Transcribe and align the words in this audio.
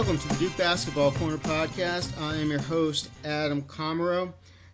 Welcome 0.00 0.16
to 0.16 0.28
the 0.28 0.36
Duke 0.36 0.56
Basketball 0.56 1.12
Corner 1.12 1.36
podcast. 1.36 2.18
I 2.18 2.36
am 2.36 2.48
your 2.48 2.62
host, 2.62 3.10
Adam 3.22 3.60
Comero, 3.60 4.32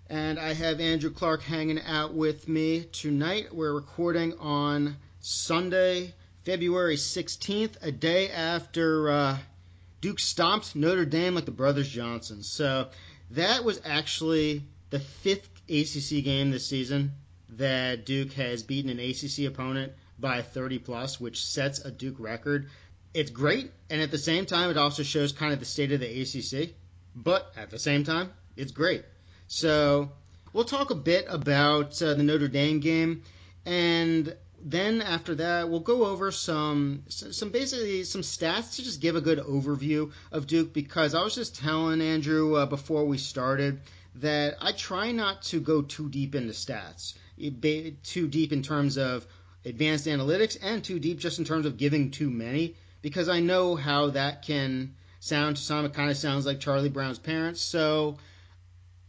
and 0.09 0.39
I 0.39 0.53
have 0.53 0.79
Andrew 0.79 1.11
Clark 1.11 1.43
hanging 1.43 1.81
out 1.81 2.15
with 2.15 2.49
me 2.49 2.85
tonight. 2.93 3.53
We're 3.53 3.73
recording 3.73 4.39
on 4.39 4.95
Sunday, 5.19 6.15
February 6.45 6.95
16th, 6.95 7.75
a 7.83 7.91
day 7.91 8.31
after 8.31 9.11
uh, 9.11 9.39
Duke 10.01 10.21
stomped 10.21 10.77
Notre 10.77 11.05
Dame 11.05 11.35
like 11.35 11.45
the 11.45 11.51
Brothers 11.51 11.89
Johnson. 11.89 12.45
So 12.45 12.87
that 13.33 13.65
was 13.65 13.81
actually 13.85 14.63
the 14.91 15.01
fifth 15.01 15.51
ACC 15.69 16.23
game 16.23 16.53
this 16.53 16.69
season 16.69 17.11
that 17.49 18.07
Duke 18.07 18.33
has 18.35 18.63
beaten 18.63 18.97
an 18.97 19.01
ACC 19.01 19.47
opponent 19.47 19.93
by 20.21 20.43
30 20.43 20.79
plus, 20.79 21.21
which 21.21 21.45
sets 21.45 21.81
a 21.81 21.91
Duke 21.91 22.21
record 22.21 22.69
it's 23.17 23.31
great, 23.31 23.73
and 23.89 24.03
at 24.03 24.11
the 24.11 24.19
same 24.19 24.45
time, 24.45 24.69
it 24.69 24.77
also 24.77 25.03
shows 25.03 25.33
kind 25.33 25.55
of 25.55 25.59
the 25.59 25.65
state 25.65 25.91
of 25.91 26.01
the 26.01 26.21
ACC. 26.21 26.75
But 27.15 27.51
at 27.57 27.71
the 27.71 27.79
same 27.79 28.05
time, 28.05 28.31
it's 28.57 28.73
great. 28.73 29.07
So 29.47 30.13
we'll 30.53 30.65
talk 30.65 30.91
a 30.91 30.95
bit 30.95 31.25
about 31.27 32.03
uh, 32.03 32.13
the 32.13 32.23
Notre 32.23 32.47
Dame 32.47 32.81
game, 32.81 33.23
and 33.65 34.37
then 34.63 35.01
after 35.01 35.35
that, 35.37 35.71
we'll 35.71 35.81
go 35.81 36.05
over 36.05 36.31
some 36.31 37.05
some 37.09 37.49
basically 37.49 38.05
some 38.05 38.21
stats 38.21 38.77
to 38.77 38.85
just 38.85 39.01
give 39.01 39.17
a 39.17 39.23
good 39.23 39.39
overview 39.39 40.13
of 40.31 40.47
Duke. 40.47 40.75
Because 40.75 41.15
I 41.15 41.23
was 41.23 41.35
just 41.35 41.57
telling 41.57 42.03
Andrew 42.03 42.57
uh, 42.57 42.67
before 42.67 43.07
we 43.07 43.17
started 43.17 43.81
that 44.17 44.57
I 44.61 44.73
try 44.73 45.13
not 45.13 45.41
to 45.45 45.61
go 45.61 45.81
too 45.81 46.11
deep 46.11 46.35
into 46.35 46.53
stats, 46.53 47.15
too 48.03 48.29
deep 48.29 48.53
in 48.53 48.63
terms 48.63 48.99
of 48.99 49.27
advanced 49.65 50.07
analytics, 50.07 50.59
and 50.61 50.85
too 50.85 50.99
deep 50.99 51.19
just 51.19 51.39
in 51.39 51.47
terms 51.47 51.65
of 51.65 51.79
giving 51.79 52.11
too 52.11 52.31
many 52.31 52.77
because 53.07 53.29
I 53.29 53.39
know 53.39 53.77
how 53.77 54.11
that 54.11 54.43
can 54.43 54.97
sound 55.21 55.55
to 55.55 55.63
some. 55.63 55.85
It 55.85 55.95
kind 55.95 56.11
of 56.11 56.17
sounds 56.17 56.45
like 56.45 56.59
Charlie 56.59 56.89
Brown's 56.89 57.21
parents. 57.21 57.61
So 57.63 58.17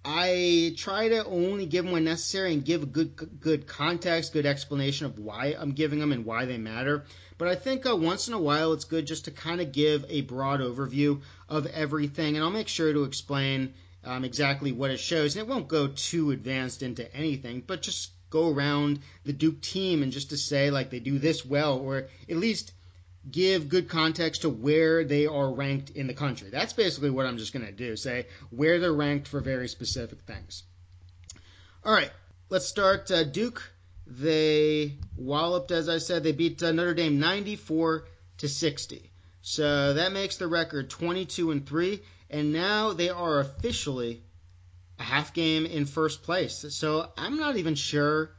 I 0.06 0.76
try 0.78 1.10
to 1.10 1.26
only 1.26 1.66
give 1.66 1.84
them 1.84 1.94
when 1.94 2.04
necessary 2.04 2.54
and 2.54 2.64
give 2.64 2.84
a 2.84 2.86
good 2.86 3.40
good 3.40 3.66
context, 3.66 4.34
good 4.34 4.46
explanation 4.46 5.08
of 5.08 5.18
why 5.18 5.56
I'm 5.58 5.72
giving 5.72 5.98
them 5.98 6.12
and 6.12 6.26
why 6.26 6.46
they 6.46 6.60
matter. 6.60 7.06
But 7.40 7.48
I 7.48 7.56
think 7.56 7.88
uh, 7.88 7.96
once 7.96 8.28
in 8.28 8.36
a 8.36 8.40
while 8.40 8.74
it's 8.74 8.84
good 8.84 9.08
just 9.08 9.26
to 9.26 9.32
kind 9.32 9.62
of 9.62 9.72
give 9.72 10.06
a 10.10 10.22
broad 10.22 10.60
overview 10.60 11.22
of 11.50 11.66
everything, 11.66 12.36
and 12.36 12.46
I'll 12.46 12.52
make 12.52 12.68
sure 12.68 12.94
to 12.94 13.04
explain 13.04 13.74
um, 14.04 14.24
exactly 14.24 14.72
what 14.72 14.92
it 14.92 15.00
shows. 15.00 15.36
And 15.36 15.42
it 15.44 15.50
won't 15.52 15.68
go 15.68 15.88
too 15.88 16.30
advanced 16.30 16.84
into 16.84 17.12
anything, 17.16 17.64
but 17.66 17.82
just 17.82 18.12
go 18.30 18.54
around 18.54 19.00
the 19.24 19.34
Duke 19.34 19.60
team 19.60 20.04
and 20.04 20.12
just 20.12 20.30
to 20.30 20.38
say 20.38 20.70
like 20.70 20.92
they 20.92 21.00
do 21.00 21.18
this 21.18 21.44
well, 21.44 21.80
or 21.80 22.10
at 22.30 22.38
least 22.38 22.74
give 23.30 23.70
good 23.70 23.90
context 23.90 24.42
to 24.42 24.50
where 24.50 25.04
they 25.04 25.26
are 25.26 25.52
ranked 25.52 25.90
in 25.92 26.08
the 26.08 26.14
country. 26.14 26.50
That's 26.50 26.74
basically 26.74 27.10
what 27.10 27.26
I'm 27.26 27.38
just 27.38 27.54
going 27.54 27.66
to 27.66 27.72
do. 27.72 27.96
Say 27.96 28.28
where 28.50 28.80
they're 28.80 28.94
ranked 28.94 29.28
for 29.28 29.40
very 29.40 29.68
specific 29.68 30.22
things. 30.22 30.64
All 31.84 31.94
right, 31.94 32.12
let's 32.50 32.66
start. 32.66 33.10
Uh, 33.12 33.24
Duke, 33.24 33.72
they 34.06 34.94
walloped, 35.16 35.72
as 35.72 35.90
I 35.90 35.98
said, 35.98 36.24
they 36.24 36.32
beat 36.32 36.62
uh, 36.64 36.72
Notre 36.72 36.94
Dame 36.94 37.20
94 37.20 38.06
to 38.40 38.50
60. 38.50 39.12
So 39.42 39.94
that 39.94 40.12
makes 40.12 40.38
the 40.38 40.48
record 40.48 40.90
22 40.90 41.52
and 41.52 41.66
3, 41.66 42.02
and 42.30 42.52
now 42.52 42.94
they 42.94 43.10
are 43.10 43.40
officially 43.40 44.22
a 45.00 45.04
half 45.04 45.34
game 45.34 45.66
in 45.66 45.86
first 45.86 46.24
place. 46.24 46.66
So 46.70 47.10
I'm 47.18 47.38
not 47.38 47.58
even 47.58 47.76
sure 47.76 48.32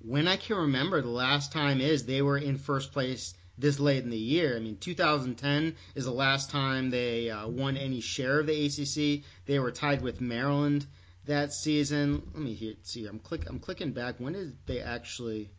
when 0.00 0.26
I 0.26 0.36
can 0.36 0.56
remember 0.56 1.00
the 1.00 1.08
last 1.08 1.52
time 1.52 1.80
is 1.80 2.04
they 2.04 2.22
were 2.22 2.38
in 2.38 2.58
first 2.58 2.92
place 2.92 3.34
this 3.62 3.80
late 3.80 4.04
in 4.04 4.10
the 4.10 4.18
year. 4.18 4.56
I 4.56 4.60
mean, 4.60 4.76
2010 4.76 5.76
is 5.94 6.04
the 6.04 6.10
last 6.10 6.50
time 6.50 6.90
they 6.90 7.30
uh, 7.30 7.48
won 7.48 7.78
any 7.78 8.00
share 8.00 8.40
of 8.40 8.46
the 8.46 8.66
ACC. 8.66 9.24
They 9.46 9.58
were 9.58 9.70
tied 9.70 10.02
with 10.02 10.20
Maryland 10.20 10.84
that 11.24 11.52
season. 11.52 12.22
Let 12.34 12.42
me 12.42 12.52
hear, 12.54 12.74
see. 12.82 13.06
I'm 13.06 13.20
click. 13.20 13.48
I'm 13.48 13.60
clicking 13.60 13.92
back. 13.92 14.16
When 14.18 14.34
did 14.34 14.56
they 14.66 14.80
actually? 14.80 15.50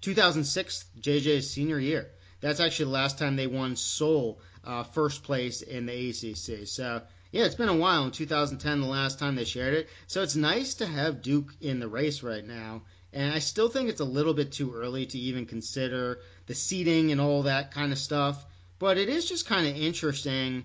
2006, 0.00 0.86
JJ's 1.00 1.50
senior 1.50 1.78
year. 1.78 2.10
That's 2.40 2.60
actually 2.60 2.86
the 2.86 2.92
last 2.92 3.18
time 3.18 3.36
they 3.36 3.46
won 3.46 3.76
sole 3.76 4.40
uh, 4.64 4.84
first 4.84 5.22
place 5.24 5.60
in 5.62 5.86
the 5.86 6.10
ACC. 6.10 6.66
So 6.66 7.02
yeah, 7.30 7.44
it's 7.44 7.56
been 7.56 7.68
a 7.68 7.76
while. 7.76 8.04
In 8.04 8.10
2010, 8.10 8.80
the 8.80 8.86
last 8.86 9.18
time 9.18 9.34
they 9.34 9.44
shared 9.44 9.74
it. 9.74 9.88
So 10.06 10.22
it's 10.22 10.36
nice 10.36 10.74
to 10.74 10.86
have 10.86 11.20
Duke 11.20 11.52
in 11.60 11.80
the 11.80 11.88
race 11.88 12.22
right 12.22 12.44
now. 12.44 12.82
And 13.12 13.32
I 13.32 13.38
still 13.38 13.68
think 13.68 13.88
it's 13.88 14.00
a 14.00 14.04
little 14.04 14.34
bit 14.34 14.52
too 14.52 14.74
early 14.74 15.06
to 15.06 15.18
even 15.18 15.46
consider 15.46 16.20
the 16.46 16.54
seating 16.54 17.10
and 17.10 17.20
all 17.20 17.44
that 17.44 17.70
kind 17.72 17.92
of 17.92 17.98
stuff. 17.98 18.44
But 18.78 18.98
it 18.98 19.08
is 19.08 19.28
just 19.28 19.46
kind 19.46 19.66
of 19.66 19.76
interesting 19.76 20.64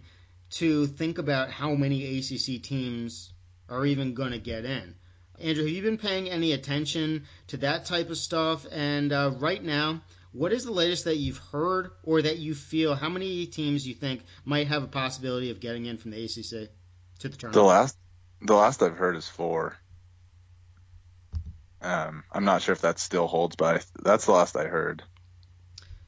to 0.52 0.88
think 0.88 1.18
about 1.18 1.50
how 1.50 1.74
many 1.74 2.18
ACC 2.20 2.62
teams 2.62 3.32
are 3.70 3.86
even 3.86 4.14
going 4.14 4.32
to 4.32 4.40
get 4.40 4.66
in. 4.66 4.96
Andrew, 5.40 5.64
have 5.64 5.74
you 5.74 5.82
been 5.82 5.98
paying 5.98 6.30
any 6.30 6.52
attention 6.52 7.26
to 7.48 7.58
that 7.58 7.86
type 7.86 8.10
of 8.10 8.18
stuff? 8.18 8.68
And 8.72 9.12
uh, 9.12 9.32
right 9.38 9.64
now, 9.64 10.02
what 10.32 10.54
is 10.54 10.64
the 10.64 10.72
latest 10.72 11.06
that 11.06 11.18
you've 11.18 11.40
heard 11.52 11.92
or 12.04 12.22
that 12.22 12.38
you 12.38 12.54
feel? 12.54 12.94
How 12.94 13.10
many 13.10 13.46
teams 13.48 13.88
you 13.88 13.96
think 13.96 14.24
might 14.46 14.68
have 14.68 14.84
a 14.84 14.88
possibility 14.88 15.50
of 15.50 15.60
getting 15.60 15.86
in 15.86 15.98
from 15.98 16.12
the 16.12 16.24
ACC 16.24 16.70
to 17.20 17.30
the 17.30 17.38
tournament? 17.38 17.54
The 17.54 17.64
last, 17.64 17.98
the 18.42 18.54
last 18.54 18.84
I've 18.84 18.98
heard 18.98 19.16
is 19.16 19.28
four. 19.28 19.78
Um, 21.84 22.24
I'm 22.32 22.46
not 22.46 22.62
sure 22.62 22.74
if 22.74 22.82
that 22.82 22.98
still 22.98 23.28
holds, 23.28 23.56
but 23.56 23.86
that's 24.02 24.26
the 24.26 24.32
last 24.32 24.56
I 24.56 24.66
heard. 24.66 25.04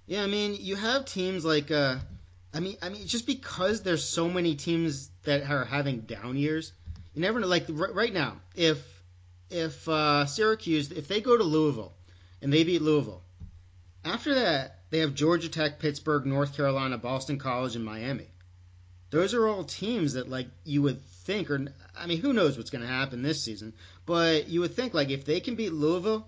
Yeah, 0.07 0.23
I 0.23 0.27
mean, 0.27 0.55
you 0.59 0.75
have 0.75 1.05
teams 1.05 1.43
like, 1.43 1.69
uh, 1.69 1.97
I 2.53 2.59
mean, 2.61 2.77
I 2.81 2.89
mean, 2.89 3.05
just 3.05 3.27
because 3.27 3.83
there's 3.83 4.03
so 4.03 4.29
many 4.29 4.55
teams 4.55 5.09
that 5.23 5.49
are 5.49 5.65
having 5.65 6.01
down 6.01 6.37
years, 6.37 6.71
you 7.13 7.21
never 7.21 7.39
know. 7.39 7.47
Like 7.47 7.65
r- 7.69 7.91
right 7.91 8.13
now, 8.13 8.37
if 8.55 8.81
if 9.49 9.87
uh, 9.89 10.25
Syracuse, 10.25 10.91
if 10.91 11.07
they 11.07 11.21
go 11.21 11.35
to 11.35 11.43
Louisville 11.43 11.93
and 12.41 12.53
they 12.53 12.63
beat 12.63 12.81
Louisville, 12.81 13.23
after 14.05 14.35
that 14.35 14.79
they 14.91 14.99
have 14.99 15.13
Georgia 15.13 15.49
Tech, 15.49 15.79
Pittsburgh, 15.79 16.25
North 16.25 16.55
Carolina, 16.55 16.97
Boston 16.97 17.37
College, 17.37 17.75
and 17.75 17.83
Miami. 17.83 18.27
Those 19.09 19.33
are 19.33 19.47
all 19.47 19.63
teams 19.63 20.13
that 20.13 20.29
like 20.29 20.47
you 20.63 20.81
would 20.81 21.03
think, 21.05 21.49
or 21.49 21.67
I 21.97 22.07
mean, 22.07 22.19
who 22.19 22.33
knows 22.33 22.57
what's 22.57 22.69
going 22.69 22.83
to 22.83 22.87
happen 22.87 23.21
this 23.21 23.43
season? 23.43 23.73
But 24.05 24.49
you 24.49 24.61
would 24.61 24.75
think 24.75 24.93
like 24.93 25.09
if 25.09 25.25
they 25.25 25.39
can 25.39 25.55
beat 25.55 25.73
Louisville, 25.73 26.27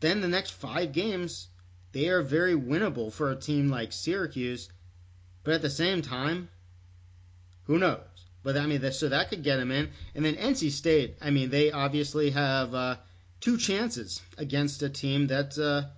then 0.00 0.20
the 0.20 0.28
next 0.28 0.50
five 0.52 0.92
games 0.92 1.48
they 1.92 2.08
are 2.08 2.22
very 2.22 2.54
winnable 2.54 3.12
for 3.12 3.30
a 3.30 3.36
team 3.36 3.68
like 3.68 3.92
Syracuse. 3.92 4.68
But 5.44 5.54
at 5.54 5.62
the 5.62 5.70
same 5.70 6.02
time, 6.02 6.48
who 7.64 7.78
knows? 7.78 8.00
But 8.42 8.56
I 8.56 8.66
mean, 8.66 8.92
so 8.92 9.08
that 9.08 9.30
could 9.30 9.42
get 9.42 9.56
them 9.56 9.70
in. 9.70 9.90
And 10.14 10.24
then 10.24 10.36
NC 10.36 10.70
State, 10.70 11.16
I 11.20 11.30
mean, 11.30 11.50
they 11.50 11.72
obviously 11.72 12.30
have 12.30 12.74
uh, 12.74 12.96
two 13.40 13.56
chances 13.58 14.20
against 14.36 14.82
a 14.82 14.88
team 14.88 15.28
that 15.28 15.58
uh, 15.58 15.88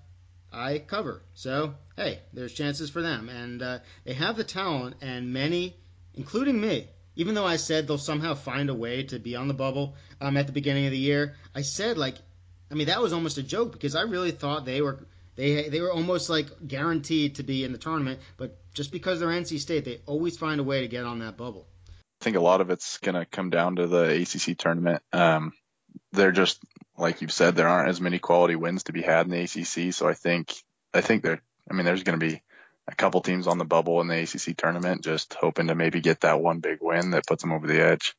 I 0.53 0.79
cover. 0.79 1.23
So 1.35 1.75
hey, 1.97 2.21
there's 2.33 2.55
chances 2.55 2.89
for 2.89 3.03
them, 3.03 3.29
and 3.29 3.63
uh, 3.63 3.79
they 4.05 4.15
have 4.15 4.37
the 4.37 4.45
talent, 4.45 4.97
and 5.03 5.33
many, 5.33 5.77
including 6.15 6.61
me, 6.61 6.89
even 7.17 7.35
though 7.35 7.47
I 7.47 7.57
said 7.57 7.87
they'll 7.87 7.99
somehow 7.99 8.35
find 8.35 8.71
a 8.71 8.75
way 8.75 9.03
to 9.05 9.19
be 9.19 9.37
on 9.37 9.49
the 9.49 9.55
bubble 9.55 9.95
um, 10.21 10.37
at 10.37 10.47
the 10.47 10.53
beginning 10.53 10.87
of 10.87 10.93
the 10.93 10.99
year, 10.99 11.37
I 11.55 11.63
said 11.63 11.99
like, 11.99 12.17
I 12.71 12.75
mean 12.75 12.87
that 12.87 13.03
was 13.03 13.13
almost 13.13 13.39
a 13.39 13.43
joke 13.43 13.73
because 13.73 13.95
I 13.95 14.03
really 14.03 14.31
thought 14.31 14.65
they 14.65 14.81
were 14.81 15.07
they 15.37 15.69
they 15.69 15.81
were 15.81 15.93
almost 15.93 16.31
like 16.31 16.47
guaranteed 16.67 17.37
to 17.37 17.43
be 17.43 17.65
in 17.65 17.73
the 17.73 17.79
tournament, 17.79 18.21
but 18.37 18.57
just 18.73 18.93
because 18.93 19.21
they're 19.21 19.29
NC 19.29 19.59
State, 19.59 19.85
they 19.85 20.01
always 20.07 20.39
find 20.39 20.61
a 20.61 20.65
way 20.65 20.83
to 20.83 20.89
get 20.89 21.05
on 21.05 21.21
that 21.21 21.37
bubble. 21.37 21.67
I 21.89 22.25
think 22.25 22.37
a 22.37 22.41
lot 22.41 22.61
of 22.61 22.71
it's 22.71 22.99
going 22.99 23.15
to 23.15 23.25
come 23.25 23.51
down 23.51 23.77
to 23.77 23.87
the 23.87 24.21
ACC 24.23 24.59
tournament. 24.59 25.03
Um, 25.13 25.53
they're 26.13 26.33
just 26.33 26.61
like 26.97 27.23
you've 27.23 27.33
said, 27.33 27.57
there 27.57 27.69
aren't 27.69 27.89
as 27.89 28.01
many 28.01 28.19
quality 28.19 28.57
wins 28.57 28.85
to 28.85 28.93
be 28.93 29.03
had 29.03 29.27
in 29.27 29.33
the 29.33 29.41
ACC, 29.43 29.95
so 29.95 30.07
I 30.07 30.15
think 30.15 30.55
I 30.93 31.01
think 31.01 31.23
they're 31.23 31.43
I 31.71 31.75
mean, 31.75 31.87
there's 31.87 32.03
going 32.03 32.19
to 32.19 32.27
be 32.27 32.43
a 32.89 32.95
couple 32.95 33.21
teams 33.21 33.47
on 33.47 33.59
the 33.59 33.65
bubble 33.65 34.01
in 34.01 34.09
the 34.09 34.21
ACC 34.23 34.57
tournament, 34.57 35.05
just 35.05 35.35
hoping 35.35 35.69
to 35.69 35.75
maybe 35.75 36.01
get 36.01 36.21
that 36.21 36.41
one 36.41 36.61
big 36.61 36.79
win 36.81 37.11
that 37.13 37.27
puts 37.27 37.43
them 37.43 37.53
over 37.53 37.67
the 37.67 37.81
edge. 37.81 38.15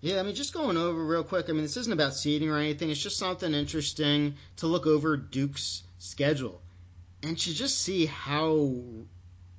Yeah, 0.00 0.20
I 0.20 0.22
mean, 0.22 0.34
just 0.34 0.52
going 0.52 0.76
over 0.76 1.02
real 1.02 1.24
quick. 1.24 1.48
I 1.48 1.52
mean, 1.52 1.62
this 1.62 1.78
isn't 1.78 1.92
about 1.92 2.14
seeding 2.14 2.50
or 2.50 2.58
anything. 2.58 2.90
It's 2.90 3.02
just 3.02 3.18
something 3.18 3.54
interesting 3.54 4.34
to 4.56 4.66
look 4.66 4.86
over 4.86 5.16
Duke's 5.16 5.82
schedule 5.98 6.60
and 7.22 7.38
to 7.38 7.54
just 7.54 7.80
see 7.80 8.04
how 8.04 8.74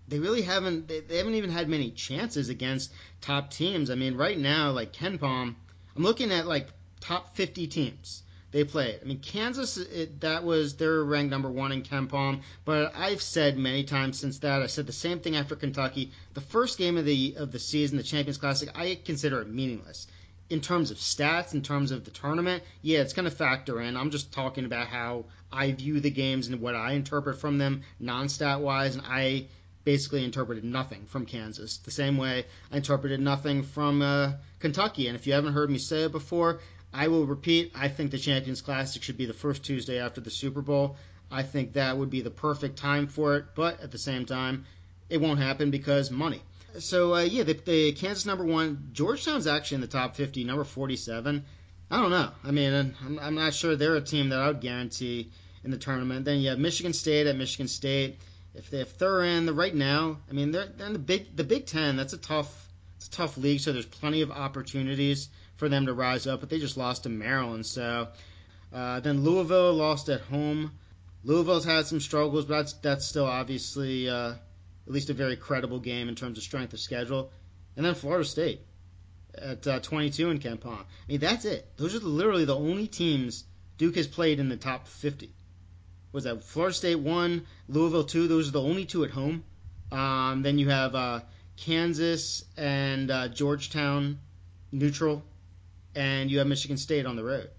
they 0.08 0.20
really 0.20 0.44
haven't. 0.44 0.88
They, 0.88 1.00
they 1.00 1.18
haven't 1.18 1.34
even 1.34 1.50
had 1.50 1.68
many 1.68 1.90
chances 1.92 2.50
against 2.50 2.94
top 3.22 3.50
teams. 3.50 3.90
I 3.90 3.96
mean, 3.96 4.16
right 4.18 4.38
now, 4.38 4.70
like 4.72 4.94
KenPom, 4.94 5.56
I'm 5.96 6.04
looking 6.04 6.32
at 6.32 6.46
like 6.46 6.68
top 7.00 7.36
50 7.36 7.68
teams 7.68 8.22
they 8.56 8.64
played. 8.64 9.00
I 9.02 9.06
mean, 9.06 9.20
Kansas, 9.20 9.76
it, 9.76 10.22
that 10.22 10.46
was 10.46 10.78
they're 10.78 11.04
ranked 11.04 11.30
number 11.30 11.52
one 11.52 11.74
in 11.74 11.84
KenPom, 11.84 12.40
but 12.64 12.94
I've 12.96 13.22
said 13.22 13.58
many 13.58 13.84
times 13.84 14.18
since 14.18 14.40
that. 14.40 14.62
I 14.62 14.68
said 14.68 14.88
the 14.88 14.94
same 14.94 15.20
thing 15.20 15.36
after 15.36 15.58
Kentucky. 15.58 16.14
The 16.36 16.40
first 16.40 16.78
game 16.78 16.96
of 16.96 17.04
the 17.04 17.36
of 17.38 17.52
the 17.52 17.60
season, 17.60 17.98
the 17.98 18.04
Champions 18.04 18.38
Classic, 18.38 18.70
I 18.74 18.98
consider 19.04 19.42
it 19.42 19.50
meaningless. 19.50 20.08
In 20.50 20.62
terms 20.62 20.90
of 20.90 20.96
stats, 20.96 21.54
in 21.54 21.64
terms 21.64 21.92
of 21.92 22.06
the 22.06 22.12
tournament, 22.12 22.64
yeah, 22.82 23.00
it's 23.00 23.12
going 23.12 23.30
to 23.30 23.36
factor 23.36 23.82
in. 23.82 23.98
I'm 23.98 24.10
just 24.10 24.32
talking 24.32 24.64
about 24.64 24.88
how 24.88 25.26
I 25.52 25.74
view 25.74 26.00
the 26.00 26.10
games 26.10 26.48
and 26.48 26.62
what 26.62 26.76
I 26.76 26.94
interpret 26.94 27.38
from 27.38 27.58
them, 27.58 27.82
non-stat 28.00 28.62
wise, 28.62 28.96
and 28.96 29.04
I 29.06 29.48
basically 29.84 30.24
interpreted 30.24 30.64
nothing 30.64 31.06
from 31.08 31.26
Kansas. 31.26 31.78
The 31.78 31.92
same 31.92 32.16
way 32.16 32.46
I 32.72 32.78
interpreted 32.78 33.20
nothing 33.20 33.64
from 33.64 34.02
uh, 34.02 34.32
Kentucky. 34.60 35.08
And 35.08 35.16
if 35.18 35.28
you 35.28 35.34
haven't 35.34 35.54
heard 35.54 35.70
me 35.70 35.78
say 35.78 36.04
it 36.04 36.14
before, 36.14 36.62
I 36.96 37.10
will 37.10 37.26
repeat. 37.26 37.74
I 37.76 37.90
think 37.90 38.12
the 38.12 38.18
Champions 38.18 38.62
Classic 38.62 39.04
should 39.04 39.18
be 39.18 39.26
the 39.26 39.34
first 39.34 39.64
Tuesday 39.64 40.00
after 40.00 40.22
the 40.22 40.32
Super 40.32 40.62
Bowl. 40.62 40.96
I 41.30 41.44
think 41.44 41.74
that 41.74 41.98
would 41.98 42.10
be 42.10 42.22
the 42.22 42.32
perfect 42.32 42.78
time 42.78 43.08
for 43.08 43.36
it. 43.36 43.48
But 43.54 43.82
at 43.82 43.92
the 43.92 43.98
same 43.98 44.26
time, 44.26 44.66
it 45.10 45.20
won't 45.20 45.40
happen 45.40 45.72
because 45.72 46.10
money. 46.10 46.42
So 46.80 47.16
uh, 47.16 47.22
yeah, 47.24 47.44
the, 47.44 47.54
the 47.54 47.92
Kansas 47.92 48.26
number 48.26 48.46
one, 48.46 48.92
Georgetown's 48.94 49.46
actually 49.46 49.76
in 49.76 49.82
the 49.82 49.88
top 49.88 50.16
50, 50.16 50.46
number 50.46 50.64
47. 50.64 51.44
I 51.92 52.02
don't 52.02 52.12
know. 52.12 52.32
I 52.46 52.52
mean, 52.52 52.96
I'm, 53.06 53.20
I'm 53.20 53.36
not 53.36 53.54
sure 53.54 53.76
they're 53.76 53.96
a 53.96 54.02
team 54.02 54.30
that 54.30 54.40
I 54.40 54.48
would 54.48 54.62
guarantee 54.62 55.32
in 55.66 55.72
the 55.72 55.78
tournament. 55.78 56.24
Then 56.24 56.40
you 56.40 56.50
have 56.50 56.60
Michigan 56.60 56.94
State 56.94 57.28
at 57.28 57.36
Michigan 57.36 57.68
State. 57.68 58.20
If, 58.54 58.70
they, 58.70 58.80
if 58.80 58.98
they're 58.98 59.26
in 59.26 59.46
the 59.46 59.54
right 59.54 59.76
now, 59.76 60.20
I 60.30 60.34
mean, 60.34 60.52
they're, 60.52 60.68
they're 60.68 60.88
in 60.88 60.94
the 60.94 61.00
big 61.00 61.36
the 61.36 61.44
Big 61.44 61.66
Ten. 61.66 61.98
That's 61.98 62.14
a 62.14 62.18
tough 62.18 62.70
it's 62.96 63.08
a 63.08 63.12
tough 63.12 63.38
league, 63.38 63.60
so 63.60 63.74
there's 63.74 63.86
plenty 63.86 64.22
of 64.22 64.32
opportunities 64.32 65.28
for 65.58 65.70
them 65.70 65.86
to 65.86 65.94
rise 65.94 66.28
up. 66.28 66.40
But 66.40 66.50
they 66.50 66.60
just 66.60 66.78
lost 66.78 67.04
to 67.04 67.10
Maryland, 67.10 67.66
so 67.66 68.08
uh, 68.74 69.00
then 69.00 69.24
Louisville 69.24 69.74
lost 69.74 70.10
at 70.10 70.22
home. 70.22 70.72
Louisville's 71.24 71.66
had 71.66 71.86
some 71.86 72.00
struggles, 72.00 72.46
but 72.46 72.58
that's 72.58 72.74
that's 72.74 73.06
still 73.06 73.26
obviously 73.26 74.10
uh, 74.10 74.34
at 74.88 74.94
least 74.94 75.10
a 75.10 75.14
very 75.14 75.36
credible 75.36 75.80
game 75.80 76.10
in 76.10 76.16
terms 76.16 76.38
of 76.38 76.44
strength 76.44 76.74
of 76.74 76.80
schedule. 76.80 77.32
And 77.76 77.86
then 77.86 77.96
Florida 77.96 78.26
State 78.26 78.62
at 79.38 79.68
uh, 79.68 79.80
22 79.80 80.30
in 80.30 80.40
KenPom. 80.40 80.78
I 80.80 80.86
mean, 81.08 81.20
that's 81.20 81.46
it. 81.46 81.68
Those 81.78 81.96
are 81.96 82.00
literally 82.00 82.46
the 82.46 82.56
only 82.56 82.88
teams 82.88 83.44
Duke 83.78 83.96
has 83.96 84.08
played 84.08 84.40
in 84.40 84.48
the 84.48 84.56
top 84.56 84.88
50 84.88 85.34
was 86.16 86.24
that 86.24 86.42
Florida 86.42 86.74
State 86.74 86.96
one, 86.96 87.46
Louisville 87.68 88.06
two. 88.06 88.28
Those 88.30 88.48
are 88.48 88.54
the 88.54 88.62
only 88.62 88.86
two 88.86 89.04
at 89.04 89.12
home. 89.12 89.44
Um, 89.92 90.44
then 90.44 90.58
you 90.58 90.70
have 90.70 90.96
uh, 90.96 91.20
Kansas 91.58 92.46
and 92.56 93.12
uh, 93.12 93.28
Georgetown 93.28 94.20
neutral, 94.72 95.24
and 95.96 96.30
you 96.30 96.40
have 96.40 96.48
Michigan 96.48 96.78
State 96.78 97.06
on 97.06 97.16
the 97.16 97.24
road. 97.24 97.50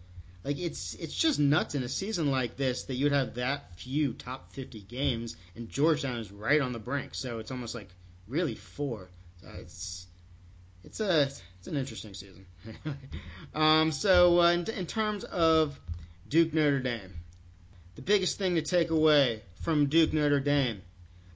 Like 0.45 0.59
it's 0.59 0.95
it's 0.95 1.15
just 1.15 1.41
nuts 1.41 1.75
in 1.75 1.83
a 1.83 1.89
season 1.89 2.31
like 2.31 2.57
this 2.57 2.85
that 2.85 2.95
you'd 2.95 3.13
have 3.13 3.35
that 3.35 3.77
few 3.77 4.13
top 4.13 4.53
50 4.53 4.81
games, 4.81 5.37
and 5.57 5.69
Georgetown 5.69 6.19
is 6.19 6.31
right 6.31 6.61
on 6.61 6.73
the 6.73 6.79
brink. 6.79 7.15
So 7.15 7.41
it's 7.41 7.51
almost 7.51 7.75
like 7.75 7.89
really 8.29 8.55
four. 8.55 9.09
Uh, 9.45 9.59
it's 9.61 10.07
it's 10.85 11.01
a 11.01 11.23
it's 11.23 11.67
an 11.67 11.77
interesting 11.77 12.15
season. 12.15 12.47
um, 13.55 13.91
so 13.91 14.41
uh, 14.41 14.53
in, 14.53 14.71
in 14.71 14.87
terms 14.87 15.25
of 15.25 15.79
Duke 16.29 16.55
Notre 16.55 16.79
Dame, 16.79 17.15
the 17.97 18.03
biggest 18.03 18.39
thing 18.39 18.55
to 18.55 18.63
take 18.63 18.91
away 18.91 19.43
from 19.63 19.87
Duke 19.87 20.13
Notre 20.13 20.39
Dame, 20.39 20.81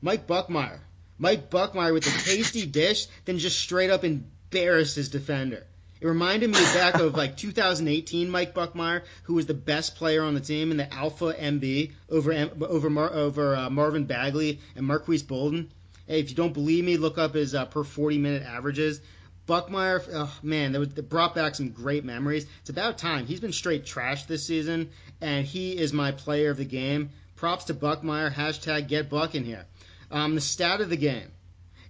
Mike 0.00 0.29
Buckmire. 0.29 0.79
Mike 1.19 1.50
Buckmire 1.50 1.93
with 1.93 2.06
a 2.06 2.25
tasty 2.25 2.64
dish, 2.64 3.06
then 3.25 3.38
just 3.38 3.58
straight 3.58 3.91
up 3.91 4.05
embarrassed 4.05 4.97
his 4.97 5.08
defender. 5.08 5.67
It 6.00 6.06
reminded 6.06 6.50
me 6.50 6.62
back 6.75 6.94
of 6.94 7.14
like 7.14 7.37
2018 7.37 8.31
Mike 8.31 8.55
Buckmire, 8.55 9.02
who 9.25 9.35
was 9.35 9.44
the 9.47 9.55
best 9.55 9.97
player 9.97 10.23
on 10.25 10.35
the 10.35 10.41
team 10.41 10.70
in 10.70 10.79
the 10.79 10.93
Alpha 10.93 11.35
MB 11.35 11.93
over 12.08 12.32
over 12.69 12.88
Mar, 12.88 13.12
over 13.12 13.55
uh, 13.55 13.69
Marvin 13.69 14.05
Bagley 14.05 14.61
and 14.76 14.87
Marques 14.87 15.23
Bolden. 15.23 15.70
Hey, 16.06 16.20
if 16.20 16.31
you 16.31 16.37
don't 16.37 16.55
believe 16.55 16.85
me, 16.85 16.97
look 16.97 17.19
up 17.19 17.35
his 17.35 17.55
uh, 17.55 17.67
per 17.67 17.85
40 17.85 18.19
minute 18.19 18.43
averages. 18.43 19.00
Buckmire, 19.47 20.02
oh, 20.12 20.38
man, 20.43 20.73
that, 20.73 20.79
was, 20.79 20.88
that 20.94 21.08
brought 21.08 21.35
back 21.35 21.55
some 21.55 21.70
great 21.70 22.05
memories. 22.05 22.47
It's 22.61 22.70
about 22.70 22.99
time. 22.99 23.26
He's 23.26 23.41
been 23.41 23.52
straight 23.52 23.85
trash 23.85 24.25
this 24.25 24.47
season, 24.47 24.91
and 25.20 25.44
he 25.44 25.76
is 25.76 25.93
my 25.93 26.12
player 26.12 26.50
of 26.50 26.56
the 26.56 26.64
game. 26.64 27.11
Props 27.37 27.64
to 27.64 27.75
Buckmire. 27.75 28.32
Hashtag 28.32 28.88
get 28.88 29.11
Buck 29.11 29.35
in 29.35 29.44
here. 29.44 29.67
Um, 30.11 30.35
the 30.35 30.41
stat 30.41 30.81
of 30.81 30.88
the 30.88 30.97
game. 30.97 31.31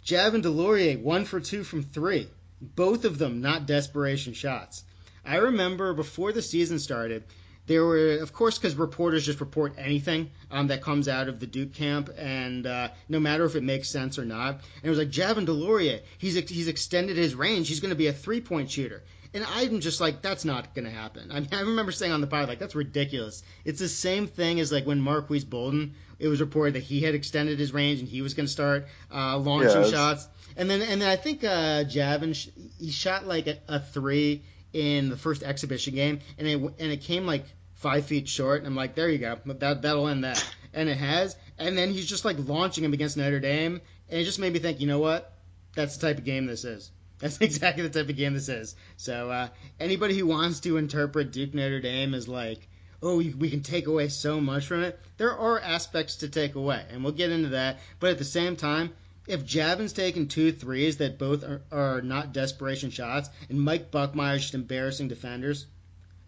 Javin 0.04 0.42
DeLaurier, 0.42 1.00
one 1.00 1.24
for 1.24 1.38
two 1.38 1.62
from 1.62 1.82
three. 1.82 2.28
Both 2.60 3.04
of 3.04 3.18
them 3.18 3.40
not 3.40 3.66
desperation 3.66 4.34
shots. 4.34 4.84
I 5.24 5.36
remember 5.36 5.94
before 5.94 6.32
the 6.32 6.42
season 6.42 6.78
started, 6.78 7.24
there 7.66 7.84
were, 7.84 8.16
of 8.16 8.32
course, 8.32 8.58
because 8.58 8.74
reporters 8.74 9.24
just 9.24 9.40
report 9.40 9.74
anything 9.78 10.30
um, 10.50 10.66
that 10.68 10.82
comes 10.82 11.08
out 11.08 11.28
of 11.28 11.38
the 11.38 11.46
Duke 11.46 11.72
camp, 11.72 12.10
and 12.18 12.66
uh, 12.66 12.88
no 13.08 13.20
matter 13.20 13.44
if 13.44 13.54
it 13.54 13.62
makes 13.62 13.88
sense 13.88 14.18
or 14.18 14.24
not. 14.24 14.54
And 14.54 14.84
it 14.84 14.88
was 14.90 14.98
like 14.98 15.10
Javin 15.10 15.46
DeLaurier, 15.46 16.00
he's 16.18 16.34
he's 16.48 16.68
extended 16.68 17.16
his 17.16 17.34
range. 17.34 17.68
He's 17.68 17.80
going 17.80 17.90
to 17.90 17.96
be 17.96 18.08
a 18.08 18.12
three 18.12 18.40
point 18.40 18.70
shooter. 18.70 19.02
And 19.32 19.44
I'm 19.44 19.80
just 19.80 20.00
like, 20.00 20.22
that's 20.22 20.44
not 20.44 20.74
going 20.74 20.86
to 20.86 20.90
happen. 20.90 21.30
I, 21.30 21.40
mean, 21.40 21.48
I 21.52 21.60
remember 21.60 21.92
saying 21.92 22.12
on 22.12 22.20
the 22.20 22.26
pod, 22.26 22.48
like, 22.48 22.58
that's 22.58 22.74
ridiculous. 22.74 23.42
It's 23.64 23.78
the 23.78 23.88
same 23.88 24.26
thing 24.26 24.58
as 24.58 24.72
like 24.72 24.86
when 24.86 25.00
Marques 25.00 25.44
Bolden, 25.44 25.94
it 26.18 26.26
was 26.26 26.40
reported 26.40 26.74
that 26.74 26.82
he 26.82 27.00
had 27.00 27.14
extended 27.14 27.58
his 27.58 27.72
range 27.72 28.00
and 28.00 28.08
he 28.08 28.22
was 28.22 28.34
going 28.34 28.46
to 28.46 28.52
start 28.52 28.86
uh, 29.12 29.38
launching 29.38 29.82
yeah, 29.82 29.90
shots. 29.90 30.28
And 30.56 30.68
then, 30.68 30.82
and 30.82 31.00
then 31.00 31.08
I 31.08 31.16
think 31.16 31.44
uh, 31.44 31.84
Javin, 31.84 32.34
he 32.78 32.90
shot 32.90 33.26
like 33.26 33.46
a, 33.46 33.58
a 33.68 33.80
three 33.80 34.42
in 34.72 35.08
the 35.08 35.16
first 35.16 35.42
exhibition 35.42 35.94
game, 35.94 36.20
and 36.38 36.46
it 36.46 36.56
and 36.56 36.92
it 36.92 37.02
came 37.02 37.26
like 37.26 37.44
five 37.74 38.06
feet 38.06 38.28
short. 38.28 38.58
And 38.58 38.66
I'm 38.66 38.76
like, 38.76 38.94
there 38.94 39.08
you 39.08 39.18
go. 39.18 39.38
That 39.46 39.82
that'll 39.82 40.08
end 40.08 40.24
that. 40.24 40.44
And 40.72 40.88
it 40.88 40.96
has. 40.96 41.36
And 41.58 41.76
then 41.76 41.90
he's 41.90 42.06
just 42.06 42.24
like 42.24 42.36
launching 42.38 42.84
him 42.84 42.92
against 42.92 43.16
Notre 43.16 43.40
Dame, 43.40 43.80
and 44.08 44.20
it 44.20 44.24
just 44.24 44.38
made 44.38 44.52
me 44.52 44.58
think, 44.58 44.80
you 44.80 44.86
know 44.86 45.00
what? 45.00 45.32
That's 45.74 45.96
the 45.96 46.06
type 46.08 46.18
of 46.18 46.24
game 46.24 46.46
this 46.46 46.64
is. 46.64 46.90
That's 47.20 47.38
exactly 47.40 47.82
the 47.86 47.90
type 47.90 48.08
of 48.08 48.16
game 48.16 48.34
this 48.34 48.48
is. 48.48 48.74
So 48.96 49.30
uh, 49.30 49.48
anybody 49.78 50.18
who 50.18 50.26
wants 50.26 50.60
to 50.60 50.76
interpret 50.76 51.32
Duke 51.32 51.54
Notre 51.54 51.80
Dame 51.80 52.14
as 52.14 52.28
like, 52.28 52.68
oh, 53.02 53.16
we 53.16 53.50
can 53.50 53.62
take 53.62 53.86
away 53.86 54.08
so 54.08 54.40
much 54.40 54.66
from 54.66 54.82
it, 54.82 54.98
there 55.16 55.36
are 55.36 55.60
aspects 55.60 56.16
to 56.16 56.28
take 56.28 56.54
away, 56.54 56.84
and 56.90 57.02
we'll 57.02 57.12
get 57.12 57.30
into 57.30 57.50
that. 57.50 57.78
But 57.98 58.10
at 58.10 58.18
the 58.18 58.24
same 58.24 58.56
time, 58.56 58.92
if 59.26 59.44
Javin's 59.44 59.92
taking 59.92 60.28
two 60.28 60.52
threes 60.52 60.98
that 60.98 61.18
both 61.18 61.44
are, 61.44 61.62
are 61.70 62.02
not 62.02 62.32
desperation 62.32 62.90
shots, 62.90 63.30
and 63.48 63.60
Mike 63.60 63.90
Buckmire's 63.90 64.42
just 64.42 64.54
embarrassing 64.54 65.08
defenders, 65.08 65.66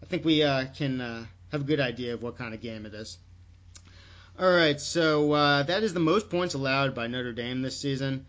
I 0.01 0.05
think 0.05 0.25
we 0.25 0.43
uh, 0.43 0.65
can 0.75 1.01
uh, 1.01 1.25
have 1.51 1.61
a 1.61 1.65
good 1.65 1.79
idea 1.79 2.13
of 2.13 2.23
what 2.23 2.37
kind 2.37 2.53
of 2.53 2.61
game 2.61 2.85
it 2.85 2.93
is. 2.93 3.17
All 4.39 4.49
right, 4.49 4.79
so 4.81 5.31
uh, 5.33 5.63
that 5.63 5.83
is 5.83 5.93
the 5.93 5.99
most 5.99 6.29
points 6.29 6.55
allowed 6.55 6.95
by 6.95 7.07
Notre 7.07 7.33
Dame 7.33 7.61
this 7.61 7.79
season, 7.79 8.25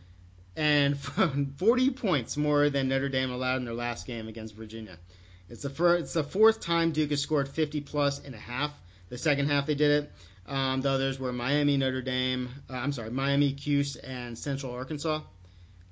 and 0.56 0.98
40 1.56 1.90
points 1.90 2.36
more 2.36 2.70
than 2.70 2.88
Notre 2.88 3.08
Dame 3.08 3.30
allowed 3.30 3.56
in 3.56 3.64
their 3.64 3.74
last 3.74 4.06
game 4.06 4.28
against 4.28 4.54
Virginia. 4.54 4.96
It's 5.48 5.62
the 5.62 5.70
first, 5.70 6.04
it's 6.04 6.12
the 6.14 6.24
fourth 6.24 6.60
time 6.60 6.92
Duke 6.92 7.10
has 7.10 7.20
scored 7.20 7.48
50 7.48 7.80
plus 7.82 8.20
in 8.20 8.34
a 8.34 8.38
half. 8.38 8.72
The 9.08 9.18
second 9.18 9.48
half 9.50 9.66
they 9.66 9.74
did 9.74 10.04
it. 10.04 10.12
Um, 10.46 10.80
the 10.80 10.90
others 10.90 11.18
were 11.18 11.32
Miami, 11.32 11.76
Notre 11.76 12.02
Dame. 12.02 12.48
Uh, 12.68 12.74
I'm 12.74 12.92
sorry, 12.92 13.10
Miami, 13.10 13.52
Cuse, 13.52 13.96
and 13.96 14.36
Central 14.36 14.72
Arkansas. 14.72 15.20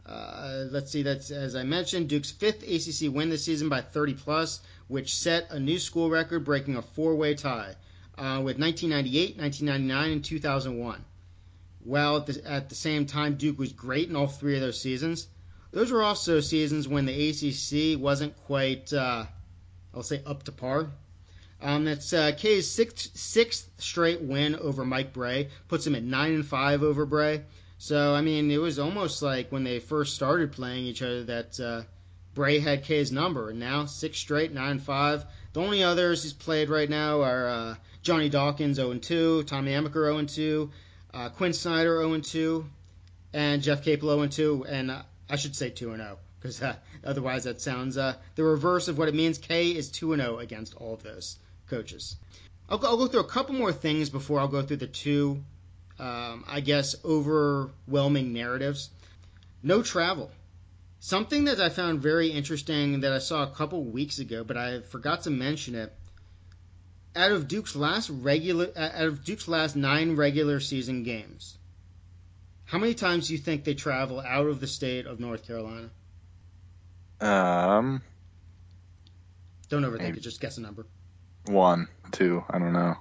Uh, 0.04 0.64
let's 0.71 0.90
see, 0.90 1.02
that's 1.02 1.31
as 1.31 1.54
I 1.54 1.62
mentioned, 1.62 2.09
Duke's 2.09 2.31
fifth 2.31 2.62
ACC 2.62 3.12
win 3.12 3.31
this 3.31 3.45
season 3.45 3.69
by 3.69 3.81
30 3.81 4.14
plus, 4.14 4.61
which 4.88 5.14
set 5.14 5.50
a 5.50 5.61
new 5.61 5.78
school 5.78 6.11
record, 6.11 6.45
breaking 6.45 6.76
a 6.76 6.83
four-way 6.83 7.35
tie 7.35 7.76
uh, 8.19 8.42
with 8.42 8.59
1998, 8.59 9.38
1999, 9.38 10.11
and 10.11 10.25
2001. 10.25 11.04
While 11.84 12.18
at 12.18 12.26
the, 12.26 12.50
at 12.50 12.68
the 12.68 12.74
same 12.74 13.06
time, 13.06 13.34
Duke 13.34 13.58
was 13.58 13.72
great 13.72 14.08
in 14.08 14.16
all 14.16 14.28
three 14.28 14.54
of 14.54 14.60
those 14.60 14.80
seasons. 14.80 15.26
Those 15.72 15.90
were 15.90 16.02
also 16.02 16.40
seasons 16.40 16.86
when 16.86 17.06
the 17.06 17.30
ACC 17.30 18.00
wasn't 18.00 18.36
quite, 18.44 18.92
uh, 18.92 19.24
I'll 19.94 20.02
say, 20.02 20.22
up 20.24 20.42
to 20.44 20.52
par. 20.52 20.90
Um, 21.60 21.84
that's 21.84 22.12
uh, 22.12 22.32
K's 22.36 22.70
sixth, 22.70 23.16
sixth 23.16 23.70
straight 23.78 24.20
win 24.20 24.56
over 24.56 24.84
Mike 24.84 25.12
Brey, 25.12 25.48
puts 25.68 25.86
him 25.86 25.94
at 25.94 26.02
nine 26.02 26.34
and 26.34 26.46
five 26.46 26.82
over 26.82 27.06
Brey. 27.06 27.42
So 27.78 28.14
I 28.14 28.20
mean, 28.20 28.50
it 28.50 28.58
was 28.58 28.78
almost 28.78 29.22
like 29.22 29.50
when 29.50 29.64
they 29.64 29.78
first 29.78 30.14
started 30.14 30.52
playing 30.52 30.84
each 30.84 31.02
other 31.02 31.24
that 31.24 31.58
uh, 31.58 31.82
Brey 32.34 32.58
had 32.58 32.84
K's 32.84 33.12
number, 33.12 33.50
and 33.50 33.58
now 33.58 33.86
six 33.86 34.18
straight, 34.18 34.52
nine 34.52 34.72
and 34.72 34.82
five. 34.82 35.24
The 35.52 35.60
only 35.60 35.82
others 35.82 36.22
he's 36.22 36.32
played 36.32 36.68
right 36.68 36.88
now 36.88 37.22
are 37.22 37.48
uh, 37.48 37.74
Johnny 38.02 38.28
Dawkins 38.28 38.76
0 38.76 38.98
2, 38.98 39.44
Tommy 39.44 39.72
Amaker 39.72 40.04
0 40.04 40.24
2, 40.24 40.70
uh, 41.14 41.28
Quin 41.31 41.52
Snyder 41.52 42.00
0 42.02 42.21
2, 42.21 42.64
and 43.33 43.62
Jeff 43.62 43.85
Capel 43.85 44.09
0 44.09 44.26
2, 44.26 44.66
and 44.69 44.90
uh, 44.90 45.02
I 45.28 45.37
should 45.37 45.57
say 45.57 45.71
2 45.71 45.97
0 45.97 46.19
because 46.38 46.61
uh, 46.62 46.75
otherwise 47.04 47.45
that 47.45 47.61
sounds 47.61 47.97
uh, 47.97 48.14
the 48.35 48.45
reverse 48.45 48.88
of 48.88 48.99
what 48.99 49.09
it 49.09 49.14
means. 49.14 49.38
K 49.38 49.71
is 49.71 49.90
2 49.90 50.16
0 50.16 50.38
against 50.38 50.75
all 50.75 50.95
of 50.95 51.02
those 51.02 51.38
coaches. 51.69 52.16
I'll 52.69 52.78
go, 52.78 52.88
I'll 52.88 52.97
go, 52.97 53.07
through 53.07 53.21
a 53.21 53.25
couple 53.25 53.54
more 53.54 53.73
things 53.73 54.11
before 54.11 54.40
I'll 54.40 54.49
go 54.49 54.62
through 54.62 54.78
the 54.78 54.87
two 54.87 55.42
um, 56.02 56.45
I 56.49 56.61
guess, 56.61 56.97
overwhelming 57.04 58.33
narratives. 58.33 58.90
No 59.62 59.83
travel. 59.83 60.31
Something 60.99 61.45
that 61.45 61.61
I 61.61 61.69
found 61.69 62.00
very 62.00 62.28
interesting 62.28 63.00
that 63.00 63.12
I 63.12 63.19
saw 63.19 63.45
a 63.45 63.50
couple 63.50 63.85
weeks 63.85 64.19
ago, 64.19 64.45
but 64.45 64.57
I 64.57 64.81
forgot 64.81 65.23
to 65.23 65.31
mention 65.31 65.75
it. 65.75 65.92
Out 67.14 67.33
of 67.33 67.47
Duke's 67.47 67.76
last 67.76 68.09
regular, 68.11 68.69
out 68.76 69.07
of 69.07 69.25
Duke's 69.25 69.47
last 69.47 69.76
nine 69.76 70.16
regular 70.16 70.61
season 70.61 71.02
games, 71.02 71.59
how 72.64 72.78
many 72.78 72.95
times 72.95 73.28
do 73.28 73.35
you 73.35 73.38
think 73.38 73.64
they 73.64 73.75
travel 73.75 74.19
out 74.19 74.47
of 74.47 74.61
the 74.61 74.66
state 74.66 75.07
of 75.07 75.21
North 75.21 75.47
Carolina? 75.47 75.90
Um, 77.21 78.02
don't 79.69 79.83
overthink 79.83 80.16
it. 80.16 80.21
Just 80.21 80.40
guess 80.40 80.57
a 80.59 80.62
number. 80.62 80.87
One, 81.47 81.88
two. 82.12 82.42
I 82.49 82.59
don't 82.59 82.73
know. 82.73 82.97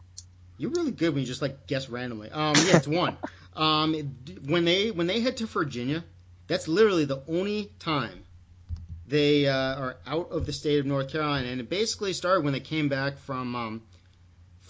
You're 0.58 0.72
really 0.72 0.92
good 0.92 1.14
when 1.14 1.22
you 1.22 1.28
just 1.28 1.42
like 1.42 1.68
guess 1.68 1.90
randomly. 1.90 2.30
Um, 2.30 2.56
yeah, 2.56 2.78
it's 2.78 2.88
one. 2.88 3.18
Um, 3.54 4.16
when 4.46 4.64
they 4.64 4.92
when 4.92 5.08
they 5.08 5.20
head 5.20 5.36
to 5.38 5.46
Virginia, 5.46 6.06
that's 6.48 6.70
literally 6.70 7.04
the 7.04 7.22
only 7.28 7.70
time 7.80 8.24
they 9.08 9.46
uh, 9.46 9.76
are 9.76 9.98
out 10.08 10.32
of 10.32 10.46
the 10.46 10.54
state 10.54 10.80
of 10.80 10.86
North 10.86 11.12
Carolina, 11.12 11.50
and 11.50 11.60
it 11.60 11.70
basically 11.70 12.14
started 12.14 12.46
when 12.46 12.54
they 12.54 12.62
came 12.62 12.88
back 12.88 13.18
from 13.18 13.54
um, 13.58 13.82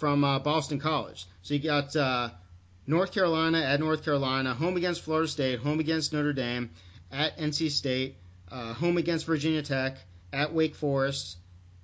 from 0.02 0.24
uh, 0.24 0.40
Boston 0.40 0.80
College. 0.80 1.26
So 1.42 1.54
you 1.54 1.60
got 1.60 1.94
uh, 1.94 2.30
North 2.88 3.12
Carolina 3.12 3.62
at 3.62 3.78
North 3.78 4.04
Carolina, 4.04 4.52
home 4.52 4.76
against 4.76 5.02
Florida 5.02 5.28
State, 5.28 5.60
home 5.60 5.78
against 5.78 6.12
Notre 6.12 6.32
Dame, 6.32 6.70
at 7.12 7.38
NC 7.38 7.70
State, 7.70 8.16
uh, 8.50 8.72
home 8.72 8.96
against 8.96 9.26
Virginia 9.26 9.62
Tech, 9.62 9.98
at 10.32 10.52
Wake 10.52 10.74
Forest, 10.74 11.36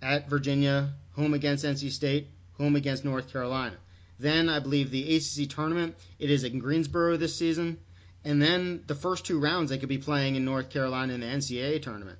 at 0.03 0.29
Virginia, 0.29 0.95
home 1.15 1.33
against 1.33 1.65
NC 1.65 1.93
State, 1.93 2.27
home 2.55 2.75
against 2.75 3.05
North 3.05 3.33
Carolina. 3.33 3.77
Then 4.19 4.49
I 4.49 4.59
believe 4.59 4.91
the 4.91 5.15
ACC 5.15 5.49
tournament, 5.49 5.95
it 6.19 6.29
is 6.29 6.43
in 6.43 6.59
Greensboro 6.59 7.19
this 7.19 7.37
season. 7.37 7.79
And 8.25 8.43
then 8.43 8.83
the 8.89 8.97
first 8.97 9.27
two 9.27 9.39
rounds 9.39 9.71
they 9.71 9.79
could 9.79 9.89
be 9.89 9.99
playing 9.99 10.35
in 10.35 10.45
North 10.45 10.71
Carolina 10.71 11.13
in 11.13 11.21
the 11.21 11.27
NCAA 11.27 11.83
tournament. 11.83 12.19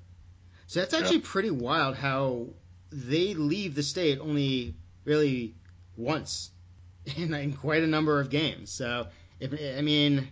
So 0.67 0.79
that's 0.79 0.93
actually 0.93 1.19
pretty 1.19 1.51
wild 1.51 1.97
how 1.97 2.47
they 2.89 3.33
leave 3.33 3.75
the 3.75 3.83
state 3.83 4.19
only 4.21 4.75
really 5.03 5.55
once 5.99 6.49
in, 7.17 7.33
in 7.33 7.53
quite 7.53 7.83
a 7.83 7.87
number 7.87 8.19
of 8.19 8.29
games. 8.29 8.71
So 8.71 9.07
if 9.39 9.53
I 9.77 9.81
mean, 9.81 10.27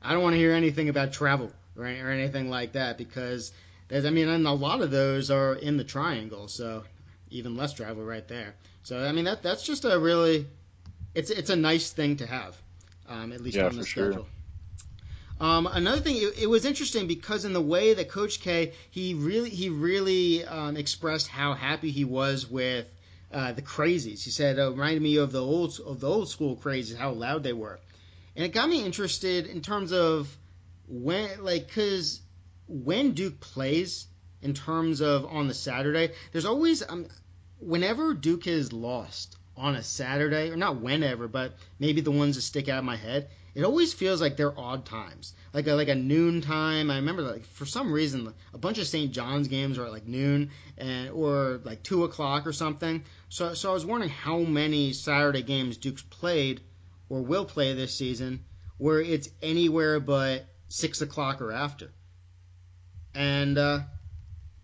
I 0.00 0.12
don't 0.12 0.22
want 0.22 0.34
to 0.34 0.38
hear 0.38 0.52
anything 0.52 0.88
about 0.88 1.12
travel 1.12 1.52
or, 1.76 1.84
or 1.84 2.10
anything 2.10 2.48
like 2.48 2.72
that 2.72 2.96
because 2.98 3.52
there's 3.88 4.04
I 4.04 4.10
mean, 4.10 4.28
and 4.28 4.46
a 4.46 4.52
lot 4.52 4.80
of 4.80 4.90
those 4.90 5.30
are 5.30 5.54
in 5.54 5.76
the 5.76 5.84
triangle, 5.84 6.48
so 6.48 6.84
even 7.30 7.56
less 7.56 7.72
travel 7.72 8.04
right 8.04 8.26
there. 8.28 8.54
So 8.82 9.04
I 9.04 9.12
mean 9.12 9.24
that 9.24 9.42
that's 9.42 9.64
just 9.64 9.84
a 9.84 9.98
really 9.98 10.46
it's 11.14 11.30
it's 11.30 11.50
a 11.50 11.56
nice 11.56 11.90
thing 11.92 12.16
to 12.16 12.26
have, 12.26 12.56
um, 13.08 13.32
at 13.32 13.40
least 13.40 13.56
yeah, 13.56 13.66
on 13.66 13.76
the 13.76 13.84
schedule. 13.84 14.12
sure. 14.12 14.26
Um, 15.40 15.66
another 15.66 16.00
thing, 16.00 16.18
it, 16.18 16.42
it, 16.42 16.46
was 16.46 16.64
interesting 16.64 17.08
because 17.08 17.44
in 17.44 17.52
the 17.52 17.60
way 17.60 17.94
that 17.94 18.08
Coach 18.08 18.40
K, 18.40 18.74
he 18.92 19.14
really 19.14 19.50
he 19.50 19.70
really 19.70 20.44
um, 20.44 20.76
expressed 20.76 21.26
how 21.26 21.54
happy 21.54 21.90
he 21.90 22.04
was 22.04 22.48
with 22.48 22.86
uh, 23.32 23.52
the 23.52 23.62
crazies. 23.62 24.22
He 24.22 24.30
said 24.30 24.58
it 24.58 24.62
reminded 24.62 25.02
me 25.02 25.16
of 25.16 25.32
the 25.32 25.42
old 25.42 25.78
of 25.80 26.00
the 26.00 26.08
old 26.08 26.28
school 26.28 26.56
crazies, 26.56 26.96
how 26.96 27.12
loud 27.12 27.42
they 27.42 27.52
were, 27.52 27.80
and 28.36 28.44
it 28.44 28.52
got 28.52 28.68
me 28.68 28.84
interested 28.84 29.46
in 29.46 29.62
terms 29.62 29.92
of 29.92 30.34
when 30.88 31.42
like 31.42 31.66
because 31.66 32.20
when 32.68 33.12
Duke 33.12 33.40
plays 33.40 34.06
in 34.40 34.54
terms 34.54 35.00
of 35.00 35.26
on 35.26 35.48
the 35.48 35.54
Saturday, 35.54 36.12
there's 36.32 36.44
always 36.44 36.82
um, 36.88 37.06
whenever 37.58 38.14
Duke 38.14 38.46
is 38.46 38.72
lost 38.72 39.36
on 39.56 39.76
a 39.76 39.82
Saturday, 39.82 40.50
or 40.50 40.56
not 40.56 40.80
whenever, 40.80 41.28
but 41.28 41.54
maybe 41.78 42.00
the 42.00 42.10
ones 42.10 42.36
that 42.36 42.42
stick 42.42 42.68
out 42.68 42.78
of 42.78 42.84
my 42.84 42.96
head, 42.96 43.28
it 43.54 43.64
always 43.64 43.92
feels 43.92 44.20
like 44.20 44.36
they're 44.36 44.58
odd 44.58 44.86
times, 44.86 45.34
like 45.52 45.66
a, 45.66 45.74
like 45.74 45.88
a 45.88 45.94
noon 45.94 46.40
time. 46.40 46.90
I 46.90 46.96
remember 46.96 47.22
like 47.22 47.44
for 47.44 47.66
some 47.66 47.92
reason 47.92 48.32
a 48.54 48.58
bunch 48.58 48.78
of 48.78 48.86
St. 48.86 49.12
John's 49.12 49.48
games 49.48 49.78
are 49.78 49.86
at 49.86 49.92
like 49.92 50.06
noon 50.06 50.50
and 50.78 51.10
or 51.10 51.60
like 51.64 51.82
two 51.82 52.04
o'clock 52.04 52.46
or 52.46 52.52
something. 52.52 53.04
So 53.28 53.54
so 53.54 53.70
I 53.70 53.74
was 53.74 53.84
wondering 53.84 54.10
how 54.10 54.38
many 54.38 54.92
Saturday 54.92 55.42
games 55.42 55.76
Duke's 55.76 56.02
played 56.02 56.62
or 57.10 57.20
will 57.20 57.44
play 57.44 57.74
this 57.74 57.94
season 57.94 58.44
where 58.78 59.00
it's 59.00 59.28
anywhere 59.42 60.00
but 60.00 60.46
six 60.68 61.02
o'clock 61.02 61.42
or 61.42 61.52
after. 61.52 61.92
And 63.14 63.58
uh, 63.58 63.80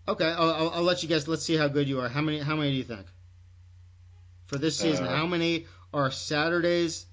okay, 0.07 0.25
I'll, 0.25 0.51
I'll, 0.51 0.69
I'll 0.71 0.83
let 0.83 1.03
you 1.03 1.09
guess. 1.09 1.27
Let's 1.27 1.43
see 1.43 1.55
how 1.55 1.67
good 1.67 1.87
you 1.87 1.99
are. 2.01 2.09
How 2.09 2.21
many 2.21 2.39
how 2.39 2.55
many 2.55 2.71
do 2.71 2.77
you 2.77 2.83
think 2.83 3.05
for 4.47 4.57
this 4.57 4.77
season? 4.77 5.05
Uh, 5.05 5.15
how 5.15 5.27
many 5.27 5.67
are 5.93 6.09
Saturdays 6.09 7.05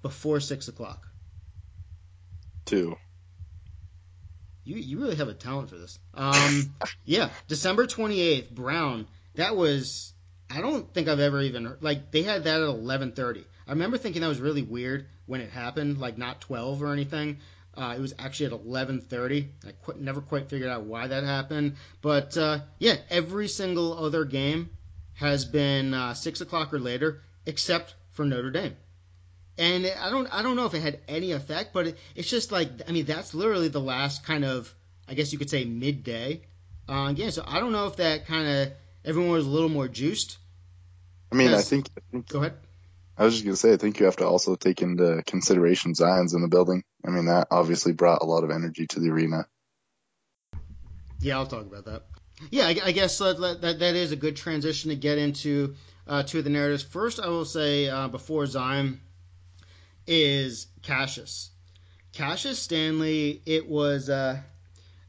before 0.00 0.40
six 0.40 0.68
o'clock? 0.68 1.07
Two. 2.68 2.98
You 4.64 4.76
you 4.76 4.98
really 5.00 5.16
have 5.16 5.28
a 5.28 5.34
talent 5.34 5.70
for 5.70 5.78
this. 5.78 5.98
Um, 6.12 6.74
yeah, 7.06 7.30
December 7.46 7.86
twenty 7.86 8.20
eighth, 8.20 8.50
Brown. 8.50 9.06
That 9.36 9.56
was 9.56 10.12
I 10.50 10.60
don't 10.60 10.92
think 10.92 11.08
I've 11.08 11.20
ever 11.20 11.40
even 11.40 11.76
like 11.80 12.10
they 12.10 12.22
had 12.22 12.44
that 12.44 12.60
at 12.60 12.68
eleven 12.68 13.12
thirty. 13.12 13.46
I 13.66 13.72
remember 13.72 13.96
thinking 13.96 14.20
that 14.20 14.28
was 14.28 14.40
really 14.40 14.60
weird 14.62 15.06
when 15.24 15.40
it 15.40 15.50
happened, 15.50 15.98
like 15.98 16.18
not 16.18 16.42
twelve 16.42 16.82
or 16.82 16.92
anything. 16.92 17.38
Uh, 17.74 17.94
it 17.96 18.00
was 18.00 18.12
actually 18.18 18.46
at 18.46 18.52
eleven 18.52 19.00
thirty. 19.00 19.48
I 19.66 19.72
qu- 19.86 19.98
never 19.98 20.20
quite 20.20 20.50
figured 20.50 20.68
out 20.68 20.84
why 20.84 21.06
that 21.06 21.24
happened, 21.24 21.76
but 22.02 22.36
uh, 22.36 22.58
yeah, 22.78 22.96
every 23.08 23.48
single 23.48 24.04
other 24.04 24.26
game 24.26 24.68
has 25.14 25.46
been 25.46 25.94
uh, 25.94 26.12
six 26.12 26.42
o'clock 26.42 26.74
or 26.74 26.78
later, 26.78 27.22
except 27.46 27.94
for 28.10 28.26
Notre 28.26 28.50
Dame 28.50 28.76
and 29.58 29.92
I 30.00 30.10
don't 30.10 30.26
I 30.32 30.42
don't 30.42 30.56
know 30.56 30.66
if 30.66 30.74
it 30.74 30.80
had 30.80 31.00
any 31.08 31.32
effect, 31.32 31.72
but 31.74 31.88
it, 31.88 31.98
it's 32.14 32.30
just 32.30 32.52
like 32.52 32.70
I 32.88 32.92
mean 32.92 33.04
that's 33.04 33.34
literally 33.34 33.68
the 33.68 33.80
last 33.80 34.24
kind 34.24 34.44
of 34.44 34.72
I 35.08 35.14
guess 35.14 35.32
you 35.32 35.38
could 35.38 35.50
say 35.50 35.64
midday 35.64 36.42
uh, 36.88 37.12
game. 37.12 37.30
So 37.30 37.44
I 37.46 37.60
don't 37.60 37.72
know 37.72 37.86
if 37.86 37.96
that 37.96 38.26
kind 38.26 38.46
of 38.48 38.72
everyone 39.04 39.32
was 39.32 39.46
a 39.46 39.50
little 39.50 39.68
more 39.68 39.88
juiced. 39.88 40.38
I 41.30 41.34
mean, 41.34 41.52
I 41.52 41.60
think, 41.60 41.88
I 41.96 42.00
think 42.10 42.28
Go 42.28 42.38
ahead. 42.38 42.54
I 43.18 43.24
was 43.24 43.34
just 43.34 43.44
gonna 43.44 43.56
say, 43.56 43.72
I 43.72 43.76
think 43.76 43.98
you 43.98 44.06
have 44.06 44.16
to 44.16 44.26
also 44.26 44.54
take 44.54 44.80
into 44.80 45.22
consideration 45.26 45.94
Zion's 45.94 46.34
in 46.34 46.40
the 46.40 46.48
building. 46.48 46.84
I 47.04 47.10
mean, 47.10 47.26
that 47.26 47.48
obviously 47.50 47.92
brought 47.92 48.22
a 48.22 48.24
lot 48.24 48.44
of 48.44 48.50
energy 48.50 48.86
to 48.86 49.00
the 49.00 49.10
arena. 49.10 49.46
Yeah, 51.20 51.38
I'll 51.38 51.46
talk 51.46 51.66
about 51.66 51.84
that. 51.86 52.04
Yeah, 52.50 52.66
I, 52.66 52.76
I 52.84 52.92
guess 52.92 53.20
uh, 53.20 53.32
that, 53.32 53.60
that 53.62 53.78
that 53.80 53.96
is 53.96 54.12
a 54.12 54.16
good 54.16 54.36
transition 54.36 54.90
to 54.90 54.96
get 54.96 55.18
into 55.18 55.74
uh, 56.06 56.22
two 56.22 56.38
of 56.38 56.44
the 56.44 56.50
narratives. 56.50 56.84
First, 56.84 57.18
I 57.18 57.26
will 57.26 57.44
say 57.44 57.88
uh, 57.88 58.06
before 58.06 58.46
Zion 58.46 59.00
is 60.08 60.66
Cassius. 60.82 61.50
Cassius 62.12 62.58
Stanley. 62.58 63.42
It 63.46 63.68
was 63.68 64.08
uh, 64.08 64.40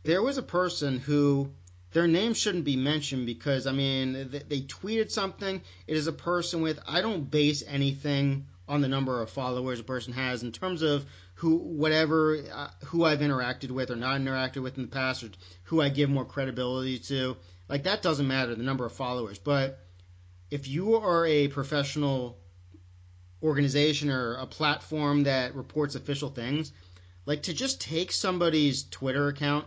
there 0.03 0.21
was 0.21 0.37
a 0.37 0.43
person 0.43 0.99
who 0.99 1.49
their 1.93 2.07
name 2.07 2.33
shouldn't 2.33 2.65
be 2.65 2.75
mentioned 2.75 3.25
because 3.25 3.65
I 3.65 3.71
mean 3.71 4.29
they, 4.29 4.39
they 4.39 4.61
tweeted 4.61 5.09
something. 5.09 5.61
It 5.87 5.97
is 5.97 6.07
a 6.07 6.11
person 6.11 6.61
with 6.61 6.79
I 6.87 7.01
don't 7.01 7.31
base 7.31 7.63
anything 7.65 8.45
on 8.67 8.81
the 8.81 8.87
number 8.87 9.21
of 9.21 9.31
followers 9.31 9.79
a 9.79 9.83
person 9.83 10.13
has 10.13 10.43
in 10.43 10.51
terms 10.51 10.81
of 10.83 11.05
who 11.35 11.55
whatever 11.55 12.37
uh, 12.53 12.67
who 12.85 13.05
I've 13.05 13.19
interacted 13.19 13.71
with 13.71 13.91
or 13.91 13.95
not 13.95 14.19
interacted 14.19 14.61
with 14.61 14.77
in 14.77 14.83
the 14.83 14.89
past 14.89 15.23
or 15.23 15.29
who 15.63 15.81
I 15.81 15.89
give 15.89 16.09
more 16.09 16.25
credibility 16.25 16.99
to. 16.99 17.37
Like 17.69 17.83
that 17.83 18.01
doesn't 18.01 18.27
matter 18.27 18.53
the 18.53 18.63
number 18.63 18.85
of 18.85 18.91
followers, 18.91 19.39
but 19.39 19.79
if 20.51 20.67
you 20.67 20.95
are 20.95 21.25
a 21.25 21.47
professional 21.47 22.37
organization 23.41 24.09
or 24.09 24.35
a 24.35 24.45
platform 24.45 25.23
that 25.23 25.55
reports 25.55 25.95
official 25.95 26.29
things, 26.29 26.71
like 27.25 27.43
to 27.43 27.53
just 27.53 27.81
take 27.81 28.11
somebody's 28.11 28.83
Twitter 28.83 29.27
account, 29.27 29.65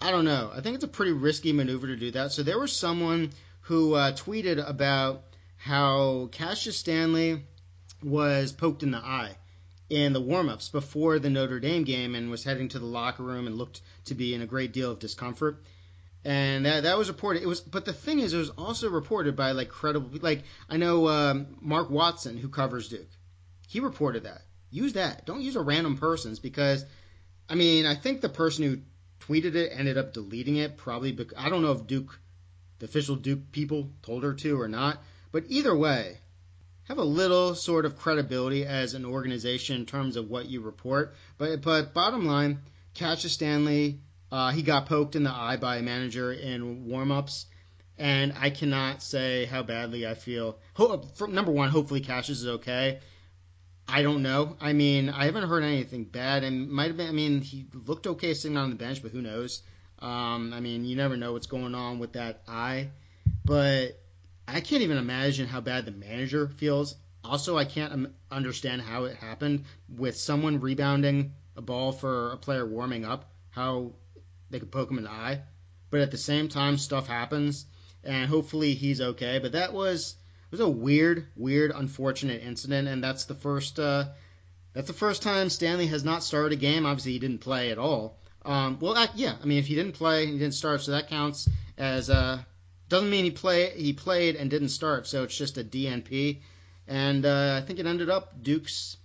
I 0.00 0.10
don't 0.10 0.24
know. 0.24 0.50
I 0.54 0.60
think 0.60 0.76
it's 0.76 0.84
a 0.84 0.88
pretty 0.88 1.12
risky 1.12 1.52
maneuver 1.52 1.88
to 1.88 1.96
do 1.96 2.10
that. 2.12 2.32
So 2.32 2.42
there 2.42 2.58
was 2.58 2.72
someone 2.72 3.32
who 3.62 3.94
uh, 3.94 4.12
tweeted 4.12 4.66
about 4.66 5.24
how 5.56 6.28
Cassius 6.32 6.76
Stanley 6.76 7.42
was 8.02 8.52
poked 8.52 8.82
in 8.82 8.90
the 8.90 8.98
eye 8.98 9.36
in 9.90 10.12
the 10.12 10.20
warm-ups 10.20 10.68
before 10.68 11.18
the 11.18 11.28
Notre 11.28 11.60
Dame 11.60 11.84
game 11.84 12.14
and 12.14 12.30
was 12.30 12.44
heading 12.44 12.68
to 12.68 12.78
the 12.78 12.86
locker 12.86 13.22
room 13.22 13.46
and 13.46 13.58
looked 13.58 13.82
to 14.06 14.14
be 14.14 14.34
in 14.34 14.40
a 14.40 14.46
great 14.46 14.72
deal 14.72 14.92
of 14.92 15.00
discomfort. 15.00 15.62
And 16.24 16.66
that, 16.66 16.82
that 16.82 16.98
was 16.98 17.08
reported. 17.08 17.42
It 17.42 17.46
was, 17.46 17.60
but 17.60 17.84
the 17.84 17.92
thing 17.92 18.18
is, 18.18 18.34
it 18.34 18.38
was 18.38 18.50
also 18.50 18.90
reported 18.90 19.36
by 19.36 19.52
like 19.52 19.70
credible, 19.70 20.10
like 20.20 20.42
I 20.68 20.76
know 20.76 21.08
um, 21.08 21.56
Mark 21.60 21.90
Watson 21.90 22.36
who 22.36 22.48
covers 22.48 22.88
Duke. 22.88 23.08
He 23.66 23.80
reported 23.80 24.24
that. 24.24 24.42
Use 24.70 24.92
that. 24.94 25.24
Don't 25.24 25.40
use 25.40 25.56
a 25.56 25.62
random 25.62 25.96
person's 25.96 26.38
because, 26.38 26.84
I 27.48 27.54
mean, 27.54 27.86
I 27.86 27.94
think 27.94 28.20
the 28.20 28.28
person 28.28 28.64
who 28.64 28.78
tweeted 29.26 29.54
it 29.54 29.72
ended 29.74 29.96
up 29.96 30.12
deleting 30.12 30.56
it 30.56 30.76
probably. 30.76 31.12
Because, 31.12 31.38
I 31.38 31.48
don't 31.48 31.62
know 31.62 31.72
if 31.72 31.86
Duke, 31.86 32.18
the 32.80 32.84
official 32.84 33.16
Duke 33.16 33.50
people, 33.52 33.90
told 34.02 34.22
her 34.22 34.34
to 34.34 34.60
or 34.60 34.68
not. 34.68 34.98
But 35.32 35.44
either 35.48 35.74
way, 35.74 36.18
have 36.84 36.98
a 36.98 37.04
little 37.04 37.54
sort 37.54 37.84
of 37.84 37.96
credibility 37.96 38.66
as 38.66 38.94
an 38.94 39.04
organization 39.04 39.76
in 39.76 39.86
terms 39.86 40.16
of 40.16 40.28
what 40.28 40.48
you 40.48 40.60
report. 40.60 41.14
But 41.38 41.62
but 41.62 41.94
bottom 41.94 42.26
line, 42.26 42.60
Cassius 42.94 43.32
Stanley, 43.32 44.00
uh, 44.32 44.50
he 44.52 44.62
got 44.62 44.86
poked 44.86 45.16
in 45.16 45.24
the 45.24 45.30
eye 45.30 45.56
by 45.56 45.76
a 45.76 45.82
manager 45.82 46.32
in 46.32 46.86
warm-ups, 46.86 47.46
and 47.98 48.32
I 48.38 48.50
cannot 48.50 49.02
say 49.02 49.44
how 49.44 49.62
badly 49.62 50.06
I 50.06 50.14
feel. 50.14 50.58
Ho- 50.74 51.02
for, 51.14 51.28
number 51.28 51.52
one, 51.52 51.70
hopefully 51.70 52.00
Cassius 52.00 52.40
is 52.40 52.46
okay. 52.46 53.00
I 53.88 54.02
don't 54.02 54.22
know. 54.22 54.56
I 54.60 54.72
mean, 54.72 55.08
I 55.08 55.24
haven't 55.24 55.48
heard 55.48 55.64
anything 55.64 56.04
bad, 56.04 56.44
and 56.44 56.70
might 56.70 56.88
have 56.88 56.96
been. 56.96 57.08
I 57.08 57.12
mean, 57.12 57.40
he 57.40 57.66
looked 57.86 58.06
okay 58.06 58.34
sitting 58.34 58.56
on 58.56 58.70
the 58.70 58.76
bench, 58.76 59.02
but 59.02 59.10
who 59.10 59.20
knows? 59.20 59.62
Um, 59.98 60.52
I 60.54 60.60
mean, 60.60 60.84
you 60.84 60.96
never 60.96 61.16
know 61.16 61.32
what's 61.32 61.48
going 61.48 61.74
on 61.74 61.98
with 61.98 62.12
that 62.12 62.42
eye. 62.46 62.90
But 63.44 64.00
I 64.46 64.60
can't 64.60 64.82
even 64.82 64.96
imagine 64.96 65.46
how 65.46 65.60
bad 65.60 65.86
the 65.86 65.92
manager 65.92 66.48
feels. 66.48 66.94
Also, 67.24 67.58
I 67.58 67.64
can't 67.64 68.12
understand 68.30 68.80
how 68.80 69.04
it 69.04 69.16
happened 69.16 69.64
with 69.88 70.16
someone 70.16 70.60
rebounding 70.60 71.32
a 71.56 71.60
ball 71.60 71.92
for 71.92 72.32
a 72.32 72.36
player 72.36 72.64
warming 72.64 73.04
up, 73.04 73.30
how 73.50 73.92
they 74.50 74.58
could 74.58 74.72
poke 74.72 74.90
him 74.90 74.98
in 74.98 75.04
the 75.04 75.10
eye. 75.10 75.42
But 75.90 76.00
at 76.00 76.10
the 76.10 76.18
same 76.18 76.48
time, 76.48 76.78
stuff 76.78 77.06
happens, 77.06 77.66
and 78.04 78.28
hopefully 78.28 78.74
he's 78.74 79.00
okay. 79.00 79.38
But 79.38 79.52
that 79.52 79.72
was 79.72 80.14
it 80.46 80.52
was 80.52 80.60
a 80.60 80.68
weird, 80.68 81.26
weird, 81.36 81.72
unfortunate 81.74 82.42
incident, 82.42 82.88
and 82.88 83.02
that's 83.02 83.24
the 83.24 83.34
first 83.34 83.78
uh, 83.78 84.06
That's 84.72 84.86
the 84.86 84.92
first 84.92 85.22
time 85.22 85.50
Stanley 85.50 85.86
has 85.88 86.04
not 86.04 86.22
started 86.22 86.52
a 86.52 86.60
game. 86.60 86.86
Obviously, 86.86 87.12
he 87.12 87.18
didn't 87.18 87.40
play 87.40 87.70
at 87.70 87.78
all. 87.78 88.18
Um, 88.44 88.78
well, 88.80 88.96
yeah, 89.14 89.34
I 89.40 89.44
mean, 89.46 89.58
if 89.58 89.66
he 89.66 89.74
didn't 89.74 89.92
play, 89.92 90.26
he 90.26 90.38
didn't 90.38 90.54
start, 90.54 90.82
so 90.82 90.92
that 90.92 91.08
counts 91.08 91.48
as 91.76 92.08
uh, 92.08 92.38
doesn't 92.88 93.10
mean 93.10 93.24
he 93.24 93.30
play 93.30 93.70
he 93.76 93.92
played 93.92 94.36
and 94.36 94.50
didn't 94.50 94.70
start, 94.70 95.06
so 95.06 95.24
it's 95.24 95.36
just 95.36 95.58
a 95.58 95.64
DNP. 95.64 96.40
And 96.86 97.24
uh, 97.24 97.60
I 97.62 97.66
think 97.66 97.78
it 97.78 97.86
ended 97.86 98.10
up 98.10 98.42
Duke's 98.42 98.96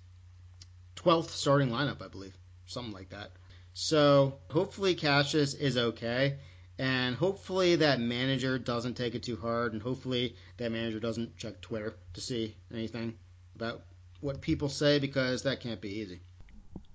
12th 0.95 1.29
starting 1.29 1.69
lineup, 1.69 2.01
I 2.01 2.07
believe, 2.07 2.35
something 2.65 2.93
like 2.93 3.09
that. 3.09 3.31
So 3.77 4.39
hopefully 4.49 4.95
Cassius 4.95 5.53
is 5.53 5.77
okay, 5.77 6.37
and 6.79 7.13
hopefully 7.13 7.75
that 7.75 7.99
manager 7.99 8.57
doesn't 8.57 8.93
take 8.95 9.15
it 9.15 9.23
too 9.23 9.35
hard, 9.35 9.73
and 9.73 9.81
hopefully 9.81 10.37
that 10.55 10.71
manager 10.71 11.01
doesn't 11.01 11.35
check 11.35 11.59
Twitter 11.59 11.97
to 12.13 12.21
see 12.21 12.55
anything 12.73 13.17
about 13.53 13.81
what 14.21 14.39
people 14.39 14.69
say 14.69 14.97
because 14.97 15.43
that 15.43 15.59
can't 15.59 15.81
be 15.81 15.99
easy. 15.99 16.21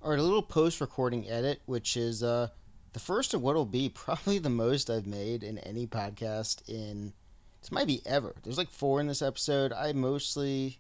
All 0.02 0.08
right, 0.08 0.18
a 0.18 0.22
little 0.22 0.40
post-recording 0.40 1.28
edit, 1.28 1.60
which 1.66 1.99
is 1.99 2.22
uh, 2.22 2.49
the 2.94 2.99
first 2.99 3.34
of 3.34 3.42
what 3.42 3.56
will 3.56 3.66
be 3.66 3.88
probably 3.94 4.38
the 4.38 4.49
most 4.49 4.88
I've 4.88 5.06
made 5.06 5.42
in 5.42 5.58
any 5.58 5.87
podcast 5.87 6.66
in 6.66 7.12
this 7.60 7.70
might 7.70 7.88
be 7.88 8.00
ever. 8.06 8.34
There's 8.42 8.56
like 8.56 8.70
four 8.70 9.00
in 9.00 9.06
this 9.06 9.20
episode. 9.20 9.75
I 9.75 9.92
mostly 9.92 10.78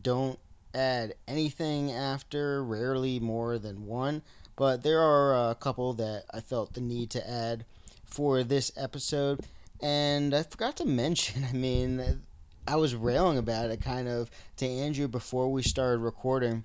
don't 0.00 0.38
add 0.74 1.14
anything 1.28 1.92
after, 1.92 2.64
rarely 2.64 3.20
more 3.20 3.58
than 3.58 3.84
one, 3.84 4.22
but 4.56 4.82
there 4.82 5.00
are 5.00 5.50
a 5.50 5.54
couple 5.54 5.94
that 5.94 6.24
I 6.32 6.40
felt 6.40 6.74
the 6.74 6.80
need 6.80 7.10
to 7.10 7.30
add 7.30 7.64
for 8.04 8.42
this 8.42 8.72
episode. 8.76 9.40
And 9.80 10.34
I 10.34 10.42
forgot 10.42 10.76
to 10.78 10.84
mention, 11.02 11.44
I 11.44 11.52
mean, 11.52 12.22
I 12.66 12.76
was 12.76 12.94
railing 12.94 13.38
about 13.38 13.70
it 13.70 13.80
kind 13.80 14.08
of 14.08 14.30
to 14.58 14.66
Andrew 14.66 15.08
before 15.08 15.50
we 15.50 15.62
started 15.62 15.98
recording. 15.98 16.64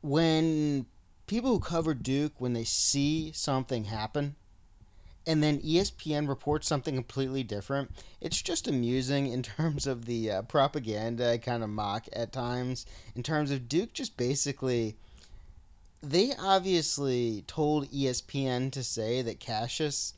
When 0.00 0.86
people 1.26 1.50
who 1.50 1.60
cover 1.60 1.94
Duke, 1.94 2.32
when 2.38 2.54
they 2.54 2.64
see 2.64 3.32
something 3.32 3.84
happen, 3.84 4.34
and 5.28 5.42
then 5.42 5.60
ESPN 5.60 6.26
reports 6.26 6.66
something 6.66 6.94
completely 6.94 7.42
different. 7.42 7.90
It's 8.18 8.40
just 8.40 8.66
amusing 8.66 9.26
in 9.26 9.42
terms 9.56 9.86
of 9.86 10.06
the 10.06 10.30
uh, 10.30 10.42
propaganda 10.42 11.32
I 11.32 11.38
kind 11.38 11.62
of 11.62 11.68
mock 11.68 12.08
at 12.14 12.32
times. 12.32 12.86
In 13.14 13.22
terms 13.22 13.50
of 13.50 13.68
Duke, 13.68 13.92
just 13.92 14.16
basically, 14.16 14.96
they 16.02 16.32
obviously 16.34 17.42
told 17.46 17.90
ESPN 17.90 18.72
to 18.72 18.82
say 18.82 19.22
that 19.22 19.40
Cassius 19.40 20.14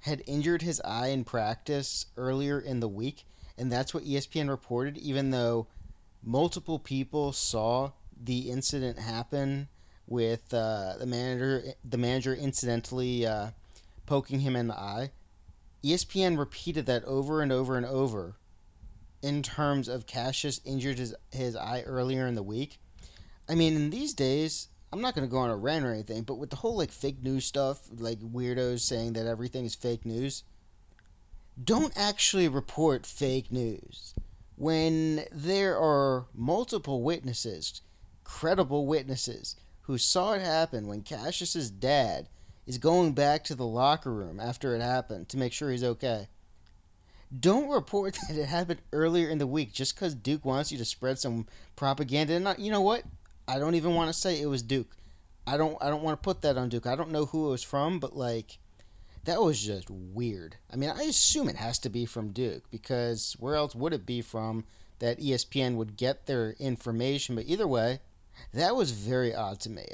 had 0.00 0.22
injured 0.26 0.62
his 0.62 0.80
eye 0.80 1.08
in 1.08 1.24
practice 1.24 2.06
earlier 2.16 2.60
in 2.60 2.80
the 2.80 2.88
week, 2.88 3.24
and 3.58 3.70
that's 3.70 3.92
what 3.92 4.04
ESPN 4.04 4.48
reported, 4.48 4.98
even 4.98 5.30
though 5.30 5.66
multiple 6.22 6.78
people 6.78 7.32
saw 7.32 7.90
the 8.24 8.50
incident 8.50 8.98
happen 8.98 9.68
with 10.06 10.52
uh, 10.54 10.96
the 10.98 11.06
manager. 11.06 11.74
The 11.84 11.98
manager 11.98 12.34
incidentally. 12.34 13.26
Uh, 13.26 13.50
poking 14.06 14.40
him 14.40 14.56
in 14.56 14.66
the 14.66 14.78
eye. 14.78 15.10
ESPN 15.82 16.38
repeated 16.38 16.86
that 16.86 17.04
over 17.04 17.40
and 17.40 17.52
over 17.52 17.76
and 17.76 17.86
over 17.86 18.36
in 19.22 19.42
terms 19.42 19.88
of 19.88 20.06
Cassius 20.06 20.60
injured 20.64 20.98
his, 20.98 21.14
his 21.30 21.56
eye 21.56 21.82
earlier 21.82 22.26
in 22.26 22.34
the 22.34 22.42
week. 22.42 22.78
I 23.48 23.54
mean, 23.54 23.74
in 23.74 23.90
these 23.90 24.12
days, 24.12 24.68
I'm 24.92 25.00
not 25.00 25.14
to 25.14 25.26
go 25.26 25.38
on 25.38 25.48
a 25.48 25.56
rant 25.56 25.86
or 25.86 25.92
anything, 25.92 26.22
but 26.22 26.34
with 26.34 26.50
the 26.50 26.56
whole 26.56 26.76
like 26.76 26.90
fake 26.90 27.22
news 27.22 27.46
stuff, 27.46 27.80
like 27.96 28.20
weirdos 28.20 28.80
saying 28.80 29.14
that 29.14 29.26
everything 29.26 29.64
is 29.64 29.74
fake 29.74 30.04
news, 30.04 30.44
don't 31.64 31.96
actually 31.96 32.46
report 32.48 33.06
fake 33.06 33.50
news. 33.50 34.12
When 34.56 35.24
there 35.32 35.78
are 35.78 36.26
multiple 36.34 37.02
witnesses, 37.02 37.80
credible 38.22 38.86
witnesses, 38.86 39.56
who 39.80 39.96
saw 39.96 40.34
it 40.34 40.42
happen 40.42 40.86
when 40.86 41.02
Cassius's 41.02 41.70
dad 41.70 42.28
is 42.66 42.76
going 42.76 43.14
back 43.14 43.44
to 43.44 43.54
the 43.54 43.66
locker 43.66 44.12
room 44.12 44.38
after 44.38 44.76
it 44.76 44.82
happened 44.82 45.28
to 45.30 45.38
make 45.38 45.54
sure 45.54 45.70
he's 45.70 45.82
okay. 45.82 46.28
Don't 47.40 47.70
report 47.70 48.18
that 48.28 48.36
it 48.36 48.46
happened 48.46 48.82
earlier 48.92 49.30
in 49.30 49.38
the 49.38 49.46
week 49.46 49.72
just 49.72 49.94
because 49.94 50.14
Duke 50.14 50.44
wants 50.44 50.70
you 50.70 50.76
to 50.76 50.84
spread 50.84 51.18
some 51.18 51.46
propaganda. 51.76 52.34
And 52.34 52.44
not, 52.44 52.58
you 52.58 52.70
know 52.70 52.82
what? 52.82 53.04
I 53.46 53.58
don't 53.58 53.74
even 53.74 53.94
want 53.94 54.08
to 54.08 54.12
say 54.12 54.40
it 54.40 54.46
was 54.46 54.62
Duke. 54.62 54.94
I 55.46 55.56
don't. 55.56 55.76
I 55.80 55.88
don't 55.88 56.02
want 56.02 56.20
to 56.20 56.24
put 56.24 56.42
that 56.42 56.56
on 56.56 56.68
Duke. 56.68 56.86
I 56.86 56.94
don't 56.94 57.10
know 57.10 57.26
who 57.26 57.48
it 57.48 57.50
was 57.50 57.62
from, 57.62 57.98
but 57.98 58.16
like, 58.16 58.58
that 59.24 59.42
was 59.42 59.60
just 59.60 59.90
weird. 59.90 60.56
I 60.72 60.76
mean, 60.76 60.90
I 60.90 61.02
assume 61.02 61.48
it 61.48 61.56
has 61.56 61.80
to 61.80 61.88
be 61.88 62.06
from 62.06 62.32
Duke 62.32 62.64
because 62.70 63.36
where 63.40 63.56
else 63.56 63.74
would 63.74 63.92
it 63.92 64.06
be 64.06 64.22
from 64.22 64.64
that 65.00 65.18
ESPN 65.18 65.74
would 65.76 65.96
get 65.96 66.26
their 66.26 66.50
information? 66.52 67.34
But 67.34 67.46
either 67.46 67.66
way, 67.66 68.00
that 68.54 68.76
was 68.76 68.90
very 68.92 69.34
odd 69.34 69.60
to 69.60 69.70
me. 69.70 69.86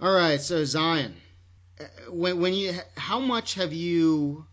All 0.00 0.12
right, 0.12 0.40
so 0.40 0.64
Zion 0.64 1.14
uh, 1.80 1.84
when 2.10 2.40
when 2.40 2.54
you 2.54 2.74
how 2.96 3.20
much 3.20 3.54
have 3.54 3.72
you 3.72 4.46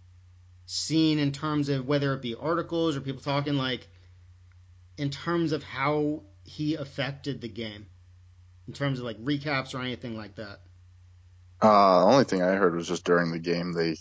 seen 0.65 1.19
in 1.19 1.31
terms 1.31 1.69
of 1.69 1.87
whether 1.87 2.13
it 2.13 2.21
be 2.21 2.35
articles 2.35 2.95
or 2.95 3.01
people 3.01 3.21
talking 3.21 3.55
like 3.55 3.87
in 4.97 5.09
terms 5.09 5.51
of 5.51 5.63
how 5.63 6.23
he 6.43 6.75
affected 6.75 7.41
the 7.41 7.47
game 7.47 7.85
in 8.67 8.73
terms 8.73 8.99
of 8.99 9.05
like 9.05 9.17
recaps 9.23 9.73
or 9.73 9.81
anything 9.81 10.17
like 10.17 10.35
that 10.35 10.59
uh 11.61 11.99
the 11.99 12.05
only 12.05 12.23
thing 12.23 12.41
i 12.41 12.53
heard 12.55 12.75
was 12.75 12.87
just 12.87 13.03
during 13.03 13.31
the 13.31 13.39
game 13.39 13.73
they 13.73 13.95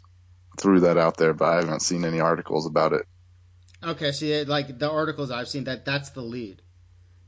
threw 0.60 0.80
that 0.80 0.98
out 0.98 1.16
there 1.16 1.32
but 1.32 1.48
i 1.48 1.56
haven't 1.56 1.80
seen 1.80 2.04
any 2.04 2.20
articles 2.20 2.66
about 2.66 2.92
it 2.92 3.06
okay 3.82 4.12
see 4.12 4.44
like 4.44 4.78
the 4.78 4.90
articles 4.90 5.30
i've 5.30 5.48
seen 5.48 5.64
that 5.64 5.84
that's 5.84 6.10
the 6.10 6.22
lead 6.22 6.60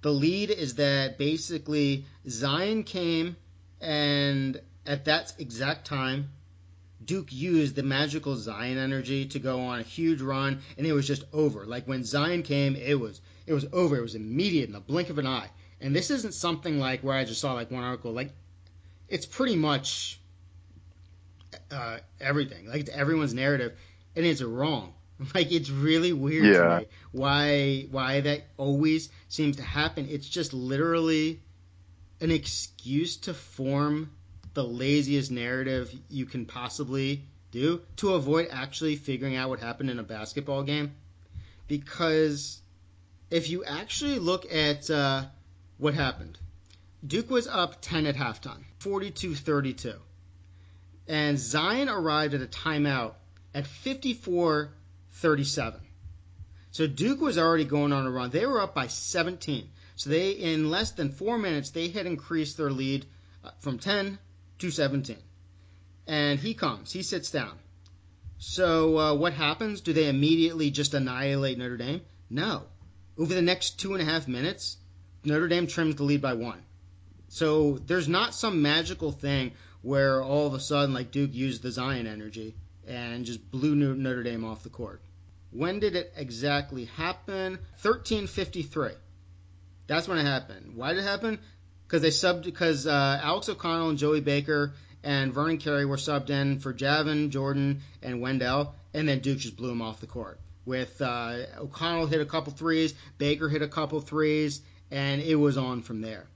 the 0.02 0.10
lead 0.10 0.50
is 0.50 0.74
that 0.74 1.18
basically 1.18 2.04
zion 2.28 2.82
came 2.84 3.36
and 3.80 4.60
at 4.86 5.04
that 5.06 5.34
exact 5.38 5.86
time, 5.86 6.30
Duke 7.04 7.32
used 7.32 7.74
the 7.74 7.82
magical 7.82 8.36
Zion 8.36 8.78
energy 8.78 9.26
to 9.26 9.38
go 9.38 9.60
on 9.60 9.80
a 9.80 9.82
huge 9.82 10.22
run, 10.22 10.60
and 10.78 10.86
it 10.86 10.92
was 10.92 11.06
just 11.06 11.24
over. 11.32 11.66
Like 11.66 11.86
when 11.86 12.04
Zion 12.04 12.42
came, 12.42 12.76
it 12.76 12.98
was 12.98 13.20
it 13.46 13.52
was 13.52 13.66
over. 13.72 13.96
It 13.96 14.02
was 14.02 14.14
immediate 14.14 14.66
in 14.66 14.72
the 14.72 14.80
blink 14.80 15.10
of 15.10 15.18
an 15.18 15.26
eye. 15.26 15.50
And 15.84 15.94
this 15.94 16.10
isn't 16.10 16.32
something 16.32 16.80
like 16.80 17.02
where 17.02 17.14
I 17.14 17.24
just 17.24 17.42
saw 17.42 17.52
like 17.52 17.70
one 17.70 17.84
article. 17.84 18.12
Like 18.12 18.30
it's 19.06 19.26
pretty 19.26 19.54
much 19.54 20.18
uh, 21.70 21.98
everything. 22.18 22.66
Like 22.66 22.80
it's 22.80 22.90
everyone's 22.90 23.34
narrative, 23.34 23.76
and 24.16 24.24
it's 24.24 24.42
wrong. 24.42 24.94
Like 25.32 25.52
it's 25.52 25.70
really 25.70 26.12
weird 26.12 26.46
yeah. 26.46 26.58
to 26.58 26.78
me 26.80 26.86
why 27.12 27.86
why 27.92 28.20
that 28.22 28.46
always 28.56 29.10
seems 29.28 29.56
to 29.56 29.62
happen. 29.62 30.08
It's 30.10 30.28
just 30.28 30.52
literally 30.52 31.40
an 32.20 32.32
excuse 32.32 33.18
to 33.18 33.32
form 33.32 34.10
the 34.54 34.64
laziest 34.64 35.30
narrative 35.30 35.94
you 36.08 36.26
can 36.26 36.46
possibly 36.46 37.22
do 37.52 37.80
to 37.98 38.14
avoid 38.14 38.48
actually 38.50 38.96
figuring 38.96 39.36
out 39.36 39.50
what 39.50 39.60
happened 39.60 39.88
in 39.88 40.00
a 40.00 40.02
basketball 40.02 40.64
game. 40.64 40.96
Because 41.68 42.60
if 43.30 43.48
you 43.48 43.64
actually 43.64 44.18
look 44.18 44.52
at 44.52 44.90
uh, 44.90 45.26
what 45.78 45.94
happened, 45.94 46.38
Duke 47.06 47.30
was 47.30 47.46
up 47.46 47.80
10 47.80 48.06
at 48.06 48.16
halftime, 48.16 48.64
42 48.78 49.34
32. 49.34 49.94
And 51.06 51.38
Zion 51.38 51.88
arrived 51.88 52.34
at 52.34 52.40
a 52.40 52.46
timeout 52.46 53.14
at 53.54 53.66
54 53.66 54.70
37. 55.12 55.80
So 56.70 56.86
Duke 56.86 57.20
was 57.20 57.38
already 57.38 57.64
going 57.64 57.92
on 57.92 58.06
a 58.06 58.10
run. 58.10 58.30
They 58.30 58.46
were 58.46 58.60
up 58.60 58.74
by 58.74 58.88
17. 58.88 59.68
So 59.96 60.10
they, 60.10 60.32
in 60.32 60.70
less 60.70 60.92
than 60.92 61.10
four 61.10 61.38
minutes, 61.38 61.70
they 61.70 61.88
had 61.88 62.06
increased 62.06 62.56
their 62.56 62.70
lead 62.70 63.06
uh, 63.44 63.50
from 63.60 63.78
10 63.78 64.18
to 64.58 64.70
17. 64.70 65.16
And 66.06 66.40
he 66.40 66.54
comes, 66.54 66.92
he 66.92 67.02
sits 67.02 67.30
down. 67.30 67.56
So 68.38 68.98
uh, 68.98 69.14
what 69.14 69.32
happens? 69.32 69.82
Do 69.82 69.92
they 69.92 70.08
immediately 70.08 70.70
just 70.70 70.94
annihilate 70.94 71.58
Notre 71.58 71.76
Dame? 71.76 72.02
No. 72.28 72.64
Over 73.16 73.34
the 73.34 73.42
next 73.42 73.78
two 73.78 73.94
and 73.94 74.02
a 74.02 74.04
half 74.04 74.26
minutes, 74.26 74.76
Notre 75.24 75.48
Dame 75.48 75.66
trims 75.66 75.96
the 75.96 76.04
lead 76.04 76.20
by 76.20 76.34
one. 76.34 76.60
So 77.28 77.78
there's 77.86 78.08
not 78.08 78.34
some 78.34 78.62
magical 78.62 79.10
thing 79.10 79.52
where 79.82 80.22
all 80.22 80.46
of 80.46 80.54
a 80.54 80.60
sudden, 80.60 80.94
like 80.94 81.10
Duke 81.10 81.34
used 81.34 81.62
the 81.62 81.70
Zion 81.70 82.06
energy 82.06 82.54
and 82.86 83.24
just 83.24 83.50
blew 83.50 83.74
Notre 83.74 84.22
Dame 84.22 84.44
off 84.44 84.62
the 84.62 84.68
court. 84.68 85.02
When 85.50 85.78
did 85.78 85.96
it 85.96 86.12
exactly 86.16 86.86
happen? 86.96 87.52
1353. 87.82 88.90
That's 89.86 90.08
when 90.08 90.18
it 90.18 90.24
happened. 90.24 90.76
Why 90.76 90.92
did 90.92 91.00
it 91.00 91.06
happen? 91.06 91.38
because 91.86 92.02
they 92.02 92.08
subbed 92.08 92.44
because 92.44 92.86
uh, 92.86 93.20
Alex 93.22 93.48
O'Connell 93.48 93.90
and 93.90 93.98
Joey 93.98 94.20
Baker 94.20 94.72
and 95.02 95.32
Vernon 95.32 95.58
Carey 95.58 95.84
were 95.84 95.96
subbed 95.96 96.30
in 96.30 96.58
for 96.58 96.72
Javin, 96.72 97.30
Jordan, 97.30 97.82
and 98.02 98.20
Wendell, 98.20 98.74
and 98.92 99.08
then 99.08 99.20
Duke 99.20 99.38
just 99.38 99.56
blew 99.56 99.68
them 99.68 99.82
off 99.82 100.00
the 100.00 100.06
court. 100.06 100.40
With 100.64 101.00
uh, 101.02 101.42
O'Connell 101.58 102.06
hit 102.06 102.20
a 102.20 102.24
couple 102.24 102.52
threes, 102.52 102.94
Baker 103.18 103.48
hit 103.48 103.62
a 103.62 103.68
couple 103.68 104.00
threes, 104.00 104.62
and 104.90 105.20
it 105.22 105.36
was 105.36 105.56
on 105.56 105.82
from 105.82 106.00
there. 106.00 106.26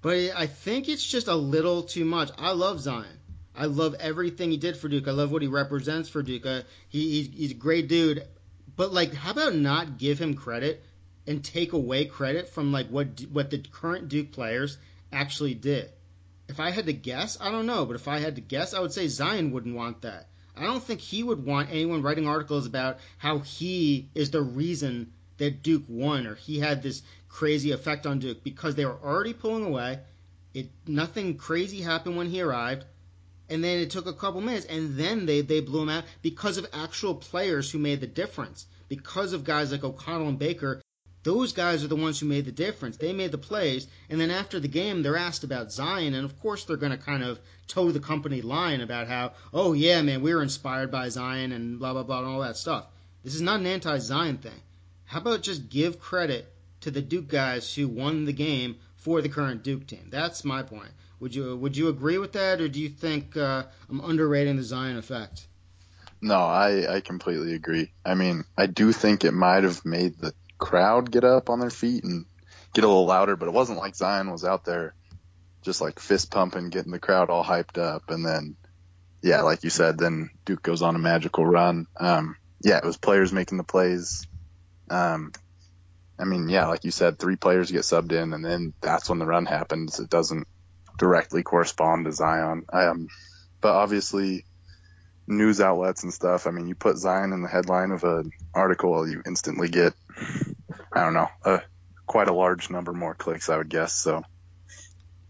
But 0.00 0.16
I 0.36 0.46
think 0.46 0.88
it's 0.88 1.04
just 1.04 1.28
a 1.28 1.34
little 1.34 1.82
too 1.82 2.04
much. 2.04 2.30
I 2.38 2.52
love 2.52 2.80
Zion. 2.80 3.06
I 3.54 3.66
love 3.66 3.96
everything 3.98 4.50
he 4.50 4.56
did 4.56 4.76
for 4.76 4.88
Duke. 4.88 5.08
I 5.08 5.12
love 5.12 5.32
what 5.32 5.42
he 5.42 5.48
represents 5.48 6.08
for 6.08 6.22
Duke. 6.22 6.46
Uh, 6.46 6.62
he, 6.88 7.10
he's, 7.10 7.34
he's 7.34 7.50
a 7.50 7.54
great 7.54 7.88
dude. 7.88 8.24
But 8.76 8.92
like, 8.92 9.12
how 9.12 9.32
about 9.32 9.56
not 9.56 9.98
give 9.98 10.20
him 10.20 10.34
credit 10.34 10.84
and 11.28 11.44
take 11.44 11.74
away 11.74 12.06
credit 12.06 12.48
from 12.48 12.72
like 12.72 12.88
what 12.88 13.20
what 13.30 13.50
the 13.50 13.58
current 13.58 14.08
Duke 14.08 14.32
players 14.32 14.78
actually 15.12 15.54
did. 15.54 15.90
If 16.48 16.58
I 16.58 16.70
had 16.70 16.86
to 16.86 16.94
guess, 16.94 17.36
I 17.38 17.50
don't 17.50 17.66
know, 17.66 17.84
but 17.84 17.96
if 17.96 18.08
I 18.08 18.18
had 18.18 18.36
to 18.36 18.40
guess, 18.40 18.72
I 18.72 18.80
would 18.80 18.94
say 18.94 19.06
Zion 19.08 19.52
wouldn't 19.52 19.76
want 19.76 20.02
that. 20.02 20.28
I 20.56 20.62
don't 20.62 20.82
think 20.82 21.00
he 21.00 21.22
would 21.22 21.44
want 21.44 21.70
anyone 21.70 22.02
writing 22.02 22.26
articles 22.26 22.66
about 22.66 22.98
how 23.18 23.40
he 23.40 24.08
is 24.14 24.30
the 24.30 24.40
reason 24.40 25.12
that 25.38 25.62
Duke 25.62 25.84
won 25.88 26.26
or 26.26 26.34
he 26.34 26.58
had 26.58 26.82
this 26.82 27.02
crazy 27.28 27.70
effect 27.72 28.06
on 28.06 28.18
Duke 28.18 28.42
because 28.44 28.74
they 28.74 28.84
were 28.84 28.98
already 29.02 29.32
pulling 29.32 29.64
away. 29.64 30.00
It 30.54 30.70
nothing 30.86 31.36
crazy 31.36 31.80
happened 31.80 32.16
when 32.16 32.30
he 32.30 32.40
arrived, 32.40 32.84
and 33.48 33.62
then 33.62 33.78
it 33.78 33.90
took 33.90 34.06
a 34.06 34.12
couple 34.12 34.40
minutes, 34.40 34.66
and 34.66 34.96
then 34.96 35.26
they 35.26 35.40
they 35.42 35.60
blew 35.60 35.82
him 35.82 35.88
out 35.88 36.04
because 36.22 36.58
of 36.58 36.66
actual 36.72 37.14
players 37.14 37.70
who 37.70 37.78
made 37.78 38.00
the 38.00 38.06
difference. 38.06 38.66
Because 38.88 39.32
of 39.32 39.44
guys 39.44 39.70
like 39.70 39.84
O'Connell 39.84 40.28
and 40.28 40.38
Baker, 40.38 40.80
those 41.22 41.52
guys 41.52 41.84
are 41.84 41.88
the 41.88 41.96
ones 41.96 42.18
who 42.18 42.26
made 42.26 42.46
the 42.46 42.52
difference. 42.52 42.96
They 42.96 43.12
made 43.12 43.32
the 43.32 43.38
plays, 43.38 43.86
and 44.08 44.20
then 44.20 44.30
after 44.30 44.58
the 44.58 44.68
game, 44.68 45.02
they're 45.02 45.16
asked 45.16 45.44
about 45.44 45.70
Zion, 45.70 46.14
and 46.14 46.24
of 46.24 46.40
course 46.40 46.64
they're 46.64 46.76
going 46.76 46.92
to 46.92 46.98
kind 46.98 47.22
of 47.22 47.38
toe 47.66 47.92
the 47.92 48.00
company 48.00 48.40
line 48.40 48.80
about 48.80 49.08
how, 49.08 49.32
oh 49.52 49.74
yeah, 49.74 50.00
man, 50.00 50.22
we 50.22 50.34
were 50.34 50.42
inspired 50.42 50.90
by 50.90 51.08
Zion 51.10 51.52
and 51.52 51.78
blah 51.78 51.92
blah 51.92 52.02
blah 52.02 52.20
and 52.20 52.28
all 52.28 52.40
that 52.40 52.56
stuff. 52.56 52.86
This 53.22 53.34
is 53.34 53.42
not 53.42 53.60
an 53.60 53.66
anti-Zion 53.66 54.38
thing. 54.38 54.60
How 55.08 55.20
about 55.20 55.42
just 55.42 55.70
give 55.70 55.98
credit 55.98 56.52
to 56.82 56.90
the 56.90 57.00
Duke 57.00 57.28
guys 57.28 57.74
who 57.74 57.88
won 57.88 58.26
the 58.26 58.32
game 58.32 58.76
for 58.96 59.22
the 59.22 59.30
current 59.30 59.62
Duke 59.62 59.86
team? 59.86 60.08
That's 60.10 60.44
my 60.44 60.62
point. 60.62 60.90
Would 61.20 61.34
you 61.34 61.56
would 61.56 61.76
you 61.76 61.88
agree 61.88 62.18
with 62.18 62.32
that, 62.32 62.60
or 62.60 62.68
do 62.68 62.78
you 62.78 62.90
think 62.90 63.36
uh, 63.36 63.64
I'm 63.88 64.00
underrating 64.00 64.56
the 64.56 64.62
Zion 64.62 64.98
effect? 64.98 65.46
No, 66.20 66.36
I 66.36 66.96
I 66.96 67.00
completely 67.00 67.54
agree. 67.54 67.90
I 68.04 68.14
mean, 68.14 68.44
I 68.56 68.66
do 68.66 68.92
think 68.92 69.24
it 69.24 69.32
might 69.32 69.64
have 69.64 69.82
made 69.84 70.18
the 70.18 70.34
crowd 70.58 71.10
get 71.10 71.24
up 71.24 71.48
on 71.48 71.58
their 71.58 71.70
feet 71.70 72.04
and 72.04 72.26
get 72.74 72.84
a 72.84 72.88
little 72.88 73.06
louder, 73.06 73.34
but 73.34 73.48
it 73.48 73.54
wasn't 73.54 73.78
like 73.78 73.96
Zion 73.96 74.30
was 74.30 74.44
out 74.44 74.66
there 74.66 74.94
just 75.62 75.80
like 75.80 76.00
fist 76.00 76.30
pumping, 76.30 76.68
getting 76.68 76.92
the 76.92 76.98
crowd 76.98 77.30
all 77.30 77.42
hyped 77.42 77.78
up, 77.78 78.10
and 78.10 78.26
then 78.26 78.56
yeah, 79.22 79.40
like 79.40 79.64
you 79.64 79.70
said, 79.70 79.96
then 79.98 80.28
Duke 80.44 80.62
goes 80.62 80.82
on 80.82 80.94
a 80.94 80.98
magical 80.98 81.46
run. 81.46 81.86
Um, 81.98 82.36
yeah, 82.60 82.76
it 82.76 82.84
was 82.84 82.98
players 82.98 83.32
making 83.32 83.58
the 83.58 83.64
plays. 83.64 84.26
Um, 84.90 85.32
I 86.18 86.24
mean, 86.24 86.48
yeah, 86.48 86.66
like 86.66 86.84
you 86.84 86.90
said, 86.90 87.18
three 87.18 87.36
players 87.36 87.70
get 87.70 87.82
subbed 87.82 88.12
in, 88.12 88.32
and 88.32 88.44
then 88.44 88.72
that's 88.80 89.08
when 89.08 89.18
the 89.18 89.26
run 89.26 89.46
happens. 89.46 90.00
It 90.00 90.10
doesn't 90.10 90.48
directly 90.98 91.42
correspond 91.42 92.06
to 92.06 92.12
Zion. 92.12 92.64
Um, 92.72 93.08
but 93.60 93.74
obviously, 93.74 94.44
news 95.28 95.60
outlets 95.60 96.02
and 96.02 96.12
stuff. 96.12 96.46
I 96.46 96.50
mean, 96.50 96.66
you 96.66 96.74
put 96.74 96.96
Zion 96.96 97.32
in 97.32 97.42
the 97.42 97.48
headline 97.48 97.92
of 97.92 98.02
an 98.02 98.32
article, 98.54 99.08
you 99.08 99.22
instantly 99.26 99.68
get, 99.68 99.94
I 100.92 101.04
don't 101.04 101.14
know, 101.14 101.28
a, 101.44 101.62
quite 102.06 102.28
a 102.28 102.34
large 102.34 102.70
number 102.70 102.92
more 102.92 103.14
clicks, 103.14 103.48
I 103.48 103.58
would 103.58 103.68
guess. 103.68 103.92
So, 103.92 104.22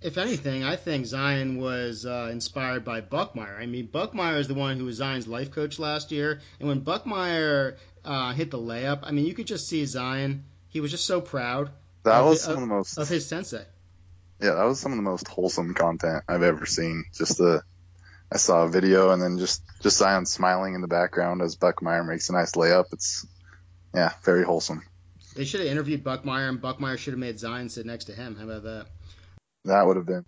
if 0.01 0.17
anything, 0.17 0.63
I 0.63 0.77
think 0.77 1.07
Zion 1.07 1.59
was 1.59 2.07
uh, 2.07 2.29
inspired 2.31 2.85
by 2.85 3.01
Buckmire. 3.01 3.59
I 3.59 3.67
mean, 3.67 3.89
Buckmire 3.89 4.39
is 4.39 4.47
the 4.47 4.55
one 4.55 4.79
who 4.79 4.85
was 4.85 4.97
Zion's 4.97 5.27
life 5.27 5.51
coach 5.51 5.79
last 5.79 6.13
year, 6.13 6.41
and 6.61 6.69
when 6.69 6.83
Buckmire 6.83 7.77
uh, 8.09 8.33
hit 8.33 8.51
the 8.51 8.59
layup, 8.59 9.01
I 9.03 9.13
mean, 9.13 9.27
you 9.27 9.35
could 9.35 9.47
just 9.47 9.69
see 9.69 9.85
Zion. 9.85 10.45
He 10.69 10.81
was 10.81 10.91
just 10.91 11.07
so 11.07 11.21
proud. 11.21 11.71
That 12.05 12.21
was 12.21 12.39
his, 12.39 12.45
some 12.45 12.53
of, 12.53 12.63
of 12.63 12.69
the 12.69 12.75
most 12.75 12.99
of 12.99 13.09
his 13.09 13.27
sensei. 13.27 13.65
Yeah, 14.41 14.55
that 14.55 14.65
was 14.65 14.81
some 14.81 14.93
of 14.93 14.97
the 14.97 15.03
most 15.03 15.29
wholesome 15.29 15.75
content 15.75 16.25
I've 16.29 16.43
ever 16.43 16.65
seen. 16.65 17.05
Just 17.15 17.39
the 17.39 17.63
I 18.33 18.39
saw 18.39 18.65
a 18.65 18.69
video 18.69 19.11
and 19.11 19.23
then 19.23 19.39
just 19.39 19.63
just 19.83 19.99
Zion 19.99 20.25
smiling 20.25 20.75
in 20.75 20.81
the 20.81 20.89
background 20.89 21.43
as 21.43 21.57
Buckmire 21.57 22.07
makes 22.07 22.31
a 22.31 22.33
nice 22.33 22.53
layup. 22.53 22.93
It's 22.93 23.27
yeah, 23.95 24.13
very 24.23 24.45
wholesome. 24.45 24.83
They 25.37 25.45
should 25.45 25.61
have 25.61 25.69
interviewed 25.69 26.03
Buckmire, 26.03 26.49
and 26.49 26.61
Buckmire 26.61 26.99
should 26.99 27.13
have 27.13 27.21
made 27.21 27.39
Zion 27.39 27.69
sit 27.69 27.87
next 27.87 28.07
to 28.07 28.13
him. 28.13 28.37
How 28.37 28.45
about 28.45 28.63
that? 28.63 28.87
That 29.67 29.87
would 29.87 29.97
have 29.97 30.07
been 30.07 30.25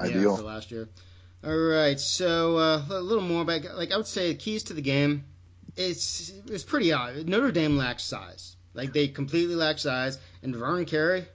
ideal. 0.00 0.30
Yeah, 0.30 0.36
for 0.36 0.42
last 0.42 0.70
year. 0.70 0.88
All 1.44 1.56
right, 1.56 1.98
so 1.98 2.56
uh, 2.56 2.82
a 2.90 3.00
little 3.00 3.24
more 3.24 3.42
about 3.42 3.64
like 3.76 3.92
I 3.92 3.96
would 3.96 4.06
say 4.06 4.34
keys 4.34 4.64
to 4.64 4.74
the 4.74 4.82
game. 4.82 5.24
It's 5.76 6.32
it's 6.46 6.64
pretty 6.64 6.92
odd. 6.92 7.28
Notre 7.28 7.50
Dame 7.50 7.76
lacks 7.76 8.04
size. 8.04 8.56
Like 8.74 8.92
they 8.92 9.08
completely 9.08 9.54
lack 9.54 9.78
size, 9.78 10.18
and 10.42 10.54
Vernon 10.54 10.84
Carey, 10.84 11.26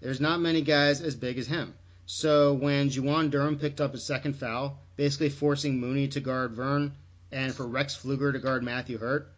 there's 0.00 0.20
not 0.20 0.40
many 0.40 0.62
guys 0.62 1.00
as 1.00 1.14
big 1.14 1.38
as 1.38 1.46
him. 1.46 1.74
So 2.06 2.54
when 2.54 2.90
Juwan 2.90 3.30
Durham 3.30 3.58
picked 3.58 3.80
up 3.80 3.92
his 3.92 4.04
second 4.04 4.34
foul, 4.36 4.78
basically 4.96 5.28
forcing 5.28 5.80
Mooney 5.80 6.08
to 6.08 6.20
guard 6.20 6.52
Vern 6.52 6.92
and 7.32 7.54
for 7.54 7.66
Rex 7.66 7.96
Pflueger 7.96 8.32
to 8.32 8.38
guard 8.38 8.62
Matthew 8.62 8.98
Hurt, 8.98 9.30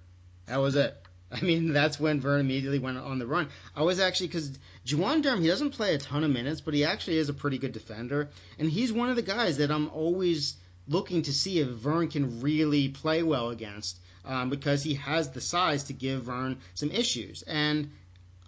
that 0.47 0.59
was 0.59 0.77
it. 0.77 0.97
I 1.31 1.41
mean, 1.41 1.73
that's 1.73 2.01
when 2.01 2.21
Vern 2.21 2.41
immediately 2.41 2.79
went 2.79 2.99
on 2.99 3.19
the 3.19 3.27
run. 3.27 3.49
I 3.77 3.83
was 3.83 4.01
actually 4.01 4.29
because 4.29 4.59
Juwan 4.87 5.23
Durham, 5.23 5.43
he 5.43 5.49
doesn't 5.49 5.71
play 5.71 5.95
a 5.95 5.99
ton 5.99 6.25
of 6.25 6.31
minutes, 6.31 6.61
but 6.61 6.75
he 6.75 6.85
actually 6.85 7.19
is 7.19 7.29
a 7.29 7.35
pretty 7.35 7.59
good 7.59 7.73
defender, 7.73 8.29
and 8.59 8.71
he's 8.71 8.93
one 8.93 9.11
of 9.11 9.17
the 9.17 9.23
guys 9.23 9.59
that 9.59 9.71
I'm 9.71 9.89
always 9.91 10.57
looking 10.87 11.23
to 11.23 11.33
see 11.33 11.61
if 11.61 11.69
Vern 11.69 12.09
can 12.09 12.41
really 12.41 12.89
play 12.89 13.23
well 13.23 13.51
against, 13.51 13.99
um, 14.25 14.51
because 14.51 14.83
he 14.83 14.95
has 14.95 15.31
the 15.31 15.41
size 15.41 15.85
to 15.85 15.93
give 15.93 16.25
Vern 16.25 16.59
some 16.75 16.91
issues, 16.91 17.43
and 17.43 17.91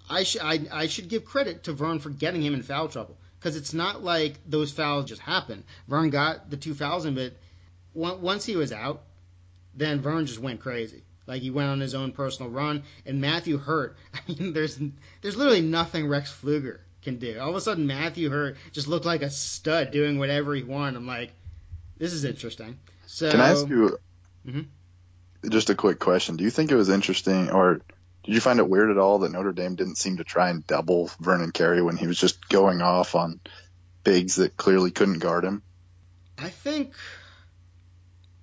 I 0.08 0.24
should 0.24 0.40
I, 0.42 0.60
I 0.72 0.86
should 0.86 1.08
give 1.08 1.24
credit 1.24 1.64
to 1.64 1.72
Vern 1.72 1.98
for 1.98 2.10
getting 2.10 2.42
him 2.42 2.54
in 2.54 2.62
foul 2.62 2.88
trouble 2.88 3.16
because 3.38 3.56
it's 3.56 3.72
not 3.72 4.02
like 4.02 4.34
those 4.46 4.72
fouls 4.72 5.06
just 5.06 5.22
happened. 5.22 5.64
Vern 5.88 6.10
got 6.10 6.50
the 6.50 6.56
two 6.56 6.74
fouls 6.74 7.06
in, 7.06 7.14
but 7.14 7.32
once 7.94 8.44
he 8.44 8.56
was 8.56 8.72
out, 8.72 9.02
then 9.74 10.00
Vern 10.00 10.26
just 10.26 10.38
went 10.40 10.60
crazy. 10.60 11.02
Like 11.26 11.42
he 11.42 11.50
went 11.50 11.70
on 11.70 11.80
his 11.80 11.94
own 11.94 12.12
personal 12.12 12.50
run, 12.50 12.82
and 13.06 13.20
Matthew 13.20 13.56
Hurt. 13.56 13.96
I 14.14 14.20
mean, 14.28 14.52
there's 14.52 14.78
there's 15.22 15.36
literally 15.36 15.60
nothing 15.60 16.08
Rex 16.08 16.32
Pflueger 16.32 16.78
can 17.02 17.18
do. 17.18 17.38
All 17.38 17.50
of 17.50 17.56
a 17.56 17.60
sudden, 17.60 17.86
Matthew 17.86 18.30
Hurt 18.30 18.56
just 18.72 18.88
looked 18.88 19.06
like 19.06 19.22
a 19.22 19.30
stud 19.30 19.90
doing 19.90 20.18
whatever 20.18 20.54
he 20.54 20.62
wanted. 20.62 20.96
I'm 20.96 21.06
like, 21.06 21.32
this 21.98 22.12
is 22.12 22.24
interesting. 22.24 22.78
So 23.06 23.30
can 23.30 23.40
I 23.40 23.50
ask 23.50 23.68
you 23.68 23.98
mm-hmm. 24.46 24.60
Just 25.48 25.70
a 25.70 25.74
quick 25.74 25.98
question? 25.98 26.36
Do 26.36 26.44
you 26.44 26.50
think 26.50 26.70
it 26.70 26.76
was 26.76 26.88
interesting, 26.88 27.50
or 27.50 27.80
did 28.24 28.34
you 28.34 28.40
find 28.40 28.58
it 28.58 28.68
weird 28.68 28.90
at 28.90 28.98
all 28.98 29.20
that 29.20 29.32
Notre 29.32 29.52
Dame 29.52 29.76
didn't 29.76 29.96
seem 29.96 30.18
to 30.18 30.24
try 30.24 30.50
and 30.50 30.66
double 30.66 31.10
Vernon 31.20 31.52
Carey 31.52 31.82
when 31.82 31.96
he 31.96 32.06
was 32.06 32.18
just 32.18 32.48
going 32.48 32.82
off 32.82 33.14
on 33.14 33.40
bigs 34.04 34.36
that 34.36 34.56
clearly 34.56 34.90
couldn't 34.90 35.18
guard 35.18 35.44
him? 35.44 35.62
I 36.38 36.48
think 36.48 36.92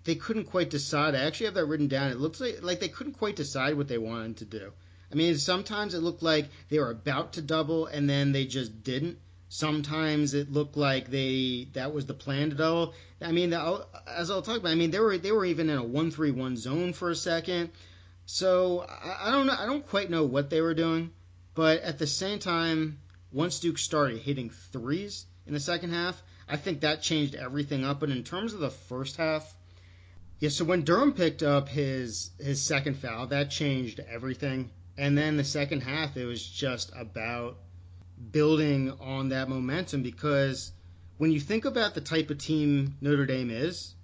they 0.04 0.16
couldn't 0.16 0.46
quite 0.46 0.70
decide. 0.70 1.16
I 1.16 1.26
actually 1.26 1.48
have 1.48 1.56
that 1.56 1.66
written 1.66 1.88
down. 1.88 2.12
It 2.12 2.18
looks 2.18 2.40
like 2.40 2.60
like 2.62 2.80
they 2.80 2.88
couldn't 2.88 3.14
quite 3.14 3.36
decide 3.36 3.76
what 3.76 3.88
they 3.88 3.98
wanted 3.98 4.38
to 4.38 4.46
do. 4.46 4.72
I 5.12 5.16
mean, 5.16 5.38
sometimes 5.38 5.94
it 5.94 6.00
looked 6.00 6.24
like 6.24 6.50
they 6.70 6.80
were 6.80 6.92
about 6.92 7.34
to 7.34 7.42
double 7.42 7.86
and 7.86 8.10
then 8.10 8.32
they 8.32 8.46
just 8.46 8.84
didn't. 8.84 9.20
Sometimes 9.50 10.34
it 10.34 10.52
looked 10.52 10.76
like 10.76 11.10
they 11.10 11.70
that 11.74 11.94
was 11.94 12.06
the 12.06 12.14
plan 12.14 12.52
at 12.52 12.60
all. 12.60 12.94
I 13.22 13.32
mean, 13.32 13.54
as 13.54 14.30
I'll 14.30 14.42
talk 14.42 14.58
about, 14.58 14.72
I 14.72 14.76
mean 14.76 14.92
they 14.92 15.00
were 15.00 15.18
they 15.18 15.32
were 15.32 15.46
even 15.46 15.70
in 15.70 15.78
a 15.78 15.84
one 15.84 16.12
three 16.12 16.32
one 16.32 16.58
zone 16.58 16.92
for 16.92 17.10
a 17.10 17.16
second. 17.16 17.72
So 18.26 18.82
I, 18.82 19.30
I 19.30 19.32
don't 19.32 19.48
know. 19.48 19.56
I 19.58 19.66
don't 19.66 19.88
quite 19.88 20.10
know 20.10 20.26
what 20.26 20.50
they 20.50 20.60
were 20.60 20.74
doing, 20.74 21.12
but 21.56 21.82
at 21.82 21.98
the 21.98 22.08
same 22.08 22.40
time, 22.40 23.00
once 23.32 23.60
Duke 23.62 23.78
started 23.78 24.20
hitting 24.20 24.50
threes 24.50 25.26
in 25.46 25.54
the 25.54 25.62
second 25.62 25.92
half, 25.92 26.22
I 26.50 26.58
think 26.58 26.82
that 26.82 27.02
changed 27.02 27.34
everything 27.34 27.86
up. 27.86 28.02
But 28.02 28.10
in 28.10 28.26
terms 28.26 28.54
of 28.54 28.60
the 28.60 28.70
first 28.70 29.16
half, 29.16 29.56
yeah. 30.40 30.50
So 30.50 30.66
when 30.66 30.84
Durham 30.84 31.14
picked 31.14 31.42
up 31.42 31.70
his 31.70 32.32
his 32.38 32.62
second 32.62 32.96
foul, 32.96 33.28
that 33.28 33.50
changed 33.50 34.02
everything. 34.02 34.72
And 34.98 35.18
then 35.18 35.38
the 35.38 35.46
second 35.46 35.82
half, 35.82 36.18
it 36.18 36.26
was 36.26 36.46
just 36.46 36.92
about 36.98 37.58
building 38.32 38.92
on 39.00 39.30
that 39.30 39.50
momentum 39.50 40.04
because 40.04 40.72
when 41.18 41.32
you 41.32 41.40
think 41.40 41.66
about 41.66 41.96
the 41.96 42.02
type 42.02 42.30
of 42.30 42.38
team 42.38 42.96
Notre 43.02 43.26
Dame 43.26 43.50
is, 43.50 43.96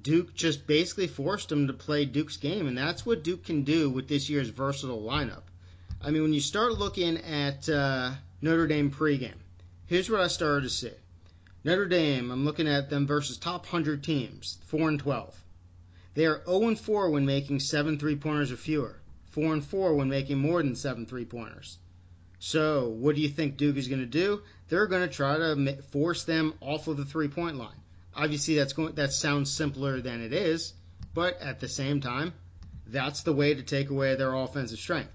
Duke 0.00 0.34
just 0.34 0.66
basically 0.66 1.06
forced 1.06 1.50
them 1.50 1.66
to 1.66 1.72
play 1.72 2.04
Duke's 2.04 2.38
game, 2.38 2.66
and 2.66 2.78
that's 2.78 3.04
what 3.04 3.22
Duke 3.22 3.44
can 3.44 3.62
do 3.62 3.90
with 3.90 4.08
this 4.08 4.30
year's 4.30 4.48
versatile 4.48 5.02
lineup. 5.02 5.42
I 6.00 6.10
mean, 6.10 6.22
when 6.22 6.32
you 6.32 6.40
start 6.40 6.78
looking 6.78 7.18
at 7.18 7.68
uh, 7.68 8.12
Notre 8.40 8.66
Dame 8.66 8.90
pregame, 8.90 9.38
here's 9.86 10.10
what 10.10 10.20
I 10.20 10.28
started 10.28 10.62
to 10.62 10.70
see. 10.70 10.92
Notre 11.62 11.86
Dame, 11.86 12.30
I'm 12.30 12.44
looking 12.44 12.66
at 12.66 12.90
them 12.90 13.06
versus 13.06 13.36
top 13.36 13.64
100 13.66 14.02
teams, 14.02 14.58
4 14.66 14.88
and 14.88 14.98
12. 14.98 15.44
They 16.14 16.26
are 16.26 16.42
0 16.44 16.68
and 16.68 16.80
4 16.80 17.10
when 17.10 17.24
making 17.24 17.60
7 17.60 17.98
three 17.98 18.16
pointers 18.16 18.50
or 18.50 18.56
fewer, 18.56 18.98
4 19.30 19.52
and 19.52 19.64
4 19.64 19.94
when 19.94 20.08
making 20.08 20.38
more 20.38 20.62
than 20.62 20.74
7 20.74 21.06
three 21.06 21.24
pointers. 21.24 21.78
So, 22.44 22.88
what 22.88 23.14
do 23.14 23.20
you 23.20 23.28
think 23.28 23.56
Duke 23.56 23.76
is 23.76 23.86
going 23.86 24.00
to 24.00 24.04
do? 24.06 24.42
They're 24.68 24.88
going 24.88 25.08
to 25.08 25.14
try 25.14 25.36
to 25.36 25.76
force 25.92 26.24
them 26.24 26.54
off 26.60 26.88
of 26.88 26.96
the 26.96 27.04
three 27.04 27.28
point 27.28 27.56
line. 27.56 27.80
Obviously, 28.16 28.56
that's 28.56 28.72
going 28.72 28.96
that 28.96 29.12
sounds 29.12 29.48
simpler 29.48 30.00
than 30.00 30.20
it 30.20 30.32
is, 30.32 30.74
but 31.14 31.40
at 31.40 31.60
the 31.60 31.68
same 31.68 32.00
time, 32.00 32.32
that's 32.88 33.22
the 33.22 33.32
way 33.32 33.54
to 33.54 33.62
take 33.62 33.90
away 33.90 34.16
their 34.16 34.34
offensive 34.34 34.80
strength. 34.80 35.12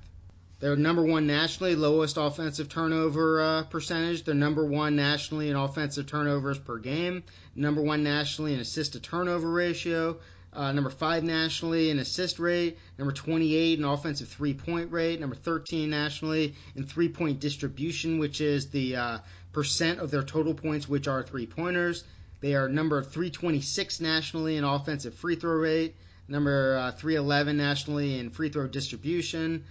They're 0.62 0.78
number 0.78 1.04
one 1.04 1.28
nationally, 1.28 1.76
lowest 1.76 2.16
offensive 2.16 2.70
turnover 2.70 3.42
uh, 3.42 3.64
percentage. 3.64 4.24
They're 4.24 4.34
number 4.34 4.66
one 4.66 4.96
nationally 4.96 5.50
in 5.50 5.58
offensive 5.58 6.08
turnovers 6.08 6.58
per 6.58 6.78
game. 6.78 7.26
Number 7.58 7.82
one 7.82 8.04
nationally 8.04 8.54
in 8.54 8.62
assist 8.62 8.94
to 8.94 9.02
turnover 9.02 9.52
ratio. 9.52 10.18
Uh, 10.58 10.72
number 10.72 10.90
five 10.90 11.24
nationally 11.24 11.92
in 11.92 12.00
assist 12.00 12.40
rate, 12.40 12.80
number 12.98 13.14
28 13.14 13.78
in 13.78 13.86
offensive 13.86 14.28
three 14.28 14.56
point 14.56 14.92
rate, 14.92 15.20
number 15.20 15.36
13 15.36 15.88
nationally 15.88 16.56
in 16.76 16.84
three 16.84 17.08
point 17.08 17.40
distribution, 17.40 18.18
which 18.18 18.42
is 18.42 18.72
the 18.72 18.96
uh, 18.96 19.18
percent 19.54 20.00
of 20.00 20.10
their 20.10 20.24
total 20.24 20.56
points 20.56 20.90
which 20.90 21.08
are 21.08 21.22
three 21.22 21.46
pointers. 21.46 22.04
They 22.42 22.56
are 22.56 22.68
number 22.68 23.04
326 23.04 24.02
nationally 24.02 24.58
in 24.58 24.64
offensive 24.64 25.14
free 25.14 25.36
throw 25.36 25.54
rate, 25.54 25.96
number 26.28 26.78
uh, 26.78 26.92
311 26.92 27.56
nationally 27.56 28.20
in 28.20 28.32
free 28.32 28.50
throw 28.50 28.68
distribution, 28.68 29.64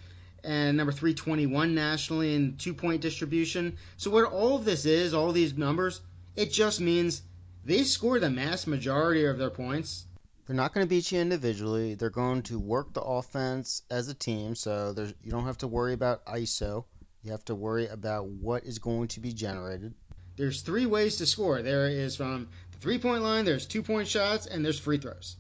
and 0.45 0.77
number 0.77 0.93
321 0.93 1.75
nationally 1.75 2.35
in 2.35 2.57
two 2.59 2.75
point 2.75 3.01
distribution. 3.01 3.77
So, 3.97 4.11
what 4.11 4.25
all 4.25 4.55
of 4.55 4.65
this 4.65 4.87
is, 4.87 5.15
all 5.15 5.33
these 5.33 5.59
numbers, 5.59 6.01
it 6.37 6.53
just 6.53 6.81
means 6.81 7.23
they 7.65 7.83
score 7.83 8.21
the 8.21 8.31
mass 8.31 8.69
majority 8.69 9.25
of 9.25 9.39
their 9.39 9.51
points. 9.51 10.06
They're 10.47 10.57
not 10.57 10.73
going 10.73 10.87
to 10.87 10.89
beat 10.89 11.11
you 11.11 11.21
individually. 11.21 11.95
They're 11.95 12.11
going 12.11 12.43
to 12.43 12.59
work 12.59 12.93
the 12.93 13.03
offense 13.03 13.83
as 13.91 14.09
a 14.09 14.15
team, 14.15 14.55
so 14.55 14.93
there's, 14.93 15.13
you 15.25 15.33
don't 15.33 15.47
have 15.47 15.59
to 15.59 15.67
worry 15.67 15.93
about 15.93 16.25
ISO. 16.27 16.85
You 17.25 17.33
have 17.33 17.45
to 17.47 17.57
worry 17.57 17.89
about 17.89 18.29
what 18.29 18.65
is 18.65 18.79
going 18.79 19.09
to 19.09 19.21
be 19.21 19.33
generated. 19.33 19.95
There's 20.37 20.63
three 20.63 20.87
ways 20.87 21.17
to 21.17 21.27
score. 21.27 21.63
There 21.63 21.89
is 21.89 22.15
from 22.15 22.49
the 22.71 22.79
three 22.79 22.99
point 22.99 23.23
line, 23.23 23.45
there's 23.45 23.67
two 23.67 23.83
point 23.83 24.07
shots, 24.07 24.47
and 24.47 24.65
there's 24.65 24.79
free 24.79 24.99
throws. 24.99 25.37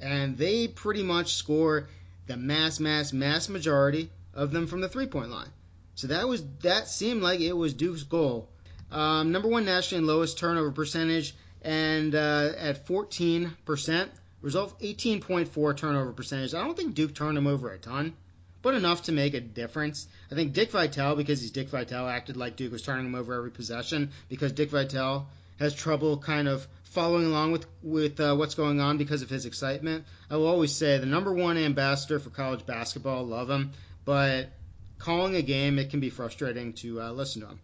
And 0.00 0.36
they 0.36 0.66
pretty 0.66 1.04
much 1.04 1.34
score 1.34 1.88
the 2.26 2.36
mass, 2.36 2.80
mass, 2.80 3.12
mass 3.12 3.48
majority 3.48 4.10
of 4.34 4.50
them 4.50 4.66
from 4.66 4.80
the 4.80 4.88
three 4.88 5.06
point 5.06 5.30
line. 5.30 5.50
So 5.94 6.08
that 6.08 6.26
was 6.26 6.42
that 6.62 6.88
seemed 6.88 7.22
like 7.22 7.40
it 7.40 7.52
was 7.52 7.74
Duke's 7.74 8.02
goal. 8.02 8.48
Um, 8.90 9.30
number 9.30 9.48
one 9.48 9.64
nationally 9.64 10.04
lowest 10.04 10.38
turnover 10.38 10.72
percentage, 10.72 11.34
and 11.62 12.14
uh, 12.14 12.52
at 12.58 12.86
14%, 12.86 14.08
result 14.42 14.80
18.4 14.80 15.76
turnover 15.76 16.12
percentage. 16.12 16.54
I 16.54 16.64
don't 16.64 16.76
think 16.76 16.94
Duke 16.94 17.14
turned 17.14 17.36
them 17.36 17.46
over 17.46 17.70
a 17.70 17.78
ton, 17.78 18.14
but 18.62 18.74
enough 18.74 19.04
to 19.04 19.12
make 19.12 19.34
a 19.34 19.40
difference. 19.40 20.06
I 20.30 20.34
think 20.34 20.52
Dick 20.52 20.70
Vitale, 20.70 21.16
because 21.16 21.40
he's 21.40 21.50
Dick 21.50 21.68
Vitale, 21.68 22.08
acted 22.08 22.36
like 22.36 22.56
Duke 22.56 22.72
was 22.72 22.82
turning 22.82 23.06
him 23.06 23.14
over 23.14 23.34
every 23.34 23.50
possession 23.50 24.10
because 24.28 24.52
Dick 24.52 24.70
Vitale 24.70 25.26
has 25.58 25.74
trouble 25.74 26.18
kind 26.18 26.48
of 26.48 26.66
following 26.84 27.26
along 27.26 27.52
with 27.52 27.66
with 27.82 28.18
uh, 28.18 28.34
what's 28.34 28.54
going 28.54 28.80
on 28.80 28.98
because 28.98 29.22
of 29.22 29.30
his 29.30 29.46
excitement. 29.46 30.04
I 30.28 30.36
will 30.36 30.48
always 30.48 30.72
say 30.72 30.98
the 30.98 31.06
number 31.06 31.32
one 31.32 31.56
ambassador 31.56 32.18
for 32.18 32.30
college 32.30 32.66
basketball, 32.66 33.26
love 33.26 33.48
him, 33.48 33.72
but 34.04 34.50
calling 34.98 35.36
a 35.36 35.42
game 35.42 35.78
it 35.78 35.90
can 35.90 36.00
be 36.00 36.10
frustrating 36.10 36.72
to 36.74 37.00
uh, 37.00 37.12
listen 37.12 37.42
to 37.42 37.48
him 37.48 37.60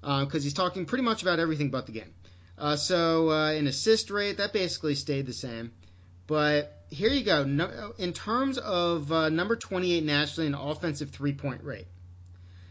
because 0.00 0.42
uh, 0.42 0.44
he's 0.44 0.54
talking 0.54 0.84
pretty 0.84 1.04
much 1.04 1.22
about 1.22 1.38
everything 1.38 1.70
but 1.70 1.86
the 1.86 1.92
game. 1.92 2.12
Uh, 2.58 2.76
so 2.76 3.30
uh, 3.30 3.52
in 3.52 3.66
assist 3.66 4.10
rate, 4.10 4.36
that 4.36 4.52
basically 4.52 4.94
stayed 4.94 5.26
the 5.26 5.32
same. 5.32 5.72
But 6.26 6.84
here 6.90 7.10
you 7.10 7.24
go. 7.24 7.44
No, 7.44 7.92
in 7.98 8.12
terms 8.12 8.58
of 8.58 9.10
uh, 9.12 9.28
number 9.28 9.56
28 9.56 10.04
nationally 10.04 10.46
in 10.46 10.54
offensive 10.54 11.10
three 11.10 11.32
point 11.32 11.62
rate. 11.64 11.86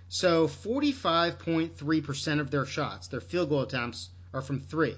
So 0.10 0.48
45.3% 0.48 2.40
of 2.40 2.52
their 2.52 2.66
shots, 2.66 3.08
their 3.08 3.22
field 3.22 3.50
goal 3.50 3.62
attempts, 3.62 4.10
are 4.34 4.42
from 4.42 4.60
three. 4.60 4.96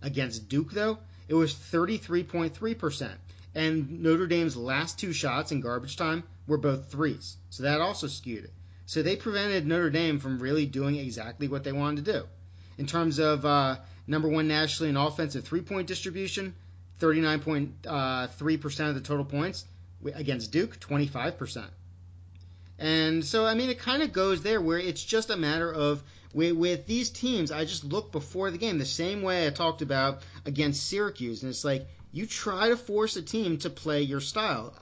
Against 0.00 0.48
Duke, 0.48 0.72
though, 0.72 0.98
it 1.28 1.34
was 1.34 1.54
33.3%. 1.54 3.10
And 3.54 4.02
Notre 4.02 4.26
Dame's 4.26 4.56
last 4.56 4.98
two 4.98 5.12
shots 5.12 5.52
in 5.52 5.60
garbage 5.60 5.96
time 5.96 6.24
were 6.46 6.58
both 6.58 6.90
threes. 6.90 7.36
So 7.50 7.64
that 7.64 7.80
also 7.80 8.06
skewed 8.06 8.44
it. 8.44 8.52
So 8.86 9.02
they 9.02 9.16
prevented 9.16 9.66
Notre 9.66 9.90
Dame 9.90 10.18
from 10.18 10.38
really 10.38 10.66
doing 10.66 10.96
exactly 10.96 11.48
what 11.48 11.64
they 11.64 11.72
wanted 11.72 12.04
to 12.04 12.12
do. 12.12 12.24
In 12.76 12.86
terms 12.86 13.18
of 13.18 13.44
uh, 13.44 13.76
number 14.06 14.28
one 14.28 14.48
nationally 14.48 14.90
in 14.90 14.96
offensive 14.96 15.44
three 15.44 15.62
point 15.62 15.86
distribution, 15.86 16.54
39.3% 17.04 18.80
uh, 18.80 18.88
of 18.88 18.94
the 18.94 19.00
total 19.00 19.24
points. 19.24 19.66
Against 20.14 20.52
Duke, 20.52 20.78
25%. 20.80 21.64
And 22.78 23.24
so, 23.24 23.46
I 23.46 23.54
mean, 23.54 23.70
it 23.70 23.78
kind 23.78 24.02
of 24.02 24.12
goes 24.12 24.42
there 24.42 24.60
where 24.60 24.78
it's 24.78 25.02
just 25.02 25.30
a 25.30 25.36
matter 25.36 25.72
of 25.72 26.02
with, 26.34 26.52
with, 26.52 26.86
these 26.86 27.10
teams, 27.10 27.52
I 27.52 27.64
just 27.64 27.84
look 27.84 28.10
before 28.10 28.50
the 28.50 28.58
game 28.58 28.78
the 28.78 28.84
same 28.84 29.22
way 29.22 29.46
I 29.46 29.50
talked 29.50 29.82
about 29.82 30.22
against 30.44 30.86
Syracuse. 30.86 31.42
And 31.42 31.50
it's 31.50 31.64
like 31.64 31.86
you 32.12 32.26
try 32.26 32.68
to 32.68 32.76
force 32.76 33.16
a 33.16 33.22
team 33.22 33.58
to 33.58 33.70
play 33.70 34.02
your 34.02 34.20
style. 34.20 34.74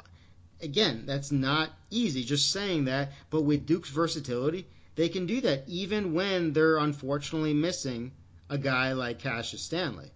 Again, 0.60 1.04
that's 1.06 1.30
not 1.30 1.70
easy, 1.90 2.24
just 2.24 2.50
saying 2.50 2.86
that. 2.86 3.12
But 3.30 3.42
with 3.42 3.66
Duke's 3.66 3.90
versatility, 3.90 4.66
they 4.94 5.08
can 5.08 5.26
do 5.26 5.40
that 5.42 5.64
even 5.68 6.14
when 6.14 6.52
they're 6.52 6.78
unfortunately 6.78 7.54
missing 7.54 8.12
a 8.48 8.58
guy 8.58 8.92
like 8.92 9.18
Cassius 9.18 9.62
Stanley. 9.62 10.10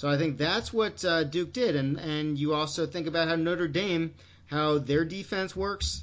So 0.00 0.08
I 0.08 0.16
think 0.16 0.38
that's 0.38 0.72
what 0.72 1.04
uh, 1.04 1.24
Duke 1.24 1.52
did, 1.52 1.76
and 1.76 1.98
and 1.98 2.38
you 2.38 2.54
also 2.54 2.86
think 2.86 3.06
about 3.06 3.28
how 3.28 3.36
Notre 3.36 3.68
Dame, 3.68 4.14
how 4.46 4.78
their 4.78 5.04
defense 5.04 5.54
works. 5.54 6.02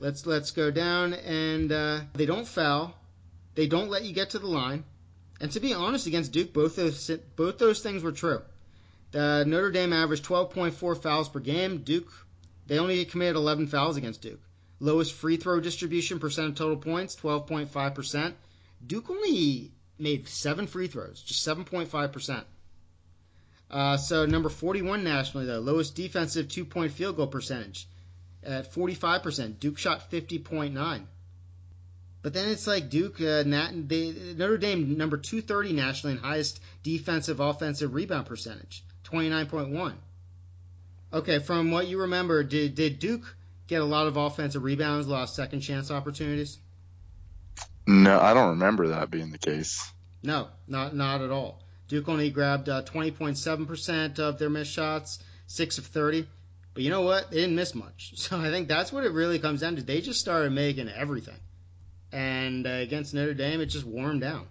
Let's 0.00 0.26
let's 0.26 0.50
go 0.50 0.72
down, 0.72 1.14
and 1.14 1.70
uh, 1.70 2.00
they 2.14 2.26
don't 2.26 2.48
foul, 2.48 2.96
they 3.54 3.68
don't 3.68 3.90
let 3.90 4.02
you 4.02 4.12
get 4.12 4.30
to 4.30 4.40
the 4.40 4.48
line, 4.48 4.82
and 5.40 5.52
to 5.52 5.60
be 5.60 5.72
honest, 5.72 6.08
against 6.08 6.32
Duke, 6.32 6.52
both 6.52 6.74
those 6.74 7.12
both 7.36 7.58
those 7.58 7.78
things 7.78 8.02
were 8.02 8.10
true. 8.10 8.42
The 9.12 9.44
Notre 9.46 9.70
Dame 9.70 9.92
averaged 9.92 10.24
12.4 10.24 11.00
fouls 11.00 11.28
per 11.28 11.38
game. 11.38 11.84
Duke, 11.84 12.10
they 12.66 12.80
only 12.80 13.04
committed 13.04 13.36
11 13.36 13.68
fouls 13.68 13.96
against 13.96 14.20
Duke. 14.20 14.40
Lowest 14.80 15.12
free 15.12 15.36
throw 15.36 15.60
distribution 15.60 16.18
percent 16.18 16.48
of 16.48 16.54
total 16.56 16.76
points, 16.76 17.14
12.5%. 17.14 18.32
Duke 18.84 19.08
only 19.08 19.70
made 19.96 20.26
seven 20.28 20.66
free 20.66 20.88
throws, 20.88 21.22
just 21.22 21.46
7.5%. 21.46 22.42
Uh, 23.70 23.96
so 23.96 24.24
number 24.24 24.48
41 24.48 25.04
nationally, 25.04 25.46
the 25.46 25.60
lowest 25.60 25.94
defensive 25.94 26.48
two-point 26.48 26.92
field 26.92 27.16
goal 27.16 27.26
percentage 27.26 27.86
at 28.42 28.72
45%. 28.72 29.58
Duke 29.60 29.78
shot 29.78 30.10
50.9. 30.10 31.02
But 32.22 32.32
then 32.32 32.48
it's 32.48 32.66
like 32.66 32.90
Duke, 32.90 33.20
uh, 33.20 33.44
Nat, 33.46 33.70
they, 33.88 34.12
Notre 34.36 34.58
Dame, 34.58 34.96
number 34.96 35.16
230 35.16 35.72
nationally 35.72 36.16
in 36.16 36.22
highest 36.22 36.60
defensive 36.82 37.40
offensive 37.40 37.94
rebound 37.94 38.26
percentage, 38.26 38.84
29.1. 39.04 39.94
Okay, 41.12 41.38
from 41.38 41.70
what 41.70 41.86
you 41.86 42.00
remember, 42.00 42.42
did, 42.42 42.74
did 42.74 42.98
Duke 42.98 43.36
get 43.66 43.80
a 43.80 43.84
lot 43.84 44.06
of 44.06 44.16
offensive 44.16 44.62
rebounds, 44.62 45.06
a 45.06 45.10
lot 45.10 45.22
of 45.22 45.30
second 45.30 45.60
chance 45.60 45.90
opportunities? 45.90 46.58
No, 47.86 48.20
I 48.20 48.34
don't 48.34 48.50
remember 48.50 48.88
that 48.88 49.10
being 49.10 49.30
the 49.30 49.38
case. 49.38 49.90
No, 50.22 50.48
not 50.66 50.94
not 50.94 51.22
at 51.22 51.30
all. 51.30 51.62
Duke 51.88 52.08
only 52.08 52.30
grabbed 52.30 52.68
uh, 52.68 52.82
20.7% 52.82 54.18
of 54.18 54.38
their 54.38 54.50
missed 54.50 54.72
shots, 54.72 55.18
6 55.46 55.78
of 55.78 55.86
30. 55.86 56.26
But 56.74 56.82
you 56.82 56.90
know 56.90 57.00
what? 57.00 57.30
They 57.30 57.38
didn't 57.38 57.56
miss 57.56 57.74
much. 57.74 58.12
So 58.16 58.38
I 58.38 58.50
think 58.50 58.68
that's 58.68 58.92
what 58.92 59.04
it 59.04 59.12
really 59.12 59.38
comes 59.38 59.60
down 59.60 59.76
to. 59.76 59.82
They 59.82 60.00
just 60.00 60.20
started 60.20 60.52
making 60.52 60.88
everything. 60.88 61.38
And 62.12 62.66
uh, 62.66 62.70
against 62.70 63.14
Notre 63.14 63.34
Dame, 63.34 63.60
it 63.60 63.66
just 63.66 63.86
wore 63.86 64.06
them 64.06 64.20
down. 64.20 64.46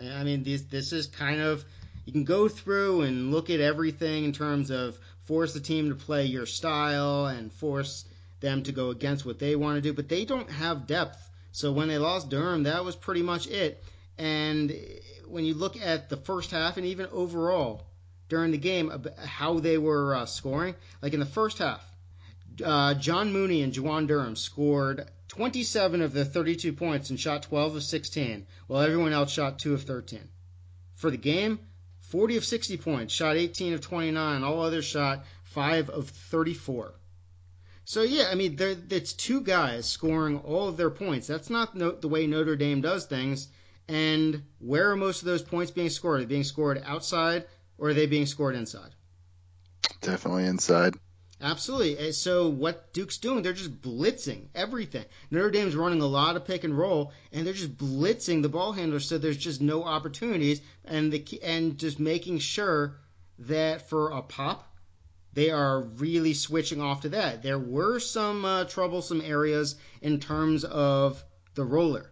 I 0.00 0.24
mean, 0.24 0.44
this, 0.44 0.62
this 0.62 0.92
is 0.92 1.06
kind 1.06 1.40
of, 1.40 1.64
you 2.04 2.12
can 2.12 2.24
go 2.24 2.48
through 2.48 3.02
and 3.02 3.32
look 3.32 3.50
at 3.50 3.60
everything 3.60 4.24
in 4.24 4.32
terms 4.32 4.70
of 4.70 4.98
force 5.24 5.54
the 5.54 5.60
team 5.60 5.90
to 5.90 5.94
play 5.94 6.26
your 6.26 6.46
style 6.46 7.26
and 7.26 7.52
force 7.52 8.04
them 8.40 8.62
to 8.62 8.72
go 8.72 8.90
against 8.90 9.26
what 9.26 9.38
they 9.38 9.56
want 9.56 9.76
to 9.76 9.82
do, 9.82 9.92
but 9.92 10.08
they 10.08 10.24
don't 10.24 10.50
have 10.50 10.86
depth 10.86 11.28
so 11.52 11.72
when 11.72 11.88
they 11.88 11.98
lost 11.98 12.28
Durham, 12.28 12.64
that 12.64 12.84
was 12.84 12.94
pretty 12.94 13.22
much 13.22 13.46
it. 13.48 13.82
And 14.18 14.74
when 15.26 15.44
you 15.44 15.54
look 15.54 15.80
at 15.80 16.08
the 16.08 16.16
first 16.16 16.50
half 16.50 16.76
and 16.76 16.86
even 16.86 17.06
overall 17.12 17.86
during 18.28 18.50
the 18.50 18.58
game, 18.58 18.92
how 19.24 19.60
they 19.60 19.78
were 19.78 20.14
uh, 20.14 20.26
scoring, 20.26 20.74
like 21.00 21.14
in 21.14 21.20
the 21.20 21.26
first 21.26 21.58
half, 21.58 21.84
uh, 22.64 22.94
John 22.94 23.32
Mooney 23.32 23.62
and 23.62 23.72
Juwan 23.72 24.06
Durham 24.06 24.36
scored 24.36 25.08
27 25.28 26.02
of 26.02 26.12
the 26.12 26.24
32 26.24 26.72
points 26.72 27.10
and 27.10 27.20
shot 27.20 27.44
12 27.44 27.76
of 27.76 27.82
16, 27.82 28.46
while 28.66 28.82
everyone 28.82 29.12
else 29.12 29.30
shot 29.30 29.58
2 29.58 29.74
of 29.74 29.82
13. 29.82 30.28
For 30.96 31.10
the 31.10 31.16
game, 31.16 31.60
40 32.00 32.38
of 32.38 32.44
60 32.44 32.76
points, 32.78 33.14
shot 33.14 33.36
18 33.36 33.74
of 33.74 33.80
29, 33.80 34.42
all 34.42 34.62
others 34.62 34.84
shot 34.84 35.24
5 35.44 35.90
of 35.90 36.08
34. 36.08 36.94
So 37.84 38.02
yeah, 38.02 38.28
I 38.30 38.34
mean, 38.34 38.56
it's 38.90 39.12
two 39.12 39.40
guys 39.40 39.88
scoring 39.88 40.38
all 40.40 40.68
of 40.68 40.76
their 40.76 40.90
points. 40.90 41.26
That's 41.26 41.48
not 41.48 41.74
no, 41.74 41.92
the 41.92 42.08
way 42.08 42.26
Notre 42.26 42.56
Dame 42.56 42.80
does 42.80 43.06
things. 43.06 43.48
And 43.88 44.42
where 44.58 44.90
are 44.90 44.96
most 44.96 45.22
of 45.22 45.26
those 45.26 45.42
points 45.42 45.70
being 45.70 45.90
scored? 45.90 46.20
Are 46.20 46.24
they 46.24 46.28
being 46.28 46.44
scored 46.44 46.82
outside 46.84 47.46
or 47.78 47.88
are 47.88 47.94
they 47.94 48.06
being 48.06 48.26
scored 48.26 48.54
inside? 48.54 48.94
Definitely 50.00 50.44
inside. 50.44 50.94
Absolutely. 51.40 52.12
So 52.12 52.48
what 52.48 52.92
Duke's 52.92 53.18
doing, 53.18 53.42
they're 53.42 53.52
just 53.52 53.80
blitzing 53.80 54.48
everything. 54.54 55.04
Notre 55.30 55.50
Dame's 55.50 55.76
running 55.76 56.00
a 56.00 56.06
lot 56.06 56.34
of 56.36 56.44
pick 56.44 56.64
and 56.64 56.76
roll, 56.76 57.12
and 57.32 57.46
they're 57.46 57.54
just 57.54 57.76
blitzing 57.76 58.42
the 58.42 58.48
ball 58.48 58.72
handlers, 58.72 59.08
so 59.08 59.18
there's 59.18 59.36
just 59.36 59.60
no 59.60 59.84
opportunities, 59.84 60.60
and 60.84 61.12
the 61.12 61.40
and 61.42 61.78
just 61.78 62.00
making 62.00 62.40
sure 62.40 62.96
that 63.38 63.88
for 63.88 64.10
a 64.10 64.20
pop, 64.20 64.76
they 65.32 65.50
are 65.50 65.80
really 65.80 66.34
switching 66.34 66.80
off 66.80 67.02
to 67.02 67.10
that. 67.10 67.44
There 67.44 67.58
were 67.58 68.00
some 68.00 68.44
uh, 68.44 68.64
troublesome 68.64 69.20
areas 69.20 69.76
in 70.02 70.18
terms 70.18 70.64
of 70.64 71.22
the 71.54 71.64
roller. 71.64 72.10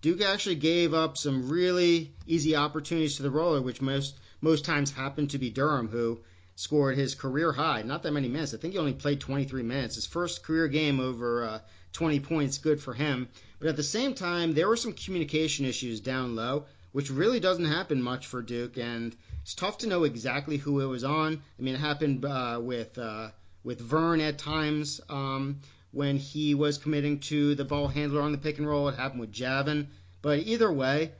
Duke 0.00 0.20
actually 0.20 0.54
gave 0.54 0.94
up 0.94 1.18
some 1.18 1.48
really 1.48 2.12
easy 2.26 2.54
opportunities 2.54 3.16
to 3.16 3.22
the 3.24 3.30
roller, 3.30 3.60
which 3.60 3.82
most 3.82 4.16
most 4.40 4.64
times 4.64 4.92
happened 4.92 5.30
to 5.30 5.38
be 5.38 5.50
Durham, 5.50 5.88
who 5.88 6.20
scored 6.54 6.96
his 6.96 7.16
career 7.16 7.52
high. 7.52 7.82
Not 7.82 8.04
that 8.04 8.12
many 8.12 8.28
minutes. 8.28 8.54
I 8.54 8.58
think 8.58 8.74
he 8.74 8.78
only 8.78 8.92
played 8.92 9.20
23 9.20 9.62
minutes. 9.62 9.96
His 9.96 10.06
first 10.06 10.44
career 10.44 10.68
game 10.68 11.00
over 11.00 11.44
uh, 11.44 11.58
20 11.92 12.20
points, 12.20 12.58
good 12.58 12.80
for 12.80 12.94
him. 12.94 13.28
But 13.58 13.68
at 13.68 13.76
the 13.76 13.82
same 13.82 14.14
time, 14.14 14.54
there 14.54 14.68
were 14.68 14.76
some 14.76 14.92
communication 14.92 15.64
issues 15.64 16.00
down 16.00 16.36
low, 16.36 16.66
which 16.92 17.10
really 17.10 17.40
doesn't 17.40 17.64
happen 17.64 18.00
much 18.00 18.26
for 18.26 18.40
Duke, 18.40 18.76
and 18.76 19.16
it's 19.42 19.54
tough 19.54 19.78
to 19.78 19.88
know 19.88 20.04
exactly 20.04 20.56
who 20.56 20.80
it 20.80 20.86
was 20.86 21.02
on. 21.02 21.42
I 21.58 21.62
mean, 21.62 21.74
it 21.74 21.80
happened 21.80 22.24
uh, 22.24 22.60
with 22.62 22.96
uh, 22.98 23.30
with 23.64 23.80
Vern 23.80 24.20
at 24.20 24.38
times 24.38 25.00
um, 25.08 25.60
when 25.90 26.16
he 26.16 26.54
was 26.54 26.78
committing 26.78 27.20
to 27.20 27.54
the 27.54 27.64
ball 27.64 27.88
handler 27.88 28.22
on 28.22 28.32
the 28.32 28.38
pick 28.38 28.58
and 28.58 28.66
roll. 28.66 28.88
It 28.88 28.96
happened 28.96 29.20
with 29.20 29.32
Javin. 29.32 29.88
But 30.20 30.40
either 30.40 30.70
way, 30.70 31.12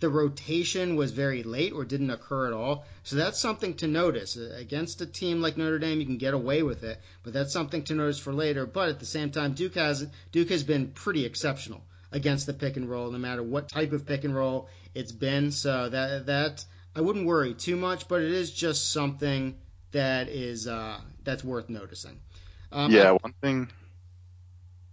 the 0.00 0.08
rotation 0.08 0.96
was 0.96 1.12
very 1.12 1.42
late 1.42 1.72
or 1.72 1.84
didn't 1.84 2.10
occur 2.10 2.48
at 2.48 2.52
all. 2.52 2.84
So 3.04 3.16
that's 3.16 3.38
something 3.38 3.74
to 3.74 3.86
notice. 3.86 4.36
Against 4.36 5.00
a 5.00 5.06
team 5.06 5.40
like 5.40 5.56
Notre 5.56 5.78
Dame, 5.78 6.00
you 6.00 6.06
can 6.06 6.18
get 6.18 6.34
away 6.34 6.62
with 6.62 6.82
it, 6.82 7.00
but 7.22 7.32
that's 7.32 7.52
something 7.52 7.84
to 7.84 7.94
notice 7.94 8.18
for 8.18 8.32
later. 8.32 8.66
But 8.66 8.88
at 8.88 8.98
the 8.98 9.06
same 9.06 9.30
time, 9.30 9.52
Duke 9.54 9.76
has 9.76 10.06
Duke 10.32 10.50
has 10.50 10.64
been 10.64 10.88
pretty 10.88 11.24
exceptional 11.24 11.82
against 12.10 12.46
the 12.46 12.54
pick 12.54 12.76
and 12.76 12.90
roll, 12.90 13.10
no 13.10 13.18
matter 13.18 13.42
what 13.42 13.68
type 13.68 13.92
of 13.92 14.06
pick 14.06 14.24
and 14.24 14.34
roll 14.34 14.68
it's 14.94 15.12
been. 15.12 15.52
So 15.52 15.88
that 15.88 16.26
that 16.26 16.64
I 16.96 17.00
wouldn't 17.00 17.26
worry 17.26 17.54
too 17.54 17.76
much, 17.76 18.08
but 18.08 18.22
it 18.22 18.32
is 18.32 18.50
just 18.50 18.92
something 18.92 19.56
that 19.92 20.28
is 20.28 20.66
uh, 20.66 21.00
that's 21.22 21.44
worth 21.44 21.68
noticing. 21.68 22.18
Um, 22.70 22.90
yeah, 22.90 23.12
one 23.12 23.34
thing 23.40 23.68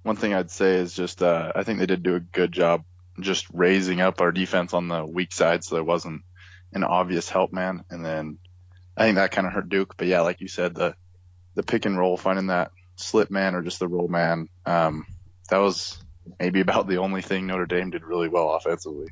one 0.03 0.15
thing 0.15 0.33
I'd 0.33 0.51
say 0.51 0.75
is 0.75 0.93
just 0.93 1.23
uh, 1.23 1.51
I 1.55 1.63
think 1.63 1.79
they 1.79 1.87
did 1.87 2.03
do 2.03 2.15
a 2.15 2.19
good 2.19 2.51
job 2.51 2.83
just 3.19 3.47
raising 3.51 4.01
up 4.01 4.21
our 4.21 4.31
defense 4.31 4.73
on 4.73 4.87
the 4.87 5.05
weak 5.05 5.33
side, 5.33 5.63
so 5.63 5.75
there 5.75 5.83
wasn't 5.83 6.21
an 6.73 6.83
obvious 6.83 7.29
help 7.29 7.51
man. 7.51 7.83
And 7.89 8.05
then 8.05 8.37
I 8.95 9.05
think 9.05 9.15
that 9.15 9.31
kind 9.31 9.47
of 9.47 9.53
hurt 9.53 9.69
Duke. 9.69 9.95
But 9.97 10.07
yeah, 10.07 10.21
like 10.21 10.41
you 10.41 10.47
said, 10.47 10.75
the 10.75 10.95
the 11.55 11.63
pick 11.63 11.85
and 11.85 11.97
roll, 11.97 12.17
finding 12.17 12.47
that 12.47 12.71
slip 12.97 13.31
man 13.31 13.55
or 13.55 13.61
just 13.61 13.79
the 13.79 13.87
roll 13.87 14.07
man, 14.07 14.49
um, 14.65 15.05
that 15.49 15.57
was 15.57 15.97
maybe 16.39 16.59
about 16.61 16.87
the 16.87 16.97
only 16.97 17.21
thing 17.21 17.47
Notre 17.47 17.65
Dame 17.65 17.89
did 17.89 18.03
really 18.03 18.29
well 18.29 18.53
offensively. 18.53 19.07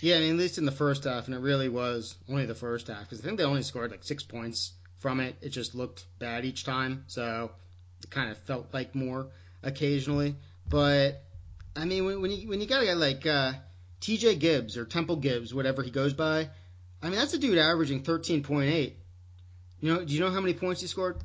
Yeah, 0.00 0.16
I 0.16 0.20
mean, 0.20 0.30
at 0.30 0.36
least 0.36 0.58
in 0.58 0.64
the 0.64 0.72
first 0.72 1.04
half, 1.04 1.26
and 1.26 1.34
it 1.34 1.40
really 1.40 1.68
was 1.68 2.16
only 2.28 2.46
the 2.46 2.54
first 2.54 2.86
half 2.86 3.00
because 3.00 3.20
I 3.20 3.24
think 3.24 3.38
they 3.38 3.44
only 3.44 3.62
scored 3.62 3.90
like 3.90 4.04
six 4.04 4.22
points 4.22 4.72
from 4.98 5.20
it. 5.20 5.36
It 5.42 5.50
just 5.50 5.74
looked 5.74 6.06
bad 6.18 6.44
each 6.44 6.64
time, 6.64 7.04
so 7.06 7.50
kind 8.10 8.30
of 8.30 8.38
felt 8.38 8.72
like 8.72 8.94
more 8.94 9.28
occasionally. 9.62 10.36
But 10.68 11.22
I 11.76 11.84
mean, 11.84 12.04
when, 12.04 12.22
when 12.22 12.30
you 12.30 12.48
when 12.48 12.60
you 12.60 12.66
got 12.66 12.82
a 12.82 12.86
guy 12.86 12.94
like 12.94 13.26
uh, 13.26 13.52
T.J. 14.00 14.36
Gibbs 14.36 14.76
or 14.76 14.84
Temple 14.84 15.16
Gibbs, 15.16 15.54
whatever 15.54 15.82
he 15.82 15.90
goes 15.90 16.12
by, 16.12 16.48
I 17.02 17.08
mean 17.08 17.18
that's 17.18 17.34
a 17.34 17.38
dude 17.38 17.58
averaging 17.58 18.02
13.8. 18.02 18.92
You 19.80 19.94
know, 19.94 20.04
do 20.04 20.12
you 20.12 20.20
know 20.20 20.30
how 20.30 20.40
many 20.40 20.54
points 20.54 20.80
he 20.80 20.86
scored? 20.86 21.18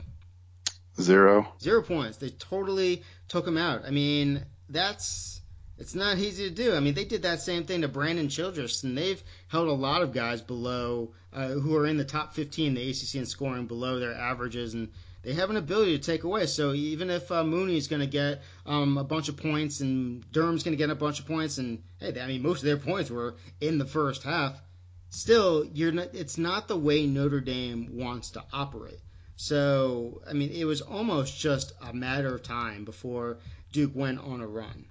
Zero. 1.01 1.47
Zero 1.59 1.81
points. 1.81 2.17
They 2.17 2.29
totally 2.29 3.03
took 3.27 3.47
him 3.47 3.57
out. 3.57 3.83
I 3.86 3.89
mean, 3.89 4.45
that's 4.69 5.41
it's 5.77 5.95
not 5.95 6.17
easy 6.17 6.49
to 6.49 6.55
do. 6.55 6.75
I 6.75 6.79
mean, 6.79 6.93
they 6.93 7.05
did 7.05 7.23
that 7.23 7.41
same 7.41 7.63
thing 7.63 7.81
to 7.81 7.88
Brandon 7.88 8.29
Childress, 8.29 8.83
and 8.83 8.95
they've 8.97 9.21
held 9.47 9.67
a 9.67 9.73
lot 9.73 10.03
of 10.03 10.13
guys 10.13 10.41
below 10.41 11.13
uh, 11.33 11.47
who 11.47 11.75
are 11.75 11.88
in 11.88 11.97
the 11.97 12.05
top 12.05 12.36
15 12.36 12.67
in 12.67 12.73
the 12.75 12.89
ACC 12.89 13.15
in 13.15 13.25
scoring 13.25 13.65
below 13.65 13.99
their 13.99 14.13
averages, 14.13 14.75
and 14.75 14.91
they 15.23 15.33
have 15.33 15.49
an 15.49 15.57
ability 15.57 15.97
to 15.97 16.03
take 16.03 16.23
away. 16.25 16.45
So 16.45 16.73
even 16.73 17.09
if 17.09 17.31
uh, 17.31 17.43
is 17.45 17.88
going 17.88 18.01
to 18.01 18.07
get 18.07 18.41
um, 18.65 18.97
a 18.97 19.03
bunch 19.03 19.29
of 19.29 19.38
points 19.38 19.79
and 19.79 20.29
Durham's 20.31 20.63
going 20.63 20.73
to 20.73 20.77
get 20.77 20.89
a 20.89 20.95
bunch 20.95 21.19
of 21.19 21.25
points, 21.25 21.57
and 21.57 21.81
hey, 21.99 22.19
I 22.19 22.27
mean 22.27 22.43
most 22.43 22.59
of 22.59 22.65
their 22.65 22.77
points 22.77 23.09
were 23.09 23.36
in 23.62 23.77
the 23.77 23.86
first 23.86 24.23
half. 24.23 24.62
Still, 25.09 25.65
you're 25.73 25.91
not, 25.91 26.09
it's 26.13 26.38
not 26.38 26.67
the 26.67 26.77
way 26.77 27.05
Notre 27.05 27.39
Dame 27.39 27.89
wants 27.93 28.31
to 28.31 28.43
operate. 28.51 28.99
So 29.36 30.21
I 30.27 30.33
mean, 30.33 30.51
it 30.51 30.65
was 30.65 30.81
almost 30.81 31.39
just 31.39 31.71
a 31.81 31.93
matter 31.93 32.36
of 32.36 32.43
time 32.43 32.83
before 32.83 33.39
Duke 33.71 33.95
went 33.95 34.19
on 34.19 34.41
a 34.41 34.47
run. 34.47 34.86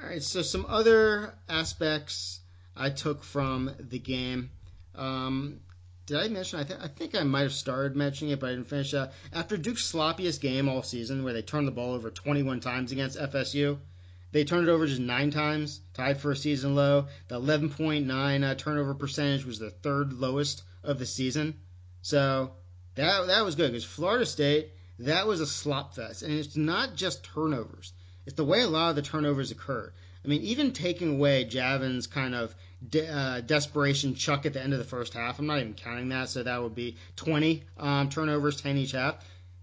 All 0.00 0.08
right, 0.08 0.22
so 0.22 0.42
some 0.42 0.66
other 0.68 1.34
aspects 1.48 2.40
I 2.76 2.90
took 2.90 3.24
from 3.24 3.74
the 3.80 3.98
game. 3.98 4.50
Um, 4.94 5.60
did 6.08 6.16
I 6.16 6.28
mention? 6.28 6.58
I, 6.58 6.62
th- 6.64 6.80
I 6.82 6.88
think 6.88 7.14
I 7.14 7.22
might 7.22 7.42
have 7.42 7.52
started 7.52 7.94
mentioning 7.94 8.32
it, 8.32 8.40
but 8.40 8.46
I 8.46 8.54
didn't 8.54 8.68
finish. 8.68 8.94
Uh, 8.94 9.08
after 9.30 9.58
Duke's 9.58 9.92
sloppiest 9.92 10.40
game 10.40 10.66
all 10.66 10.82
season, 10.82 11.22
where 11.22 11.34
they 11.34 11.42
turned 11.42 11.68
the 11.68 11.72
ball 11.72 11.92
over 11.92 12.10
21 12.10 12.60
times 12.60 12.92
against 12.92 13.18
FSU, 13.18 13.78
they 14.32 14.44
turned 14.44 14.66
it 14.66 14.70
over 14.70 14.86
just 14.86 15.02
nine 15.02 15.30
times, 15.30 15.82
tied 15.92 16.18
for 16.18 16.30
a 16.30 16.36
season 16.36 16.74
low. 16.74 17.08
The 17.28 17.38
11.9 17.38 18.42
uh, 18.42 18.54
turnover 18.54 18.94
percentage 18.94 19.44
was 19.44 19.58
the 19.58 19.68
third 19.68 20.14
lowest 20.14 20.62
of 20.82 20.98
the 20.98 21.04
season. 21.04 21.60
So 22.00 22.52
that 22.94 23.26
that 23.26 23.44
was 23.44 23.54
good 23.54 23.72
because 23.72 23.84
Florida 23.84 24.24
State 24.24 24.72
that 25.00 25.26
was 25.26 25.42
a 25.42 25.46
slop 25.46 25.94
fest, 25.94 26.22
and 26.22 26.32
it's 26.32 26.56
not 26.56 26.96
just 26.96 27.22
turnovers; 27.22 27.92
it's 28.24 28.36
the 28.36 28.46
way 28.46 28.62
a 28.62 28.66
lot 28.66 28.90
of 28.90 28.96
the 28.96 29.02
turnovers 29.02 29.50
occur. 29.50 29.92
I 30.24 30.28
mean, 30.28 30.40
even 30.40 30.72
taking 30.72 31.16
away 31.16 31.44
Javin's 31.44 32.06
kind 32.06 32.34
of 32.34 32.54
de- 32.86 33.08
uh, 33.08 33.40
desperation 33.40 34.14
chuck 34.14 34.46
at 34.46 34.52
the 34.52 34.62
end 34.62 34.72
of 34.72 34.78
the 34.78 34.84
first 34.84 35.14
half. 35.14 35.38
I'm 35.38 35.46
not 35.46 35.58
even 35.58 35.74
counting 35.74 36.10
that, 36.10 36.28
so 36.28 36.42
that 36.42 36.62
would 36.62 36.74
be 36.74 36.96
20 37.16 37.64
um, 37.76 38.08
turnovers, 38.08 38.60
10 38.60 38.76
each 38.76 38.92
half. 38.92 39.16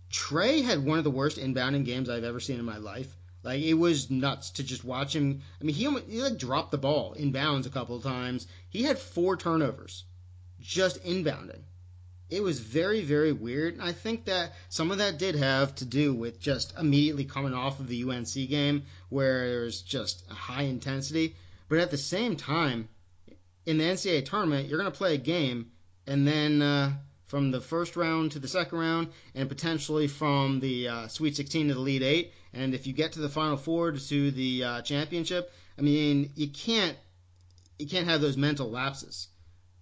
Tre 0.10 0.62
had 0.62 0.86
one 0.86 0.97
of 0.97 1.04
the 1.04 1.12
worst 1.12 1.38
inbounding 1.38 1.86
games 1.86 2.10
I've 2.10 2.23
ever 2.23 2.39
seen 2.39 2.60
in 2.60 2.65
my 2.65 2.78
life. 2.78 3.15
Like 3.43 3.62
it 3.62 3.75
was 3.75 4.10
nuts 4.10 4.51
to 4.51 4.63
just 4.63 4.84
watch 4.84 5.15
him. 5.15 5.41
I 5.62 5.63
mean, 5.63 5.75
he 5.75 5.86
almost, 5.86 6.08
he 6.08 6.21
like 6.21 6.38
dropped 6.38 6.71
the 6.71 6.80
ball 6.80 7.13
in 7.13 7.32
bounds 7.32 7.67
a 7.67 7.69
couple 7.69 7.95
of 7.95 8.04
times. 8.04 8.47
He 8.69 8.84
had 8.84 8.97
four 8.97 9.38
turnovers, 9.38 10.04
just 10.60 11.04
inbounding. 11.04 11.62
It 12.28 12.41
was 12.41 12.60
very 12.60 13.01
very 13.01 13.32
weird. 13.32 13.75
And 13.75 13.84
I 13.84 13.91
think 13.91 14.25
that 14.25 14.54
some 14.69 14.89
of 14.89 14.97
that 14.97 15.19
did 15.19 15.36
have 15.36 15.75
to 15.75 15.86
do 15.86 16.13
with 16.15 16.39
just 16.39 16.73
immediately 16.75 17.25
coming 17.25 17.54
off 17.54 17.80
of 17.80 17.88
the 17.88 18.04
UNC 18.04 18.34
game 18.49 18.84
where 19.10 19.47
there's 19.47 19.82
just 19.82 20.23
a 20.32 20.34
high 20.34 20.63
intensity. 20.63 21.36
But 21.69 21.78
at 21.78 21.91
the 21.91 21.97
same 21.97 22.38
time, 22.38 22.89
in 23.65 23.78
the 23.78 23.84
NCAA 23.84 24.25
tournament, 24.25 24.67
you're 24.67 24.80
going 24.80 24.91
to 24.91 24.97
play 24.97 25.15
a 25.15 25.19
game, 25.19 25.71
and 26.06 26.28
then 26.28 26.62
uh, 26.62 26.93
from 27.28 27.51
the 27.51 27.62
first 27.62 27.95
round 27.95 28.32
to 28.32 28.39
the 28.39 28.47
second 28.47 28.78
round, 28.78 29.08
and 29.34 29.49
potentially 29.49 30.08
from 30.08 30.60
the 30.60 30.88
uh, 30.88 31.08
Sweet 31.08 31.36
16 31.36 31.69
to 31.69 31.73
the 31.73 31.80
Elite 31.80 32.04
Eight, 32.04 32.34
and 32.54 32.73
if 32.73 32.88
you 32.88 32.93
get 32.93 33.13
to 33.13 33.19
the 33.19 33.30
Final 33.30 33.58
Four 33.58 33.91
to 33.91 34.32
the 34.32 34.63
uh, 34.63 34.82
championship, 34.82 35.51
I 35.78 35.82
mean, 35.82 36.32
you 36.36 36.49
can't 36.49 36.95
you 37.78 37.88
can't 37.88 38.08
have 38.08 38.21
those 38.21 38.38
mental 38.38 38.69
lapses. 38.69 39.28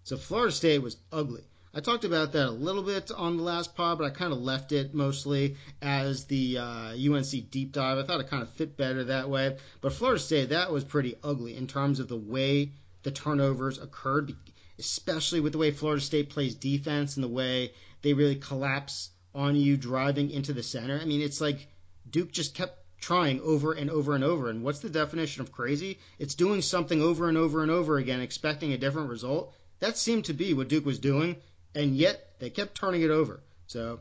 So 0.03 0.17
Florida 0.17 0.51
State 0.51 0.81
was 0.81 0.97
ugly. 1.11 1.43
I 1.75 1.79
talked 1.79 2.05
about 2.05 2.33
that 2.33 2.47
a 2.47 2.51
little 2.51 2.83
bit 2.83 3.11
on 3.11 3.37
the 3.37 3.43
last 3.43 3.75
pod, 3.75 3.97
but 3.97 4.05
I 4.05 4.09
kind 4.11 4.31
of 4.31 4.39
left 4.39 4.71
it 4.71 4.93
mostly 4.93 5.55
as 5.81 6.25
the 6.25 6.59
uh, 6.59 6.93
UNC 6.93 7.49
deep 7.49 7.71
dive. 7.71 7.97
I 7.97 8.03
thought 8.03 8.19
it 8.19 8.29
kind 8.29 8.43
of 8.43 8.49
fit 8.49 8.77
better 8.77 9.05
that 9.05 9.29
way. 9.29 9.57
But 9.81 9.93
Florida 9.93 10.19
State, 10.19 10.49
that 10.49 10.71
was 10.71 10.83
pretty 10.83 11.15
ugly 11.23 11.55
in 11.55 11.65
terms 11.67 11.99
of 11.99 12.07
the 12.07 12.17
way 12.17 12.73
the 13.03 13.11
turnovers 13.11 13.77
occurred, 13.77 14.35
especially 14.79 15.39
with 15.39 15.51
the 15.51 15.57
way 15.57 15.71
Florida 15.71 16.01
State 16.01 16.29
plays 16.29 16.55
defense 16.55 17.15
and 17.15 17.23
the 17.23 17.27
way 17.29 17.73
they 18.01 18.13
really 18.13 18.35
collapse 18.35 19.09
on 19.35 19.55
you 19.55 19.77
driving 19.77 20.31
into 20.31 20.53
the 20.53 20.63
center. 20.63 20.99
I 20.99 21.05
mean, 21.05 21.21
it's 21.21 21.41
like 21.41 21.67
Duke 22.09 22.31
just 22.31 22.55
kept 22.55 22.79
trying 22.99 23.41
over 23.41 23.73
and 23.73 23.89
over 23.89 24.15
and 24.15 24.23
over. 24.23 24.49
And 24.49 24.63
what's 24.63 24.79
the 24.79 24.89
definition 24.89 25.41
of 25.41 25.51
crazy? 25.51 25.99
It's 26.19 26.35
doing 26.35 26.61
something 26.61 27.01
over 27.01 27.27
and 27.27 27.37
over 27.37 27.61
and 27.61 27.71
over 27.71 27.97
again, 27.97 28.21
expecting 28.21 28.71
a 28.71 28.77
different 28.77 29.09
result. 29.09 29.53
That 29.79 29.97
seemed 29.97 30.25
to 30.25 30.33
be 30.33 30.53
what 30.53 30.69
Duke 30.69 30.85
was 30.85 30.99
doing, 30.99 31.35
and 31.75 31.95
yet 31.95 32.35
they 32.39 32.49
kept 32.49 32.75
turning 32.75 33.01
it 33.01 33.09
over. 33.09 33.41
So 33.67 33.99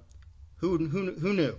who 0.59 0.79
who 0.87 1.13
who 1.13 1.33
knew? 1.33 1.59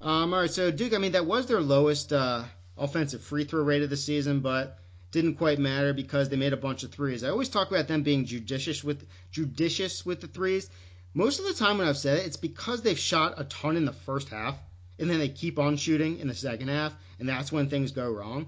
Um, 0.00 0.34
all 0.34 0.40
right, 0.40 0.50
so 0.50 0.72
Duke, 0.72 0.94
I 0.94 0.98
mean, 0.98 1.12
that 1.12 1.26
was 1.26 1.46
their 1.46 1.60
lowest 1.60 2.12
uh, 2.12 2.42
offensive 2.76 3.22
free 3.22 3.44
throw 3.44 3.62
rate 3.62 3.82
of 3.82 3.90
the 3.90 3.96
season, 3.96 4.40
but 4.40 4.78
didn't 5.12 5.36
quite 5.36 5.60
matter 5.60 5.92
because 5.92 6.28
they 6.28 6.36
made 6.36 6.52
a 6.52 6.56
bunch 6.56 6.82
of 6.82 6.90
threes. 6.90 7.22
I 7.22 7.28
always 7.28 7.48
talk 7.48 7.70
about 7.70 7.86
them 7.86 8.02
being 8.02 8.24
judicious 8.24 8.82
with 8.82 9.06
judicious 9.30 10.04
with 10.04 10.20
the 10.20 10.26
threes. 10.26 10.68
Most 11.14 11.38
of 11.38 11.46
the 11.46 11.54
time 11.54 11.78
when 11.78 11.86
I've 11.86 11.96
said 11.96 12.18
it, 12.18 12.26
it's 12.26 12.36
because 12.36 12.82
they've 12.82 12.98
shot 12.98 13.34
a 13.36 13.44
ton 13.44 13.76
in 13.76 13.84
the 13.84 13.92
first 13.92 14.30
half 14.30 14.58
and 14.98 15.10
then 15.10 15.18
they 15.18 15.28
keep 15.28 15.58
on 15.58 15.76
shooting 15.76 16.20
in 16.20 16.28
the 16.28 16.34
second 16.34 16.68
half, 16.68 16.94
and 17.18 17.28
that's 17.28 17.50
when 17.50 17.68
things 17.68 17.92
go 17.92 18.08
wrong. 18.08 18.46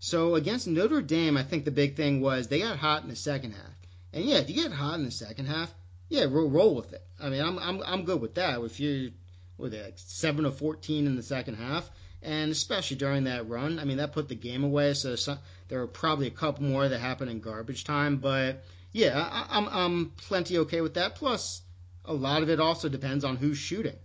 So 0.00 0.34
against 0.34 0.66
Notre 0.66 1.00
Dame, 1.00 1.36
I 1.36 1.44
think 1.44 1.64
the 1.64 1.70
big 1.70 1.94
thing 1.94 2.20
was 2.20 2.48
they 2.48 2.58
got 2.58 2.76
hot 2.76 3.04
in 3.04 3.08
the 3.08 3.16
second 3.16 3.52
half. 3.52 3.76
And 4.12 4.24
yeah, 4.24 4.38
if 4.38 4.50
you 4.50 4.56
get 4.56 4.72
hot 4.72 4.98
in 4.98 5.04
the 5.04 5.12
second 5.12 5.46
half, 5.46 5.72
yeah, 6.08 6.24
roll, 6.24 6.50
roll 6.50 6.74
with 6.74 6.92
it. 6.92 7.02
I 7.20 7.28
mean, 7.28 7.40
I'm 7.40 7.58
I'm 7.58 7.82
I'm 7.86 8.04
good 8.04 8.20
with 8.20 8.34
that. 8.34 8.60
If 8.60 8.80
you 8.80 9.12
were 9.56 9.68
they 9.68 9.82
like 9.82 9.94
seven 9.96 10.44
or 10.44 10.50
fourteen 10.50 11.06
in 11.06 11.14
the 11.14 11.22
second 11.22 11.54
half, 11.54 11.88
and 12.22 12.50
especially 12.52 12.96
during 12.96 13.24
that 13.24 13.48
run. 13.48 13.78
I 13.78 13.84
mean, 13.84 13.96
that 13.98 14.12
put 14.12 14.28
the 14.28 14.34
game 14.34 14.64
away. 14.64 14.94
So 14.94 15.16
some, 15.16 15.38
there 15.68 15.80
are 15.80 15.86
probably 15.86 16.28
a 16.28 16.30
couple 16.30 16.64
more 16.64 16.88
that 16.88 16.98
happen 16.98 17.28
in 17.28 17.40
garbage 17.40 17.84
time, 17.84 18.18
but 18.18 18.64
yeah, 18.92 19.18
I, 19.18 19.58
I'm 19.58 19.68
I'm 19.68 20.12
plenty 20.16 20.58
okay 20.58 20.80
with 20.80 20.94
that. 20.94 21.16
Plus, 21.16 21.62
a 22.04 22.12
lot 22.12 22.42
of 22.42 22.50
it 22.50 22.60
also 22.60 22.88
depends 22.88 23.24
on 23.24 23.36
who's 23.36 23.58
shooting. 23.58 23.96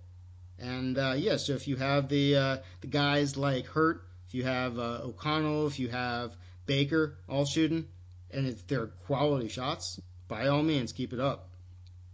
And 0.59 0.97
uh, 0.97 1.13
yeah, 1.17 1.37
so 1.37 1.53
if 1.53 1.67
you 1.67 1.75
have 1.75 2.09
the 2.09 2.35
uh, 2.35 2.57
the 2.81 2.87
guys 2.87 3.37
like 3.37 3.67
Hurt, 3.67 4.01
if 4.27 4.33
you 4.33 4.43
have 4.43 4.79
uh, 4.79 5.01
O'Connell, 5.03 5.67
if 5.67 5.79
you 5.79 5.89
have 5.89 6.35
Baker 6.65 7.17
all 7.29 7.45
shooting, 7.45 7.85
and 8.31 8.47
if 8.47 8.65
they're 8.67 8.87
quality 8.87 9.49
shots, 9.49 9.99
by 10.27 10.47
all 10.47 10.63
means 10.63 10.91
keep 10.93 11.13
it 11.13 11.19
up. 11.19 11.49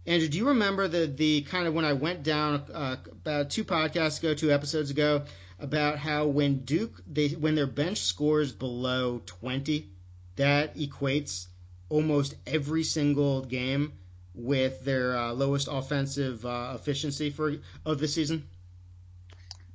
Andrew, 0.06 0.28
do 0.28 0.36
you 0.36 0.48
remember 0.48 0.86
the 0.86 1.06
the 1.06 1.42
kind 1.42 1.66
of 1.66 1.72
when 1.72 1.86
I 1.86 1.94
went 1.94 2.22
down 2.22 2.64
uh, 2.72 2.96
about 3.10 3.50
two 3.50 3.64
podcasts 3.64 4.18
ago, 4.18 4.34
two 4.34 4.50
episodes 4.52 4.90
ago, 4.90 5.22
about 5.58 5.98
how 5.98 6.26
when 6.26 6.64
Duke 6.64 7.02
they 7.06 7.28
when 7.28 7.54
their 7.54 7.66
bench 7.66 7.98
scores 7.98 8.52
below 8.52 9.22
20, 9.24 9.88
that 10.36 10.76
equates 10.76 11.46
almost 11.88 12.34
every 12.46 12.82
single 12.82 13.42
game 13.42 13.92
with 14.34 14.84
their 14.84 15.16
uh, 15.16 15.32
lowest 15.32 15.68
offensive 15.70 16.44
uh, 16.44 16.72
efficiency 16.74 17.30
for 17.30 17.54
of 17.86 17.98
the 17.98 18.08
season. 18.08 18.46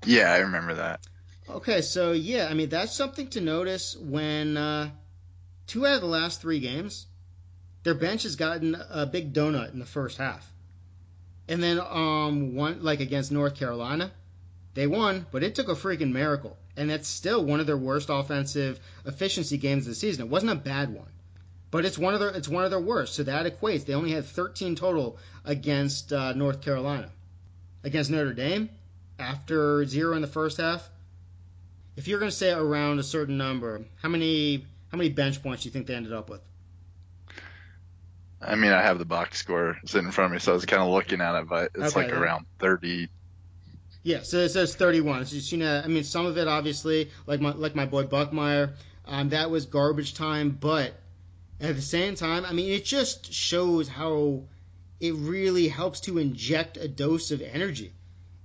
Yeah, 0.06 0.32
I 0.32 0.40
remember 0.40 0.76
that. 0.76 1.02
Okay, 1.50 1.82
so 1.82 2.12
yeah, 2.12 2.48
I 2.50 2.54
mean 2.54 2.70
that's 2.70 2.94
something 2.94 3.28
to 3.30 3.42
notice 3.42 3.96
when 3.98 4.58
uh, 4.58 4.90
two 5.68 5.86
out 5.86 5.96
of 5.96 6.02
the 6.02 6.08
last 6.08 6.42
three 6.42 6.60
games, 6.60 7.08
their 7.84 7.96
bench 7.96 8.24
has 8.24 8.36
gotten 8.36 8.76
a 8.76 9.06
big 9.06 9.34
donut 9.34 9.74
in 9.74 9.80
the 9.80 9.86
first 9.86 10.18
half, 10.18 10.52
and 11.48 11.64
then 11.64 11.80
um 11.80 12.56
one 12.56 12.84
like 12.84 13.00
against 13.00 13.32
North 13.32 13.56
Carolina, 13.56 14.12
they 14.74 14.88
won, 14.88 15.26
but 15.32 15.44
it 15.44 15.56
took 15.56 15.68
a 15.68 15.74
freaking 15.74 16.12
miracle, 16.12 16.58
and 16.78 16.90
that's 16.90 17.08
still 17.08 17.44
one 17.44 17.60
of 17.60 17.68
their 17.68 17.78
worst 17.78 18.10
offensive 18.10 18.80
efficiency 19.06 19.58
games 19.58 19.86
of 19.86 19.92
the 19.92 19.96
season. 19.96 20.26
It 20.26 20.30
wasn't 20.30 20.52
a 20.52 20.56
bad 20.56 20.94
one, 20.94 21.10
but 21.72 21.86
it's 21.86 21.98
one 21.98 22.14
of 22.14 22.20
their 22.20 22.30
it's 22.30 22.48
one 22.48 22.64
of 22.64 22.72
their 22.72 22.80
worst. 22.80 23.16
So 23.16 23.24
that 23.24 23.46
equates. 23.46 23.86
They 23.86 23.94
only 23.94 24.12
had 24.12 24.26
13 24.26 24.76
total 24.76 25.18
against 25.46 26.14
uh, 26.14 26.34
North 26.34 26.62
Carolina, 26.62 27.10
against 27.84 28.12
Notre 28.12 28.34
Dame, 28.34 28.70
after 29.18 29.86
zero 29.86 30.16
in 30.16 30.22
the 30.22 30.28
first 30.28 30.58
half. 30.58 30.88
If 31.98 32.08
you're 32.08 32.20
going 32.20 32.32
to 32.32 32.38
say 32.38 32.52
around 32.52 33.00
a 33.00 33.04
certain 33.04 33.38
number, 33.38 33.82
how 34.02 34.10
many 34.10 34.66
how 34.92 34.98
many 34.98 35.10
bench 35.10 35.44
points 35.44 35.64
do 35.64 35.70
you 35.70 35.74
think 35.74 35.88
they 35.88 35.96
ended 35.96 36.14
up 36.14 36.30
with? 36.30 36.42
I 38.42 38.56
mean, 38.56 38.72
I 38.72 38.82
have 38.82 39.00
the 39.00 39.06
box 39.06 39.38
score 39.40 39.78
sitting 39.86 40.06
in 40.08 40.12
front 40.14 40.28
of 40.28 40.34
me, 40.34 40.40
so 40.40 40.54
I 40.54 40.56
was 40.56 40.66
kind 40.66 40.82
of 40.82 40.90
looking 40.90 41.20
at 41.20 41.38
it, 41.42 41.50
but 41.50 41.72
it's 41.76 41.94
Okay, 41.96 42.04
like 42.06 42.10
yeah. 42.14 42.20
around 42.20 42.46
30. 42.60 43.10
Yeah, 44.02 44.22
so 44.22 44.38
it 44.38 44.50
says 44.50 44.76
31. 44.76 45.26
So 45.26 45.56
you 45.56 45.62
know, 45.62 45.82
I 45.84 45.88
mean, 45.88 46.04
some 46.04 46.26
of 46.26 46.38
it 46.38 46.48
obviously, 46.48 47.10
like 47.26 47.42
my 47.42 47.52
like 47.52 47.76
my 47.76 47.86
boy 47.86 48.06
Buckmire, 48.06 48.74
um, 49.06 49.30
that 49.30 49.52
was 49.52 49.66
garbage 49.66 50.14
time. 50.14 50.52
But 50.52 50.94
at 51.60 51.76
the 51.76 51.82
same 51.82 52.16
time, 52.16 52.46
I 52.46 52.54
mean, 52.54 52.72
it 52.72 52.86
just 52.86 53.34
shows 53.34 53.90
how 53.90 54.44
it 55.02 55.16
really 55.16 55.68
helps 55.68 56.02
to 56.02 56.18
inject 56.18 56.78
a 56.78 56.88
dose 56.88 57.32
of 57.32 57.42
energy 57.42 57.94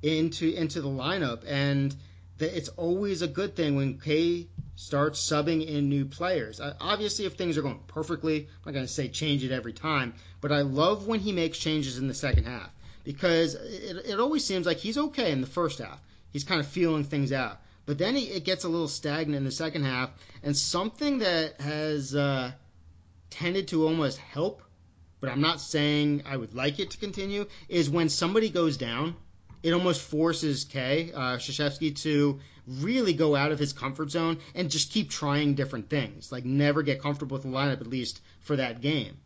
into 0.03 0.53
into 0.53 0.81
the 0.81 0.89
lineup, 0.89 1.45
and 1.47 1.95
that 2.39 2.57
it's 2.57 2.69
always 2.71 3.23
a 3.23 3.29
good 3.29 3.55
thing 3.55 3.77
when 3.77 4.01
K 4.01 4.49
starts 4.75 5.21
subbing 5.21 5.65
in 5.65 5.89
new 5.89 6.05
players. 6.05 6.59
Uh, 6.61 6.75
obviously, 6.81 7.27
if 7.27 7.35
things 7.35 7.57
are 7.57 7.63
going 7.63 7.81
perfectly, 7.87 8.41
I'm 8.41 8.49
not 8.67 8.75
going 8.75 8.87
to 8.87 8.93
say 8.93 9.09
change 9.09 9.45
it 9.45 9.53
every 9.53 9.73
time, 9.73 10.15
but 10.41 10.51
I 10.51 10.63
love 10.63 11.07
when 11.07 11.21
he 11.21 11.31
makes 11.31 11.59
changes 11.59 11.99
in 11.99 12.09
the 12.09 12.15
second 12.15 12.47
half 12.47 12.74
because 13.05 13.55
it, 13.55 14.07
it 14.07 14.21
always 14.21 14.45
seems 14.45 14.67
like 14.67 14.79
he's 14.79 14.99
okay 14.99 15.31
in 15.31 15.41
the 15.41 15.47
first 15.47 15.79
half. 15.79 16.01
He's 16.33 16.45
kind 16.45 16.61
of 16.61 16.67
feeling 16.67 17.05
things 17.05 17.33
out. 17.33 17.61
But 17.87 17.99
then 17.99 18.17
he, 18.17 18.25
it 18.25 18.45
gets 18.45 18.65
a 18.65 18.69
little 18.69 18.89
stagnant 18.89 19.37
in 19.37 19.45
the 19.45 19.51
second 19.51 19.85
half, 19.85 20.11
and 20.43 20.57
something 20.57 21.19
that 21.19 21.61
has 21.61 22.15
uh, 22.15 22.53
tended 23.31 23.69
to 23.69 23.87
almost 23.87 24.19
help, 24.19 24.63
but 25.21 25.31
I'm 25.31 25.41
not 25.41 25.61
saying 25.61 26.23
I 26.27 26.37
would 26.37 26.55
like 26.55 26.81
it 26.81 26.91
to 26.93 26.99
continue, 26.99 27.47
is 27.69 27.91
when 27.91 28.09
somebody 28.09 28.49
goes 28.49 28.77
down, 28.77 29.17
it 29.63 29.73
almost 29.73 30.03
forces 30.03 30.65
Kay 30.65 31.13
uh, 31.15 31.39
to 31.39 32.41
really 32.67 33.13
go 33.13 33.37
out 33.37 33.53
of 33.53 33.59
his 33.59 33.73
comfort 33.73 34.11
zone 34.11 34.39
and 34.55 34.71
just 34.71 34.93
keep 34.93 35.11
trying 35.11 35.55
different 35.55 35.91
things. 35.91 36.31
Like 36.33 36.45
never 36.45 36.83
get 36.83 37.03
comfortable 37.03 37.37
with 37.37 37.45
the 37.45 37.51
lineup 37.51 37.81
at 37.81 37.87
least 37.87 38.21
for 38.41 38.57
that 38.57 38.81
game. 38.81 39.17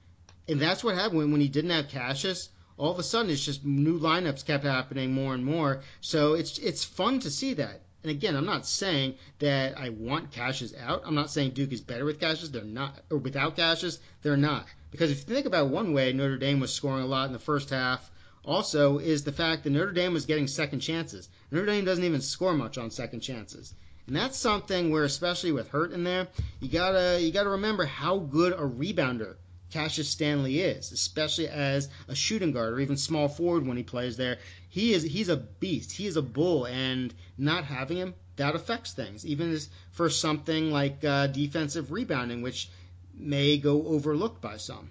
And 0.49 0.61
that's 0.61 0.83
what 0.83 0.95
happened 0.95 1.19
when, 1.19 1.33
when 1.33 1.41
he 1.41 1.49
didn't 1.49 1.71
have 1.71 1.89
Cassius. 1.89 2.49
All 2.79 2.93
of 2.93 2.99
a 2.99 3.03
sudden, 3.03 3.31
it's 3.31 3.45
just 3.45 3.65
new 3.65 3.99
lineups 3.99 4.47
kept 4.47 4.63
happening 4.65 5.13
more 5.13 5.35
and 5.35 5.45
more. 5.45 5.83
So 6.01 6.35
it's 6.35 6.59
it's 6.59 6.85
fun 6.85 7.19
to 7.21 7.31
see 7.31 7.55
that. 7.55 7.83
And 8.05 8.13
again, 8.13 8.37
I'm 8.37 8.47
not 8.47 8.65
saying 8.65 9.17
that 9.41 9.77
I 9.77 9.89
want 9.89 10.31
Cassius 10.31 10.73
out. 10.79 11.03
I'm 11.05 11.17
not 11.17 11.31
saying 11.33 11.51
Duke 11.51 11.73
is 11.73 11.81
better 11.81 12.05
with 12.05 12.21
Cassius. 12.21 12.51
They're 12.51 12.63
not, 12.63 13.03
or 13.11 13.19
without 13.19 13.57
Cassius, 13.57 13.99
they're 14.23 14.37
not. 14.37 14.67
Because 14.93 15.11
if 15.11 15.29
you 15.29 15.35
think 15.35 15.47
about 15.47 15.71
one 15.71 15.93
way 15.93 16.13
Notre 16.13 16.39
Dame 16.39 16.61
was 16.61 16.73
scoring 16.73 17.03
a 17.03 17.07
lot 17.07 17.27
in 17.27 17.33
the 17.33 17.41
first 17.41 17.71
half, 17.71 18.13
also 18.45 18.99
is 18.99 19.25
the 19.25 19.33
fact 19.33 19.65
that 19.65 19.71
Notre 19.71 19.91
Dame 19.91 20.15
was 20.15 20.27
getting 20.27 20.47
second 20.47 20.79
chances. 20.79 21.29
Notre 21.51 21.67
Dame 21.67 21.85
doesn't 21.85 22.05
even 22.05 22.21
score 22.21 22.55
much 22.55 22.79
on 22.79 22.93
second 22.93 23.21
chances. 23.21 23.75
And 24.07 24.15
that's 24.15 24.39
something 24.39 24.93
where, 24.93 25.05
especially 25.05 25.51
with 25.51 25.69
Hurt 25.69 25.91
in 25.91 26.05
there, 26.05 26.29
you 26.61 26.69
gotta 26.69 27.21
you 27.21 27.33
gotta 27.33 27.51
remember 27.51 27.85
how 27.85 28.19
good 28.19 28.53
a 28.53 28.63
rebounder 28.63 29.35
Cassius 29.71 30.09
Stanley 30.09 30.61
is, 30.61 30.93
especially 30.93 31.49
as 31.49 31.89
a 32.09 32.15
shooting 32.15 32.53
guard 32.53 32.73
or 32.73 32.81
even 32.81 32.97
small 32.97 33.29
forward 33.29 33.67
when 33.67 33.77
he 33.77 33.83
plays 33.83 34.17
there. 34.17 34.39
He 34.69 34.93
is 34.93 35.03
he's 35.03 35.29
a 35.29 35.37
beast. 35.37 35.93
He 35.93 36.07
is 36.07 36.17
a 36.17 36.23
bull, 36.23 36.67
and 36.67 37.13
not 37.37 37.65
having 37.65 37.97
him 37.99 38.15
that 38.39 38.55
affects 38.55 38.93
things, 38.93 39.27
even 39.27 39.59
for 39.91 40.09
something 40.09 40.71
like 40.71 41.05
uh, 41.05 41.27
defensive 41.27 41.93
rebounding, 41.93 42.41
which 42.41 42.71
may 43.15 43.59
go 43.59 43.85
overlooked 43.87 44.41
by 44.41 44.57
some. 44.57 44.91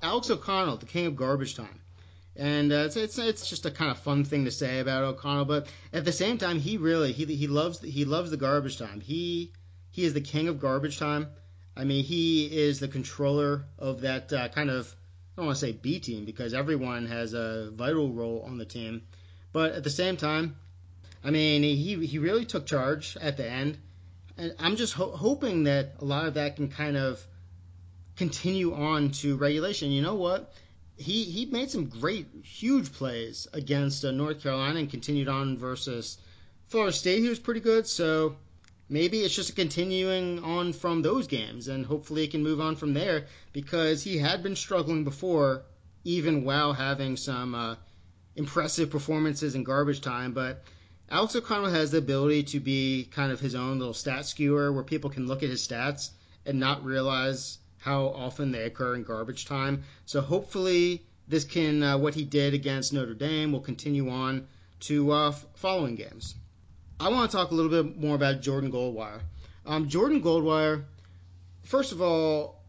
Alex 0.00 0.30
O'Connell, 0.30 0.76
the 0.76 0.86
king 0.86 1.06
of 1.06 1.16
garbage 1.16 1.56
time. 1.56 1.80
And 2.36 2.72
uh, 2.72 2.84
it's, 2.86 2.96
it's 2.96 3.18
it's 3.18 3.50
just 3.50 3.66
a 3.66 3.70
kind 3.70 3.90
of 3.90 3.98
fun 3.98 4.24
thing 4.24 4.44
to 4.44 4.52
say 4.52 4.78
about 4.78 5.02
O'Connell, 5.02 5.44
but 5.44 5.66
at 5.92 6.04
the 6.04 6.12
same 6.12 6.38
time, 6.38 6.60
he 6.60 6.78
really 6.78 7.12
he 7.12 7.24
he 7.24 7.48
loves 7.48 7.80
he 7.80 8.04
loves 8.04 8.30
the 8.30 8.36
garbage 8.36 8.78
time. 8.78 9.00
He 9.00 9.52
he 9.90 10.04
is 10.04 10.14
the 10.14 10.20
king 10.20 10.46
of 10.46 10.60
garbage 10.60 10.98
time. 10.98 11.26
I 11.78 11.84
mean, 11.84 12.02
he 12.02 12.46
is 12.46 12.80
the 12.80 12.88
controller 12.88 13.64
of 13.78 14.00
that 14.00 14.32
uh, 14.32 14.48
kind 14.48 14.68
of 14.68 14.94
I 15.36 15.40
don't 15.40 15.46
want 15.46 15.58
to 15.58 15.66
say 15.66 15.70
B 15.70 16.00
team 16.00 16.24
because 16.24 16.52
everyone 16.52 17.06
has 17.06 17.32
a 17.32 17.70
vital 17.70 18.12
role 18.12 18.44
on 18.44 18.58
the 18.58 18.64
team, 18.64 19.02
but 19.52 19.70
at 19.70 19.84
the 19.84 19.90
same 19.90 20.16
time, 20.16 20.56
I 21.22 21.30
mean, 21.30 21.62
he 21.62 22.04
he 22.04 22.18
really 22.18 22.44
took 22.44 22.66
charge 22.66 23.16
at 23.20 23.36
the 23.36 23.48
end, 23.48 23.78
and 24.36 24.56
I'm 24.58 24.74
just 24.74 24.94
ho- 24.94 25.14
hoping 25.14 25.64
that 25.64 25.94
a 26.00 26.04
lot 26.04 26.26
of 26.26 26.34
that 26.34 26.56
can 26.56 26.68
kind 26.68 26.96
of 26.96 27.24
continue 28.16 28.74
on 28.74 29.12
to 29.22 29.36
regulation. 29.36 29.92
You 29.92 30.02
know 30.02 30.16
what? 30.16 30.52
He 30.96 31.22
he 31.22 31.46
made 31.46 31.70
some 31.70 31.86
great, 31.86 32.26
huge 32.42 32.92
plays 32.92 33.46
against 33.52 34.04
uh, 34.04 34.10
North 34.10 34.42
Carolina 34.42 34.80
and 34.80 34.90
continued 34.90 35.28
on 35.28 35.56
versus 35.56 36.18
Florida 36.66 36.92
State. 36.92 37.22
He 37.22 37.28
was 37.28 37.38
pretty 37.38 37.60
good, 37.60 37.86
so 37.86 38.36
maybe 38.88 39.20
it's 39.20 39.34
just 39.34 39.56
continuing 39.56 40.42
on 40.42 40.72
from 40.72 41.02
those 41.02 41.26
games, 41.26 41.68
and 41.68 41.84
hopefully 41.84 42.22
he 42.22 42.28
can 42.28 42.42
move 42.42 42.60
on 42.60 42.76
from 42.76 42.94
there 42.94 43.26
because 43.52 44.02
he 44.02 44.18
had 44.18 44.42
been 44.42 44.56
struggling 44.56 45.04
before, 45.04 45.64
even 46.04 46.44
while 46.44 46.72
having 46.72 47.16
some 47.16 47.54
uh, 47.54 47.76
impressive 48.36 48.90
performances 48.90 49.54
in 49.54 49.64
garbage 49.64 50.00
time. 50.00 50.32
But 50.32 50.64
Alex 51.10 51.36
O'Connell 51.36 51.70
has 51.70 51.90
the 51.90 51.98
ability 51.98 52.42
to 52.44 52.60
be 52.60 53.08
kind 53.10 53.32
of 53.32 53.40
his 53.40 53.54
own 53.54 53.78
little 53.78 53.94
stat 53.94 54.26
skewer 54.26 54.72
where 54.72 54.84
people 54.84 55.10
can 55.10 55.26
look 55.26 55.42
at 55.42 55.50
his 55.50 55.66
stats 55.66 56.10
and 56.46 56.58
not 56.58 56.84
realize 56.84 57.58
how 57.78 58.06
often 58.06 58.50
they 58.50 58.64
occur 58.64 58.94
in 58.94 59.02
garbage 59.04 59.44
time. 59.44 59.84
So 60.06 60.20
hopefully 60.20 61.02
this 61.26 61.44
can 61.44 61.82
uh, 61.82 61.98
what 61.98 62.14
he 62.14 62.24
did 62.24 62.54
against 62.54 62.92
Notre 62.92 63.14
Dame 63.14 63.52
will 63.52 63.60
continue 63.60 64.10
on 64.10 64.46
to 64.80 65.10
uh, 65.10 65.32
following 65.54 65.94
games. 65.94 66.34
I 67.00 67.10
want 67.10 67.30
to 67.30 67.36
talk 67.36 67.52
a 67.52 67.54
little 67.54 67.70
bit 67.70 67.96
more 67.96 68.16
about 68.16 68.40
Jordan 68.40 68.72
Goldwire. 68.72 69.20
Um, 69.64 69.88
Jordan 69.88 70.20
Goldwire, 70.20 70.84
first 71.62 71.92
of 71.92 72.02
all, 72.02 72.60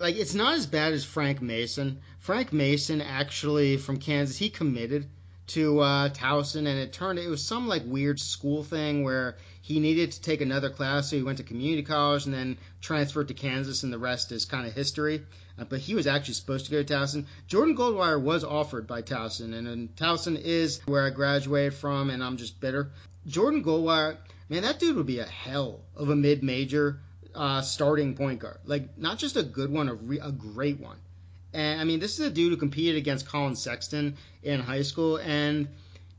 like 0.00 0.16
it's 0.16 0.34
not 0.34 0.54
as 0.54 0.66
bad 0.66 0.92
as 0.92 1.04
Frank 1.04 1.40
Mason. 1.40 2.00
Frank 2.18 2.52
Mason 2.52 3.00
actually 3.00 3.76
from 3.76 3.98
Kansas, 3.98 4.36
he 4.36 4.50
committed 4.50 5.06
to 5.48 5.80
uh, 5.80 6.08
Towson, 6.10 6.66
and 6.66 6.78
it 6.78 6.92
turned 6.92 7.18
it 7.18 7.28
was 7.28 7.42
some 7.42 7.68
like 7.68 7.82
weird 7.86 8.20
school 8.20 8.64
thing 8.64 9.02
where 9.02 9.36
he 9.62 9.80
needed 9.80 10.12
to 10.12 10.20
take 10.20 10.40
another 10.40 10.70
class, 10.70 11.08
so 11.08 11.16
he 11.16 11.22
went 11.22 11.38
to 11.38 11.44
community 11.44 11.82
college 11.82 12.26
and 12.26 12.34
then 12.34 12.58
transferred 12.80 13.28
to 13.28 13.34
Kansas, 13.34 13.82
and 13.82 13.92
the 13.92 13.98
rest 13.98 14.32
is 14.32 14.44
kind 14.44 14.66
of 14.66 14.74
history. 14.74 15.22
Uh, 15.58 15.64
but 15.64 15.80
he 15.80 15.94
was 15.94 16.06
actually 16.06 16.34
supposed 16.34 16.66
to 16.66 16.70
go 16.70 16.82
to 16.82 16.94
Towson. 16.94 17.26
Jordan 17.46 17.76
Goldwire 17.76 18.20
was 18.20 18.44
offered 18.44 18.86
by 18.86 19.02
Towson, 19.02 19.54
and, 19.54 19.66
and 19.66 19.94
Towson 19.96 20.40
is 20.40 20.80
where 20.86 21.04
I 21.06 21.10
graduated 21.10 21.74
from, 21.74 22.10
and 22.10 22.22
I'm 22.22 22.36
just 22.36 22.60
bitter. 22.60 22.90
Jordan 23.28 23.62
Goldwire, 23.62 24.16
man, 24.48 24.62
that 24.62 24.78
dude 24.80 24.96
would 24.96 25.06
be 25.06 25.20
a 25.20 25.26
hell 25.26 25.80
of 25.94 26.08
a 26.08 26.16
mid-major 26.16 27.00
uh, 27.34 27.60
starting 27.60 28.14
point 28.14 28.40
guard. 28.40 28.58
Like 28.64 28.98
not 28.98 29.18
just 29.18 29.36
a 29.36 29.42
good 29.42 29.70
one, 29.70 29.88
a, 29.88 29.94
re- 29.94 30.20
a 30.20 30.32
great 30.32 30.80
one. 30.80 30.96
And 31.52 31.80
I 31.80 31.84
mean, 31.84 32.00
this 32.00 32.18
is 32.18 32.26
a 32.26 32.30
dude 32.30 32.52
who 32.52 32.56
competed 32.56 32.96
against 32.96 33.26
Collin 33.26 33.56
Sexton 33.56 34.16
in 34.42 34.60
high 34.60 34.82
school, 34.82 35.16
and 35.16 35.68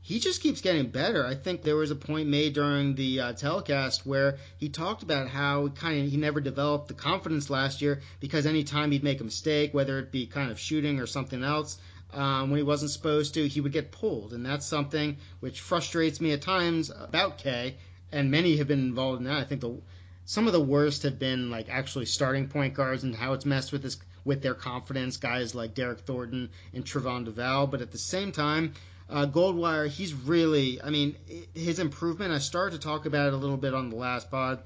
he 0.02 0.18
just 0.18 0.42
keeps 0.42 0.60
getting 0.60 0.88
better. 0.88 1.26
I 1.26 1.34
think 1.34 1.62
there 1.62 1.76
was 1.76 1.90
a 1.90 1.96
point 1.96 2.28
made 2.28 2.54
during 2.54 2.94
the 2.94 3.20
uh, 3.20 3.32
telecast 3.34 4.06
where 4.06 4.38
he 4.56 4.68
talked 4.68 5.02
about 5.02 5.28
how 5.28 5.68
kind 5.68 6.04
of 6.04 6.10
he 6.10 6.16
never 6.16 6.40
developed 6.40 6.88
the 6.88 6.94
confidence 6.94 7.50
last 7.50 7.82
year 7.82 8.00
because 8.18 8.46
anytime 8.46 8.90
he'd 8.90 9.04
make 9.04 9.20
a 9.20 9.24
mistake, 9.24 9.74
whether 9.74 9.98
it 9.98 10.10
be 10.10 10.26
kind 10.26 10.50
of 10.50 10.58
shooting 10.58 11.00
or 11.00 11.06
something 11.06 11.44
else, 11.44 11.78
um, 12.12 12.50
when 12.50 12.58
he 12.58 12.62
wasn't 12.62 12.90
supposed 12.90 13.34
to, 13.34 13.48
he 13.48 13.60
would 13.60 13.72
get 13.72 13.92
pulled, 13.92 14.32
and 14.32 14.44
that's 14.44 14.66
something 14.66 15.16
which 15.40 15.60
frustrates 15.60 16.20
me 16.20 16.32
at 16.32 16.42
times 16.42 16.90
about 16.90 17.38
Kay, 17.38 17.76
and 18.12 18.30
many 18.30 18.56
have 18.56 18.68
been 18.68 18.80
involved 18.80 19.20
in 19.20 19.24
that. 19.24 19.38
I 19.38 19.44
think 19.44 19.60
the 19.60 19.80
some 20.24 20.46
of 20.46 20.52
the 20.52 20.60
worst 20.60 21.02
have 21.02 21.18
been 21.18 21.50
like 21.50 21.68
actually 21.68 22.06
starting 22.06 22.48
point 22.48 22.74
guards 22.74 23.02
and 23.02 23.14
how 23.14 23.32
it's 23.32 23.44
messed 23.44 23.72
with 23.72 23.82
this 23.82 23.98
with 24.24 24.42
their 24.42 24.54
confidence. 24.54 25.16
Guys 25.16 25.54
like 25.54 25.74
Derryck 25.74 26.00
Thornton 26.00 26.50
and 26.72 26.84
Trevon 26.84 27.24
Duval, 27.24 27.66
but 27.66 27.80
at 27.80 27.90
the 27.90 27.98
same 27.98 28.32
time, 28.32 28.74
uh, 29.08 29.26
Goldwire, 29.26 29.88
he's 29.88 30.14
really, 30.14 30.80
I 30.80 30.90
mean, 30.90 31.16
his 31.54 31.78
improvement. 31.78 32.32
I 32.32 32.38
started 32.38 32.80
to 32.80 32.86
talk 32.86 33.06
about 33.06 33.28
it 33.28 33.34
a 33.34 33.36
little 33.36 33.56
bit 33.56 33.74
on 33.74 33.90
the 33.90 33.96
last 33.96 34.30
pod. 34.30 34.62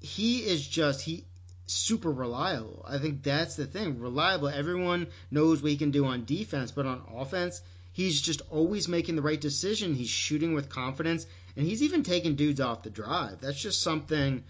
He 0.00 0.38
is 0.38 0.66
just 0.66 1.02
he 1.02 1.24
super 1.66 2.10
reliable. 2.10 2.84
I 2.86 2.98
think 2.98 3.22
that's 3.22 3.56
the 3.56 3.66
thing. 3.66 4.00
Reliable. 4.00 4.48
Everyone 4.48 5.06
knows 5.30 5.62
what 5.62 5.70
he 5.70 5.76
can 5.76 5.90
do 5.90 6.04
on 6.04 6.24
defense, 6.24 6.72
but 6.72 6.86
on 6.86 7.02
offense, 7.14 7.62
he's 7.92 8.20
just 8.20 8.42
always 8.50 8.88
making 8.88 9.16
the 9.16 9.22
right 9.22 9.40
decision. 9.40 9.94
He's 9.94 10.10
shooting 10.10 10.54
with 10.54 10.68
confidence, 10.68 11.26
and 11.56 11.66
he's 11.66 11.82
even 11.82 12.02
taking 12.02 12.34
dudes 12.36 12.60
off 12.60 12.82
the 12.82 12.90
drive. 12.90 13.40
That's 13.40 13.60
just 13.60 13.82
something 13.82 14.44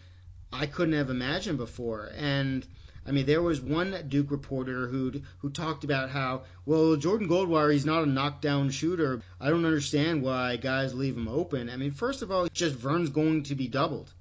I 0.53 0.67
couldn't 0.67 0.95
have 0.95 1.11
imagined 1.11 1.59
before. 1.59 2.11
And 2.17 2.67
I 3.07 3.11
mean, 3.11 3.27
there 3.27 3.43
was 3.43 3.61
one 3.61 4.07
Duke 4.09 4.31
reporter 4.31 4.89
who 4.89 5.12
who 5.39 5.51
talked 5.51 5.85
about 5.85 6.11
how 6.11 6.43
well 6.65 6.97
Jordan 6.97 7.29
Goldwire 7.29 7.73
he's 7.73 7.85
not 7.85 8.03
a 8.03 8.07
knockdown 8.07 8.71
shooter. 8.71 9.21
I 9.41 9.51
don't 9.51 9.67
understand 9.67 10.23
why 10.23 10.57
guys 10.57 10.95
leave 10.95 11.17
him 11.17 11.29
open. 11.29 11.69
I 11.69 11.77
mean, 11.77 11.91
first 11.91 12.23
of 12.23 12.31
all, 12.31 12.49
just 12.49 12.75
Vern's 12.77 13.11
going 13.11 13.45
to 13.45 13.55
be 13.55 13.69
doubled, 13.69 14.12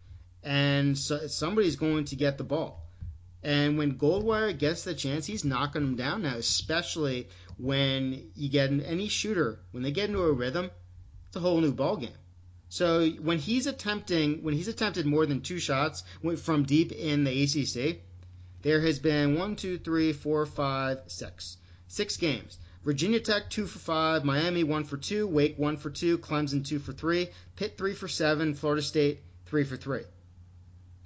and 0.44 0.98
so, 0.98 1.28
somebody's 1.28 1.78
going 1.78 2.06
to 2.06 2.16
get 2.16 2.38
the 2.38 2.44
ball. 2.44 2.83
And 3.44 3.78
when 3.78 3.98
Goldwire 3.98 4.58
gets 4.58 4.86
the 4.86 4.94
chance, 4.94 5.26
he's 5.26 5.44
knocking 5.44 5.82
them 5.82 5.96
down 5.98 6.22
now, 6.22 6.36
especially 6.36 7.28
when 7.58 8.32
you 8.36 8.50
get 8.50 8.72
any 8.72 9.10
shooter 9.10 9.60
when 9.72 9.84
they 9.84 9.92
get 9.92 10.10
into 10.10 10.24
a 10.24 10.32
rhythm, 10.32 10.72
it's 11.28 11.36
a 11.36 11.40
whole 11.40 11.60
new 11.60 11.74
ballgame. 11.74 12.16
So 12.70 13.08
when 13.10 13.38
he's 13.38 13.68
attempting 13.68 14.44
when 14.44 14.54
he's 14.56 14.68
attempted 14.68 15.06
more 15.06 15.26
than 15.26 15.42
two 15.42 15.60
shots 15.60 16.04
from 16.38 16.64
deep 16.64 16.92
in 16.92 17.24
the 17.24 17.44
ACC, 17.44 18.00
there 18.62 18.82
has 18.82 18.98
been 18.98 19.38
one, 19.38 19.56
two, 19.56 19.78
three, 19.78 20.14
four, 20.14 20.46
five, 20.46 21.00
six, 21.08 21.58
six 21.88 22.18
games. 22.18 22.58
Virginia 22.84 23.20
Tech 23.20 23.50
two 23.50 23.68
for 23.68 23.80
five, 23.80 24.26
Miami 24.26 24.64
one 24.64 24.86
for 24.86 24.98
two, 24.98 25.28
Wake 25.28 25.58
one 25.60 25.78
for 25.78 25.90
two, 25.90 26.18
Clemson 26.18 26.66
two 26.66 26.80
for 26.80 26.94
three, 26.94 27.30
Pitt 27.56 27.78
three 27.78 27.94
for 27.94 28.08
seven, 28.08 28.56
Florida 28.56 28.82
State 28.82 29.22
three 29.46 29.66
for 29.66 29.78
three. 29.78 30.04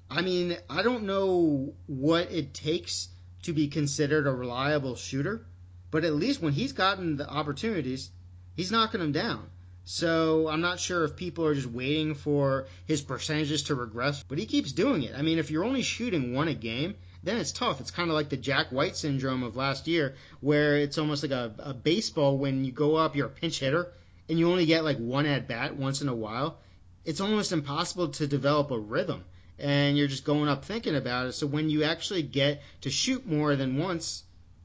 I 0.10 0.22
mean, 0.22 0.58
I 0.70 0.84
don't 0.84 1.04
know 1.04 1.74
what 1.86 2.32
it 2.32 2.54
takes 2.54 3.10
to 3.44 3.54
be 3.54 3.68
considered 3.68 4.26
a 4.26 4.32
reliable 4.32 4.96
shooter, 4.96 5.46
but 5.92 6.06
at 6.06 6.16
least 6.16 6.42
when 6.42 6.54
he's 6.54 6.72
gotten 6.72 7.18
the 7.18 7.30
opportunities, 7.30 8.10
he's 8.56 8.72
knocking 8.72 9.02
them 9.02 9.12
down. 9.12 9.50
So 9.84 10.48
I'm 10.48 10.62
not 10.62 10.80
sure 10.80 11.04
if 11.04 11.18
people 11.18 11.46
are 11.46 11.56
just 11.56 11.68
waiting 11.68 12.16
for 12.16 12.68
his 12.86 13.02
percentages 13.02 13.64
to 13.64 13.76
regress, 13.76 14.24
but 14.24 14.38
he 14.38 14.46
keeps 14.46 14.72
doing 14.72 15.04
it. 15.04 15.14
I 15.14 15.22
mean, 15.22 15.40
if 15.40 15.52
you're 15.52 15.66
only 15.66 15.82
shooting 15.82 16.34
one 16.34 16.48
a 16.48 16.54
game, 16.54 16.96
then 17.24 17.38
it's 17.38 17.52
tough. 17.52 17.82
It's 17.82 17.92
kind 17.92 18.10
of 18.10 18.16
like 18.16 18.30
the 18.30 18.38
Jack 18.38 18.72
White 18.72 18.96
syndrome 18.96 19.44
of 19.44 19.58
last 19.58 19.88
year, 19.88 20.16
where 20.40 20.78
it's 20.78 20.98
almost 20.98 21.24
like 21.24 21.32
a, 21.32 21.54
a 21.60 21.74
baseball 21.74 22.38
when 22.38 22.64
you 22.64 22.72
go 22.72 22.96
up, 22.96 23.16
you're 23.16 23.28
a 23.28 23.30
pinch 23.30 23.60
hitter, 23.60 23.92
and 24.30 24.40
you 24.40 24.50
only 24.50 24.66
get 24.66 24.86
like 24.86 24.98
one 24.98 25.26
at 25.26 25.50
bat 25.50 25.76
once 25.76 26.02
in 26.02 26.08
a 26.08 26.16
while. 26.16 26.60
It's 27.04 27.22
almost 27.22 27.52
impossible 27.52 28.10
to 28.10 28.28
develop 28.28 28.72
a 28.72 28.80
rhythm 28.80 29.24
and 29.60 29.98
you're 29.98 30.08
just 30.08 30.26
going 30.26 30.50
up 30.50 30.66
thinking 30.66 30.96
about 30.96 31.28
it. 31.28 31.34
So 31.34 31.48
when 31.48 31.70
you 31.70 31.84
actually 31.84 32.24
get 32.24 32.62
to 32.82 32.90
shoot 32.90 33.26
more 33.26 33.56
than 33.56 33.78
once, 33.78 34.24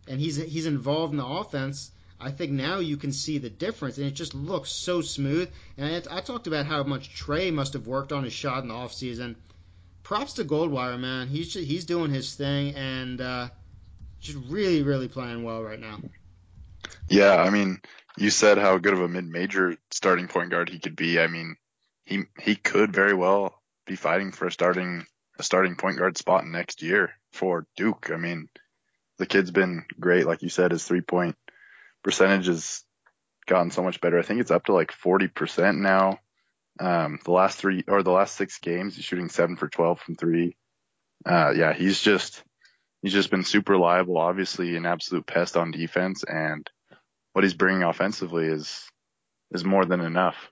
and 0.09 0.21
he's 0.21 0.37
he's 0.37 0.67
involved 0.67 1.13
in 1.13 1.19
the 1.19 1.27
offense, 1.27 1.91
I 2.21 2.31
think 2.31 2.53
now 2.53 2.79
you 2.79 2.97
can 2.97 3.13
see 3.13 3.39
the 3.39 3.51
difference, 3.51 3.99
and 3.99 4.07
it 4.07 4.15
just 4.15 4.35
looks 4.35 4.71
so 4.71 5.01
smooth. 5.01 5.51
And 5.77 6.07
I, 6.09 6.19
I 6.19 6.21
talked 6.21 6.47
about 6.47 6.67
how 6.67 6.83
much 6.83 7.15
Tre 7.15 7.51
must 7.51 7.73
have 7.73 7.87
worked 7.87 8.13
on 8.13 8.25
his 8.25 8.33
shot 8.33 8.63
in 8.63 8.69
the 8.69 8.75
off 8.75 8.93
offseason. 8.93 9.37
Props 10.03 10.35
to 10.35 10.45
Goldwire, 10.45 10.99
man. 10.99 11.29
He's 11.29 11.53
just, 11.53 11.67
he's 11.67 11.85
doing 11.85 12.11
his 12.11 12.35
thing 12.35 12.75
and 12.75 13.21
uh, 13.21 13.49
just 14.21 14.39
really, 14.49 14.83
really 14.83 15.09
playing 15.09 15.45
well 15.45 15.63
right 15.63 15.79
now. 15.79 16.01
Yeah, 17.09 17.37
I 17.37 17.51
mean, 17.51 17.81
you 18.17 18.31
said 18.31 18.59
how 18.59 18.79
good 18.79 18.95
of 18.95 19.01
a 19.01 19.09
mid-major 19.09 19.77
starting 19.91 20.29
point 20.29 20.51
guard 20.51 20.69
he 20.69 20.79
could 20.79 20.97
be. 20.97 21.21
I 21.21 21.29
mean, 21.29 21.57
he 22.05 22.25
he 22.41 22.57
could 22.57 22.93
very 22.93 23.15
well 23.15 23.62
be 23.87 23.97
fighting 23.97 24.33
for 24.33 24.47
a 24.47 24.53
starting 24.53 25.05
a 25.39 25.43
starting 25.43 25.77
point 25.77 25.99
guard 25.99 26.17
spot 26.17 26.47
next 26.47 26.83
year 26.83 27.11
for 27.33 27.67
Duke. 27.77 28.11
I 28.13 28.17
mean, 28.17 28.49
the 29.19 29.27
kid's 29.27 29.51
been 29.51 29.85
great, 29.99 30.27
like 30.27 30.43
you 30.43 30.49
said. 30.49 30.73
His 30.73 30.85
three 30.85 31.01
point 31.01 31.37
percentage 32.03 32.47
has 32.47 32.83
gotten 33.47 33.71
so 33.71 33.83
much 33.83 34.01
better. 34.01 34.19
I 34.19 34.23
think 34.23 34.41
it's 34.41 34.51
up 34.51 34.67
to 34.67 34.73
like 34.73 34.93
forty 34.93 35.29
percent 35.29 35.79
now. 35.79 36.19
Um, 36.81 37.19
the 37.25 37.33
last 37.33 37.59
three 37.59 37.85
or 37.87 38.03
the 38.03 38.11
last 38.11 38.37
six 38.37 38.59
games, 38.59 38.97
he's 38.97 39.05
shooting 39.05 39.29
seven 39.29 39.57
for 39.57 39.69
twelve 39.69 40.01
from 40.01 40.17
three. 40.17 40.57
Uh, 41.25 41.53
yeah, 41.55 41.73
he's 41.73 42.01
just 42.01 42.43
he's 43.03 43.13
just 43.13 43.31
been 43.31 43.45
super 43.45 43.73
reliable. 43.73 44.19
Obviously, 44.19 44.77
an 44.77 44.87
absolute 44.87 45.27
pest 45.27 45.57
on 45.57 45.71
defense, 45.71 46.25
and 46.25 46.69
what 47.33 47.45
he's 47.45 47.55
bringing 47.55 47.83
offensively 47.83 48.47
is 48.47 48.89
is 49.53 49.65
more 49.65 49.85
than 49.85 50.01
enough. 50.01 50.51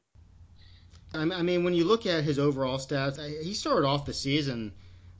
I 1.13 1.43
mean, 1.43 1.65
when 1.65 1.75
you 1.75 1.85
look 1.85 2.07
at 2.07 2.23
his 2.23 2.39
overall 2.39 2.79
stats, 2.79 3.19
he 3.43 3.55
started 3.55 3.87
off 3.87 4.07
the 4.07 4.13
season 4.13 4.73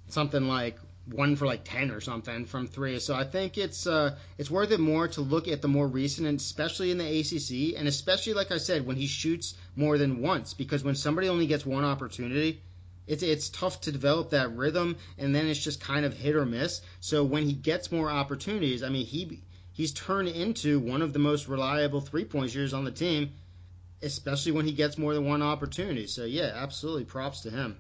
something 0.09 0.47
like 0.47 0.79
one 1.07 1.35
for 1.35 1.47
like 1.47 1.65
ten 1.65 1.91
or 1.91 2.01
something 2.01 2.45
from 2.45 2.69
three. 2.69 3.01
So 3.01 3.15
I 3.15 3.25
think 3.25 3.59
it's 3.59 3.87
uh, 3.87 4.17
it's 4.39 4.51
worth 4.51 4.71
it 4.71 4.79
more 4.81 5.09
to 5.09 5.21
look 5.21 5.49
at 5.49 5.63
the 5.63 5.69
more 5.69 5.89
recent, 5.89 6.29
and 6.29 6.39
especially 6.39 6.91
in 6.91 6.99
the 6.99 7.21
ACC, 7.21 7.79
and 7.79 7.89
especially 7.89 8.35
like 8.35 8.53
I 8.53 8.59
said, 8.59 8.87
when 8.87 8.97
he 8.97 9.07
shoots 9.07 9.55
more 9.75 9.99
than 9.99 10.21
once, 10.21 10.55
because 10.55 10.85
when 10.85 10.95
somebody 10.95 11.29
only 11.29 11.47
gets 11.47 11.67
one 11.67 11.85
opportunity, 11.85 12.63
it's 13.09 13.25
it's 13.25 13.49
tough 13.49 13.81
to 13.83 13.93
develop 13.93 14.31
that 14.31 14.55
rhythm, 14.57 14.97
and 15.19 15.35
then 15.35 15.47
it's 15.49 15.63
just 15.63 15.81
kind 15.81 16.07
of 16.07 16.15
hit 16.15 16.37
or 16.37 16.47
miss. 16.47 16.83
So 17.01 17.25
when 17.25 17.45
he 17.45 17.53
gets 17.53 17.91
more 17.91 18.11
opportunities, 18.11 18.85
I 18.85 18.91
mean, 18.91 19.07
he 19.07 19.41
he's 19.73 19.93
turned 19.93 20.29
into 20.29 20.79
one 20.79 21.03
of 21.03 21.13
the 21.13 21.19
most 21.19 21.49
reliable 21.49 22.01
three 22.01 22.25
point 22.25 22.53
shooters 22.53 22.75
on 22.75 22.85
the 22.85 22.93
team 22.93 23.33
especially 24.03 24.53
when 24.53 24.67
he 24.67 24.73
gets 24.73 24.99
more 24.99 25.15
than 25.15 25.27
one 25.27 25.43
opportunity. 25.43 26.07
So 26.07 26.25
yeah, 26.25 26.53
absolutely, 26.55 27.05
props 27.05 27.43
to 27.43 27.51
him. 27.51 27.77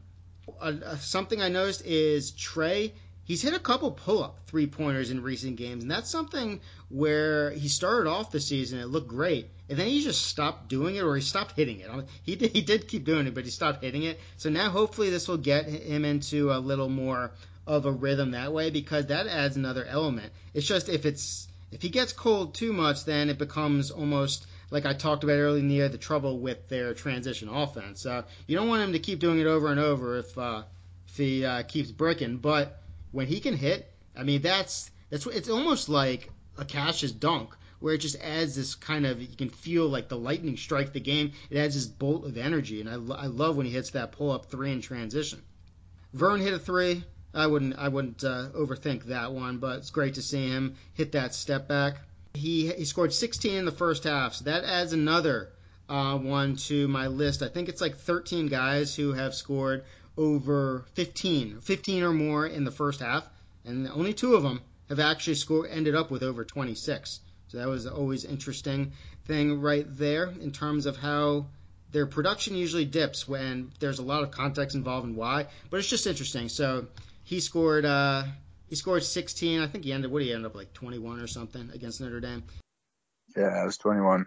Uh, 0.60 0.72
uh, 0.84 0.96
something 0.96 1.40
I 1.40 1.48
noticed 1.48 1.84
is 1.84 2.32
Tre. 2.32 2.92
He's 3.24 3.42
hit 3.42 3.54
a 3.54 3.60
couple 3.60 3.92
pull-up 3.92 4.40
three 4.46 4.66
pointers 4.66 5.12
in 5.12 5.22
recent 5.22 5.54
games, 5.54 5.84
and 5.84 5.90
that's 5.90 6.10
something 6.10 6.60
where 6.88 7.50
he 7.52 7.68
started 7.68 8.10
off 8.10 8.32
the 8.32 8.40
season. 8.40 8.80
It 8.80 8.86
looked 8.86 9.06
great, 9.06 9.46
and 9.68 9.78
then 9.78 9.86
he 9.86 10.02
just 10.02 10.26
stopped 10.26 10.68
doing 10.68 10.96
it, 10.96 11.04
or 11.04 11.14
he 11.14 11.22
stopped 11.22 11.52
hitting 11.52 11.78
it. 11.78 11.88
He 12.24 12.34
did, 12.34 12.50
he 12.50 12.60
did 12.60 12.88
keep 12.88 13.04
doing 13.04 13.28
it, 13.28 13.34
but 13.34 13.44
he 13.44 13.50
stopped 13.50 13.84
hitting 13.84 14.02
it. 14.02 14.18
So 14.36 14.50
now 14.50 14.70
hopefully 14.70 15.10
this 15.10 15.28
will 15.28 15.36
get 15.36 15.66
him 15.66 16.04
into 16.04 16.50
a 16.50 16.58
little 16.58 16.88
more 16.88 17.30
of 17.68 17.86
a 17.86 17.92
rhythm 17.92 18.32
that 18.32 18.52
way, 18.52 18.70
because 18.70 19.06
that 19.06 19.28
adds 19.28 19.56
another 19.56 19.84
element. 19.84 20.32
It's 20.52 20.66
just 20.66 20.88
if 20.88 21.06
it's 21.06 21.46
if 21.70 21.82
he 21.82 21.88
gets 21.90 22.12
cold 22.12 22.54
too 22.54 22.72
much, 22.72 23.04
then 23.04 23.30
it 23.30 23.38
becomes 23.38 23.92
almost 23.92 24.44
like 24.70 24.86
I 24.86 24.92
talked 24.92 25.24
about 25.24 25.34
earlier 25.34 25.58
in 25.58 25.68
the 25.68 25.74
year, 25.74 25.88
the 25.88 25.98
trouble 25.98 26.38
with 26.38 26.68
their 26.68 26.94
transition 26.94 27.48
offense. 27.48 28.06
Uh, 28.06 28.22
you 28.46 28.56
don't 28.56 28.68
want 28.68 28.82
him 28.82 28.92
to 28.92 28.98
keep 28.98 29.18
doing 29.18 29.40
it 29.40 29.46
over 29.46 29.68
and 29.68 29.80
over 29.80 30.18
if 30.18 30.36
uh, 30.38 30.62
if 31.08 31.16
he 31.16 31.44
uh, 31.44 31.62
keeps 31.62 31.90
bricking. 31.90 32.38
But 32.38 32.80
when 33.12 33.26
he 33.26 33.40
can 33.40 33.56
hit, 33.56 33.92
I 34.16 34.22
mean 34.22 34.42
that's 34.42 34.90
that's 35.10 35.26
it's 35.26 35.48
almost 35.48 35.88
like 35.88 36.30
a 36.56 36.64
Cassius 36.64 37.12
dunk 37.12 37.54
where 37.80 37.94
it 37.94 37.98
just 37.98 38.20
adds 38.20 38.54
this 38.54 38.74
kind 38.74 39.06
of 39.06 39.20
you 39.20 39.36
can 39.36 39.48
feel 39.48 39.88
like 39.88 40.08
the 40.08 40.18
lightning 40.18 40.56
strike 40.56 40.92
the 40.92 41.00
game. 41.00 41.32
It 41.48 41.58
adds 41.58 41.74
this 41.74 41.86
bolt 41.86 42.26
of 42.26 42.36
energy, 42.36 42.80
and 42.80 42.88
I, 42.88 43.22
I 43.22 43.26
love 43.26 43.56
when 43.56 43.66
he 43.66 43.72
hits 43.72 43.90
that 43.90 44.12
pull 44.12 44.30
up 44.30 44.46
three 44.46 44.70
in 44.70 44.80
transition. 44.80 45.42
Vern 46.12 46.40
hit 46.40 46.54
a 46.54 46.58
three. 46.58 47.04
I 47.32 47.46
wouldn't 47.46 47.78
I 47.78 47.88
wouldn't 47.88 48.22
uh, 48.24 48.48
overthink 48.54 49.04
that 49.04 49.32
one, 49.32 49.58
but 49.58 49.78
it's 49.78 49.90
great 49.90 50.14
to 50.14 50.22
see 50.22 50.48
him 50.48 50.76
hit 50.94 51.12
that 51.12 51.34
step 51.34 51.68
back. 51.68 51.96
He 52.34 52.72
he 52.72 52.84
scored 52.84 53.12
16 53.12 53.54
in 53.54 53.64
the 53.64 53.72
first 53.72 54.04
half, 54.04 54.34
so 54.34 54.44
that 54.44 54.64
adds 54.64 54.92
another 54.92 55.50
uh, 55.88 56.16
one 56.16 56.56
to 56.56 56.86
my 56.88 57.08
list. 57.08 57.42
I 57.42 57.48
think 57.48 57.68
it's 57.68 57.80
like 57.80 57.96
13 57.96 58.46
guys 58.46 58.94
who 58.94 59.12
have 59.12 59.34
scored 59.34 59.84
over 60.16 60.84
15, 60.94 61.60
15 61.60 62.02
or 62.02 62.12
more 62.12 62.46
in 62.46 62.64
the 62.64 62.70
first 62.70 63.00
half, 63.00 63.28
and 63.64 63.88
only 63.88 64.14
two 64.14 64.34
of 64.34 64.42
them 64.42 64.60
have 64.88 65.00
actually 65.00 65.34
scored 65.34 65.70
ended 65.70 65.94
up 65.94 66.10
with 66.10 66.22
over 66.22 66.44
26. 66.44 67.20
So 67.48 67.58
that 67.58 67.68
was 67.68 67.86
always 67.86 68.24
interesting 68.24 68.92
thing 69.24 69.60
right 69.60 69.86
there 69.88 70.28
in 70.40 70.52
terms 70.52 70.86
of 70.86 70.96
how 70.96 71.46
their 71.92 72.06
production 72.06 72.54
usually 72.54 72.84
dips 72.84 73.26
when 73.26 73.72
there's 73.80 73.98
a 73.98 74.04
lot 74.04 74.22
of 74.22 74.30
context 74.30 74.76
involved 74.76 75.06
and 75.06 75.16
why. 75.16 75.46
But 75.70 75.78
it's 75.78 75.88
just 75.88 76.06
interesting. 76.06 76.48
So 76.48 76.86
he 77.24 77.40
scored 77.40 77.84
uh, 77.84 78.24
he 78.70 78.76
scored 78.76 79.02
16. 79.02 79.60
I 79.60 79.66
think 79.66 79.84
he 79.84 79.92
ended. 79.92 80.12
What 80.12 80.20
did 80.20 80.26
he 80.26 80.32
end 80.32 80.46
up 80.46 80.54
like 80.54 80.72
21 80.72 81.20
or 81.20 81.26
something 81.26 81.70
against 81.74 82.00
Notre 82.00 82.20
Dame? 82.20 82.44
Yeah, 83.36 83.62
it 83.62 83.66
was 83.66 83.76
21. 83.78 84.26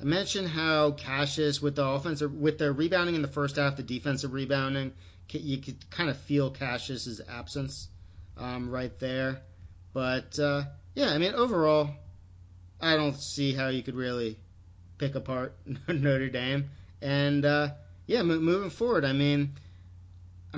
I 0.00 0.04
mentioned 0.04 0.48
how 0.48 0.92
Cassius 0.92 1.60
with 1.60 1.74
the 1.74 1.84
offensive 1.84 2.32
with 2.32 2.58
the 2.58 2.72
rebounding 2.72 3.16
in 3.16 3.22
the 3.22 3.28
first 3.28 3.56
half, 3.56 3.76
the 3.76 3.82
defensive 3.82 4.32
rebounding, 4.32 4.92
you 5.30 5.58
could 5.58 5.90
kind 5.90 6.08
of 6.08 6.16
feel 6.16 6.52
Cassius's 6.52 7.20
absence 7.28 7.88
um, 8.36 8.70
right 8.70 8.96
there. 9.00 9.42
But 9.92 10.38
uh, 10.38 10.62
yeah, 10.94 11.10
I 11.10 11.18
mean 11.18 11.34
overall, 11.34 11.90
I 12.80 12.94
don't 12.94 13.16
see 13.16 13.52
how 13.52 13.68
you 13.68 13.82
could 13.82 13.96
really 13.96 14.38
pick 14.98 15.16
apart 15.16 15.56
Notre 15.88 16.28
Dame. 16.28 16.70
And 17.02 17.44
uh, 17.44 17.70
yeah, 18.06 18.22
moving 18.22 18.70
forward, 18.70 19.04
I 19.04 19.12
mean 19.12 19.54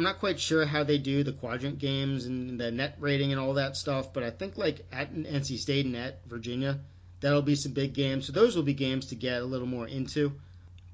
I'm 0.01 0.05
not 0.05 0.19
quite 0.19 0.41
sure 0.41 0.65
how 0.65 0.83
they 0.83 0.97
do 0.97 1.23
the 1.23 1.35
quadrant 1.35 1.79
games 1.79 2.25
and 2.25 2.59
the 2.59 2.71
net 2.71 2.97
rating 3.01 3.33
and 3.33 3.39
all 3.39 3.53
that 3.53 3.77
stuff, 3.77 4.15
but 4.15 4.23
I 4.23 4.31
think 4.31 4.57
like 4.57 4.87
at 4.91 5.13
NC 5.13 5.59
State 5.59 5.85
and 5.85 5.95
at 5.95 6.25
Virginia, 6.25 6.81
that'll 7.21 7.43
be 7.43 7.55
some 7.55 7.73
big 7.73 7.93
games. 7.93 8.27
So 8.27 8.33
those 8.33 8.57
will 8.57 8.63
be 8.63 8.73
games 8.73 9.09
to 9.09 9.15
get 9.15 9.43
a 9.43 9.45
little 9.45 9.67
more 9.67 9.87
into. 9.87 10.33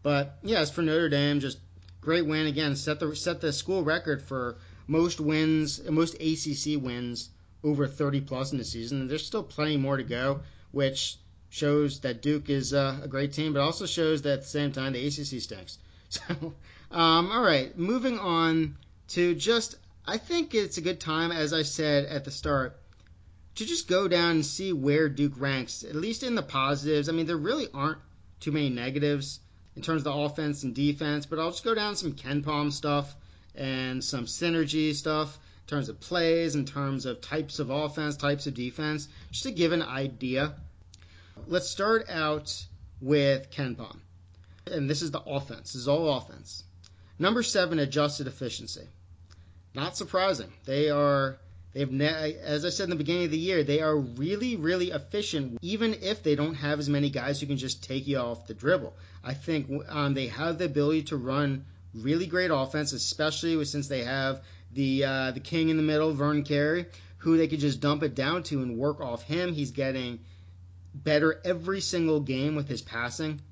But 0.03 0.39
yeah, 0.43 0.59
as 0.59 0.73
for 0.73 0.83
Notre 0.83 1.09
Dame, 1.09 1.39
just 1.39 1.61
great 2.01 2.27
win 2.27 2.49
again. 2.49 2.75
Set 2.75 2.99
the 2.99 3.15
set 3.15 3.41
the 3.41 3.53
school 3.53 3.85
record 3.85 4.23
for 4.23 4.59
most 4.89 5.21
wins, 5.21 5.81
most 5.89 6.15
ACC 6.15 6.83
wins 6.83 7.31
over 7.63 7.87
30 7.87 8.23
plus 8.23 8.51
in 8.51 8.59
the 8.59 8.65
season. 8.65 9.07
There's 9.07 9.25
still 9.25 9.45
plenty 9.45 9.77
more 9.77 9.99
to 9.99 10.03
go, 10.03 10.41
which 10.73 11.17
shows 11.49 12.01
that 12.01 12.23
Duke 12.23 12.51
is 12.51 12.75
uh, 12.75 12.99
a 13.05 13.07
great 13.07 13.33
team, 13.35 13.53
but 13.53 13.63
also 13.63 13.87
shows 13.87 14.23
that 14.23 14.33
at 14.33 14.41
the 14.41 14.49
same 14.49 14.73
time 14.73 14.95
the 14.95 15.07
ACC 15.07 15.41
stinks. 15.41 15.79
So, 16.09 16.55
um, 16.93 17.33
all 17.33 17.43
right, 17.43 17.77
moving 17.77 18.21
on 18.21 18.77
to 19.09 19.35
just, 19.35 19.77
I 20.07 20.19
think 20.19 20.55
it's 20.55 20.79
a 20.79 20.83
good 20.83 21.01
time, 21.01 21.33
as 21.33 21.53
I 21.53 21.63
said 21.63 22.07
at 22.07 22.25
the 22.25 22.31
start, 22.31 22.79
to 23.57 23.65
just 23.65 23.89
go 23.89 24.07
down 24.09 24.33
and 24.33 24.47
see 24.47 24.73
where 24.73 25.09
Duke 25.09 25.35
ranks, 25.37 25.83
at 25.83 25.95
least 25.95 26.23
in 26.23 26.35
the 26.35 26.43
positives. 26.43 27.09
I 27.09 27.13
mean, 27.13 27.27
there 27.27 27.37
really 27.37 27.69
aren't 27.73 27.99
too 28.41 28.53
many 28.53 28.69
negatives 28.69 29.41
in 29.77 29.83
terms 29.83 30.01
of 30.01 30.05
the 30.05 30.13
offense 30.13 30.63
and 30.63 30.75
defense, 30.75 31.27
but 31.27 31.39
I'll 31.39 31.51
just 31.51 31.65
go 31.65 31.75
down 31.75 31.97
some 31.97 32.13
KenPom 32.13 32.73
stuff 32.73 33.15
and 33.55 34.05
some 34.05 34.27
synergy 34.27 34.95
stuff 34.95 35.37
in 35.37 35.69
terms 35.69 35.89
of 35.89 36.01
plays, 36.01 36.55
in 36.55 36.65
terms 36.65 37.07
of 37.07 37.21
types 37.21 37.59
of 37.59 37.71
offense, 37.71 38.17
types 38.17 38.47
of 38.47 38.55
defense, 38.55 39.09
just 39.31 39.45
to 39.45 39.51
give 39.51 39.73
an 39.73 39.83
idea. 39.83 40.55
Let's 41.47 41.69
start 41.69 42.09
out 42.09 42.65
with 43.01 43.51
KenPom. 43.51 43.99
And 44.67 44.89
this 44.89 45.03
is 45.03 45.11
the 45.11 45.21
offense. 45.21 45.73
This 45.73 45.83
is 45.83 45.89
all 45.89 46.17
offense. 46.17 46.65
Number 47.19 47.43
seven, 47.43 47.79
adjusted 47.79 48.27
efficiency. 48.27 48.87
Not 49.77 49.95
surprising. 49.95 50.51
They 50.65 50.89
are 50.89 51.37
they've 51.75 52.01
as 52.01 52.65
I 52.65 52.71
said 52.71 52.85
in 52.85 52.91
the 52.91 52.97
beginning 52.97 53.27
of 53.27 53.31
the 53.31 53.37
year, 53.37 53.63
they 53.63 53.83
are 53.83 53.95
really 53.95 54.57
really 54.57 54.91
efficient 54.91 55.59
even 55.61 55.93
if 56.01 56.23
they 56.23 56.35
don't 56.35 56.55
have 56.55 56.79
as 56.79 56.89
many 56.89 57.11
guys 57.11 57.39
who 57.39 57.47
can 57.47 57.59
just 57.59 57.85
take 57.85 58.07
you 58.07 58.17
off 58.17 58.47
the 58.47 58.55
dribble. 58.55 58.97
I 59.23 59.35
think 59.35 59.71
um, 59.91 60.15
they 60.15 60.29
have 60.29 60.57
the 60.57 60.65
ability 60.65 61.03
to 61.05 61.19
run 61.19 61.67
really 61.93 62.27
great 62.27 62.51
offense, 62.51 62.95
especially 62.95 63.63
since 63.67 63.89
they 63.89 64.05
have 64.05 64.43
the 64.73 65.05
uh, 65.05 65.31
the 65.33 65.41
king 65.41 65.69
in 65.69 65.77
the 65.77 65.83
middle, 65.83 66.15
Vern 66.15 66.43
Carey, 66.43 66.87
who 67.19 67.37
they 67.37 67.47
could 67.47 67.61
just 67.61 67.81
dump 67.81 68.03
it 68.03 68.15
down 68.15 68.45
to 68.45 68.63
and 68.63 68.79
work 68.79 69.03
off 69.03 69.25
him. 69.25 69.53
He's 69.53 69.73
getting 69.73 70.21
better 70.95 71.39
every 71.45 71.83
single 71.83 72.21
game 72.21 72.57
with 72.57 72.67
his 72.67 72.81
passing. 72.81 73.43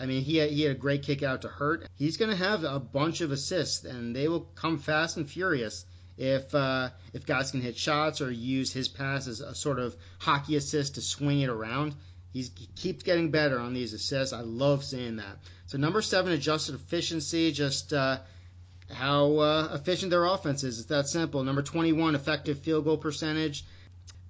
I 0.00 0.06
mean, 0.06 0.22
he 0.22 0.36
had, 0.36 0.50
he 0.50 0.62
had 0.62 0.76
a 0.76 0.78
great 0.78 1.02
kick 1.02 1.22
out 1.22 1.42
to 1.42 1.48
Hurt. 1.48 1.86
He's 1.96 2.16
going 2.16 2.30
to 2.30 2.36
have 2.36 2.64
a 2.64 2.78
bunch 2.78 3.20
of 3.20 3.32
assists, 3.32 3.84
and 3.84 4.14
they 4.14 4.28
will 4.28 4.40
come 4.40 4.78
fast 4.78 5.16
and 5.16 5.28
furious 5.28 5.84
if 6.16 6.54
uh, 6.54 6.90
if 7.12 7.26
guys 7.26 7.50
can 7.52 7.60
hit 7.60 7.76
shots 7.76 8.20
or 8.20 8.30
use 8.30 8.72
his 8.72 8.88
pass 8.88 9.26
as 9.26 9.40
a 9.40 9.54
sort 9.54 9.78
of 9.78 9.96
hockey 10.18 10.56
assist 10.56 10.96
to 10.96 11.00
swing 11.00 11.40
it 11.40 11.48
around. 11.48 11.94
He's, 12.32 12.50
he 12.56 12.66
keeps 12.76 13.04
getting 13.04 13.30
better 13.30 13.58
on 13.58 13.72
these 13.72 13.94
assists. 13.94 14.32
I 14.32 14.40
love 14.40 14.84
seeing 14.84 15.16
that. 15.16 15.38
So 15.66 15.78
number 15.78 16.02
seven, 16.02 16.32
adjusted 16.32 16.74
efficiency, 16.74 17.52
just 17.52 17.92
uh, 17.92 18.18
how 18.92 19.38
uh, 19.38 19.68
efficient 19.74 20.10
their 20.10 20.24
offense 20.24 20.62
is. 20.62 20.78
It's 20.78 20.88
that 20.88 21.08
simple. 21.08 21.42
Number 21.42 21.62
21, 21.62 22.14
effective 22.14 22.58
field 22.58 22.84
goal 22.84 22.98
percentage. 22.98 23.64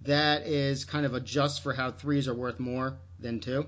That 0.02 0.46
is 0.46 0.84
kind 0.84 1.06
of 1.06 1.14
a 1.14 1.20
just 1.20 1.62
for 1.62 1.72
how 1.72 1.90
threes 1.90 2.28
are 2.28 2.34
worth 2.34 2.60
more 2.60 2.98
than 3.18 3.40
two. 3.40 3.66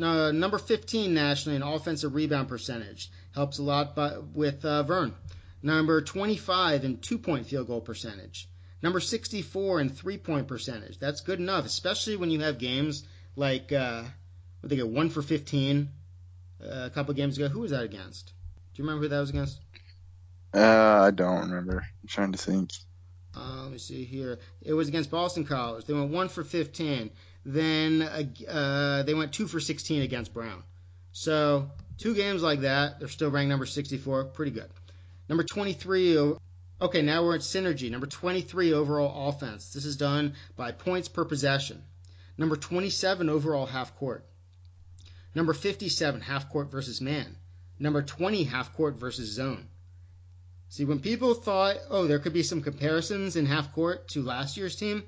Uh, 0.00 0.32
number 0.32 0.58
15 0.58 1.12
nationally 1.12 1.56
in 1.56 1.62
offensive 1.62 2.14
rebound 2.14 2.48
percentage. 2.48 3.10
Helps 3.34 3.58
a 3.58 3.62
lot 3.62 3.94
by, 3.94 4.18
with 4.18 4.64
uh, 4.64 4.82
Vern. 4.84 5.14
Number 5.62 6.00
25 6.00 6.84
in 6.84 6.98
two 6.98 7.18
point 7.18 7.46
field 7.46 7.66
goal 7.66 7.80
percentage. 7.80 8.48
Number 8.82 9.00
64 9.00 9.80
in 9.80 9.88
three 9.90 10.18
point 10.18 10.48
percentage. 10.48 10.98
That's 10.98 11.20
good 11.20 11.38
enough, 11.38 11.66
especially 11.66 12.16
when 12.16 12.30
you 12.30 12.40
have 12.40 12.58
games 12.58 13.06
like, 13.36 13.70
uh, 13.72 14.02
what 14.60 14.70
they 14.70 14.76
get, 14.76 14.88
1 14.88 15.10
for 15.10 15.22
15 15.22 15.88
uh, 16.62 16.66
a 16.66 16.90
couple 16.90 17.14
games 17.14 17.36
ago. 17.36 17.48
Who 17.48 17.60
was 17.60 17.70
that 17.70 17.84
against? 17.84 18.32
Do 18.74 18.82
you 18.82 18.88
remember 18.88 19.04
who 19.04 19.08
that 19.10 19.20
was 19.20 19.30
against? 19.30 19.60
Uh, 20.54 21.02
I 21.06 21.10
don't 21.10 21.50
remember. 21.50 21.78
I'm 22.02 22.08
trying 22.08 22.32
to 22.32 22.38
think. 22.38 22.70
Uh, 23.34 23.62
let 23.62 23.72
me 23.72 23.78
see 23.78 24.04
here. 24.04 24.38
It 24.60 24.74
was 24.74 24.88
against 24.88 25.10
Boston 25.10 25.44
College. 25.44 25.86
They 25.86 25.94
went 25.94 26.10
1 26.10 26.28
for 26.28 26.44
15. 26.44 27.10
Then 27.44 28.02
uh, 28.02 29.02
they 29.02 29.14
went 29.14 29.32
two 29.32 29.46
for 29.46 29.60
16 29.60 30.02
against 30.02 30.32
Brown. 30.32 30.62
So 31.12 31.70
two 31.98 32.14
games 32.14 32.42
like 32.42 32.60
that, 32.60 32.98
they're 32.98 33.08
still 33.08 33.30
ranked 33.30 33.50
number 33.50 33.66
64. 33.66 34.26
Pretty 34.26 34.52
good. 34.52 34.70
Number 35.28 35.44
23. 35.44 36.34
Okay, 36.80 37.02
now 37.02 37.24
we're 37.24 37.34
at 37.34 37.40
synergy. 37.42 37.90
Number 37.90 38.06
23 38.06 38.72
overall 38.72 39.28
offense. 39.28 39.72
This 39.72 39.84
is 39.84 39.96
done 39.96 40.34
by 40.56 40.72
points 40.72 41.08
per 41.08 41.24
possession. 41.24 41.82
Number 42.38 42.56
27 42.56 43.28
overall 43.28 43.66
half 43.66 43.96
court. 43.96 44.24
Number 45.34 45.52
57 45.52 46.20
half 46.20 46.50
court 46.50 46.70
versus 46.70 47.00
man. 47.00 47.36
Number 47.78 48.02
20 48.02 48.44
half 48.44 48.74
court 48.74 48.96
versus 48.96 49.30
zone. 49.30 49.68
See, 50.68 50.84
when 50.84 51.00
people 51.00 51.34
thought, 51.34 51.76
oh, 51.90 52.06
there 52.06 52.18
could 52.18 52.32
be 52.32 52.42
some 52.42 52.62
comparisons 52.62 53.36
in 53.36 53.46
half 53.46 53.74
court 53.74 54.08
to 54.08 54.22
last 54.22 54.56
year's 54.56 54.76
team, 54.76 55.02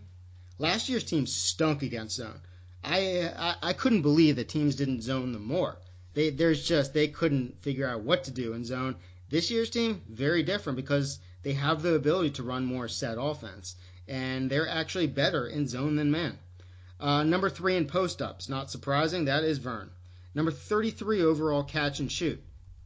Last 0.58 0.88
year's 0.88 1.02
team 1.02 1.26
stunk 1.26 1.82
against 1.82 2.14
zone. 2.14 2.40
I, 2.84 3.32
I, 3.36 3.56
I 3.62 3.72
couldn't 3.72 4.02
believe 4.02 4.36
that 4.36 4.48
teams 4.48 4.76
didn't 4.76 5.02
zone 5.02 5.32
them 5.32 5.44
more. 5.44 5.78
They 6.12 6.30
there's 6.30 6.64
just 6.64 6.94
they 6.94 7.08
couldn't 7.08 7.60
figure 7.60 7.88
out 7.88 8.02
what 8.02 8.24
to 8.24 8.30
do 8.30 8.52
in 8.52 8.64
zone. 8.64 8.94
This 9.30 9.50
year's 9.50 9.70
team 9.70 10.02
very 10.08 10.44
different 10.44 10.76
because 10.76 11.18
they 11.42 11.54
have 11.54 11.82
the 11.82 11.94
ability 11.94 12.30
to 12.32 12.44
run 12.44 12.64
more 12.66 12.86
set 12.86 13.16
offense 13.18 13.74
and 14.06 14.48
they're 14.48 14.68
actually 14.68 15.08
better 15.08 15.44
in 15.48 15.66
zone 15.66 15.96
than 15.96 16.12
man. 16.12 16.38
Uh, 17.00 17.24
number 17.24 17.50
three 17.50 17.74
in 17.74 17.86
post 17.86 18.22
ups, 18.22 18.48
not 18.48 18.70
surprising, 18.70 19.24
that 19.24 19.42
is 19.42 19.58
Vern. 19.58 19.90
Number 20.36 20.52
33 20.52 21.22
overall 21.22 21.64
catch 21.64 21.98
and 21.98 22.12
shoot. 22.12 22.40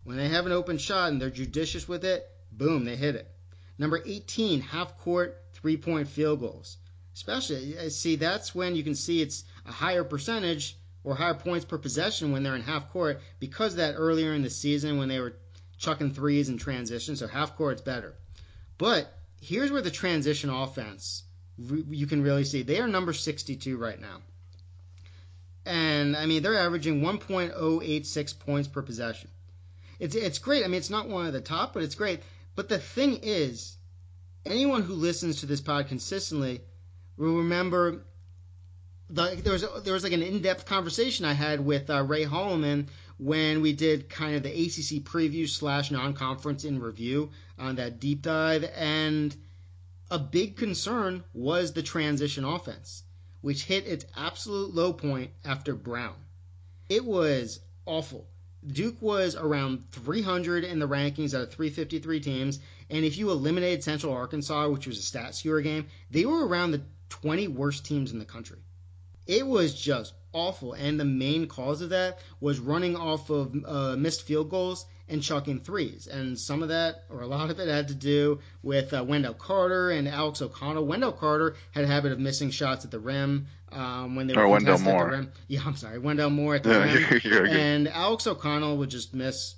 When 0.04 0.16
they 0.16 0.28
have 0.28 0.46
an 0.46 0.52
open 0.52 0.78
shot 0.78 1.12
and 1.12 1.20
they're 1.20 1.28
judicious 1.28 1.86
with 1.86 2.04
it, 2.04 2.26
boom, 2.50 2.86
they 2.86 2.96
hit 2.96 3.14
it. 3.14 3.30
Number 3.76 4.02
18 4.06 4.62
half 4.62 4.96
court 4.96 5.36
three 5.52 5.76
point 5.76 6.08
field 6.08 6.40
goals 6.40 6.78
especially 7.18 7.90
see 7.90 8.14
that's 8.14 8.54
when 8.54 8.76
you 8.76 8.84
can 8.84 8.94
see 8.94 9.20
it's 9.20 9.42
a 9.66 9.72
higher 9.72 10.04
percentage 10.04 10.76
or 11.02 11.16
higher 11.16 11.34
points 11.34 11.64
per 11.64 11.76
possession 11.76 12.30
when 12.30 12.44
they're 12.44 12.54
in 12.54 12.62
half 12.62 12.92
court 12.92 13.20
because 13.40 13.74
that 13.74 13.96
earlier 13.96 14.34
in 14.34 14.42
the 14.42 14.50
season 14.50 14.98
when 14.98 15.08
they 15.08 15.18
were 15.18 15.34
chucking 15.78 16.14
threes 16.14 16.48
in 16.48 16.58
transition 16.58 17.16
so 17.16 17.26
half 17.26 17.56
court's 17.56 17.82
better. 17.82 18.14
But 18.78 19.12
here's 19.40 19.72
where 19.72 19.82
the 19.82 19.90
transition 19.90 20.48
offense 20.48 21.24
you 21.90 22.06
can 22.06 22.22
really 22.22 22.44
see. 22.44 22.62
They 22.62 22.78
are 22.78 22.86
number 22.86 23.12
62 23.12 23.76
right 23.76 24.00
now. 24.00 24.18
And 25.66 26.16
i 26.16 26.24
mean 26.26 26.44
they're 26.44 26.66
averaging 26.66 27.00
1.086 27.00 28.38
points 28.38 28.68
per 28.68 28.82
possession. 28.82 29.28
It's 29.98 30.14
it's 30.14 30.38
great. 30.38 30.62
I 30.64 30.68
mean 30.68 30.78
it's 30.78 30.88
not 30.88 31.08
one 31.08 31.26
of 31.26 31.32
the 31.32 31.40
top 31.40 31.74
but 31.74 31.82
it's 31.82 31.96
great. 31.96 32.20
But 32.54 32.68
the 32.68 32.78
thing 32.78 33.18
is 33.24 33.76
anyone 34.46 34.82
who 34.82 34.94
listens 34.94 35.40
to 35.40 35.46
this 35.46 35.60
pod 35.60 35.88
consistently 35.88 36.60
remember 37.18 38.04
the, 39.10 39.40
there 39.42 39.52
was 39.52 39.64
there 39.84 39.94
was 39.94 40.04
like 40.04 40.12
an 40.12 40.22
in-depth 40.22 40.66
conversation 40.66 41.24
I 41.24 41.32
had 41.32 41.64
with 41.64 41.90
uh, 41.90 42.02
Ray 42.02 42.24
Holloman 42.24 42.88
when 43.18 43.60
we 43.62 43.72
did 43.72 44.08
kind 44.08 44.36
of 44.36 44.42
the 44.42 44.50
ACC 44.50 45.02
preview 45.02 45.48
slash 45.48 45.90
non-conference 45.90 46.64
in 46.64 46.80
review 46.80 47.30
on 47.58 47.76
that 47.76 47.98
deep 47.98 48.22
dive, 48.22 48.64
and 48.76 49.34
a 50.10 50.18
big 50.18 50.56
concern 50.56 51.24
was 51.34 51.72
the 51.72 51.82
transition 51.82 52.44
offense, 52.44 53.02
which 53.40 53.64
hit 53.64 53.86
its 53.86 54.06
absolute 54.16 54.74
low 54.74 54.92
point 54.92 55.32
after 55.44 55.74
Brown. 55.74 56.14
It 56.88 57.04
was 57.04 57.60
awful. 57.86 58.28
Duke 58.66 59.00
was 59.00 59.34
around 59.34 59.90
300 59.90 60.64
in 60.64 60.78
the 60.78 60.88
rankings 60.88 61.34
out 61.34 61.42
of 61.42 61.50
353 61.50 62.20
teams, 62.20 62.60
and 62.90 63.04
if 63.04 63.16
you 63.16 63.30
eliminated 63.30 63.82
Central 63.82 64.12
Arkansas, 64.12 64.68
which 64.68 64.86
was 64.86 64.98
a 64.98 65.02
stat 65.02 65.34
skewer 65.34 65.60
game, 65.60 65.86
they 66.10 66.24
were 66.24 66.46
around 66.46 66.72
the 66.72 66.82
20 67.08 67.48
worst 67.48 67.84
teams 67.84 68.12
in 68.12 68.18
the 68.18 68.24
country. 68.24 68.58
It 69.26 69.46
was 69.46 69.74
just 69.74 70.14
awful, 70.32 70.72
and 70.72 70.98
the 70.98 71.04
main 71.04 71.46
cause 71.46 71.82
of 71.82 71.90
that 71.90 72.18
was 72.40 72.58
running 72.58 72.96
off 72.96 73.30
of 73.30 73.54
uh, 73.66 73.96
missed 73.96 74.22
field 74.22 74.50
goals 74.50 74.86
and 75.08 75.22
chucking 75.22 75.60
threes. 75.60 76.06
And 76.06 76.38
some 76.38 76.62
of 76.62 76.68
that, 76.68 77.04
or 77.10 77.20
a 77.20 77.26
lot 77.26 77.50
of 77.50 77.60
it, 77.60 77.68
had 77.68 77.88
to 77.88 77.94
do 77.94 78.40
with 78.62 78.92
uh, 78.92 79.04
Wendell 79.04 79.34
Carter 79.34 79.90
and 79.90 80.08
Alex 80.08 80.42
O'Connell. 80.42 80.86
Wendell 80.86 81.12
Carter 81.12 81.56
had 81.72 81.84
a 81.84 81.86
habit 81.86 82.12
of 82.12 82.18
missing 82.18 82.50
shots 82.50 82.84
at 82.84 82.90
the 82.90 82.98
rim 82.98 83.46
um, 83.72 84.16
when 84.16 84.26
they 84.26 84.34
were 84.34 84.44
or 84.44 84.48
Wendell 84.48 84.78
Moore. 84.78 85.04
At 85.06 85.10
the 85.10 85.16
rim. 85.16 85.32
Yeah, 85.48 85.60
I'm 85.64 85.76
sorry, 85.76 85.98
Wendell 85.98 86.30
Moore 86.30 86.56
at 86.56 86.62
the 86.62 87.20
rim. 87.22 87.46
and 87.46 87.88
Alex 87.88 88.26
O'Connell 88.26 88.78
would 88.78 88.90
just 88.90 89.14
miss 89.14 89.56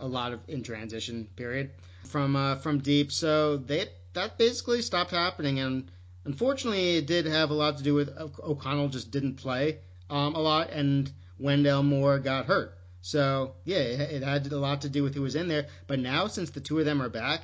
a 0.00 0.06
lot 0.06 0.32
of 0.32 0.40
in 0.48 0.62
transition 0.62 1.28
period 1.36 1.70
from 2.04 2.36
uh, 2.36 2.56
from 2.56 2.78
deep. 2.78 3.12
So 3.12 3.56
they 3.56 3.88
that 4.14 4.38
basically 4.38 4.82
stopped 4.82 5.10
happening 5.10 5.58
and 5.58 5.90
Unfortunately, 6.24 6.98
it 6.98 7.06
did 7.06 7.26
have 7.26 7.50
a 7.50 7.54
lot 7.54 7.78
to 7.78 7.82
do 7.82 7.94
with 7.94 8.16
O'Connell 8.16 8.88
just 8.88 9.10
didn't 9.10 9.36
play 9.36 9.78
um, 10.08 10.34
a 10.36 10.40
lot, 10.40 10.70
and 10.70 11.10
Wendell 11.38 11.82
Moore 11.82 12.20
got 12.20 12.46
hurt. 12.46 12.78
So 13.00 13.56
yeah, 13.64 13.78
it, 13.78 14.22
had 14.22 14.46
a 14.52 14.58
lot 14.58 14.82
to 14.82 14.88
do 14.88 15.02
with 15.02 15.16
who 15.16 15.22
was 15.22 15.34
in 15.34 15.48
there. 15.48 15.66
But 15.88 15.98
now, 15.98 16.28
since 16.28 16.50
the 16.50 16.60
two 16.60 16.78
of 16.78 16.84
them 16.84 17.02
are 17.02 17.08
back, 17.08 17.42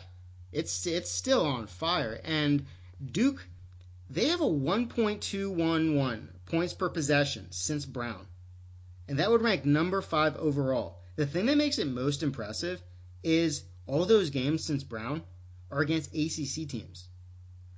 It's 0.52 0.86
it's 0.86 1.10
still 1.10 1.44
on 1.44 1.66
fire. 1.66 2.20
And 2.22 2.66
Duke, 3.04 3.44
they 4.08 4.28
have 4.28 4.40
a 4.40 4.44
1.211 4.44 6.28
points 6.46 6.74
per 6.74 6.88
possession 6.88 7.50
since 7.50 7.84
Brown, 7.84 8.24
and 9.08 9.18
that 9.18 9.30
would 9.30 9.42
rank 9.42 9.64
number 9.64 10.00
five 10.00 10.36
overall. 10.36 11.00
The 11.16 11.26
thing 11.26 11.46
that 11.46 11.58
makes 11.58 11.80
it 11.80 11.88
most 11.88 12.22
impressive 12.22 12.80
is 13.24 13.64
all 13.86 14.04
those 14.04 14.30
games 14.30 14.64
since 14.64 14.84
Brown 14.84 15.24
are 15.68 15.80
against 15.80 16.14
ACC 16.14 16.68
teams. 16.68 17.07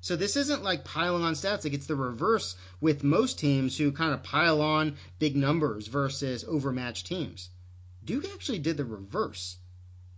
So 0.02 0.16
this 0.16 0.36
isn't 0.36 0.62
like 0.62 0.84
piling 0.84 1.24
on 1.24 1.34
stats. 1.34 1.62
Like 1.62 1.74
it's 1.74 1.86
the 1.86 1.94
reverse 1.94 2.56
with 2.80 3.04
most 3.04 3.38
teams 3.38 3.76
who 3.76 3.92
kind 3.92 4.14
of 4.14 4.22
pile 4.22 4.62
on 4.62 4.96
big 5.18 5.36
numbers 5.36 5.88
versus 5.88 6.42
overmatched 6.48 7.06
teams. 7.06 7.50
Duke 8.02 8.24
actually 8.32 8.60
did 8.60 8.78
the 8.78 8.84
reverse. 8.86 9.58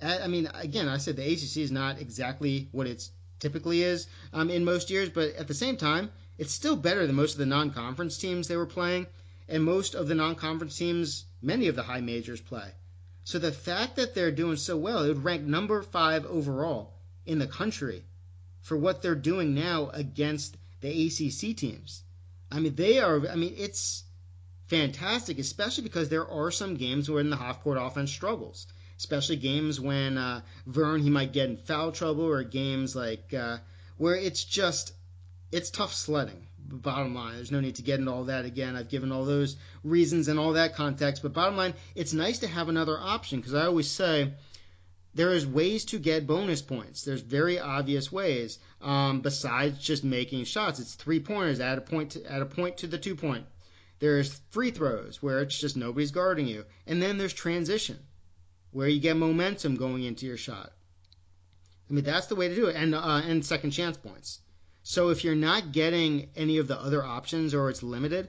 I 0.00 0.28
mean, 0.28 0.48
again, 0.54 0.88
I 0.88 0.98
said 0.98 1.16
the 1.16 1.24
ACC 1.24 1.56
is 1.56 1.72
not 1.72 2.00
exactly 2.00 2.68
what 2.70 2.86
it 2.86 3.08
typically 3.40 3.82
is 3.82 4.06
um, 4.32 4.50
in 4.50 4.64
most 4.64 4.88
years, 4.88 5.10
but 5.10 5.34
at 5.34 5.48
the 5.48 5.54
same 5.54 5.76
time, 5.76 6.12
it's 6.38 6.52
still 6.52 6.76
better 6.76 7.04
than 7.04 7.16
most 7.16 7.32
of 7.32 7.38
the 7.38 7.46
non-conference 7.46 8.18
teams 8.18 8.46
they 8.46 8.56
were 8.56 8.66
playing, 8.66 9.08
and 9.48 9.64
most 9.64 9.96
of 9.96 10.06
the 10.06 10.14
non-conference 10.14 10.78
teams 10.78 11.24
many 11.40 11.66
of 11.66 11.74
the 11.74 11.82
high 11.82 12.00
majors 12.00 12.40
play. 12.40 12.70
So 13.24 13.40
the 13.40 13.50
fact 13.50 13.96
that 13.96 14.14
they're 14.14 14.30
doing 14.30 14.56
so 14.56 14.76
well, 14.76 15.04
it 15.04 15.08
would 15.08 15.24
rank 15.24 15.42
number 15.42 15.82
five 15.82 16.24
overall 16.26 16.94
in 17.26 17.40
the 17.40 17.48
country 17.48 18.04
for 18.62 18.76
what 18.76 19.02
they're 19.02 19.14
doing 19.14 19.54
now 19.54 19.90
against 19.92 20.56
the 20.80 21.06
ACC 21.06 21.56
teams. 21.56 22.02
I 22.50 22.60
mean, 22.60 22.74
they 22.74 22.98
are. 23.00 23.28
I 23.28 23.34
mean, 23.34 23.54
it's 23.56 24.04
fantastic, 24.66 25.38
especially 25.38 25.84
because 25.84 26.08
there 26.08 26.28
are 26.28 26.50
some 26.50 26.76
games 26.76 27.10
where 27.10 27.20
in 27.20 27.30
the 27.30 27.36
half 27.36 27.62
court 27.62 27.78
offense 27.80 28.10
struggles, 28.10 28.66
especially 28.98 29.36
games 29.36 29.80
when 29.80 30.18
uh, 30.18 30.40
Vern 30.66 31.00
he 31.00 31.10
might 31.10 31.32
get 31.32 31.50
in 31.50 31.56
foul 31.56 31.92
trouble, 31.92 32.24
or 32.24 32.42
games 32.42 32.94
like 32.94 33.34
uh, 33.34 33.58
where 33.96 34.14
it's 34.14 34.44
just 34.44 34.92
it's 35.50 35.70
tough 35.70 35.92
sledding. 35.92 36.46
Bottom 36.58 37.14
line, 37.14 37.34
there's 37.34 37.50
no 37.50 37.60
need 37.60 37.76
to 37.76 37.82
get 37.82 37.98
into 37.98 38.12
all 38.12 38.24
that 38.24 38.44
again. 38.44 38.76
I've 38.76 38.88
given 38.88 39.12
all 39.12 39.24
those 39.24 39.56
reasons 39.84 40.28
and 40.28 40.38
all 40.38 40.52
that 40.52 40.74
context, 40.74 41.22
but 41.22 41.32
bottom 41.32 41.56
line, 41.56 41.74
it's 41.94 42.14
nice 42.14 42.38
to 42.38 42.48
have 42.48 42.68
another 42.68 42.98
option 42.98 43.40
because 43.40 43.54
I 43.54 43.66
always 43.66 43.90
say 43.90 44.32
there 45.14 45.32
is 45.32 45.46
ways 45.46 45.84
to 45.86 45.98
get 45.98 46.26
bonus 46.26 46.62
points. 46.62 47.02
There's 47.04 47.20
very 47.20 47.58
obvious 47.58 48.10
ways 48.10 48.58
um, 48.80 49.20
besides 49.20 49.78
just 49.78 50.04
making 50.04 50.44
shots. 50.44 50.80
It's 50.80 50.94
three 50.94 51.20
pointers. 51.20 51.60
Add 51.60 51.78
a 51.78 51.82
point 51.82 52.12
to, 52.12 52.40
a 52.40 52.46
point 52.46 52.78
to 52.78 52.86
the 52.86 52.98
two 52.98 53.14
point. 53.14 53.46
There's 53.98 54.40
free 54.50 54.70
throws 54.70 55.22
where 55.22 55.40
it's 55.40 55.58
just 55.58 55.76
nobody's 55.76 56.10
guarding 56.10 56.48
you, 56.48 56.64
and 56.86 57.00
then 57.00 57.18
there's 57.18 57.34
transition 57.34 57.98
where 58.70 58.88
you 58.88 59.00
get 59.00 59.16
momentum 59.16 59.76
going 59.76 60.02
into 60.02 60.26
your 60.26 60.38
shot. 60.38 60.72
I 61.88 61.92
mean 61.92 62.04
that's 62.04 62.26
the 62.26 62.34
way 62.34 62.48
to 62.48 62.54
do 62.54 62.66
it, 62.66 62.76
and 62.76 62.94
uh, 62.94 63.22
and 63.24 63.44
second 63.44 63.72
chance 63.72 63.98
points. 63.98 64.40
So 64.82 65.10
if 65.10 65.22
you're 65.24 65.34
not 65.34 65.72
getting 65.72 66.30
any 66.34 66.58
of 66.58 66.66
the 66.66 66.80
other 66.80 67.04
options 67.04 67.54
or 67.54 67.68
it's 67.70 67.82
limited, 67.82 68.28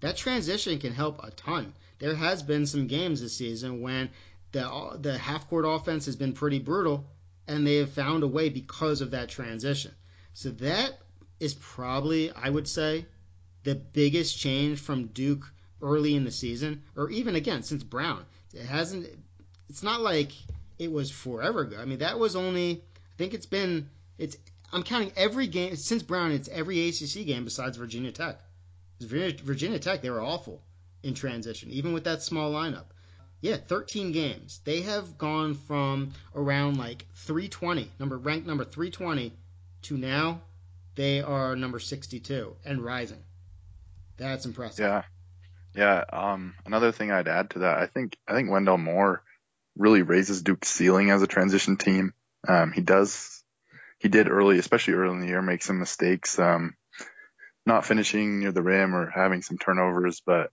that 0.00 0.16
transition 0.16 0.78
can 0.78 0.94
help 0.94 1.22
a 1.22 1.30
ton. 1.32 1.74
There 1.98 2.14
has 2.14 2.42
been 2.42 2.66
some 2.66 2.86
games 2.86 3.20
this 3.20 3.36
season 3.36 3.80
when 3.80 4.10
the 4.54 4.98
the 5.00 5.18
half 5.18 5.48
court 5.50 5.64
offense 5.66 6.06
has 6.06 6.14
been 6.14 6.32
pretty 6.32 6.60
brutal, 6.60 7.04
and 7.48 7.66
they 7.66 7.76
have 7.76 7.90
found 7.90 8.22
a 8.22 8.28
way 8.28 8.48
because 8.48 9.00
of 9.00 9.10
that 9.10 9.28
transition. 9.28 9.90
So 10.32 10.50
that 10.50 10.96
is 11.40 11.54
probably, 11.54 12.30
I 12.30 12.48
would 12.48 12.68
say, 12.68 13.04
the 13.64 13.74
biggest 13.74 14.38
change 14.38 14.78
from 14.78 15.08
Duke 15.08 15.52
early 15.82 16.14
in 16.14 16.24
the 16.24 16.30
season, 16.30 16.84
or 16.96 17.10
even 17.10 17.34
again 17.34 17.64
since 17.64 17.82
Brown. 17.82 18.24
It 18.54 18.64
hasn't. 18.64 19.08
It's 19.68 19.82
not 19.82 20.00
like 20.00 20.30
it 20.78 20.90
was 20.90 21.10
forever 21.10 21.62
ago. 21.62 21.76
I 21.78 21.84
mean, 21.84 21.98
that 21.98 22.18
was 22.20 22.36
only. 22.36 22.76
I 22.76 23.16
think 23.18 23.34
it's 23.34 23.46
been. 23.46 23.90
It's. 24.18 24.36
I'm 24.72 24.84
counting 24.84 25.12
every 25.16 25.48
game 25.48 25.74
since 25.74 26.04
Brown. 26.04 26.30
It's 26.30 26.48
every 26.48 26.88
ACC 26.88 27.26
game 27.26 27.44
besides 27.44 27.76
Virginia 27.76 28.12
Tech. 28.12 28.40
Virginia, 29.00 29.36
Virginia 29.42 29.78
Tech, 29.80 30.00
they 30.00 30.10
were 30.10 30.22
awful 30.22 30.62
in 31.02 31.14
transition, 31.14 31.70
even 31.70 31.92
with 31.92 32.04
that 32.04 32.22
small 32.22 32.52
lineup 32.52 32.86
yeah, 33.44 33.58
13 33.58 34.12
games. 34.12 34.62
They 34.64 34.80
have 34.80 35.18
gone 35.18 35.52
from 35.52 36.14
around 36.34 36.78
like 36.78 37.04
320, 37.16 37.90
number 38.00 38.16
ranked 38.16 38.46
number 38.46 38.64
320, 38.64 39.34
to 39.82 39.98
now 39.98 40.40
they 40.94 41.20
are 41.20 41.54
number 41.54 41.78
62 41.78 42.56
and 42.64 42.82
rising. 42.82 43.22
That's 44.16 44.46
impressive. 44.46 44.86
Yeah, 44.86 45.02
yeah. 45.74 46.04
Um, 46.10 46.54
another 46.64 46.90
thing 46.90 47.10
I'd 47.10 47.28
add 47.28 47.50
to 47.50 47.58
that, 47.60 47.76
I 47.76 47.84
think 47.84 48.16
I 48.26 48.32
think 48.32 48.50
Wendell 48.50 48.78
Moore 48.78 49.22
really 49.76 50.00
raises 50.00 50.40
Duke's 50.40 50.68
ceiling 50.68 51.10
as 51.10 51.20
a 51.20 51.26
transition 51.26 51.76
team. 51.76 52.14
Um, 52.48 52.72
he 52.72 52.80
does, 52.80 53.44
he 53.98 54.08
did 54.08 54.30
early, 54.30 54.58
especially 54.58 54.94
early 54.94 55.16
in 55.16 55.20
the 55.20 55.28
year, 55.28 55.42
make 55.42 55.62
some 55.62 55.80
mistakes. 55.80 56.38
Um, 56.38 56.76
not 57.66 57.84
finishing 57.84 58.40
near 58.40 58.52
the 58.52 58.62
rim 58.62 58.94
or 58.94 59.10
having 59.10 59.42
some 59.42 59.58
turnovers, 59.58 60.22
but 60.24 60.50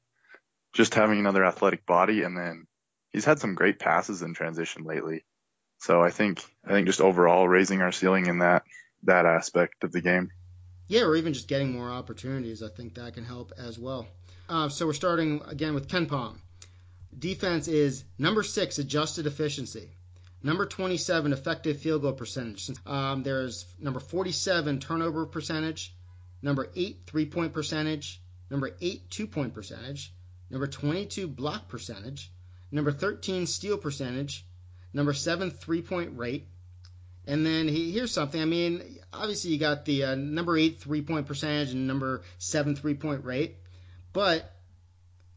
just 0.73 0.93
having 0.93 1.19
another 1.19 1.45
athletic 1.45 1.85
body 1.85 2.23
and 2.23 2.35
then 2.35 2.67
he's 3.12 3.26
had 3.26 3.39
some 3.39 3.55
great 3.55 3.80
passes 3.80 4.22
in 4.22 4.34
transition 4.34 4.84
lately. 4.84 5.24
So 5.80 6.01
I 6.01 6.12
think 6.12 6.43
I 6.66 6.70
think 6.70 6.88
just 6.88 7.01
overall 7.01 7.47
raising 7.47 7.82
our 7.82 7.91
ceiling 7.91 8.28
in 8.28 8.39
that 8.39 8.64
that 9.03 9.26
aspect 9.26 9.84
of 9.84 9.91
the 9.91 10.01
game. 10.01 10.32
Yeah, 10.88 11.03
or 11.03 11.16
even 11.16 11.34
just 11.34 11.47
getting 11.47 11.72
more 11.72 11.89
opportunities. 11.89 12.62
I 12.62 12.70
think 12.70 12.95
that 12.95 13.14
can 13.14 13.24
help 13.24 13.53
as 13.57 13.80
well. 13.80 14.07
Uh, 14.49 14.70
so 14.70 14.86
we're 14.86 14.93
starting 14.93 15.41
again 15.47 15.74
with 15.74 15.88
KenPom. 15.88 16.36
Defense 17.18 17.68
is 17.68 18.03
number 18.18 18.43
six, 18.43 18.78
adjusted 18.78 19.26
efficiency. 19.26 19.89
Number 20.43 20.66
27, 20.66 21.34
effective 21.34 21.80
field 21.80 22.01
goal 22.01 22.14
percentage. 22.14 22.72
Um, 22.86 23.24
there's 23.24 23.66
number 23.80 23.99
47, 23.99 24.80
turnover 24.80 25.26
percentage. 25.26 25.95
Number 26.41 26.70
eight, 26.76 27.01
three 27.05 27.26
point 27.26 27.53
percentage. 27.53 28.22
Number 28.49 28.72
eight, 28.82 29.09
two 29.09 29.28
point 29.28 29.53
percentage. 29.53 30.14
Number 30.49 30.68
22, 30.68 31.28
block 31.28 31.70
percentage 31.70 32.32
number 32.72 32.91
13 32.91 33.47
steal 33.47 33.78
percentage, 33.78 34.45
number 34.93 35.13
7 35.13 35.51
three-point 35.51 36.17
rate. 36.17 36.47
And 37.28 37.45
then 37.45 37.67
he, 37.67 37.91
here's 37.91 38.11
something. 38.11 38.41
I 38.41 38.45
mean, 38.45 38.99
obviously 39.13 39.51
you 39.51 39.59
got 39.59 39.86
the 39.86 40.05
uh, 40.05 40.15
number 40.15 40.57
8 40.57 40.82
three-point 40.82 41.28
percentage 41.28 41.72
and 41.72 41.88
number 41.88 42.24
7 42.39 42.76
three-point 42.76 43.26
rate. 43.26 43.57
But 44.13 44.51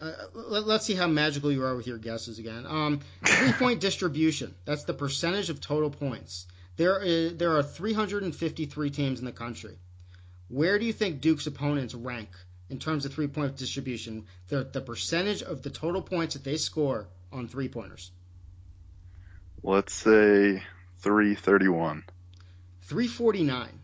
uh, 0.01 0.13
let, 0.35 0.67
us 0.69 0.85
see 0.85 0.95
how 0.95 1.07
magical 1.07 1.53
you 1.53 1.65
are 1.65 1.77
with 1.77 1.87
your 1.87 1.99
guesses 1.99 2.39
again. 2.39 2.67
Um, 2.67 3.01
three-point 3.25 3.81
distribution. 3.81 4.55
That's 4.65 4.85
the 4.85 4.95
percentage 4.95 5.51
of 5.51 5.61
total 5.61 5.91
points. 5.91 6.47
There 6.77 7.01
is, 7.01 7.37
there 7.37 7.57
are 7.57 7.63
353 7.63 8.91
teams 8.91 9.21
in 9.21 9.25
the 9.25 9.33
country. 9.33 9.79
Where 10.49 10.79
do 10.79 10.87
you 10.87 10.93
think 10.93 11.21
Duke's 11.21 11.47
opponents 11.47 11.95
rank 11.95 12.29
in 12.69 12.79
terms 12.79 13.05
of 13.05 13.15
three-point 13.15 13.57
distribution? 13.57 14.27
The, 14.49 14.65
the 14.65 14.81
percentage 14.81 15.43
of 15.43 15.63
the 15.63 15.71
total 15.71 16.03
points 16.03 16.35
that 16.35 16.45
they 16.45 16.57
score 16.57 17.07
on 17.35 17.49
three 17.49 17.69
pointers? 17.69 18.13
Let's 19.63 19.93
say 19.93 20.63
331. 20.99 22.05
349. 22.83 23.81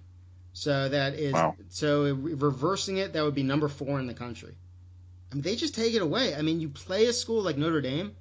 So 0.53 0.89
that 0.89 1.15
is 1.15 1.33
wow. 1.33 1.57
so 1.69 2.13
reversing 2.15 2.99
it 2.99 3.13
that 3.13 3.25
would 3.25 3.35
be 3.35 3.43
number 3.43 3.69
4 3.69 3.99
in 4.01 4.07
the 4.07 4.15
country. 4.15 4.55
I 5.31 5.35
mean 5.35 5.43
they 5.43 5.57
just 5.57 5.75
take 5.75 5.95
it 5.95 6.03
away. 6.03 6.35
I 6.35 6.43
mean 6.43 6.61
you 6.61 6.69
play 6.69 7.07
a 7.07 7.13
school 7.13 7.43
like 7.43 7.57
Notre 7.57 7.81
Dame 7.81 8.15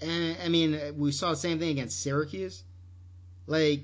and 0.00 0.36
I 0.42 0.48
mean 0.48 0.96
we 0.96 1.12
saw 1.12 1.30
the 1.30 1.36
same 1.36 1.58
thing 1.58 1.70
against 1.70 2.00
Syracuse. 2.00 2.62
Like 3.46 3.82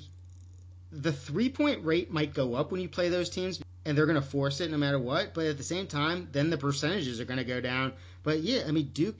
the 0.92 1.12
three-point 1.12 1.84
rate 1.84 2.10
might 2.10 2.32
go 2.32 2.54
up 2.54 2.70
when 2.70 2.80
you 2.80 2.88
play 2.88 3.08
those 3.08 3.28
teams 3.28 3.60
and 3.84 3.98
they're 3.98 4.06
going 4.06 4.20
to 4.20 4.26
force 4.26 4.60
it 4.60 4.70
no 4.70 4.78
matter 4.78 4.98
what, 4.98 5.34
but 5.34 5.46
at 5.46 5.58
the 5.58 5.64
same 5.64 5.86
time 5.86 6.28
then 6.32 6.50
the 6.50 6.56
percentages 6.56 7.20
are 7.20 7.24
going 7.24 7.38
to 7.38 7.44
go 7.44 7.60
down. 7.60 7.92
But 8.22 8.40
yeah, 8.40 8.62
I 8.66 8.70
mean 8.70 8.90
Duke 8.94 9.18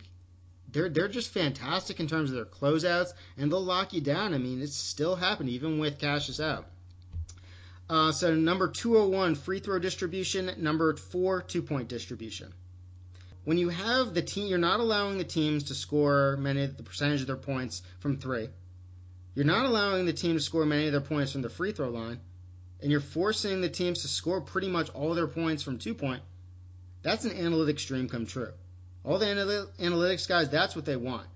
they're 0.75 0.89
they're 0.89 1.09
just 1.09 1.33
fantastic 1.33 2.01
in 2.01 2.09
terms 2.09 2.31
of 2.31 2.37
their 2.37 2.45
closeouts, 2.45 3.13
and 3.39 3.51
they'll 3.51 3.65
lock 3.65 3.95
you 3.95 4.01
down. 4.01 4.35
I 4.35 4.39
mean, 4.39 4.61
it's 4.61 4.77
still 4.77 5.15
happening 5.15 5.55
even 5.55 5.79
with 5.79 6.01
Cassius 6.01 6.41
out. 6.41 6.67
Uh, 7.89 8.13
so 8.13 8.35
number 8.35 8.69
201 8.69 9.37
free 9.37 9.61
throw 9.61 9.79
distribution, 9.79 10.51
number 10.59 10.97
four 10.97 11.43
two 11.43 11.63
point 11.63 11.89
distribution. 11.89 12.53
When 13.45 13.57
you 13.57 13.69
have 13.69 14.15
the 14.15 14.23
team, 14.23 14.49
you're 14.49 14.59
not 14.59 14.81
allowing 14.81 15.19
the 15.19 15.25
teams 15.25 15.65
to 15.65 15.75
score 15.75 16.37
many 16.39 16.67
the 16.67 16.83
percentage 16.83 17.21
of 17.21 17.29
their 17.29 17.37
points 17.37 17.83
from 18.01 18.17
three. 18.17 18.49
You're 19.35 19.45
not 19.45 19.67
allowing 19.67 20.07
the 20.07 20.13
team 20.13 20.35
to 20.35 20.41
score 20.41 20.67
many 20.67 20.87
of 20.87 20.93
their 20.93 21.01
points 21.01 21.33
from 21.33 21.43
the 21.43 21.49
free 21.49 21.73
throw 21.73 21.91
line, 21.91 22.21
and 22.81 22.91
you're 22.91 23.01
forcing 23.01 23.61
the 23.61 23.69
teams 23.69 24.03
to 24.03 24.09
score 24.09 24.41
pretty 24.41 24.69
much 24.69 24.91
all 24.91 25.15
their 25.15 25.29
points 25.29 25.63
from 25.63 25.79
two 25.79 25.95
point. 25.95 26.23
That's 27.03 27.25
an 27.25 27.37
analytic 27.37 27.77
dream 27.77 28.09
come 28.09 28.27
true. 28.27 28.53
All 29.05 29.19
the 29.19 29.27
analytics 29.27 30.27
guys, 30.27 30.49
that's 30.49 30.75
what 30.75 30.87
they 30.87 30.97
want 30.97 31.27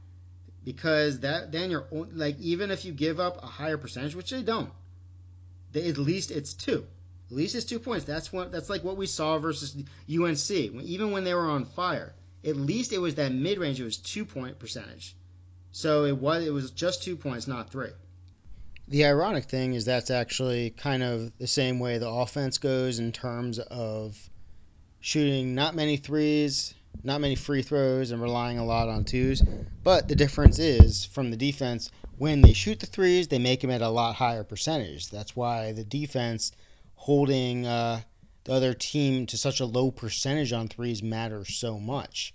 because 0.64 1.20
that 1.20 1.50
then 1.52 1.70
you're 1.70 1.86
like 2.12 2.38
even 2.40 2.70
if 2.70 2.84
you 2.84 2.92
give 2.92 3.20
up 3.20 3.42
a 3.42 3.46
higher 3.46 3.78
percentage, 3.78 4.14
which 4.14 4.30
they 4.30 4.42
don't, 4.42 4.70
they, 5.72 5.88
at 5.88 5.96
least 5.96 6.30
it's 6.30 6.52
two. 6.52 6.86
At 7.30 7.36
least 7.36 7.54
it's 7.54 7.64
two 7.64 7.78
points. 7.78 8.04
That's 8.04 8.32
what 8.32 8.52
that's 8.52 8.68
like 8.68 8.84
what 8.84 8.96
we 8.96 9.06
saw 9.06 9.38
versus 9.38 9.76
UNC. 10.10 10.50
Even 10.50 11.10
when 11.10 11.24
they 11.24 11.34
were 11.34 11.48
on 11.48 11.64
fire, 11.64 12.14
at 12.44 12.56
least 12.56 12.92
it 12.92 12.98
was 12.98 13.14
that 13.14 13.32
mid 13.32 13.58
range. 13.58 13.80
It 13.80 13.84
was 13.84 13.96
two 13.96 14.24
point 14.24 14.58
percentage. 14.58 15.16
So 15.72 16.04
it 16.04 16.18
was 16.18 16.44
it 16.46 16.52
was 16.52 16.70
just 16.70 17.02
two 17.02 17.16
points, 17.16 17.46
not 17.46 17.70
three. 17.70 17.90
The 18.88 19.04
ironic 19.04 19.44
thing 19.44 19.74
is 19.74 19.84
that's 19.84 20.10
actually 20.10 20.70
kind 20.70 21.02
of 21.02 21.32
the 21.38 21.46
same 21.46 21.78
way 21.78 21.98
the 21.98 22.08
offense 22.08 22.58
goes 22.58 22.98
in 22.98 23.12
terms 23.12 23.58
of 23.58 24.18
shooting 25.00 25.54
not 25.54 25.74
many 25.74 25.98
threes, 25.98 26.74
not 27.02 27.20
many 27.20 27.34
free 27.34 27.62
throws, 27.62 28.10
and 28.10 28.20
relying 28.20 28.58
a 28.58 28.64
lot 28.64 28.88
on 28.88 29.04
twos. 29.04 29.42
But 29.82 30.08
the 30.08 30.16
difference 30.16 30.58
is 30.58 31.04
from 31.04 31.30
the 31.30 31.36
defense, 31.36 31.90
when 32.18 32.42
they 32.42 32.52
shoot 32.52 32.80
the 32.80 32.86
threes, 32.86 33.28
they 33.28 33.38
make 33.38 33.60
them 33.60 33.70
at 33.70 33.82
a 33.82 33.88
lot 33.88 34.16
higher 34.16 34.44
percentage. 34.44 35.08
That's 35.08 35.36
why 35.36 35.72
the 35.72 35.84
defense 35.84 36.52
holding 36.96 37.64
uh, 37.66 38.00
the 38.44 38.52
other 38.52 38.74
team 38.74 39.26
to 39.26 39.36
such 39.36 39.60
a 39.60 39.66
low 39.66 39.90
percentage 39.90 40.52
on 40.52 40.68
threes 40.68 41.02
matters 41.02 41.54
so 41.54 41.78
much. 41.78 42.34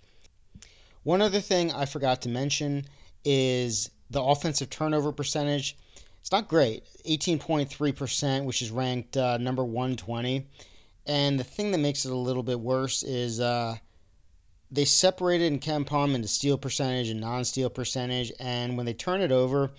One 1.03 1.21
other 1.21 1.41
thing 1.41 1.71
I 1.71 1.85
forgot 1.85 2.21
to 2.21 2.29
mention 2.29 2.85
is 3.25 3.89
the 4.09 4.21
offensive 4.21 4.69
turnover 4.69 5.11
percentage. 5.11 5.75
It's 6.21 6.31
not 6.31 6.47
great, 6.47 6.85
18.3%, 7.05 8.45
which 8.45 8.61
is 8.61 8.71
ranked 8.71 9.17
uh, 9.17 9.37
number 9.37 9.65
120. 9.65 10.47
And 11.05 11.37
the 11.37 11.43
thing 11.43 11.71
that 11.71 11.79
makes 11.79 12.05
it 12.05 12.11
a 12.13 12.15
little 12.15 12.43
bit 12.43 12.59
worse 12.59 13.03
is 13.03 13.41
uh, 13.41 13.75
they 14.73 14.85
separated 14.85 15.45
in 15.45 15.59
KenPom 15.59 16.15
into 16.15 16.27
steal 16.27 16.57
percentage 16.57 17.09
and 17.09 17.21
non-steal 17.21 17.69
percentage, 17.69 18.31
and 18.39 18.75
when 18.75 18.87
they 18.87 18.93
turn 18.93 19.21
it 19.21 19.31
over, 19.31 19.69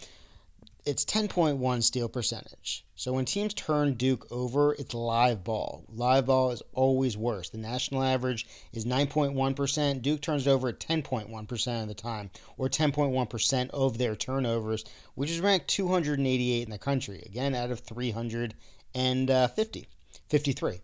it's 0.86 1.05
10.1 1.05 1.82
steal 1.82 2.09
percentage. 2.09 2.84
So 2.95 3.12
when 3.12 3.24
teams 3.24 3.55
turn 3.55 3.95
Duke 3.95 4.30
over, 4.30 4.72
it's 4.74 4.95
live 4.95 5.42
ball. 5.42 5.82
Live 5.88 6.26
ball 6.26 6.53
is 6.53 6.62
always 6.74 7.16
worse. 7.16 7.49
The 7.49 7.59
national 7.59 8.05
average 8.05 8.47
is 8.72 8.84
9.1%. 8.84 10.01
Duke 10.01 10.20
turns 10.20 10.47
over 10.47 10.68
at 10.68 10.78
10.1% 10.78 11.82
of 11.82 11.88
the 11.88 11.95
time, 11.95 12.30
or 12.57 12.68
10.1% 12.68 13.70
of 13.70 13.99
their 13.99 14.14
turnovers, 14.14 14.84
which 15.16 15.30
is 15.30 15.40
ranked 15.40 15.66
288 15.66 16.62
in 16.62 16.70
the 16.70 16.78
country. 16.78 17.20
Again, 17.26 17.57
out 17.57 17.72
of 17.72 17.80
350, 17.80 19.88
53. 20.28 20.80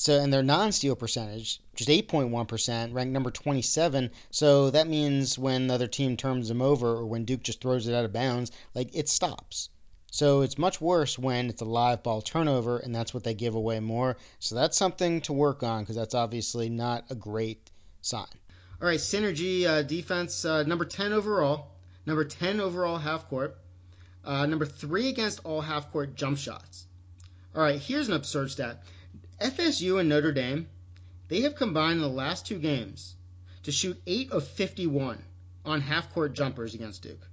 So, 0.00 0.18
and 0.18 0.32
their 0.32 0.42
non-steal 0.42 0.96
percentage, 0.96 1.60
just 1.74 1.90
8.1%, 1.90 2.94
ranked 2.94 3.12
number 3.12 3.30
27. 3.30 4.10
So 4.30 4.70
that 4.70 4.88
means 4.88 5.38
when 5.38 5.66
the 5.66 5.74
other 5.74 5.88
team 5.88 6.16
turns 6.16 6.48
them 6.48 6.62
over 6.62 6.88
or 6.88 7.04
when 7.04 7.26
Duke 7.26 7.42
just 7.42 7.60
throws 7.60 7.86
it 7.86 7.94
out 7.94 8.06
of 8.06 8.12
bounds, 8.14 8.50
like 8.74 8.88
it 8.94 9.10
stops. 9.10 9.68
So 10.10 10.40
it's 10.40 10.56
much 10.56 10.80
worse 10.80 11.18
when 11.18 11.50
it's 11.50 11.60
a 11.60 11.66
live 11.66 12.02
ball 12.02 12.22
turnover, 12.22 12.78
and 12.78 12.94
that's 12.94 13.12
what 13.12 13.24
they 13.24 13.34
give 13.34 13.54
away 13.54 13.78
more. 13.78 14.16
So 14.38 14.54
that's 14.54 14.78
something 14.78 15.20
to 15.22 15.34
work 15.34 15.62
on 15.62 15.82
because 15.82 15.96
that's 15.96 16.14
obviously 16.14 16.70
not 16.70 17.04
a 17.10 17.14
great 17.14 17.70
sign. 18.00 18.24
All 18.80 18.88
right, 18.88 18.98
synergy 18.98 19.66
uh, 19.66 19.82
defense, 19.82 20.46
uh, 20.46 20.62
number 20.62 20.86
10 20.86 21.12
overall, 21.12 21.72
number 22.06 22.24
10 22.24 22.58
overall 22.58 22.96
half 22.96 23.28
court, 23.28 23.58
uh, 24.24 24.46
number 24.46 24.64
three 24.64 25.10
against 25.10 25.40
all 25.44 25.60
half 25.60 25.92
court 25.92 26.14
jump 26.14 26.38
shots. 26.38 26.86
All 27.54 27.60
right, 27.60 27.78
here's 27.78 28.08
an 28.08 28.14
absurd 28.14 28.50
stat. 28.50 28.82
FSU 29.40 29.98
and 29.98 30.08
Notre 30.08 30.32
Dame, 30.32 30.68
they 31.28 31.42
have 31.42 31.54
combined 31.54 31.96
in 31.96 32.02
the 32.02 32.08
last 32.08 32.46
two 32.46 32.58
games 32.58 33.14
to 33.62 33.72
shoot 33.72 34.00
8 34.06 34.32
of 34.32 34.46
51 34.46 35.22
on 35.64 35.80
half 35.80 36.12
court 36.12 36.34
jumpers 36.34 36.74
against 36.74 37.02
Duke. 37.02 37.26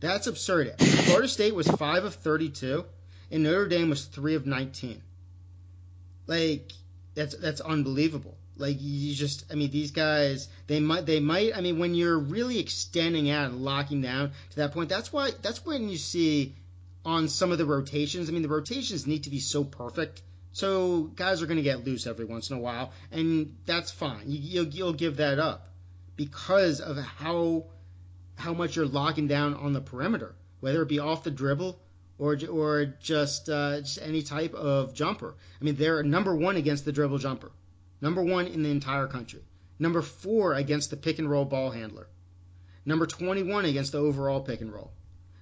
That's 0.00 0.26
absurd. 0.26 0.78
Florida 0.80 1.28
State 1.28 1.54
was 1.54 1.68
5 1.68 2.04
of 2.04 2.14
32 2.14 2.84
and 3.30 3.42
Notre 3.42 3.68
Dame 3.68 3.90
was 3.90 4.04
3 4.04 4.34
of 4.34 4.46
19. 4.46 5.02
Like 6.26 6.72
that's 7.14 7.36
that's 7.36 7.60
unbelievable. 7.60 8.36
Like 8.56 8.76
you 8.80 9.14
just 9.14 9.44
I 9.50 9.54
mean 9.54 9.70
these 9.70 9.90
guys 9.90 10.48
they 10.66 10.80
might 10.80 11.06
they 11.06 11.20
might 11.20 11.56
I 11.56 11.60
mean 11.60 11.78
when 11.78 11.94
you're 11.94 12.18
really 12.18 12.58
extending 12.58 13.30
out 13.30 13.50
and 13.50 13.64
locking 13.64 14.00
down 14.00 14.32
to 14.50 14.56
that 14.56 14.72
point 14.72 14.88
that's 14.88 15.12
why 15.12 15.32
that's 15.42 15.64
when 15.64 15.88
you 15.88 15.98
see 15.98 16.54
on 17.04 17.28
some 17.28 17.52
of 17.52 17.58
the 17.58 17.66
rotations 17.66 18.28
I 18.28 18.32
mean 18.32 18.42
the 18.42 18.48
rotations 18.48 19.06
need 19.06 19.24
to 19.24 19.30
be 19.30 19.40
so 19.40 19.64
perfect 19.64 20.22
so 20.54 21.10
guys 21.16 21.42
are 21.42 21.46
going 21.46 21.56
to 21.56 21.64
get 21.64 21.84
loose 21.84 22.06
every 22.06 22.24
once 22.24 22.48
in 22.48 22.56
a 22.56 22.60
while, 22.60 22.92
and 23.10 23.56
that's 23.66 23.90
fine. 23.90 24.22
You, 24.26 24.60
will 24.60 24.68
you'll 24.68 24.92
give 24.92 25.16
that 25.16 25.40
up 25.40 25.68
because 26.14 26.80
of 26.80 26.96
how 26.96 27.64
how 28.36 28.54
much 28.54 28.76
you're 28.76 28.86
locking 28.86 29.26
down 29.26 29.54
on 29.54 29.72
the 29.72 29.80
perimeter, 29.80 30.36
whether 30.60 30.82
it 30.82 30.88
be 30.88 31.00
off 31.00 31.24
the 31.24 31.32
dribble 31.32 31.80
or 32.20 32.38
or 32.48 32.84
just 32.84 33.48
uh, 33.48 33.80
just 33.80 33.98
any 34.00 34.22
type 34.22 34.54
of 34.54 34.94
jumper. 34.94 35.34
I 35.60 35.64
mean, 35.64 35.74
they're 35.74 36.04
number 36.04 36.36
one 36.36 36.54
against 36.54 36.84
the 36.84 36.92
dribble 36.92 37.18
jumper, 37.18 37.50
number 38.00 38.22
one 38.22 38.46
in 38.46 38.62
the 38.62 38.70
entire 38.70 39.08
country, 39.08 39.42
number 39.80 40.02
four 40.02 40.54
against 40.54 40.90
the 40.90 40.96
pick 40.96 41.18
and 41.18 41.28
roll 41.28 41.46
ball 41.46 41.70
handler, 41.70 42.06
number 42.86 43.06
21 43.06 43.64
against 43.64 43.90
the 43.90 43.98
overall 43.98 44.40
pick 44.40 44.60
and 44.60 44.72
roll, 44.72 44.92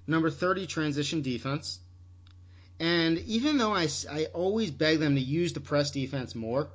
number 0.07 0.31
30 0.31 0.67
transition 0.67 1.21
defense 1.21 1.81
and 2.81 3.19
even 3.19 3.59
though 3.59 3.75
I, 3.75 3.89
I 4.11 4.27
always 4.33 4.71
beg 4.71 4.99
them 4.99 5.15
to 5.15 5.21
use 5.21 5.53
the 5.53 5.61
press 5.61 5.91
defense 5.91 6.35
more, 6.35 6.69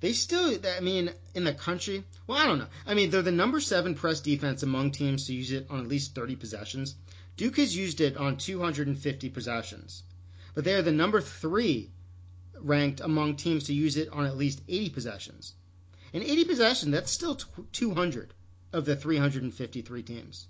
they 0.00 0.12
still, 0.12 0.56
I 0.76 0.80
mean, 0.80 1.10
in 1.34 1.44
the 1.44 1.52
country, 1.52 2.04
well, 2.26 2.38
I 2.38 2.46
don't 2.46 2.58
know. 2.58 2.68
I 2.86 2.94
mean, 2.94 3.10
they're 3.10 3.22
the 3.22 3.32
number 3.32 3.60
seven 3.60 3.94
press 3.94 4.20
defense 4.20 4.62
among 4.62 4.92
teams 4.92 5.26
to 5.26 5.34
use 5.34 5.50
it 5.50 5.66
on 5.70 5.80
at 5.80 5.88
least 5.88 6.14
30 6.14 6.36
possessions. 6.36 6.94
Duke 7.36 7.56
has 7.56 7.76
used 7.76 8.00
it 8.00 8.16
on 8.16 8.36
250 8.36 9.28
possessions. 9.30 10.04
But 10.54 10.64
they 10.64 10.74
are 10.74 10.82
the 10.82 10.92
number 10.92 11.20
three 11.20 11.90
ranked 12.60 13.00
among 13.00 13.36
teams 13.36 13.64
to 13.64 13.74
use 13.74 13.96
it 13.96 14.08
on 14.10 14.24
at 14.24 14.36
least 14.36 14.60
80 14.68 14.90
possessions. 14.90 15.54
And 16.12 16.22
80 16.22 16.44
possessions, 16.44 16.92
that's 16.92 17.10
still 17.10 17.36
200 17.36 18.34
of 18.72 18.84
the 18.84 18.96
353 18.96 20.02
teams. 20.02 20.46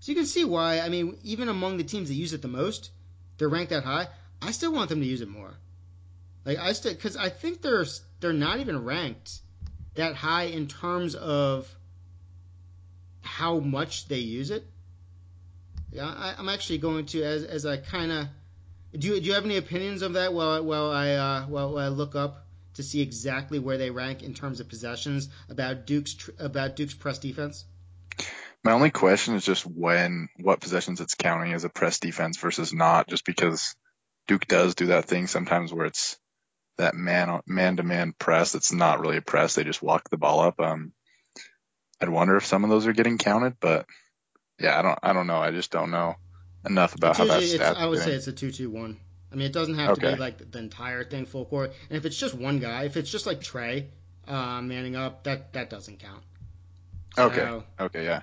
So 0.00 0.12
you 0.12 0.16
can 0.16 0.26
see 0.26 0.44
why, 0.44 0.80
I 0.80 0.88
mean, 0.88 1.18
even 1.22 1.48
among 1.48 1.76
the 1.76 1.84
teams 1.84 2.08
that 2.08 2.14
use 2.14 2.32
it 2.32 2.42
the 2.42 2.48
most, 2.48 2.90
they're 3.38 3.48
ranked 3.48 3.70
that 3.70 3.84
high, 3.84 4.08
I 4.42 4.50
still 4.50 4.72
want 4.72 4.88
them 4.88 5.00
to 5.00 5.06
use 5.06 5.20
it 5.20 5.28
more. 5.28 5.54
Like 6.44 6.58
I 6.58 6.72
still 6.72 6.92
because 6.92 7.16
I 7.16 7.28
think 7.28 7.62
they're 7.62 7.86
they're 8.20 8.32
not 8.32 8.60
even 8.60 8.84
ranked 8.84 9.40
that 9.94 10.14
high 10.14 10.44
in 10.44 10.66
terms 10.66 11.14
of 11.14 11.68
how 13.20 13.58
much 13.58 14.08
they 14.08 14.18
use 14.18 14.50
it. 14.50 14.64
Yeah, 15.90 16.06
I, 16.06 16.34
am 16.38 16.48
actually 16.48 16.78
going 16.78 17.06
to 17.06 17.22
as 17.22 17.44
as 17.44 17.66
I 17.66 17.76
kind 17.78 18.12
of 18.12 18.26
do. 18.98 19.08
You, 19.08 19.20
do 19.20 19.26
you 19.26 19.34
have 19.34 19.44
any 19.44 19.56
opinions 19.56 20.02
of 20.02 20.14
that? 20.14 20.32
While 20.32 20.64
while 20.64 20.90
I 20.90 21.10
uh, 21.12 21.46
while 21.46 21.78
I 21.78 21.88
look 21.88 22.14
up 22.14 22.46
to 22.74 22.82
see 22.82 23.00
exactly 23.00 23.58
where 23.58 23.76
they 23.76 23.90
rank 23.90 24.22
in 24.22 24.34
terms 24.34 24.60
of 24.60 24.68
possessions 24.68 25.28
about 25.48 25.86
Duke's 25.86 26.30
about 26.38 26.76
Duke's 26.76 26.94
press 26.94 27.18
defense. 27.18 27.64
My 28.68 28.74
only 28.74 28.90
question 28.90 29.34
is 29.34 29.46
just 29.46 29.64
when, 29.64 30.28
what 30.38 30.60
possessions 30.60 31.00
it's 31.00 31.14
counting 31.14 31.54
as 31.54 31.64
a 31.64 31.70
press 31.70 32.00
defense 32.00 32.36
versus 32.36 32.70
not, 32.70 33.08
just 33.08 33.24
because 33.24 33.74
Duke 34.26 34.46
does 34.46 34.74
do 34.74 34.88
that 34.88 35.06
thing 35.06 35.26
sometimes 35.26 35.72
where 35.72 35.86
it's 35.86 36.18
that 36.76 36.94
man, 36.94 37.40
man 37.46 37.78
to 37.78 37.82
man 37.82 38.12
press. 38.18 38.54
It's 38.54 38.70
not 38.70 39.00
really 39.00 39.16
a 39.16 39.22
press. 39.22 39.54
They 39.54 39.64
just 39.64 39.82
walk 39.82 40.10
the 40.10 40.18
ball 40.18 40.40
up. 40.40 40.60
Um, 40.60 40.92
I'd 41.98 42.10
wonder 42.10 42.36
if 42.36 42.44
some 42.44 42.62
of 42.62 42.68
those 42.68 42.86
are 42.86 42.92
getting 42.92 43.16
counted, 43.16 43.54
but 43.58 43.86
yeah, 44.60 44.78
I 44.78 44.82
don't, 44.82 44.98
I 45.02 45.12
don't 45.14 45.28
know. 45.28 45.38
I 45.38 45.50
just 45.50 45.70
don't 45.70 45.90
know 45.90 46.16
enough 46.66 46.94
about 46.94 47.16
how 47.16 47.24
that's. 47.24 47.58
I 47.58 47.86
would 47.86 47.94
doing. 47.94 48.06
say 48.06 48.12
it's 48.12 48.26
a 48.26 48.32
two-two-one. 48.32 48.98
I 49.32 49.34
mean, 49.34 49.46
it 49.46 49.54
doesn't 49.54 49.76
have 49.76 49.92
okay. 49.92 50.10
to 50.10 50.16
be 50.16 50.20
like 50.20 50.50
the 50.50 50.58
entire 50.58 51.04
thing 51.04 51.24
full 51.24 51.46
court. 51.46 51.72
And 51.88 51.96
if 51.96 52.04
it's 52.04 52.18
just 52.18 52.34
one 52.34 52.58
guy, 52.58 52.84
if 52.84 52.98
it's 52.98 53.10
just 53.10 53.24
like 53.24 53.40
Tre 53.40 53.86
uh, 54.26 54.60
manning 54.60 54.94
up, 54.94 55.24
that 55.24 55.54
that 55.54 55.70
doesn't 55.70 56.00
count. 56.00 56.22
So, 57.16 57.22
okay. 57.28 57.64
Okay. 57.80 58.04
Yeah. 58.04 58.20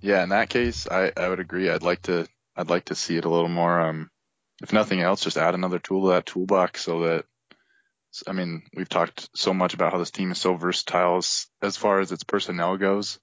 Yeah, 0.00 0.22
in 0.22 0.28
that 0.30 0.50
case, 0.50 0.86
I, 0.88 1.12
I 1.16 1.28
would 1.28 1.40
agree. 1.40 1.70
I'd 1.70 1.82
like 1.82 2.02
to 2.02 2.26
I'd 2.56 2.70
like 2.70 2.86
to 2.86 2.94
see 2.94 3.16
it 3.16 3.24
a 3.24 3.30
little 3.30 3.48
more. 3.48 3.80
Um, 3.80 4.10
if 4.62 4.72
nothing 4.72 5.00
else, 5.00 5.22
just 5.22 5.36
add 5.36 5.54
another 5.54 5.78
tool 5.78 6.06
to 6.06 6.08
that 6.14 6.26
toolbox 6.26 6.82
so 6.82 7.00
that 7.00 7.24
I 8.26 8.32
mean 8.32 8.62
we've 8.74 8.88
talked 8.88 9.28
so 9.34 9.52
much 9.52 9.74
about 9.74 9.92
how 9.92 9.98
this 9.98 10.10
team 10.10 10.30
is 10.30 10.38
so 10.38 10.54
versatile 10.54 11.18
as, 11.18 11.46
as 11.62 11.76
far 11.76 12.00
as 12.00 12.12
its 12.12 12.24
personnel 12.24 12.76
goes. 12.76 13.18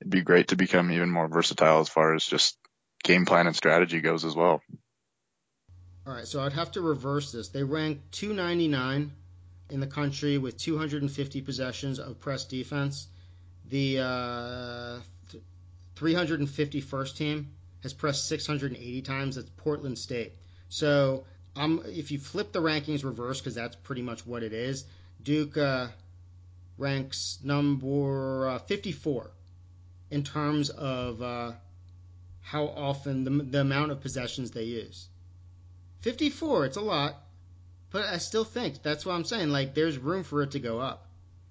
It'd 0.00 0.10
be 0.10 0.22
great 0.22 0.48
to 0.48 0.56
become 0.56 0.90
even 0.92 1.10
more 1.10 1.28
versatile 1.28 1.80
as 1.80 1.88
far 1.88 2.14
as 2.14 2.24
just 2.24 2.56
game 3.02 3.26
plan 3.26 3.46
and 3.46 3.56
strategy 3.56 4.00
goes 4.00 4.24
as 4.24 4.34
well. 4.34 4.62
All 6.06 6.14
right, 6.14 6.26
so 6.26 6.42
I'd 6.42 6.54
have 6.54 6.72
to 6.72 6.80
reverse 6.80 7.32
this. 7.32 7.48
They 7.48 7.62
rank 7.62 8.00
299 8.12 9.12
in 9.68 9.80
the 9.80 9.86
country 9.86 10.38
with 10.38 10.56
250 10.56 11.42
possessions 11.42 11.98
of 11.98 12.18
press 12.18 12.44
defense. 12.44 13.06
The 13.68 14.00
uh, 14.00 14.98
351st 16.00 17.16
team 17.16 17.50
has 17.82 17.92
pressed 17.92 18.26
680 18.28 19.02
times. 19.02 19.36
That's 19.36 19.50
Portland 19.56 19.98
State. 19.98 20.32
So 20.68 21.24
um, 21.56 21.82
if 21.86 22.10
you 22.10 22.18
flip 22.18 22.52
the 22.52 22.60
rankings 22.60 23.04
reverse, 23.04 23.40
because 23.40 23.54
that's 23.54 23.76
pretty 23.76 24.02
much 24.02 24.26
what 24.26 24.42
it 24.42 24.52
is, 24.52 24.84
Duke 25.22 25.56
uh, 25.56 25.88
ranks 26.78 27.38
number 27.42 28.48
uh, 28.48 28.58
54 28.58 29.30
in 30.10 30.24
terms 30.24 30.70
of 30.70 31.22
uh, 31.22 31.52
how 32.40 32.66
often 32.66 33.24
the, 33.24 33.30
the 33.30 33.60
amount 33.60 33.92
of 33.92 34.00
possessions 34.00 34.50
they 34.50 34.64
use. 34.64 35.08
54, 36.00 36.66
it's 36.66 36.76
a 36.78 36.80
lot, 36.80 37.14
but 37.90 38.04
I 38.04 38.18
still 38.18 38.44
think 38.44 38.82
that's 38.82 39.04
what 39.04 39.14
I'm 39.14 39.24
saying. 39.24 39.50
Like, 39.50 39.74
there's 39.74 39.98
room 39.98 40.24
for 40.24 40.42
it 40.42 40.52
to 40.52 40.60
go 40.60 40.80
up. 40.80 41.06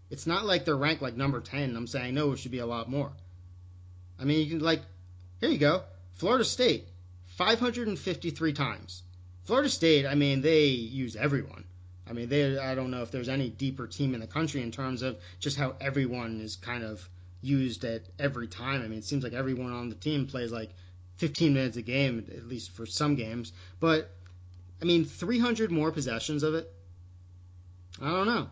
It's 0.09 0.25
not 0.25 0.45
like 0.45 0.65
they're 0.65 0.75
ranked 0.75 1.03
like 1.03 1.15
number 1.15 1.39
10. 1.39 1.75
I'm 1.75 1.85
saying, 1.85 2.15
no, 2.15 2.31
it 2.31 2.39
should 2.39 2.51
be 2.51 2.59
a 2.59 2.65
lot 2.65 2.89
more. 2.89 3.11
I 4.19 4.25
mean, 4.25 4.39
you 4.39 4.57
can 4.57 4.59
like, 4.59 4.81
here 5.39 5.49
you 5.49 5.57
go, 5.57 5.83
Florida 6.13 6.43
State, 6.43 6.87
553 7.27 8.53
times. 8.53 9.03
Florida 9.43 9.69
State, 9.69 10.05
I 10.05 10.15
mean, 10.15 10.41
they 10.41 10.65
use 10.65 11.15
everyone. 11.15 11.63
I 12.09 12.13
mean, 12.13 12.27
they 12.27 12.57
I 12.57 12.75
don't 12.75 12.91
know 12.91 13.03
if 13.03 13.11
there's 13.11 13.29
any 13.29 13.49
deeper 13.49 13.87
team 13.87 14.13
in 14.13 14.19
the 14.19 14.27
country 14.27 14.61
in 14.61 14.71
terms 14.71 15.03
of 15.03 15.19
just 15.39 15.57
how 15.57 15.75
everyone 15.79 16.41
is 16.41 16.55
kind 16.55 16.83
of 16.83 17.07
used 17.41 17.85
at 17.85 18.01
every 18.17 18.47
time. 18.47 18.81
I 18.81 18.87
mean, 18.87 18.99
it 18.99 19.05
seems 19.05 19.23
like 19.23 19.33
everyone 19.33 19.71
on 19.71 19.89
the 19.89 19.95
team 19.95 20.25
plays 20.25 20.51
like 20.51 20.71
15 21.17 21.53
minutes 21.53 21.77
a 21.77 21.81
game, 21.81 22.25
at 22.35 22.47
least 22.47 22.71
for 22.71 22.85
some 22.85 23.15
games. 23.15 23.53
But 23.79 24.09
I 24.81 24.85
mean, 24.85 25.05
300 25.05 25.71
more 25.71 25.91
possessions 25.91 26.43
of 26.43 26.55
it. 26.55 26.71
I 28.01 28.09
don't 28.09 28.27
know. 28.27 28.49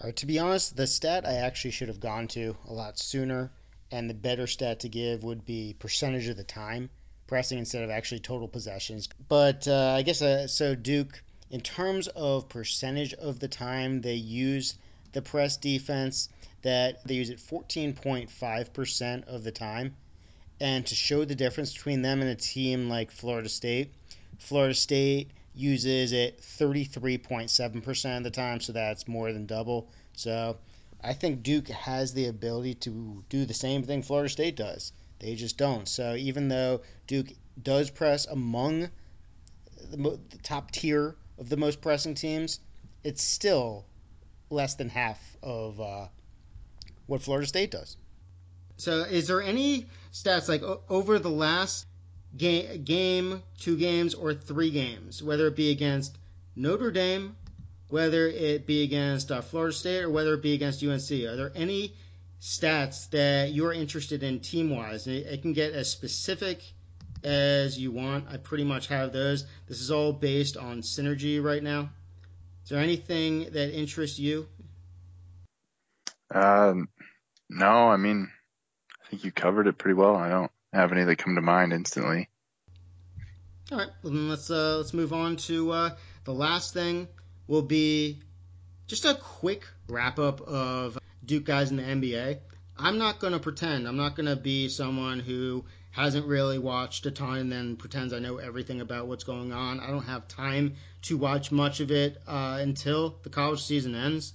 Uh, 0.00 0.12
to 0.12 0.26
be 0.26 0.38
honest, 0.38 0.76
the 0.76 0.86
stat 0.86 1.26
I 1.26 1.34
actually 1.34 1.72
should 1.72 1.88
have 1.88 2.00
gone 2.00 2.28
to 2.28 2.56
a 2.68 2.72
lot 2.72 2.98
sooner, 2.98 3.50
and 3.90 4.08
the 4.08 4.14
better 4.14 4.46
stat 4.46 4.80
to 4.80 4.88
give 4.88 5.24
would 5.24 5.44
be 5.44 5.74
percentage 5.78 6.28
of 6.28 6.36
the 6.36 6.44
time 6.44 6.90
pressing 7.28 7.58
instead 7.58 7.84
of 7.84 7.90
actually 7.90 8.18
total 8.18 8.48
possessions. 8.48 9.08
But 9.28 9.68
uh, 9.68 9.94
I 9.96 10.02
guess 10.02 10.20
uh, 10.20 10.48
so. 10.48 10.74
Duke, 10.74 11.22
in 11.50 11.60
terms 11.60 12.08
of 12.08 12.48
percentage 12.48 13.14
of 13.14 13.38
the 13.38 13.48
time 13.48 14.00
they 14.00 14.14
use 14.14 14.78
the 15.12 15.22
press 15.22 15.56
defense, 15.56 16.30
that 16.62 17.06
they 17.06 17.14
use 17.14 17.30
it 17.30 17.38
14.5% 17.38 19.28
of 19.28 19.44
the 19.44 19.52
time. 19.52 19.94
And 20.60 20.84
to 20.86 20.94
show 20.94 21.24
the 21.24 21.36
difference 21.36 21.72
between 21.72 22.02
them 22.02 22.20
and 22.20 22.30
a 22.30 22.34
team 22.34 22.88
like 22.88 23.12
Florida 23.12 23.48
State, 23.48 23.92
Florida 24.38 24.74
State 24.74 25.30
uses 25.54 26.12
it 26.12 26.40
33.7% 26.40 28.16
of 28.16 28.24
the 28.24 28.30
time, 28.30 28.60
so 28.60 28.72
that's 28.72 29.06
more 29.06 29.32
than 29.32 29.46
double. 29.46 29.88
So 30.14 30.56
I 31.00 31.12
think 31.12 31.42
Duke 31.42 31.68
has 31.68 32.12
the 32.12 32.26
ability 32.26 32.74
to 32.74 33.24
do 33.28 33.44
the 33.44 33.54
same 33.54 33.82
thing 33.82 34.02
Florida 34.02 34.28
State 34.28 34.56
does. 34.56 34.92
They 35.20 35.34
just 35.34 35.56
don't. 35.56 35.88
So 35.88 36.14
even 36.14 36.48
though 36.48 36.82
Duke 37.06 37.28
does 37.62 37.90
press 37.90 38.26
among 38.26 38.90
the, 39.90 40.18
the 40.30 40.38
top 40.42 40.70
tier 40.70 41.16
of 41.38 41.48
the 41.48 41.56
most 41.56 41.80
pressing 41.80 42.14
teams, 42.14 42.60
it's 43.04 43.22
still 43.22 43.86
less 44.50 44.74
than 44.74 44.88
half 44.88 45.36
of 45.42 45.80
uh, 45.80 46.08
what 47.06 47.22
Florida 47.22 47.46
State 47.46 47.70
does. 47.70 47.96
So, 48.76 49.02
is 49.02 49.26
there 49.26 49.42
any 49.42 49.86
stats 50.12 50.48
like 50.48 50.62
over 50.88 51.18
the 51.18 51.30
last 51.30 51.86
game, 52.36 52.84
game, 52.84 53.42
two 53.58 53.76
games, 53.76 54.14
or 54.14 54.34
three 54.34 54.70
games, 54.70 55.22
whether 55.22 55.48
it 55.48 55.56
be 55.56 55.70
against 55.70 56.16
Notre 56.54 56.92
Dame, 56.92 57.36
whether 57.88 58.28
it 58.28 58.66
be 58.66 58.82
against 58.82 59.30
uh, 59.30 59.40
Florida 59.40 59.74
State, 59.74 60.02
or 60.02 60.10
whether 60.10 60.34
it 60.34 60.42
be 60.42 60.54
against 60.54 60.82
UNC? 60.82 61.10
Are 61.10 61.36
there 61.36 61.52
any 61.54 61.94
stats 62.40 63.10
that 63.10 63.52
you're 63.52 63.72
interested 63.72 64.22
in 64.22 64.40
team 64.40 64.70
wise. 64.70 65.06
It, 65.06 65.26
it 65.26 65.42
can 65.42 65.52
get 65.52 65.72
as 65.72 65.90
specific 65.90 66.62
as 67.24 67.78
you 67.78 67.90
want. 67.90 68.26
I 68.30 68.36
pretty 68.36 68.64
much 68.64 68.88
have 68.88 69.12
those. 69.12 69.44
This 69.66 69.80
is 69.80 69.90
all 69.90 70.12
based 70.12 70.56
on 70.56 70.82
synergy 70.82 71.42
right 71.42 71.62
now. 71.62 71.90
Is 72.64 72.70
there 72.70 72.80
anything 72.80 73.50
that 73.52 73.76
interests 73.76 74.18
you? 74.18 74.46
Um, 76.32 76.88
no, 77.48 77.88
I 77.88 77.96
mean, 77.96 78.30
I 79.04 79.08
think 79.08 79.24
you 79.24 79.32
covered 79.32 79.66
it 79.66 79.78
pretty 79.78 79.94
well. 79.94 80.14
I 80.14 80.28
don't 80.28 80.50
have 80.72 80.92
any 80.92 81.04
that 81.04 81.16
come 81.16 81.34
to 81.34 81.40
mind 81.40 81.72
instantly. 81.72 82.28
All 83.72 83.78
right, 83.78 83.88
well 84.02 84.12
then 84.12 84.28
let's 84.28 84.50
uh, 84.50 84.78
let's 84.78 84.94
move 84.94 85.12
on 85.12 85.36
to 85.36 85.70
uh, 85.72 85.90
the 86.24 86.32
last 86.32 86.72
thing. 86.72 87.08
Will 87.48 87.62
be 87.62 88.20
just 88.86 89.04
a 89.04 89.14
quick 89.14 89.66
wrap 89.88 90.20
up 90.20 90.40
of 90.42 90.98
Duke 91.24 91.44
guys 91.44 91.72
in 91.72 91.76
the 91.78 91.82
NBA. 91.82 92.38
I'm 92.76 92.98
not 92.98 93.18
going 93.18 93.32
to 93.32 93.40
pretend. 93.40 93.88
I'm 93.88 93.96
not 93.96 94.14
going 94.14 94.26
to 94.26 94.36
be 94.36 94.68
someone 94.68 95.18
who 95.18 95.64
hasn't 95.90 96.26
really 96.26 96.58
watched 96.58 97.06
a 97.06 97.10
ton 97.10 97.38
and 97.38 97.50
then 97.50 97.76
pretends 97.76 98.12
I 98.12 98.20
know 98.20 98.36
everything 98.36 98.80
about 98.80 99.08
what's 99.08 99.24
going 99.24 99.52
on. 99.52 99.80
I 99.80 99.88
don't 99.88 100.04
have 100.04 100.28
time 100.28 100.76
to 101.02 101.16
watch 101.16 101.50
much 101.50 101.80
of 101.80 101.90
it 101.90 102.18
uh, 102.26 102.58
until 102.60 103.18
the 103.24 103.30
college 103.30 103.64
season 103.64 103.96
ends. 103.96 104.32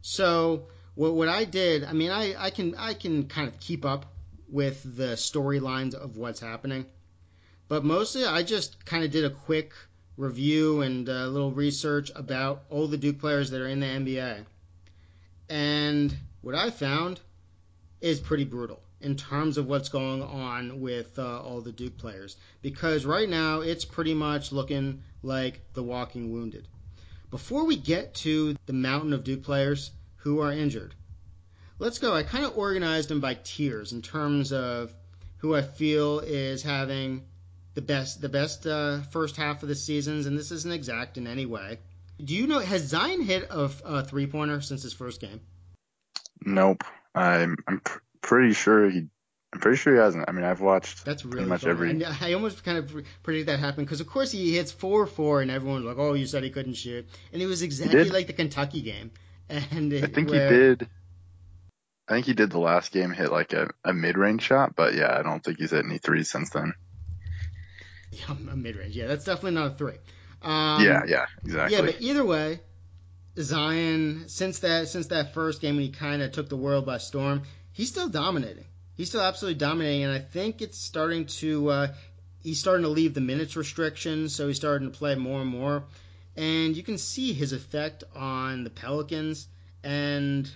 So 0.00 0.68
what, 0.94 1.14
what 1.14 1.28
I 1.28 1.44
did, 1.44 1.84
I 1.84 1.92
mean, 1.92 2.10
I, 2.10 2.34
I 2.38 2.50
can 2.50 2.74
I 2.76 2.94
can 2.94 3.26
kind 3.26 3.48
of 3.48 3.60
keep 3.60 3.84
up 3.84 4.06
with 4.48 4.82
the 4.96 5.14
storylines 5.14 5.94
of 5.94 6.16
what's 6.16 6.40
happening, 6.40 6.86
but 7.68 7.84
mostly 7.84 8.24
I 8.24 8.42
just 8.42 8.84
kind 8.84 9.04
of 9.04 9.10
did 9.10 9.24
a 9.24 9.30
quick 9.30 9.72
review 10.16 10.82
and 10.82 11.08
a 11.08 11.26
little 11.26 11.52
research 11.52 12.10
about 12.14 12.64
all 12.70 12.86
the 12.86 12.96
Duke 12.96 13.18
players 13.18 13.50
that 13.50 13.60
are 13.60 13.68
in 13.68 13.80
the 13.80 13.86
NBA. 13.86 14.44
And 15.48 16.16
what 16.40 16.54
I 16.54 16.70
found 16.70 17.20
is 18.00 18.20
pretty 18.20 18.44
brutal 18.44 18.80
in 19.00 19.16
terms 19.16 19.58
of 19.58 19.66
what's 19.66 19.88
going 19.88 20.22
on 20.22 20.80
with 20.80 21.18
uh, 21.18 21.40
all 21.40 21.60
the 21.60 21.72
Duke 21.72 21.98
players. 21.98 22.36
Because 22.62 23.04
right 23.04 23.28
now 23.28 23.60
it's 23.60 23.84
pretty 23.84 24.14
much 24.14 24.52
looking 24.52 25.02
like 25.22 25.60
the 25.74 25.82
walking 25.82 26.32
wounded. 26.32 26.68
Before 27.30 27.64
we 27.64 27.76
get 27.76 28.14
to 28.16 28.56
the 28.66 28.72
mountain 28.72 29.12
of 29.12 29.24
Duke 29.24 29.42
players 29.42 29.90
who 30.16 30.40
are 30.40 30.52
injured, 30.52 30.94
let's 31.78 31.98
go. 31.98 32.14
I 32.14 32.22
kind 32.22 32.44
of 32.44 32.56
organized 32.56 33.08
them 33.08 33.20
by 33.20 33.34
tiers 33.42 33.92
in 33.92 34.02
terms 34.02 34.52
of 34.52 34.94
who 35.38 35.54
I 35.54 35.62
feel 35.62 36.20
is 36.20 36.62
having 36.62 37.24
the 37.74 37.82
best 37.82 38.20
the 38.20 38.28
best 38.28 38.66
uh, 38.66 39.00
first 39.10 39.36
half 39.36 39.62
of 39.62 39.68
the 39.68 39.74
seasons, 39.74 40.26
and 40.26 40.38
this 40.38 40.50
isn't 40.50 40.72
exact 40.72 41.18
in 41.18 41.26
any 41.26 41.46
way. 41.46 41.78
Do 42.22 42.34
you 42.34 42.46
know 42.46 42.60
has 42.60 42.82
Zion 42.82 43.22
hit 43.22 43.48
a, 43.50 43.70
a 43.84 44.04
three 44.04 44.26
pointer 44.26 44.60
since 44.60 44.82
his 44.82 44.92
first 44.92 45.20
game? 45.20 45.40
Nope. 46.44 46.84
I'm 47.14 47.56
I'm 47.66 47.80
pr- 47.80 47.98
pretty 48.20 48.52
sure 48.52 48.88
he. 48.88 49.08
I'm 49.52 49.60
pretty 49.60 49.76
sure 49.76 49.94
he 49.94 50.00
hasn't. 50.00 50.24
I 50.28 50.32
mean, 50.32 50.44
I've 50.44 50.60
watched 50.60 51.04
That's 51.04 51.24
really 51.24 51.36
pretty 51.36 51.48
much 51.48 51.60
funny. 51.60 51.70
every. 51.72 51.90
And 51.90 52.04
I 52.04 52.32
almost 52.32 52.64
kind 52.64 52.78
of 52.78 53.04
predicted 53.22 53.46
that 53.48 53.60
happened 53.60 53.86
because, 53.86 54.00
of 54.00 54.08
course, 54.08 54.32
he 54.32 54.54
hits 54.54 54.72
four 54.72 55.06
four, 55.06 55.42
and 55.42 55.50
everyone's 55.50 55.84
like, 55.84 55.98
"Oh, 55.98 56.14
you 56.14 56.26
said 56.26 56.42
he 56.42 56.50
couldn't 56.50 56.74
shoot," 56.74 57.06
and 57.32 57.40
it 57.40 57.46
was 57.46 57.62
exactly 57.62 58.10
like 58.10 58.26
the 58.26 58.32
Kentucky 58.32 58.82
game. 58.82 59.10
And 59.48 59.92
I 59.92 60.06
think 60.06 60.30
where, 60.30 60.50
he 60.50 60.56
did. 60.56 60.88
I 62.08 62.14
think 62.14 62.26
he 62.26 62.34
did 62.34 62.50
the 62.50 62.58
last 62.58 62.92
game 62.92 63.10
hit 63.12 63.30
like 63.30 63.52
a, 63.52 63.70
a 63.84 63.92
mid 63.92 64.16
range 64.16 64.42
shot, 64.42 64.74
but 64.74 64.94
yeah, 64.94 65.16
I 65.18 65.22
don't 65.22 65.44
think 65.44 65.58
he's 65.58 65.70
hit 65.70 65.84
any 65.84 65.98
threes 65.98 66.30
since 66.30 66.50
then. 66.50 66.74
Yeah, 68.14 68.36
a 68.52 68.56
mid 68.56 68.76
range. 68.76 68.96
Yeah, 68.96 69.06
that's 69.06 69.24
definitely 69.24 69.52
not 69.52 69.72
a 69.72 69.74
three. 69.74 69.96
Um, 70.42 70.84
yeah, 70.84 71.02
yeah, 71.06 71.26
exactly. 71.42 71.76
Yeah, 71.76 71.82
but 71.84 72.00
either 72.00 72.24
way, 72.24 72.60
Zion 73.38 74.24
since 74.28 74.60
that 74.60 74.88
since 74.88 75.08
that 75.08 75.34
first 75.34 75.60
game 75.60 75.76
when 75.76 75.84
he 75.84 75.90
kind 75.90 76.22
of 76.22 76.32
took 76.32 76.48
the 76.48 76.56
world 76.56 76.86
by 76.86 76.98
storm, 76.98 77.42
he's 77.72 77.88
still 77.88 78.08
dominating. 78.08 78.66
He's 78.96 79.08
still 79.08 79.22
absolutely 79.22 79.58
dominating, 79.58 80.04
and 80.04 80.12
I 80.12 80.20
think 80.20 80.62
it's 80.62 80.78
starting 80.78 81.26
to. 81.26 81.68
Uh, 81.68 81.94
he's 82.40 82.60
starting 82.60 82.84
to 82.84 82.90
leave 82.90 83.14
the 83.14 83.20
minutes 83.20 83.56
restriction, 83.56 84.28
so 84.28 84.46
he's 84.46 84.56
starting 84.56 84.90
to 84.92 84.96
play 84.96 85.14
more 85.14 85.40
and 85.40 85.50
more, 85.50 85.84
and 86.36 86.76
you 86.76 86.82
can 86.82 86.98
see 86.98 87.32
his 87.32 87.52
effect 87.52 88.04
on 88.14 88.64
the 88.64 88.70
Pelicans. 88.70 89.48
And 89.82 90.48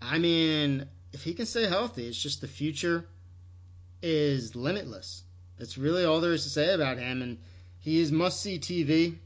I 0.00 0.18
mean, 0.18 0.86
if 1.12 1.24
he 1.24 1.34
can 1.34 1.46
stay 1.46 1.66
healthy, 1.66 2.06
it's 2.06 2.20
just 2.20 2.40
the 2.40 2.48
future 2.48 3.06
is 4.00 4.54
limitless. 4.54 5.23
That's 5.58 5.78
really 5.78 6.04
all 6.04 6.20
there 6.20 6.32
is 6.32 6.44
to 6.44 6.50
say 6.50 6.72
about 6.74 6.98
him, 6.98 7.22
and 7.22 7.38
he 7.80 8.00
is 8.00 8.10
must 8.10 8.40
see 8.40 8.58
TV. 8.58 9.16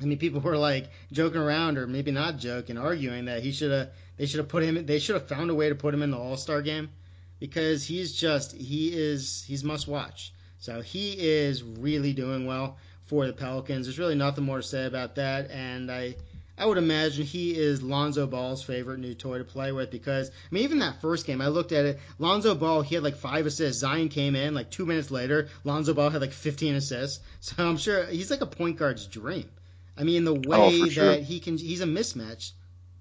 I 0.00 0.04
mean, 0.04 0.18
people 0.18 0.40
were 0.40 0.56
like 0.56 0.90
joking 1.12 1.40
around, 1.40 1.78
or 1.78 1.86
maybe 1.86 2.10
not 2.10 2.38
joking, 2.38 2.78
arguing 2.78 3.26
that 3.26 3.42
he 3.42 3.52
should 3.52 3.70
have. 3.70 3.90
They 4.16 4.26
should 4.26 4.38
have 4.38 4.48
put 4.48 4.62
him. 4.62 4.86
They 4.86 4.98
should 4.98 5.14
have 5.14 5.28
found 5.28 5.50
a 5.50 5.54
way 5.54 5.68
to 5.68 5.74
put 5.74 5.94
him 5.94 6.02
in 6.02 6.10
the 6.10 6.18
All 6.18 6.36
Star 6.36 6.62
game 6.62 6.90
because 7.38 7.84
he's 7.84 8.12
just 8.12 8.52
he 8.52 8.88
is 8.88 9.44
he's 9.46 9.64
must 9.64 9.86
watch. 9.86 10.32
So 10.58 10.80
he 10.80 11.12
is 11.12 11.62
really 11.62 12.12
doing 12.12 12.46
well 12.46 12.78
for 13.06 13.26
the 13.26 13.32
Pelicans. 13.32 13.86
There's 13.86 13.98
really 13.98 14.14
nothing 14.14 14.44
more 14.44 14.58
to 14.58 14.62
say 14.62 14.86
about 14.86 15.16
that, 15.16 15.50
and 15.50 15.90
I 15.90 16.16
I 16.56 16.66
would 16.66 16.78
imagine 16.78 17.26
he 17.26 17.56
is 17.58 17.82
Lonzo 17.82 18.28
Ball's 18.28 18.62
favorite 18.62 19.00
new 19.00 19.14
toy 19.14 19.38
to 19.38 19.44
play 19.44 19.72
with 19.72 19.90
because 19.90 20.30
I 20.30 20.54
mean 20.54 20.62
even 20.64 20.78
that 20.78 21.00
first 21.00 21.26
game 21.26 21.40
I 21.40 21.48
looked 21.48 21.72
at 21.72 21.84
it. 21.84 21.98
Lonzo 22.18 22.54
Ball 22.54 22.82
he 22.82 22.94
had 22.94 23.02
like 23.02 23.16
five 23.16 23.46
assists. 23.46 23.80
Zion 23.80 24.08
came 24.08 24.36
in 24.36 24.54
like 24.54 24.70
two 24.70 24.86
minutes 24.86 25.10
later 25.10 25.48
Lonzo 25.64 25.94
Ball 25.94 26.10
had 26.10 26.20
like 26.20 26.32
15 26.32 26.76
assists. 26.76 27.20
So 27.40 27.54
I'm 27.58 27.76
sure 27.76 28.06
he's 28.06 28.30
like 28.30 28.40
a 28.40 28.46
point 28.46 28.78
guard's 28.78 29.06
dream. 29.06 29.50
I 29.98 30.04
mean 30.04 30.24
the 30.24 30.34
oh, 30.34 30.48
way 30.48 30.80
Oh, 30.82 30.88
sure. 30.88 31.06
that 31.06 31.22
he 31.22 31.40
can 31.40 31.58
he's 31.58 31.80
a 31.80 31.86
mismatch 31.86 32.52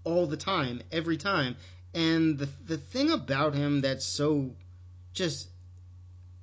all 0.04 0.26
the 0.26 0.38
time 0.38 0.82
every 0.91 1.18
time. 1.18 1.56
And 1.93 2.39
the 2.39 2.49
the 2.66 2.78
thing 2.78 3.12
about 3.12 3.54
him 3.54 3.82
that's 3.82 4.06
so 4.06 4.56
just 5.14 5.47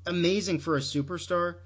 amazing 0.07 0.61
for 0.61 0.77
a 0.77 0.81
superstar 0.81 1.57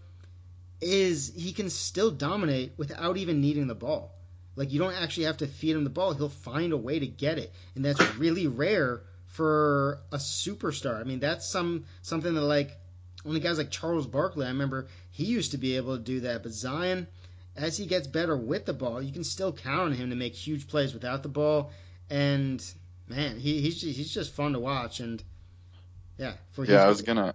is 0.80 1.32
he 1.36 1.52
can 1.52 1.68
still 1.70 2.10
dominate 2.10 2.72
without 2.78 3.18
even 3.18 3.40
needing 3.40 3.66
the 3.66 3.74
ball. 3.74 4.13
Like 4.56 4.72
you 4.72 4.78
don't 4.78 4.94
actually 4.94 5.24
have 5.24 5.38
to 5.38 5.46
feed 5.46 5.76
him 5.76 5.84
the 5.84 5.90
ball; 5.90 6.14
he'll 6.14 6.28
find 6.28 6.72
a 6.72 6.76
way 6.76 6.98
to 6.98 7.06
get 7.06 7.38
it, 7.38 7.52
and 7.74 7.84
that's 7.84 8.00
really 8.16 8.46
rare 8.46 9.02
for 9.26 10.00
a 10.12 10.16
superstar. 10.16 11.00
I 11.00 11.04
mean, 11.04 11.20
that's 11.20 11.46
some 11.46 11.84
something 12.02 12.34
that 12.34 12.40
like 12.40 12.70
only 13.26 13.40
guys 13.40 13.58
like 13.58 13.70
Charles 13.70 14.06
Barkley. 14.06 14.46
I 14.46 14.50
remember 14.50 14.86
he 15.10 15.24
used 15.24 15.52
to 15.52 15.58
be 15.58 15.76
able 15.76 15.96
to 15.96 16.02
do 16.02 16.20
that, 16.20 16.42
but 16.42 16.52
Zion, 16.52 17.06
as 17.56 17.76
he 17.76 17.86
gets 17.86 18.06
better 18.06 18.36
with 18.36 18.64
the 18.64 18.72
ball, 18.72 19.02
you 19.02 19.12
can 19.12 19.24
still 19.24 19.52
count 19.52 19.80
on 19.80 19.92
him 19.92 20.10
to 20.10 20.16
make 20.16 20.34
huge 20.34 20.68
plays 20.68 20.94
without 20.94 21.22
the 21.22 21.28
ball. 21.28 21.72
And 22.10 22.64
man, 23.08 23.38
he, 23.38 23.60
he's 23.60 23.80
he's 23.80 24.12
just 24.12 24.34
fun 24.34 24.52
to 24.52 24.60
watch, 24.60 25.00
and 25.00 25.22
yeah, 26.18 26.34
for 26.52 26.64
Yeah, 26.64 26.84
I 26.84 26.88
was 26.88 27.02
gonna, 27.02 27.34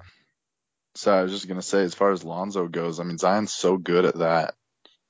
So 0.95 1.13
I 1.13 1.23
was 1.23 1.31
just 1.31 1.47
gonna 1.47 1.61
say, 1.61 1.83
as 1.83 1.95
far 1.95 2.11
as 2.11 2.23
Lonzo 2.23 2.67
goes, 2.67 2.99
I 2.99 3.03
mean 3.03 3.17
Zion's 3.17 3.53
so 3.53 3.77
good 3.77 4.05
at 4.05 4.19
that. 4.19 4.55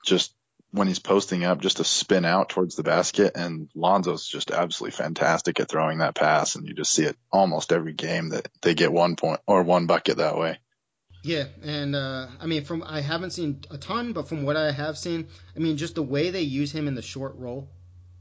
Just 0.06 0.34
when 0.72 0.88
he's 0.88 1.00
posting 1.00 1.44
up, 1.44 1.62
just 1.62 1.78
to 1.78 1.84
spin 1.84 2.26
out 2.26 2.50
towards 2.50 2.76
the 2.76 2.84
basket, 2.84 3.34
and 3.36 3.70
Lonzo's 3.76 4.28
just 4.28 4.52
absolutely 4.52 4.96
fantastic 4.96 5.60
at 5.60 5.70
throwing 5.70 6.00
that 6.00 6.16
pass, 6.16 6.56
and 6.56 6.68
you 6.68 6.74
just 6.74 6.92
see 6.92 7.04
it 7.04 7.18
almost 7.32 7.72
every 7.72 7.94
game 7.94 8.30
that 8.30 8.48
they 8.62 8.76
get 8.76 8.92
one 8.92 9.16
point 9.16 9.40
or 9.48 9.64
one 9.64 9.88
bucket 9.88 10.18
that 10.18 10.38
way. 10.38 10.60
Yeah, 11.24 11.46
and 11.64 11.96
uh, 11.96 12.28
I 12.40 12.46
mean, 12.46 12.64
from 12.64 12.84
I 12.84 13.02
haven't 13.02 13.32
seen 13.32 13.62
a 13.72 13.78
ton, 13.78 14.14
but 14.14 14.30
from 14.30 14.44
what 14.44 14.56
I 14.56 14.72
have 14.72 14.98
seen, 14.98 15.28
I 15.56 15.60
mean, 15.60 15.78
just 15.78 15.96
the 15.96 16.04
way 16.04 16.30
they 16.30 16.42
use 16.42 16.72
him 16.72 16.88
in 16.88 16.96
the 16.96 17.02
short 17.02 17.36
roll 17.36 17.70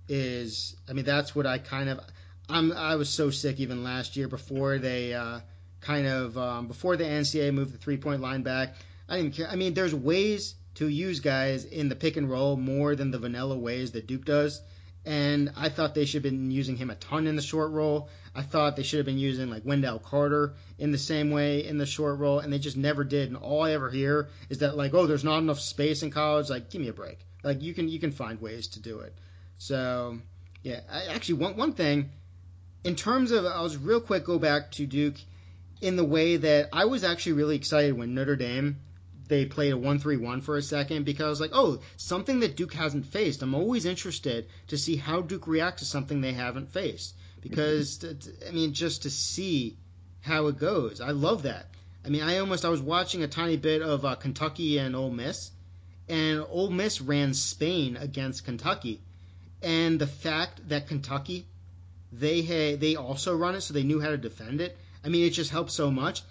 is, 0.09 0.75
I 0.89 0.95
mean, 0.95 1.05
that's 1.05 1.35
what 1.35 1.47
I 1.47 1.59
kind 1.59 1.91
of, 1.91 2.01
I'm 2.49 2.73
I 2.73 2.97
was 2.97 3.11
so 3.11 3.31
sick 3.31 3.61
even 3.61 3.85
last 3.85 4.17
year 4.17 4.27
before 4.27 4.79
they 4.79 5.15
uh, 5.15 5.41
kind 5.81 6.07
of 6.07 6.37
um, 6.39 6.67
before 6.67 6.97
the 6.97 7.05
NCAA 7.05 7.53
moved 7.53 7.75
the 7.75 7.79
three 7.79 7.99
point 7.99 8.21
line 8.21 8.43
back. 8.43 8.75
I 9.09 9.19
didn't 9.19 9.35
care. 9.35 9.49
I 9.49 9.57
mean, 9.57 9.75
there's 9.75 9.95
ways 9.95 10.55
to 10.79 10.89
use 10.89 11.21
guys 11.21 11.65
in 11.65 11.89
the 11.89 11.97
pick 11.97 12.17
and 12.17 12.31
roll 12.31 12.57
more 12.57 12.97
than 12.97 13.11
the 13.11 13.19
vanilla 13.19 13.57
ways 13.57 13.93
that 13.93 14.07
Duke 14.07 14.25
does 14.25 14.61
and 15.09 15.53
I 15.57 15.71
thought 15.71 15.95
they 15.95 16.05
should 16.05 16.23
have 16.23 16.31
been 16.31 16.51
using 16.51 16.77
him 16.77 16.91
a 16.91 16.95
ton 16.95 17.27
in 17.27 17.35
the 17.35 17.41
short 17.41 17.71
roll. 17.71 18.11
I 18.35 18.43
thought 18.43 18.77
they 18.77 18.83
should 18.83 18.99
have 18.99 19.07
been 19.07 19.19
using 19.19 19.49
like 19.49 19.65
Wendell 19.65 20.01
Carter 20.01 20.53
in 20.79 20.93
the 20.93 20.99
same 20.99 21.31
way 21.31 21.65
in 21.65 21.79
the 21.79 21.87
short 21.87 22.19
roll, 22.19 22.41
and 22.41 22.53
they 22.53 22.59
just 22.59 22.77
never 22.77 23.05
did. 23.05 23.29
And 23.29 23.37
all 23.39 23.63
I 23.63 23.73
ever 23.73 23.89
hear 23.91 24.29
is 24.51 24.59
that 24.59 24.77
like, 24.77 24.93
oh, 24.93 25.07
there's 25.07 25.25
not 25.25 25.39
enough 25.39 25.61
space 25.61 26.03
in 26.03 26.11
college. 26.11 26.51
Like, 26.51 26.69
give 26.69 26.83
me 26.83 26.89
a 26.89 26.93
break. 26.93 27.19
Like, 27.43 27.63
you 27.63 27.73
can 27.73 27.89
you 27.89 27.99
can 27.99 28.13
find 28.13 28.39
ways 28.39 28.69
to 28.69 28.81
do 28.81 29.01
it. 29.01 29.15
So, 29.57 30.19
yeah, 30.63 30.81
I, 30.91 31.07
actually, 31.07 31.37
one 31.37 31.57
one 31.57 31.73
thing 31.73 32.11
in 32.85 32.95
terms 32.95 33.31
of, 33.31 33.47
I 33.47 33.63
was 33.63 33.79
real 33.79 34.03
quick 34.03 34.25
go 34.25 34.39
back 34.39 34.73
to 34.73 34.87
Duke 34.87 35.17
in 35.81 35.97
the 35.97 36.05
way 36.05 36.37
that 36.37 36.69
I 36.73 36.85
was 36.85 37.03
actually 37.03 37.33
really 37.33 37.57
excited 37.57 37.97
when 37.97 38.15
Notre 38.15 38.37
Dame 38.37 38.77
they 39.29 39.45
played 39.45 39.73
a 39.73 39.77
1-3-1 39.77 40.43
for 40.43 40.57
a 40.57 40.63
second 40.63 41.05
because 41.05 41.25
I 41.27 41.29
was 41.29 41.41
like 41.41 41.51
oh 41.53 41.81
something 41.97 42.41
that 42.41 42.57
Duke 42.57 42.75
hasn't 42.75 43.07
faced. 43.07 43.43
I'm 43.43 43.55
always 43.55 43.85
interested 43.85 44.49
to 44.69 44.79
see 44.79 44.97
how 44.97 45.21
Duke 45.21 45.47
reacts 45.47 45.81
to 45.81 45.87
something 45.87 46.21
they 46.21 46.33
haven't 46.33 46.73
faced. 46.73 47.15
Because 47.41 48.05
I 48.47 48.51
mean 48.51 48.73
just 48.73 49.03
to 49.03 49.11
see 49.11 49.77
how 50.21 50.49
it 50.49 50.59
goes. 50.59 51.01
I 51.01 51.11
love 51.11 51.43
that. 51.43 51.67
I 52.05 52.09
mean 52.09 52.23
I 52.23 52.39
almost 52.39 52.65
I 52.65 52.69
was 52.69 52.81
watching 52.81 53.23
a 53.23 53.29
tiny 53.29 53.57
bit 53.57 53.83
of 53.83 54.05
uh, 54.05 54.15
Kentucky 54.17 54.79
and 54.79 54.97
Ole 54.97 55.11
Miss 55.11 55.51
and 56.09 56.45
Ole 56.49 56.71
Miss 56.71 57.01
ran 57.01 57.35
Spain 57.35 57.97
against 57.97 58.45
Kentucky. 58.45 59.01
And 59.63 60.01
the 60.01 60.07
fact 60.07 60.69
that 60.69 60.89
Kentucky 60.89 61.47
they 62.13 62.43
had 62.43 62.81
they 62.81 62.97
also 62.97 63.37
run 63.37 63.55
it 63.55 63.61
so 63.61 63.75
they 63.75 63.83
knew 63.83 64.01
how 64.01 64.09
to 64.09 64.17
defend 64.17 64.61
it 64.61 64.77
I 65.05 65.09
mean 65.09 65.27
it 65.27 65.31
just 65.31 65.51
helped 65.51 65.71
so 65.71 65.91
much 65.91 66.23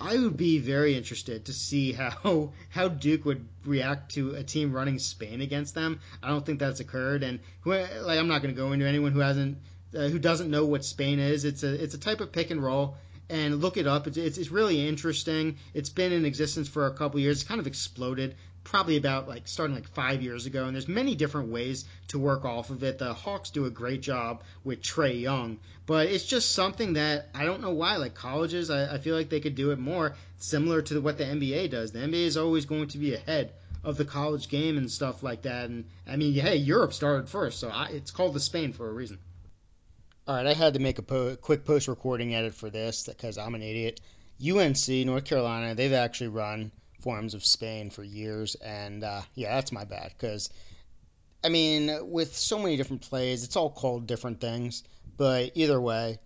I 0.00 0.16
would 0.18 0.36
be 0.36 0.58
very 0.58 0.96
interested 0.96 1.46
to 1.46 1.52
see 1.52 1.92
how 1.92 2.52
how 2.70 2.88
Duke 2.88 3.24
would 3.24 3.46
react 3.64 4.14
to 4.14 4.34
a 4.34 4.42
team 4.42 4.72
running 4.72 4.98
Spain 4.98 5.40
against 5.40 5.74
them. 5.74 6.00
I 6.22 6.28
don't 6.28 6.44
think 6.44 6.58
that's 6.58 6.80
occurred, 6.80 7.22
and 7.22 7.40
who, 7.60 7.70
like 7.70 8.18
I'm 8.18 8.28
not 8.28 8.42
going 8.42 8.54
to 8.54 8.60
go 8.60 8.72
into 8.72 8.86
anyone 8.86 9.12
who 9.12 9.20
hasn't 9.20 9.58
uh, 9.96 10.08
who 10.08 10.18
doesn't 10.18 10.50
know 10.50 10.66
what 10.66 10.84
Spain 10.84 11.18
is. 11.18 11.44
It's 11.44 11.62
a 11.62 11.82
it's 11.82 11.94
a 11.94 11.98
type 11.98 12.20
of 12.20 12.32
pick 12.32 12.50
and 12.50 12.62
roll, 12.62 12.96
and 13.28 13.60
look 13.60 13.76
it 13.76 13.86
up. 13.86 14.06
It's, 14.06 14.16
it's, 14.16 14.38
it's 14.38 14.50
really 14.50 14.86
interesting. 14.86 15.58
It's 15.72 15.90
been 15.90 16.12
in 16.12 16.24
existence 16.24 16.68
for 16.68 16.86
a 16.86 16.94
couple 16.94 17.20
years. 17.20 17.40
It's 17.40 17.48
kind 17.48 17.60
of 17.60 17.66
exploded 17.66 18.36
probably 18.64 18.96
about 18.96 19.28
like 19.28 19.46
starting 19.46 19.76
like 19.76 19.88
five 19.88 20.22
years 20.22 20.46
ago, 20.46 20.64
and 20.64 20.74
there's 20.74 20.88
many 20.88 21.14
different 21.14 21.50
ways 21.50 21.84
to 22.08 22.18
work 22.18 22.44
off 22.44 22.70
of 22.70 22.82
it. 22.82 22.98
The 22.98 23.14
Hawks 23.14 23.50
do 23.50 23.66
a 23.66 23.70
great 23.70 24.02
job 24.02 24.42
with 24.64 24.82
Trae 24.82 25.20
Young, 25.20 25.58
but 25.86 26.08
it's 26.08 26.24
just 26.24 26.52
something 26.52 26.94
that 26.94 27.28
I 27.34 27.44
don't 27.44 27.60
know 27.60 27.72
why. 27.72 27.96
Like 27.96 28.14
colleges, 28.14 28.70
I, 28.70 28.94
I 28.94 28.98
feel 28.98 29.14
like 29.14 29.28
they 29.28 29.40
could 29.40 29.54
do 29.54 29.70
it 29.70 29.78
more, 29.78 30.16
similar 30.38 30.82
to 30.82 31.00
what 31.00 31.18
the 31.18 31.24
NBA 31.24 31.70
does. 31.70 31.92
The 31.92 32.00
NBA 32.00 32.26
is 32.26 32.36
always 32.36 32.64
going 32.64 32.88
to 32.88 32.98
be 32.98 33.14
ahead 33.14 33.52
of 33.84 33.96
the 33.98 34.04
college 34.04 34.48
game 34.48 34.78
and 34.78 34.90
stuff 34.90 35.22
like 35.22 35.42
that. 35.42 35.68
And 35.68 35.84
I 36.08 36.16
mean, 36.16 36.32
hey, 36.34 36.56
Europe 36.56 36.94
started 36.94 37.28
first, 37.28 37.60
so 37.60 37.68
I, 37.68 37.88
it's 37.88 38.10
called 38.10 38.34
the 38.34 38.40
Spain 38.40 38.72
for 38.72 38.88
a 38.88 38.92
reason. 38.92 39.18
All 40.26 40.34
right, 40.34 40.46
I 40.46 40.54
had 40.54 40.74
to 40.74 40.80
make 40.80 40.98
a 40.98 41.02
po- 41.02 41.36
quick 41.36 41.66
post 41.66 41.86
recording 41.86 42.34
edit 42.34 42.54
for 42.54 42.70
this 42.70 43.02
because 43.06 43.36
I'm 43.36 43.54
an 43.54 43.62
idiot. 43.62 44.00
UNC, 44.42 44.88
North 45.06 45.26
Carolina, 45.26 45.74
they've 45.74 45.92
actually 45.92 46.28
run 46.28 46.72
forms 47.04 47.34
of 47.34 47.44
Spain 47.44 47.90
for 47.90 48.02
years, 48.02 48.54
and 48.56 49.04
uh, 49.04 49.20
yeah, 49.34 49.54
that's 49.54 49.72
my 49.72 49.84
bad 49.84 50.12
because 50.16 50.48
I 51.44 51.50
mean, 51.50 51.90
with 52.10 52.34
so 52.34 52.58
many 52.58 52.78
different 52.78 53.02
plays, 53.02 53.44
it's 53.44 53.56
all 53.56 53.70
called 53.70 54.06
different 54.06 54.40
things, 54.40 54.82
but 55.18 55.52
either 55.54 55.78
way, 55.78 56.18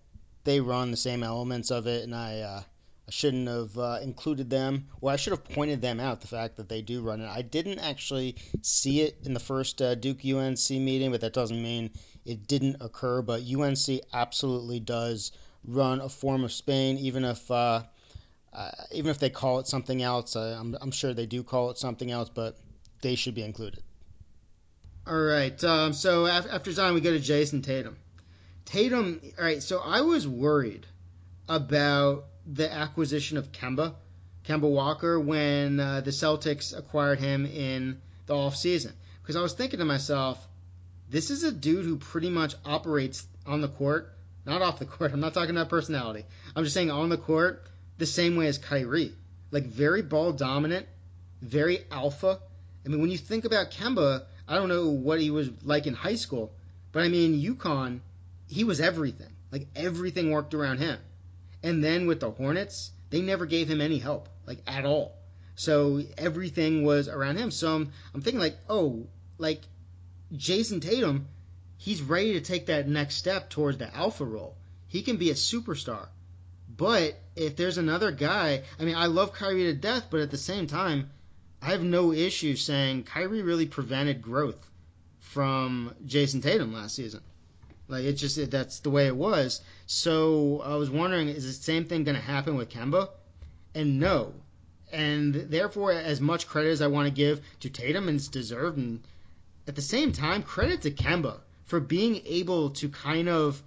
they 0.45 0.61
run 0.61 0.93
the 0.93 0.97
same 0.97 1.25
elements 1.25 1.73
of 1.73 1.87
it, 1.89 2.05
and 2.05 2.15
I. 2.15 2.41
Uh, 2.41 2.63
I 3.09 3.11
shouldn't 3.11 3.49
have 3.49 3.79
uh, 3.79 4.01
included 4.03 4.51
them, 4.51 4.89
or 5.01 5.11
I 5.11 5.17
should 5.17 5.31
have 5.31 5.43
pointed 5.43 5.81
them 5.81 5.99
out. 5.99 6.21
The 6.21 6.27
fact 6.27 6.59
that 6.59 6.69
they 6.69 6.83
do 6.83 7.01
run 7.01 7.23
it, 7.23 7.27
I 7.27 7.41
didn't 7.41 7.79
actually 7.79 8.37
see 8.61 9.01
it 9.01 9.17
in 9.25 9.33
the 9.33 9.41
first 9.41 9.81
uh, 9.81 9.95
Duke 9.95 10.27
UNC 10.27 10.69
meeting, 10.73 11.11
but 11.11 11.23
that 11.23 11.33
doesn't 11.33 11.63
mean 11.63 11.91
it 12.27 12.47
didn't 12.47 12.77
occur. 12.83 13.23
But 13.23 13.51
UNC 13.51 14.03
absolutely 14.13 14.79
does 14.79 15.33
run 15.65 16.03
a 16.03 16.09
form 16.11 16.45
of 16.45 16.53
Spain, 16.53 16.99
even 16.99 17.25
if 17.25 17.51
uh, 18.53 18.71
even 18.93 19.11
if 19.11 19.19
they 19.19 19.31
call 19.31 19.59
it 19.61 19.67
something 19.67 20.03
else, 20.03 20.37
uh, 20.37 20.57
I'm, 20.59 20.77
I'm, 20.81 20.91
sure 20.91 21.13
they 21.13 21.27
do 21.27 21.43
call 21.43 21.71
it 21.71 21.79
something 21.79 22.11
else, 22.11 22.31
but 22.31 22.57
they 23.03 23.15
should 23.15 23.35
be 23.35 23.43
included. 23.43 23.83
All 25.07 25.19
right. 25.19 25.63
Um, 25.65 25.93
so 25.93 26.27
after 26.27 26.73
Zion, 26.73 26.95
we 26.95 27.01
go 27.01 27.13
to 27.13 27.21
Jayson 27.21 27.63
Tatum. 27.63 27.97
Tatum. 28.65 29.21
All 29.39 29.45
right. 29.45 29.63
So 29.63 29.81
I 29.81 30.03
was 30.03 30.27
worried 30.27 30.87
about 31.49 32.25
the 32.47 32.71
acquisition 32.73 33.37
of 33.37 33.53
Kemba, 33.53 33.95
Kemba 34.45 34.69
Walker, 34.69 35.19
when 35.19 35.81
uh, 35.81 36.01
the 36.01 36.11
Celtics 36.11 36.77
acquired 36.77 37.19
him 37.19 37.47
in 37.47 38.01
the 38.27 38.35
offseason. 38.35 38.93
Because 39.23 39.37
I 39.37 39.43
was 39.43 39.55
thinking 39.55 39.79
to 39.79 39.85
myself, 39.85 40.47
this 41.11 41.31
is 41.31 41.45
a 41.45 41.53
dude 41.53 41.85
who 41.85 41.97
pretty 41.97 42.31
much 42.31 42.55
operates 42.65 43.27
on 43.47 43.61
the 43.61 43.69
court, 43.69 44.13
not 44.45 44.63
off 44.63 44.79
the 44.79 44.85
court. 44.85 45.13
I'm 45.13 45.21
not 45.21 45.35
talking 45.35 45.51
about 45.51 45.69
personality. 45.69 46.25
I'm 46.55 46.65
just 46.65 46.75
saying 46.75 46.91
on 46.91 47.09
the 47.09 47.19
court 47.19 47.65
the 47.99 48.07
same 48.07 48.37
way 48.37 48.47
as 48.47 48.59
Kyrie. 48.59 49.13
Like 49.51 49.65
very 49.65 50.03
ball 50.03 50.33
dominant, 50.33 50.87
very 51.43 51.85
alpha. 51.91 52.39
I 52.85 52.89
mean, 52.89 53.01
when 53.01 53.11
you 53.11 53.19
think 53.19 53.45
about 53.45 53.71
Kemba, 53.71 54.25
I 54.47 54.55
don't 54.55 54.69
know 54.69 54.89
what 54.89 55.21
he 55.21 55.31
was 55.31 55.51
like 55.65 55.87
in 55.87 55.95
high 55.95 56.15
school, 56.15 56.53
but 56.93 57.03
I 57.03 57.09
mean, 57.09 57.41
UConn, 57.41 58.01
he 58.47 58.65
was 58.65 58.81
everything. 58.81 59.33
Like 59.51 59.69
everything 59.77 60.31
worked 60.31 60.55
around 60.55 60.79
him. 60.79 60.99
And 61.63 61.83
then 61.83 62.07
with 62.07 62.21
the 62.21 62.31
Hornets, 62.31 62.91
they 63.11 63.21
never 63.21 63.47
gave 63.47 63.69
him 63.69 63.81
any 63.81 63.99
help, 63.99 64.29
like 64.47 64.63
at 64.67 64.85
all. 64.85 65.15
So 65.57 66.03
everything 66.17 66.85
was 66.85 67.09
around 67.09 67.37
him. 67.37 67.51
So 67.51 67.75
I'm, 67.75 67.93
I'm 68.15 68.21
thinking 68.21 68.41
like, 68.41 68.57
oh, 68.69 69.07
like 69.39 69.63
Jayson 70.33 70.81
Tatum, 70.81 71.27
he's 71.79 72.01
ready 72.01 72.35
to 72.35 72.41
take 72.41 72.67
that 72.67 72.87
next 72.87 73.17
step 73.17 73.51
towards 73.51 73.79
the 73.79 73.95
alpha 73.95 74.25
role. 74.25 74.57
He 74.87 75.03
can 75.03 75.17
be 75.17 75.31
a 75.31 75.35
superstar. 75.35 76.09
But 76.79 77.19
if 77.35 77.57
there's 77.57 77.77
another 77.77 78.13
guy, 78.13 78.63
I 78.79 78.85
mean, 78.85 78.95
I 78.95 79.07
love 79.07 79.33
Kyrie 79.33 79.65
to 79.65 79.75
death, 79.75 80.07
but 80.11 80.21
at 80.21 80.31
the 80.31 80.39
same 80.39 80.69
time, 80.69 81.11
I 81.61 81.73
have 81.73 81.83
no 81.83 82.13
issue 82.13 82.55
saying 82.55 83.03
Kyrie 83.03 83.43
really 83.43 83.67
prevented 83.67 84.23
growth 84.23 84.65
from 85.19 85.93
Jayson 86.07 86.41
Tatum 86.41 86.73
last 86.73 86.95
season. 86.95 87.21
Like 87.89 88.05
it 88.05 88.13
just 88.13 88.39
it, 88.39 88.53
that's 88.53 88.79
the 88.79 88.91
way 88.91 89.09
it 89.09 89.17
was. 89.17 89.61
So 89.87 90.63
I 90.65 90.77
was 90.77 90.89
wondering, 90.89 91.29
is 91.29 91.45
the 91.45 91.65
same 91.65 91.85
thing 91.85 92.05
going 92.05 92.17
to 92.17 92.23
happen 92.23 92.57
with 92.57 92.71
Kemba? 92.71 93.09
And 93.75 93.99
no. 93.99 94.33
And 94.93 95.35
therefore, 95.35 95.93
as 95.93 96.21
much 96.21 96.47
credit 96.47 96.71
as 96.71 96.81
I 96.81 96.87
want 96.87 97.09
to 97.09 97.13
give 97.13 97.41
to 97.61 97.71
Tatum, 97.71 98.09
and 98.09 98.19
it's 98.19 98.29
deserved, 98.29 98.79
and 98.79 99.01
at 99.67 99.75
the 99.75 99.83
same 99.83 100.13
time, 100.13 100.45
credit 100.45 100.83
to 100.83 100.93
Kemba 100.93 101.41
for 101.65 101.81
being 101.81 102.23
able 102.25 102.71
to 102.71 102.89
kind 102.89 103.29
of 103.29 103.61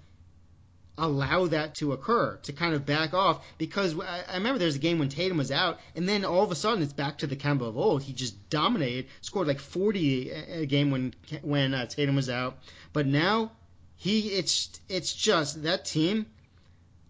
allow 1.02 1.48
that 1.48 1.76
to 1.76 1.94
occur, 1.94 2.38
to 2.44 2.54
kind 2.54 2.74
of 2.76 2.86
back 2.86 3.14
off. 3.14 3.44
Because 3.58 4.00
I, 4.00 4.36
remember 4.36 4.60
there 4.60 4.68
was 4.68 4.76
a 4.76 4.80
game 4.80 5.00
when 5.00 5.10
Tatum 5.10 5.38
was 5.38 5.52
out, 5.52 5.80
and 5.96 6.08
then 6.08 6.24
all 6.24 6.44
of 6.44 6.52
a 6.52 6.56
sudden 6.56 6.84
it's 6.84 6.94
back 6.94 7.18
to 7.20 7.28
the 7.28 7.36
Kemba 7.36 7.68
of 7.68 7.78
old. 7.78 8.04
He 8.04 8.14
just 8.14 8.50
dominated, 8.50 9.08
scored 9.22 9.48
like 9.48 9.60
40 9.60 10.30
a 10.30 10.66
game 10.66 10.92
when 10.92 11.14
when 11.42 11.74
uh, 11.74 11.88
Tatum 11.88 12.16
was 12.16 12.30
out. 12.30 12.58
But 12.94 13.08
now 13.08 13.52
he, 13.98 14.30
it's 14.30 14.80
it's 14.88 15.14
just 15.14 15.64
that 15.64 15.86
team. 15.86 16.28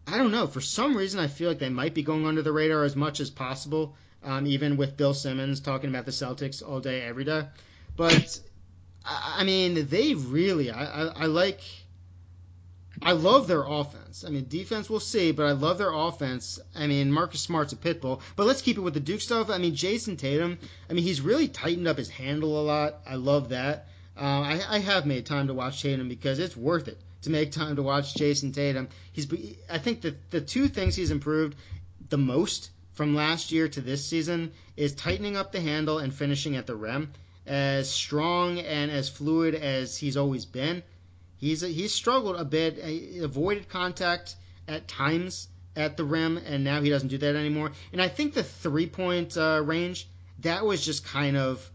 I 0.07 0.17
don't 0.17 0.31
know. 0.31 0.47
For 0.47 0.61
some 0.61 0.97
reason, 0.97 1.19
I 1.19 1.27
feel 1.27 1.49
like 1.49 1.59
they 1.59 1.69
might 1.69 1.93
be 1.93 2.01
going 2.01 2.25
under 2.25 2.41
the 2.41 2.51
radar 2.51 2.83
as 2.83 2.95
much 2.95 3.19
as 3.19 3.29
possible. 3.29 3.95
Um, 4.23 4.45
even 4.45 4.77
with 4.77 4.97
Bill 4.97 5.13
Simmons 5.13 5.59
talking 5.59 5.89
about 5.89 6.05
the 6.05 6.11
Celtics 6.11 6.67
all 6.67 6.79
day, 6.79 7.01
every 7.01 7.23
day. 7.23 7.47
But 7.95 8.39
I 9.03 9.43
mean, 9.43 9.87
they 9.87 10.13
really. 10.13 10.69
I, 10.71 10.85
I, 10.85 11.05
I 11.23 11.25
like 11.25 11.61
I 13.03 13.13
love 13.13 13.47
their 13.47 13.63
offense. 13.63 14.23
I 14.25 14.29
mean, 14.29 14.45
defense 14.47 14.89
we'll 14.89 14.99
see, 14.99 15.31
but 15.31 15.45
I 15.45 15.53
love 15.53 15.79
their 15.79 15.91
offense. 15.91 16.59
I 16.75 16.85
mean, 16.85 17.11
Marcus 17.11 17.41
Smart's 17.41 17.73
a 17.73 17.75
pit 17.75 17.99
bull. 17.99 18.21
But 18.35 18.45
let's 18.45 18.61
keep 18.61 18.77
it 18.77 18.81
with 18.81 18.93
the 18.93 18.99
Duke 18.99 19.21
stuff. 19.21 19.49
I 19.49 19.57
mean, 19.57 19.75
Jayson 19.75 20.17
Tatum. 20.17 20.59
I 20.89 20.93
mean, 20.93 21.03
he's 21.03 21.19
really 21.21 21.47
tightened 21.47 21.87
up 21.87 21.97
his 21.97 22.09
handle 22.09 22.61
a 22.61 22.63
lot. 22.63 22.99
I 23.07 23.15
love 23.15 23.49
that. 23.49 23.87
Uh, 24.15 24.41
I, 24.41 24.61
I 24.69 24.79
have 24.79 25.07
made 25.07 25.25
time 25.25 25.47
to 25.47 25.53
watch 25.53 25.81
Tatum 25.81 26.09
because 26.09 26.37
it's 26.37 26.55
worth 26.55 26.87
it 26.87 26.99
to 27.23 27.31
make 27.31 27.51
time 27.61 27.77
to 27.77 27.83
watch 27.83 28.13
Jayson 28.13 28.51
Tatum. 28.51 28.87
He's, 29.13 29.27
I 29.69 29.79
think 29.79 30.01
the 30.01 30.15
the 30.29 30.41
two 30.41 30.67
things 30.67 30.95
he's 30.95 31.11
improved 31.11 31.55
the 32.09 32.17
most 32.17 32.69
from 32.93 33.15
last 33.15 33.51
year 33.51 33.67
to 33.67 33.81
this 33.81 34.05
season 34.05 34.51
is 34.77 34.93
tightening 34.93 35.37
up 35.37 35.51
the 35.51 35.61
handle 35.61 35.97
and 35.97 36.13
finishing 36.13 36.55
at 36.55 36.67
the 36.67 36.75
rim. 36.75 37.11
As 37.47 37.89
strong 37.89 38.59
and 38.59 38.91
as 38.91 39.09
fluid 39.09 39.55
as 39.55 39.97
he's 39.97 40.17
always 40.17 40.45
been, 40.45 40.83
he's 41.41 41.59
he's 41.61 41.93
struggled 41.93 42.37
a 42.37 42.45
bit. 42.45 42.81
He 42.81 43.19
avoided 43.19 43.67
contact 43.67 44.35
at 44.67 44.87
times 44.87 45.49
at 45.75 45.97
the 45.97 46.05
rim, 46.05 46.37
and 46.37 46.63
now 46.63 46.81
he 46.81 46.89
doesn't 46.89 47.09
do 47.09 47.17
that 47.17 47.35
anymore. 47.35 47.73
And 47.91 48.01
I 48.01 48.07
think 48.07 48.33
the 48.33 48.43
three 48.43 48.87
point 48.87 49.35
uh, 49.35 49.61
range 49.65 50.07
that 50.39 50.65
was 50.65 50.83
just 50.85 51.05
kind 51.05 51.37
of 51.37 51.69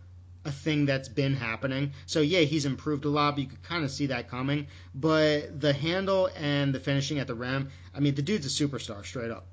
a 0.45 0.53
thing 0.53 0.87
that's 0.87 1.09
been 1.09 1.35
happening. 1.35 1.93
So 2.07 2.21
yeah, 2.21 2.41
he's 2.41 2.65
improved 2.65 3.05
a 3.05 3.09
lot, 3.09 3.33
but 3.33 3.43
you 3.43 3.49
could 3.49 3.63
kind 3.63 3.85
of 3.85 3.91
see 3.91 4.07
that 4.07 4.31
coming. 4.31 4.69
But 4.95 5.61
the 5.61 5.73
handle 5.73 6.31
and 6.37 6.75
the 6.75 6.81
finishing 6.81 7.19
at 7.19 7.27
the 7.27 7.35
rim, 7.35 7.71
I 7.95 8.01
mean, 8.01 8.15
the 8.15 8.23
dude's 8.23 8.47
a 8.47 8.67
superstar 8.67 9.05
straight 9.05 9.31
up. 9.31 9.47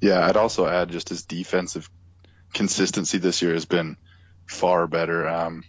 Yeah, 0.00 0.24
I'd 0.26 0.36
also 0.36 0.66
add 0.66 0.90
just 0.90 1.08
his 1.08 1.24
defensive 1.24 1.90
consistency 2.52 3.18
this 3.18 3.42
year 3.42 3.54
has 3.54 3.64
been 3.64 3.96
far 4.46 4.86
better. 4.86 5.28
Um, 5.28 5.64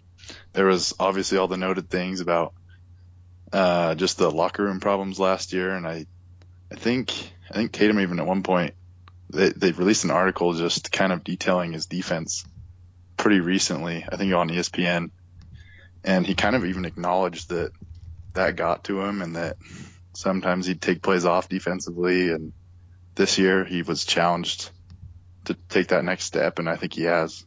there 0.53 0.65
was 0.65 0.93
obviously 0.99 1.37
all 1.37 1.47
the 1.47 1.57
noted 1.57 1.89
things 1.89 2.19
about 2.19 2.53
uh, 3.53 3.93
just 3.95 4.17
the 4.17 4.31
locker 4.31 4.63
room 4.63 4.79
problems 4.79 5.19
last 5.19 5.53
year, 5.53 5.75
and 5.75 5.87
I, 5.87 6.07
I 6.71 6.75
think 6.75 7.13
I 7.49 7.53
think 7.53 7.71
Tatum 7.71 7.99
even 7.99 8.19
at 8.19 8.25
one 8.25 8.41
point 8.41 8.73
they 9.29 9.49
they 9.49 9.71
released 9.71 10.03
an 10.03 10.11
article 10.11 10.53
just 10.53 10.91
kind 10.91 11.13
of 11.13 11.23
detailing 11.23 11.71
his 11.71 11.85
defense 11.85 12.45
pretty 13.15 13.39
recently. 13.39 14.05
I 14.11 14.17
think 14.17 14.33
on 14.33 14.49
ESPN, 14.49 15.11
and 16.03 16.25
he 16.25 16.33
kind 16.33 16.55
of 16.55 16.65
even 16.65 16.85
acknowledged 16.85 17.49
that 17.49 17.71
that 18.33 18.55
got 18.55 18.85
to 18.85 19.01
him, 19.01 19.21
and 19.21 19.35
that 19.35 19.57
sometimes 20.13 20.65
he'd 20.65 20.81
take 20.81 21.03
plays 21.03 21.25
off 21.25 21.47
defensively, 21.47 22.31
and 22.31 22.53
this 23.13 23.37
year 23.37 23.63
he 23.63 23.83
was 23.83 24.03
challenged 24.03 24.71
to 25.45 25.53
take 25.69 25.89
that 25.89 26.03
next 26.03 26.25
step, 26.25 26.57
and 26.57 26.67
I 26.67 26.75
think 26.75 26.93
he 26.93 27.03
has. 27.03 27.45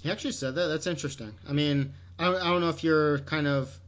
He 0.00 0.10
actually 0.10 0.32
said 0.32 0.54
that. 0.54 0.68
That's 0.68 0.86
interesting. 0.86 1.34
I 1.46 1.52
mean, 1.52 1.92
I, 2.18 2.28
I 2.28 2.44
don't 2.44 2.62
know 2.62 2.70
if 2.70 2.82
you're 2.82 3.18
kind 3.20 3.46
of 3.46 3.78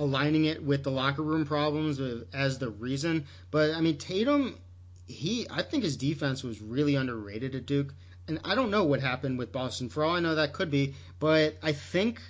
aligning 0.00 0.46
it 0.46 0.62
with 0.62 0.82
the 0.82 0.90
locker 0.90 1.22
room 1.22 1.44
problems 1.44 2.00
as 2.32 2.58
the 2.58 2.70
reason, 2.70 3.26
but 3.50 3.70
I 3.70 3.80
mean, 3.80 3.98
Tatum, 3.98 4.58
he, 5.06 5.46
I 5.50 5.62
think 5.62 5.84
his 5.84 5.96
defense 5.96 6.42
was 6.42 6.60
really 6.60 6.96
underrated 6.96 7.54
at 7.54 7.66
Duke. 7.66 7.94
And 8.28 8.40
I 8.44 8.54
don't 8.54 8.70
know 8.70 8.84
what 8.84 9.00
happened 9.00 9.38
with 9.38 9.50
Boston. 9.50 9.88
For 9.88 10.04
all 10.04 10.14
I 10.14 10.20
know, 10.20 10.36
that 10.36 10.52
could 10.52 10.70
be. 10.70 10.94
But 11.18 11.56
I 11.62 11.72
think 11.72 12.20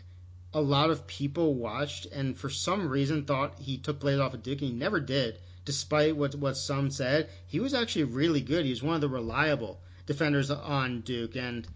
a 0.55 0.61
lot 0.61 0.91
of 0.91 1.07
people 1.07 1.55
watched 1.55 2.07
and 2.07 2.37
for 2.37 2.49
some 2.49 2.89
reason 2.89 3.25
thought 3.25 3.59
he 3.59 3.77
took 3.77 4.01
plays 4.01 4.19
off 4.19 4.35
of 4.35 4.43
Duke, 4.43 4.61
and 4.63 4.71
he 4.71 4.77
never 4.77 5.01
did 5.01 5.39
despite 5.65 6.17
what 6.17 6.35
what 6.35 6.57
some 6.57 6.91
said, 6.91 7.29
he 7.47 7.61
was 7.61 7.75
actually 7.75 8.05
really 8.05 8.41
good. 8.41 8.65
He 8.65 8.71
was 8.71 8.83
one 8.83 8.95
of 8.95 9.01
the 9.01 9.09
reliable 9.09 9.81
defenders 10.07 10.51
on 10.51 11.03
Duke, 11.03 11.37
and 11.37 11.67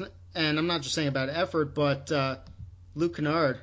not, 0.00 0.10
and 0.34 0.58
I'm 0.58 0.66
not 0.66 0.82
just 0.82 0.94
saying 0.94 1.08
about 1.08 1.28
effort, 1.28 1.74
but 1.74 2.10
uh, 2.10 2.36
Luke 2.94 3.16
Kennard, 3.16 3.60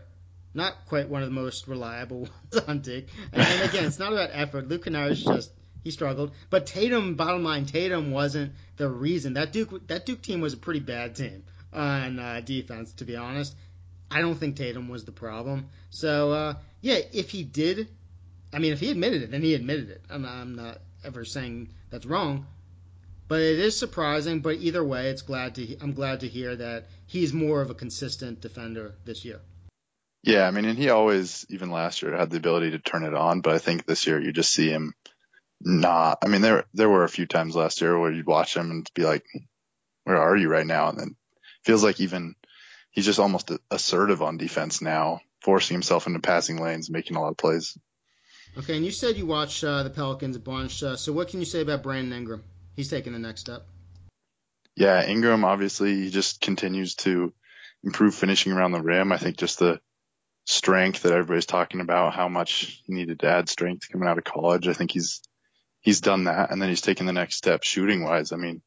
not 0.54 0.86
quite 0.88 1.10
one 1.10 1.24
of 1.24 1.30
the 1.30 1.36
most 1.36 1.68
reliable 1.68 2.22
ones 2.52 2.66
on 2.68 2.80
Duke. 2.80 3.06
And, 3.32 3.42
and 3.42 3.70
again, 3.70 3.86
it's 3.86 4.00
not 4.00 4.14
about 4.14 4.30
effort. 4.34 4.68
Luke 4.68 4.84
Kennard 4.84 5.16
just 5.16 5.52
he 5.84 5.92
struggled, 5.92 6.32
but 6.50 6.68
Tatum, 6.68 7.16
bottom 7.16 7.44
line, 7.44 7.66
Tatum 7.66 8.12
wasn't 8.12 8.54
the 8.78 8.88
reason. 8.88 9.34
That 9.34 9.52
Duke 9.52 9.88
that 9.88 10.06
Duke 10.06 10.22
team 10.22 10.42
was 10.42 10.54
a 10.54 10.58
pretty 10.58 10.80
bad 10.80 11.16
team 11.16 11.44
on 11.74 12.20
uh, 12.20 12.42
defense, 12.44 12.94
to 12.94 13.06
be 13.06 13.16
honest. 13.16 13.56
I 14.10 14.22
don't 14.22 14.36
think 14.36 14.58
Tatum 14.58 14.90
was 14.90 15.06
the 15.06 15.12
problem. 15.12 15.70
So 15.90 16.32
uh, 16.32 16.54
yeah, 16.82 17.00
if 17.14 17.30
he 17.30 17.44
did 17.44 17.88
I 18.54 18.60
mean, 18.60 18.74
if 18.74 18.80
he 18.80 18.92
admitted 18.92 19.24
it, 19.24 19.32
then 19.32 19.42
he 19.42 19.54
admitted 19.54 19.90
it. 19.90 20.02
I'm, 20.10 20.26
I'm 20.26 20.56
not 20.56 20.80
ever 21.04 21.24
saying 21.24 21.70
that's 21.90 22.06
wrong, 22.06 22.48
but 23.28 23.40
it 23.40 23.60
is 23.60 23.78
surprising. 23.78 24.42
But 24.42 24.58
either 24.58 24.84
way, 24.84 25.08
it's 25.08 25.22
glad 25.22 25.56
to 25.56 25.78
I'm 25.80 25.94
glad 25.94 26.22
to 26.22 26.28
hear 26.28 26.56
that 26.56 26.88
he's 27.08 27.34
more 27.34 27.62
of 27.62 27.70
a 27.70 27.74
consistent 27.74 28.42
defender 28.42 28.94
this 29.06 29.24
year. 29.24 29.40
Yeah, 30.24 30.48
I 30.48 30.52
mean, 30.52 30.66
and 30.66 30.78
he 30.78 30.90
always, 30.90 31.46
even 31.50 31.72
last 31.72 32.02
year, 32.02 32.16
had 32.16 32.30
the 32.30 32.38
ability 32.38 32.72
to 32.72 32.80
turn 32.80 33.04
it 33.04 33.16
on. 33.16 33.42
But 33.42 33.56
I 33.56 33.58
think 33.58 33.86
this 33.86 34.06
year 34.06 34.22
you 34.22 34.32
just 34.32 34.52
see 34.52 34.70
him 34.70 34.94
not. 35.60 36.20
I 36.24 36.28
mean, 36.28 36.42
there 36.42 36.66
there 36.74 36.90
were 36.90 37.04
a 37.04 37.10
few 37.10 37.26
times 37.26 37.56
last 37.56 37.82
year 37.82 37.98
where 37.98 38.12
you'd 38.12 38.28
watch 38.28 38.56
him 38.56 38.70
and 38.70 38.90
be 38.94 39.04
like, 39.04 39.26
"Where 40.04 40.22
are 40.22 40.36
you 40.36 40.50
right 40.50 40.66
now?" 40.66 40.90
And 40.90 41.00
then 41.00 41.16
feels 41.64 41.84
like 41.84 42.00
even 42.00 42.36
he's 42.92 43.06
just 43.06 43.20
almost 43.20 43.52
assertive 43.72 44.22
on 44.22 44.38
defense 44.38 44.82
now, 44.82 45.22
forcing 45.42 45.76
himself 45.76 46.06
into 46.06 46.20
passing 46.20 46.58
lanes, 46.58 46.90
making 46.90 47.18
a 47.18 47.22
lot 47.22 47.32
of 47.32 47.38
plays. 47.38 47.78
Okay, 48.58 48.76
and 48.76 48.86
you 48.86 48.92
said 48.92 49.16
you 49.16 49.26
watched 49.26 49.64
uh, 49.64 49.84
the 49.84 49.90
Pelicans 49.90 50.36
a 50.36 50.40
bunch. 50.40 50.84
Uh, 50.84 50.98
so 50.98 51.14
what 51.14 51.30
can 51.30 51.40
you 51.40 51.46
say 51.46 51.62
about 51.62 51.84
Brandon 51.84 52.14
Ingram? 52.14 52.44
He's 52.76 52.90
taking 52.90 53.14
the 53.14 53.20
next 53.20 53.42
step. 53.42 53.66
Yeah, 54.76 55.06
Ingram 55.06 55.46
obviously 55.46 55.96
he 55.96 56.10
just 56.10 56.42
continues 56.42 56.96
to 56.96 57.34
improve 57.84 58.14
finishing 58.16 58.52
around 58.52 58.72
the 58.72 58.82
rim. 58.82 59.12
I 59.12 59.18
think 59.18 59.38
just 59.38 59.60
the 59.60 59.80
strength 60.46 61.04
that 61.04 61.14
everybody's 61.14 61.46
talking 61.46 61.82
about, 61.82 62.14
how 62.14 62.28
much 62.28 62.82
he 62.86 62.94
needed 62.94 63.20
to 63.20 63.28
add 63.28 63.50
strength 63.50 63.90
coming 63.92 64.08
out 64.08 64.18
of 64.18 64.24
college. 64.24 64.68
I 64.68 64.74
think 64.74 64.92
he's 64.92 65.22
he's 65.82 66.02
done 66.02 66.26
that, 66.26 66.52
and 66.52 66.62
then 66.62 66.70
he's 66.70 66.82
taken 66.82 67.06
the 67.06 67.14
next 67.14 67.36
step 67.36 67.64
shooting 67.64 68.04
wise. 68.04 68.32
I 68.32 68.38
mean, 68.38 68.62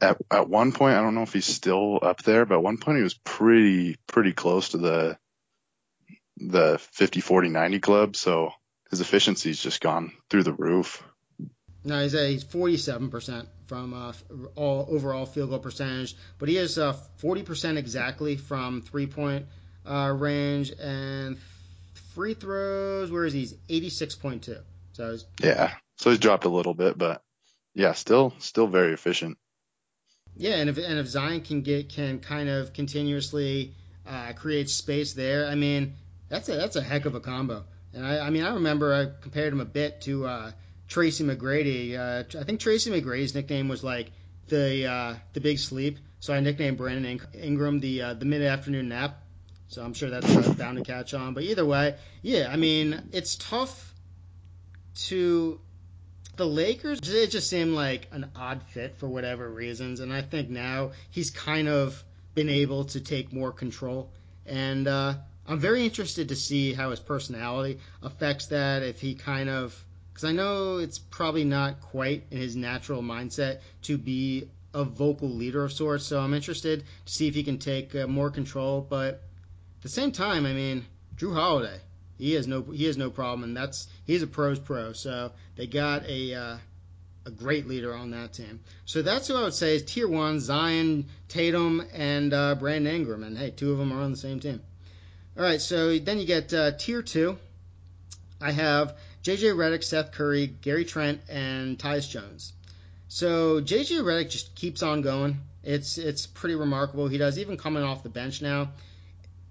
at 0.00 0.18
at 0.30 0.48
one 0.48 0.72
point, 0.72 0.96
I 0.96 1.02
don't 1.02 1.14
know 1.14 1.22
if 1.22 1.32
he's 1.32 1.46
still 1.46 1.98
up 2.02 2.22
there, 2.22 2.46
but 2.46 2.56
at 2.56 2.62
one 2.62 2.78
point 2.78 2.98
he 2.98 3.02
was 3.02 3.14
pretty 3.14 3.96
pretty 4.06 4.32
close 4.32 4.70
to 4.70 4.78
the 4.78 5.18
the 6.40 6.78
50, 6.92 7.20
40, 7.20 7.48
90 7.48 7.80
club. 7.80 8.16
So 8.16 8.52
his 8.90 9.00
efficiency's 9.00 9.60
just 9.60 9.80
gone 9.80 10.12
through 10.30 10.44
the 10.44 10.52
roof. 10.52 11.02
No, 11.84 12.02
he's 12.02 12.14
a, 12.14 12.28
he's 12.28 12.44
47% 12.44 13.46
from 13.66 13.94
uh, 13.94 14.12
all 14.56 14.86
overall 14.90 15.26
field 15.26 15.50
goal 15.50 15.58
percentage, 15.58 16.16
but 16.38 16.48
he 16.48 16.56
is 16.56 16.78
uh, 16.78 16.96
40% 17.22 17.76
exactly 17.76 18.36
from 18.36 18.82
three 18.82 19.06
point 19.06 19.46
uh, 19.86 20.14
range 20.16 20.72
and 20.72 21.38
free 22.14 22.34
throws. 22.34 23.10
Where 23.10 23.24
is 23.24 23.32
he? 23.32 23.40
He's 23.40 23.54
86.2. 23.90 24.58
So 24.92 25.16
yeah, 25.40 25.74
so 25.96 26.10
he's 26.10 26.18
dropped 26.18 26.44
a 26.44 26.48
little 26.48 26.74
bit, 26.74 26.98
but 26.98 27.22
yeah, 27.74 27.92
still 27.92 28.34
still 28.38 28.66
very 28.66 28.92
efficient. 28.92 29.38
Yeah, 30.36 30.56
and 30.56 30.68
if 30.68 30.78
and 30.78 30.98
if 30.98 31.06
Zion 31.06 31.42
can 31.42 31.62
get 31.62 31.88
can 31.88 32.18
kind 32.18 32.48
of 32.48 32.72
continuously 32.72 33.74
uh, 34.06 34.32
create 34.34 34.68
space 34.68 35.12
there, 35.12 35.46
I 35.46 35.54
mean, 35.54 35.94
that's 36.28 36.48
a 36.48 36.56
that's 36.56 36.76
a 36.76 36.82
heck 36.82 37.04
of 37.04 37.14
a 37.14 37.20
combo. 37.20 37.64
And 37.94 38.04
I, 38.04 38.26
I 38.26 38.30
mean, 38.30 38.44
I 38.44 38.54
remember 38.54 38.92
I 38.92 39.22
compared 39.22 39.52
him 39.52 39.60
a 39.60 39.64
bit 39.64 40.00
to 40.02 40.26
uh, 40.26 40.50
Tracy 40.88 41.24
McGrady. 41.24 41.96
Uh, 41.96 42.38
I 42.38 42.44
think 42.44 42.60
Tracy 42.60 42.90
McGrady's 42.90 43.34
nickname 43.34 43.68
was 43.68 43.84
like 43.84 44.10
the 44.48 44.86
uh, 44.86 45.14
the 45.32 45.40
big 45.40 45.58
sleep. 45.58 45.98
So 46.20 46.34
I 46.34 46.40
nicknamed 46.40 46.78
Brandon 46.78 47.20
Ingram 47.34 47.80
the 47.80 48.02
uh, 48.02 48.14
the 48.14 48.24
mid 48.24 48.42
afternoon 48.42 48.88
nap. 48.88 49.22
So 49.68 49.82
I'm 49.82 49.92
sure 49.92 50.08
that's 50.08 50.48
bound 50.54 50.78
to 50.78 50.84
catch 50.84 51.12
on. 51.14 51.34
But 51.34 51.44
either 51.44 51.64
way, 51.64 51.96
yeah, 52.22 52.48
I 52.50 52.56
mean, 52.56 53.02
it's 53.12 53.36
tough 53.36 53.94
to 55.06 55.60
the 56.36 56.46
Lakers. 56.46 57.00
It 57.02 57.30
just 57.30 57.50
seemed 57.50 57.74
like 57.74 58.08
an 58.10 58.30
odd 58.34 58.62
fit 58.62 58.96
for 58.96 59.08
whatever 59.08 59.48
reasons, 59.48 60.00
and 60.00 60.12
I 60.12 60.22
think 60.22 60.48
now 60.48 60.92
he's 61.10 61.30
kind 61.30 61.68
of 61.68 62.02
been 62.34 62.48
able 62.48 62.84
to 62.86 63.00
take 63.00 63.32
more 63.32 63.52
control. 63.52 64.10
And 64.46 64.88
uh, 64.88 65.14
I'm 65.46 65.58
very 65.58 65.84
interested 65.84 66.28
to 66.30 66.36
see 66.36 66.72
how 66.72 66.90
his 66.90 67.00
personality 67.00 67.80
affects 68.02 68.46
that. 68.46 68.82
If 68.82 69.00
he 69.00 69.14
kind 69.14 69.50
of, 69.50 69.84
because 70.12 70.24
I 70.24 70.32
know 70.32 70.78
it's 70.78 70.98
probably 70.98 71.44
not 71.44 71.80
quite 71.80 72.24
in 72.30 72.38
his 72.38 72.56
natural 72.56 73.02
mindset 73.02 73.60
to 73.82 73.98
be 73.98 74.48
a 74.72 74.84
vocal 74.84 75.28
leader 75.28 75.64
of 75.64 75.72
sorts. 75.72 76.06
So 76.06 76.20
I'm 76.20 76.32
interested 76.32 76.84
to 77.06 77.12
see 77.12 77.28
if 77.28 77.34
he 77.34 77.42
can 77.42 77.58
take 77.58 77.94
uh, 77.94 78.06
more 78.06 78.30
control. 78.30 78.80
But 78.80 79.22
at 79.78 79.82
the 79.82 79.88
same 79.88 80.10
time, 80.10 80.44
I 80.44 80.52
mean, 80.52 80.84
Jrue 81.16 81.34
Holiday, 81.34 81.78
he 82.18 82.32
has 82.32 82.48
no 82.48 82.62
he 82.62 82.86
has 82.86 82.96
no 82.96 83.10
problem, 83.10 83.44
and 83.44 83.56
that's 83.56 83.86
he's 84.04 84.22
a 84.22 84.26
pros 84.26 84.58
pro. 84.58 84.92
So 84.92 85.30
they 85.54 85.68
got 85.68 86.04
a 86.08 86.34
uh, 86.34 86.56
a 87.26 87.30
great 87.30 87.68
leader 87.68 87.94
on 87.94 88.10
that 88.10 88.32
team. 88.32 88.58
So 88.86 89.02
that's 89.02 89.28
who 89.28 89.36
I 89.36 89.44
would 89.44 89.54
say 89.54 89.76
is 89.76 89.84
tier 89.84 90.08
one: 90.08 90.40
Zion, 90.40 91.06
Tatum, 91.28 91.86
and 91.92 92.34
uh, 92.34 92.56
Brandon 92.56 92.92
Ingram. 92.92 93.22
And 93.22 93.38
hey, 93.38 93.50
two 93.50 93.70
of 93.70 93.78
them 93.78 93.92
are 93.92 94.02
on 94.02 94.10
the 94.10 94.16
same 94.16 94.40
team. 94.40 94.60
All 95.36 95.44
right, 95.44 95.60
so 95.60 95.96
then 95.96 96.18
you 96.18 96.26
get 96.26 96.52
uh, 96.52 96.72
tier 96.72 97.02
two. 97.02 97.38
I 98.40 98.50
have 98.50 98.96
JJ 99.22 99.54
Redick, 99.54 99.84
Seth 99.84 100.10
Curry, 100.10 100.48
Gary 100.48 100.84
Trent, 100.84 101.20
and 101.28 101.78
Tyus 101.78 102.10
Jones. 102.10 102.52
So 103.06 103.60
JJ 103.60 104.02
Redick 104.02 104.30
just 104.30 104.56
keeps 104.56 104.82
on 104.82 105.02
going. 105.02 105.38
It's 105.62 105.98
it's 105.98 106.26
pretty 106.26 106.56
remarkable. 106.56 107.06
He 107.06 107.18
does 107.18 107.38
even 107.38 107.56
coming 107.56 107.84
off 107.84 108.02
the 108.02 108.08
bench 108.08 108.42
now. 108.42 108.70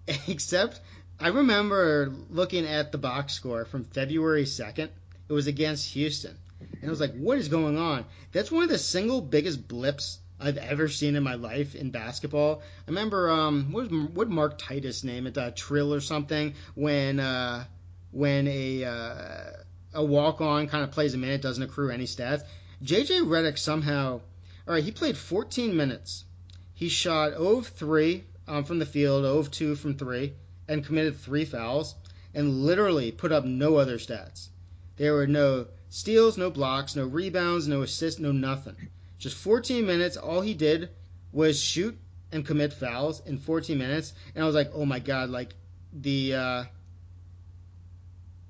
Except 0.28 0.80
I 1.20 1.30
remember 1.30 2.14
looking 2.30 2.66
at 2.66 2.92
the 2.92 2.98
box 2.98 3.34
score 3.34 3.66
from 3.66 3.84
February 3.86 4.46
2nd. 4.46 4.90
It 5.30 5.34
was 5.34 5.48
against 5.48 5.92
Houston. 5.94 6.38
And 6.60 6.86
I 6.86 6.90
was 6.90 7.00
like, 7.00 7.16
what 7.16 7.38
is 7.38 7.50
going 7.50 7.78
on? 7.78 8.06
That's 8.32 8.52
one 8.52 8.64
of 8.64 8.70
the 8.70 8.78
single 8.78 9.22
biggest 9.22 9.68
blips 9.68 10.20
I've 10.40 10.58
ever 10.58 10.88
seen 10.88 11.16
in 11.16 11.24
my 11.24 11.36
life 11.36 11.76
in 11.76 11.90
basketball. 11.92 12.62
I 12.88 12.92
remember 12.92 13.30
um, 13.30 13.72
what 13.72 13.92
what 13.92 14.30
Mark 14.30 14.58
Titus 14.58 15.04
name 15.04 15.28
it 15.28 15.38
uh, 15.38 15.52
Trill 15.56 15.94
or 15.94 16.00
something 16.00 16.54
when 16.76 17.20
uh, 17.20 17.66
when 18.12 18.48
a 18.48 18.86
uh, 18.86 19.52
a 19.94 20.04
walk 20.04 20.42
on 20.42 20.68
kind 20.68 20.84
of 20.84 20.92
plays 20.92 21.16
a 21.16 21.18
minute 21.18 21.42
doesn't 21.42 21.64
accrue 21.64 21.90
any 21.90 22.06
stats. 22.06 22.44
JJ 22.84 23.26
Redick 23.26 23.58
somehow, 23.58 24.22
all 24.68 24.74
right, 24.74 24.84
he 24.84 24.92
played 24.92 25.18
14 25.18 25.76
minutes. 25.76 26.24
He 26.76 26.90
shot 26.90 27.32
0 27.32 27.58
of 27.58 27.68
3 27.68 28.24
um, 28.48 28.64
from 28.64 28.80
the 28.80 28.86
field, 28.86 29.24
0 29.24 29.38
of 29.38 29.52
2 29.52 29.76
from 29.76 29.96
3, 29.96 30.34
and 30.68 30.86
committed 30.86 31.18
three 31.18 31.46
fouls, 31.46 31.96
and 32.34 32.64
literally 32.64 33.12
put 33.12 33.32
up 33.32 33.46
no 33.46 33.76
other 33.78 33.98
stats. 33.98 34.50
There 34.98 35.14
were 35.14 35.28
no 35.28 35.68
steals, 35.90 36.38
no 36.38 36.50
blocks, 36.50 36.96
no 36.96 37.06
rebounds, 37.06 37.68
no 37.68 37.82
assists, 37.82 38.20
no 38.20 38.32
nothing. 38.32 38.90
Just 39.18 39.38
14 39.38 39.86
minutes. 39.86 40.18
All 40.18 40.42
he 40.42 40.54
did 40.54 40.90
was 41.32 41.62
shoot 41.62 41.98
and 42.32 42.46
commit 42.46 42.74
fouls 42.74 43.22
in 43.26 43.38
14 43.38 43.78
minutes, 43.78 44.14
and 44.36 44.44
I 44.44 44.48
was 44.48 44.56
like, 44.56 44.72
oh 44.74 44.86
my 44.86 45.00
god, 45.00 45.30
like 45.30 45.56
the. 45.94 46.36
Uh, 46.36 46.64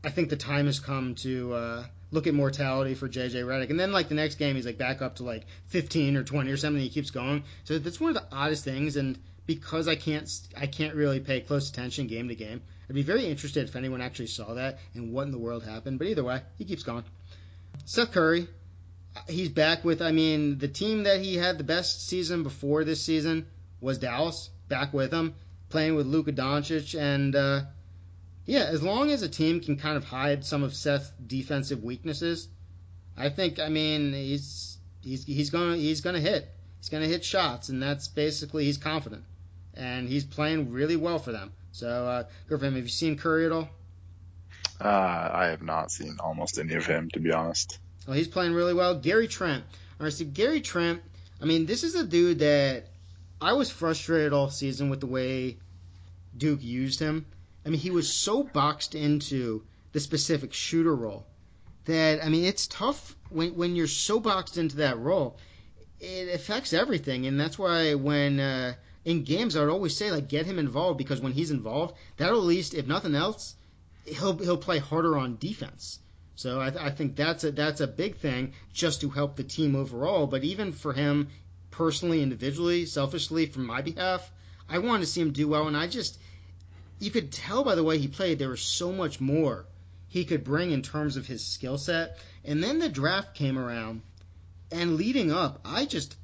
I 0.03 0.09
think 0.09 0.29
the 0.29 0.37
time 0.37 0.67
has 0.67 0.79
come 0.79 1.15
to 1.15 1.53
uh, 1.53 1.85
look 2.11 2.27
at 2.27 2.33
mortality 2.33 2.93
for 2.93 3.09
JJ 3.09 3.43
Redick. 3.43 3.69
And 3.69 3.79
then 3.79 3.91
like 3.91 4.09
the 4.09 4.15
next 4.15 4.35
game, 4.35 4.55
he's 4.55 4.65
like 4.65 4.77
back 4.77 5.01
up 5.01 5.17
to 5.17 5.23
like 5.23 5.45
15 5.67 6.15
or 6.15 6.23
20 6.23 6.51
or 6.51 6.57
something. 6.57 6.81
he 6.81 6.89
keeps 6.89 7.09
going. 7.11 7.43
So 7.65 7.77
that's 7.79 7.99
one 7.99 8.15
of 8.15 8.15
the 8.15 8.35
oddest 8.35 8.63
things. 8.63 8.95
And 8.95 9.19
because 9.47 9.87
I 9.87 9.95
can't 9.95 10.29
I 10.55 10.67
can't 10.67 10.93
really 10.93 11.19
pay 11.19 11.41
close 11.41 11.69
attention 11.69 12.05
game 12.05 12.27
to 12.27 12.35
game, 12.35 12.61
I'd 12.87 12.95
be 12.95 13.01
very 13.01 13.25
interested 13.25 13.67
if 13.67 13.75
anyone 13.75 14.01
actually 14.01 14.27
saw 14.27 14.53
that 14.53 14.77
and 14.93 15.11
what 15.11 15.23
in 15.23 15.31
the 15.31 15.39
world 15.39 15.63
happened. 15.63 15.97
But 15.97 16.07
either 16.07 16.23
way, 16.23 16.41
he 16.57 16.65
keeps 16.65 16.83
going. 16.83 17.05
Seth 17.85 18.11
Curry, 18.11 18.47
he's 19.27 19.49
back 19.49 19.83
with. 19.83 20.01
I 20.01 20.11
mean, 20.11 20.59
the 20.59 20.67
team 20.67 21.03
that 21.03 21.21
he 21.21 21.35
had 21.35 21.57
the 21.57 21.63
best 21.63 22.07
season 22.07 22.43
before 22.43 22.83
this 22.83 23.01
season 23.01 23.47
was 23.81 23.97
Dallas. 23.97 24.49
Back 24.67 24.93
with 24.93 25.13
him, 25.13 25.33
playing 25.69 25.95
with 25.95 26.05
Luka 26.05 26.33
Doncic 26.33 26.99
and. 26.99 27.35
Uh, 27.35 27.61
yeah, 28.45 28.63
as 28.63 28.81
long 28.81 29.11
as 29.11 29.23
a 29.23 29.29
team 29.29 29.59
can 29.59 29.75
kind 29.75 29.97
of 29.97 30.05
hide 30.05 30.45
some 30.45 30.63
of 30.63 30.73
Seth's 30.73 31.11
defensive 31.25 31.83
weaknesses, 31.83 32.47
I 33.17 33.29
think. 33.29 33.59
I 33.59 33.67
mean, 33.67 34.13
he's 34.13 34.77
he's 35.01 35.25
he's 35.25 35.49
gonna 35.49 35.75
he's 35.75 36.01
gonna 36.01 36.21
hit. 36.21 36.49
He's 36.79 36.89
gonna 36.89 37.07
hit 37.07 37.25
shots, 37.25 37.67
and 37.67 37.83
that's 37.83 38.07
basically 38.07 38.63
he's 38.63 38.77
confident, 38.77 39.25
and 39.77 40.09
he's 40.09 40.25
playing 40.25 40.71
really 40.71 40.95
well 40.95 41.19
for 41.19 41.31
them. 41.31 41.51
So, 41.71 41.87
uh, 41.87 42.23
good 42.47 42.59
for 42.59 42.65
him. 42.65 42.75
Have 42.75 42.83
you 42.83 42.89
seen 42.89 43.17
Curry 43.17 43.45
at 43.45 43.51
all? 43.51 43.69
Uh, 44.79 45.29
I 45.33 45.47
have 45.47 45.61
not 45.61 45.91
seen 45.91 46.17
almost 46.19 46.59
any 46.59 46.75
of 46.75 46.85
him, 46.85 47.09
to 47.11 47.19
be 47.19 47.31
honest. 47.31 47.79
Well, 48.05 48.15
he's 48.15 48.27
playing 48.27 48.53
really 48.53 48.73
well. 48.73 48.95
Gary 48.95 49.27
Trent. 49.27 49.63
All 49.99 50.05
right, 50.05 50.13
so 50.13 50.25
Gary 50.25 50.61
Trent. 50.61 51.01
I 51.41 51.45
mean, 51.45 51.65
this 51.65 51.83
is 51.83 51.95
a 51.95 52.05
dude 52.05 52.39
that 52.39 52.85
I 53.41 53.53
was 53.53 53.69
frustrated 53.69 54.33
all 54.33 54.49
season 54.49 54.89
with 54.89 54.99
the 54.99 55.07
way 55.07 55.57
Duke 56.35 56.63
used 56.63 56.99
him. 56.99 57.25
I 57.65 57.69
mean, 57.69 57.79
he 57.79 57.91
was 57.91 58.11
so 58.11 58.43
boxed 58.43 58.95
into 58.95 59.63
the 59.91 59.99
specific 59.99 60.53
shooter 60.53 60.95
role 60.95 61.25
that 61.85 62.23
I 62.23 62.29
mean, 62.29 62.45
it's 62.45 62.67
tough 62.67 63.15
when 63.29 63.55
when 63.55 63.75
you're 63.75 63.87
so 63.87 64.19
boxed 64.19 64.57
into 64.57 64.77
that 64.77 64.99
role. 64.99 65.37
It 65.99 66.33
affects 66.35 66.73
everything, 66.73 67.25
and 67.25 67.39
that's 67.39 67.57
why 67.57 67.95
when 67.95 68.39
uh, 68.39 68.75
in 69.07 69.23
games 69.23 69.55
I 69.55 69.61
would 69.61 69.69
always 69.69 69.95
say 69.95 70.11
like 70.11 70.27
get 70.27 70.45
him 70.45 70.59
involved 70.59 70.97
because 70.97 71.21
when 71.21 71.31
he's 71.31 71.49
involved, 71.49 71.95
that'll 72.17 72.39
at 72.39 72.43
least, 72.43 72.73
if 72.73 72.87
nothing 72.87 73.15
else, 73.15 73.55
he'll 74.03 74.37
he'll 74.37 74.57
play 74.57 74.79
harder 74.79 75.17
on 75.17 75.37
defense. 75.37 75.99
So 76.35 76.59
I, 76.59 76.71
th- 76.71 76.83
I 76.83 76.89
think 76.89 77.15
that's 77.15 77.45
a 77.45 77.51
that's 77.51 77.79
a 77.79 77.87
big 77.87 78.17
thing 78.17 78.51
just 78.73 78.99
to 79.01 79.09
help 79.09 79.37
the 79.37 79.45
team 79.45 79.77
overall. 79.77 80.27
But 80.27 80.43
even 80.43 80.73
for 80.73 80.91
him 80.91 81.29
personally, 81.71 82.21
individually, 82.21 82.85
selfishly, 82.85 83.45
from 83.45 83.65
my 83.65 83.81
behalf, 83.81 84.29
I 84.67 84.79
want 84.79 85.03
to 85.03 85.07
see 85.07 85.21
him 85.21 85.31
do 85.31 85.47
well, 85.47 85.69
and 85.69 85.77
I 85.77 85.87
just 85.87 86.19
you 86.99 87.09
could 87.09 87.31
tell 87.31 87.63
by 87.63 87.75
the 87.75 87.85
way 87.85 87.97
he 87.99 88.09
played 88.09 88.39
there 88.39 88.49
was 88.49 88.61
so 88.61 88.91
much 88.91 89.21
more 89.21 89.67
he 90.09 90.25
could 90.25 90.43
bring 90.43 90.71
in 90.71 90.81
terms 90.81 91.15
of 91.15 91.27
his 91.27 91.45
skill 91.45 91.77
set. 91.77 92.17
And 92.43 92.61
then 92.61 92.79
the 92.79 92.89
draft 92.89 93.35
came 93.35 93.57
around, 93.57 94.01
and 94.69 94.97
leading 94.97 95.31
up, 95.31 95.61
I 95.63 95.85
just 95.85 96.17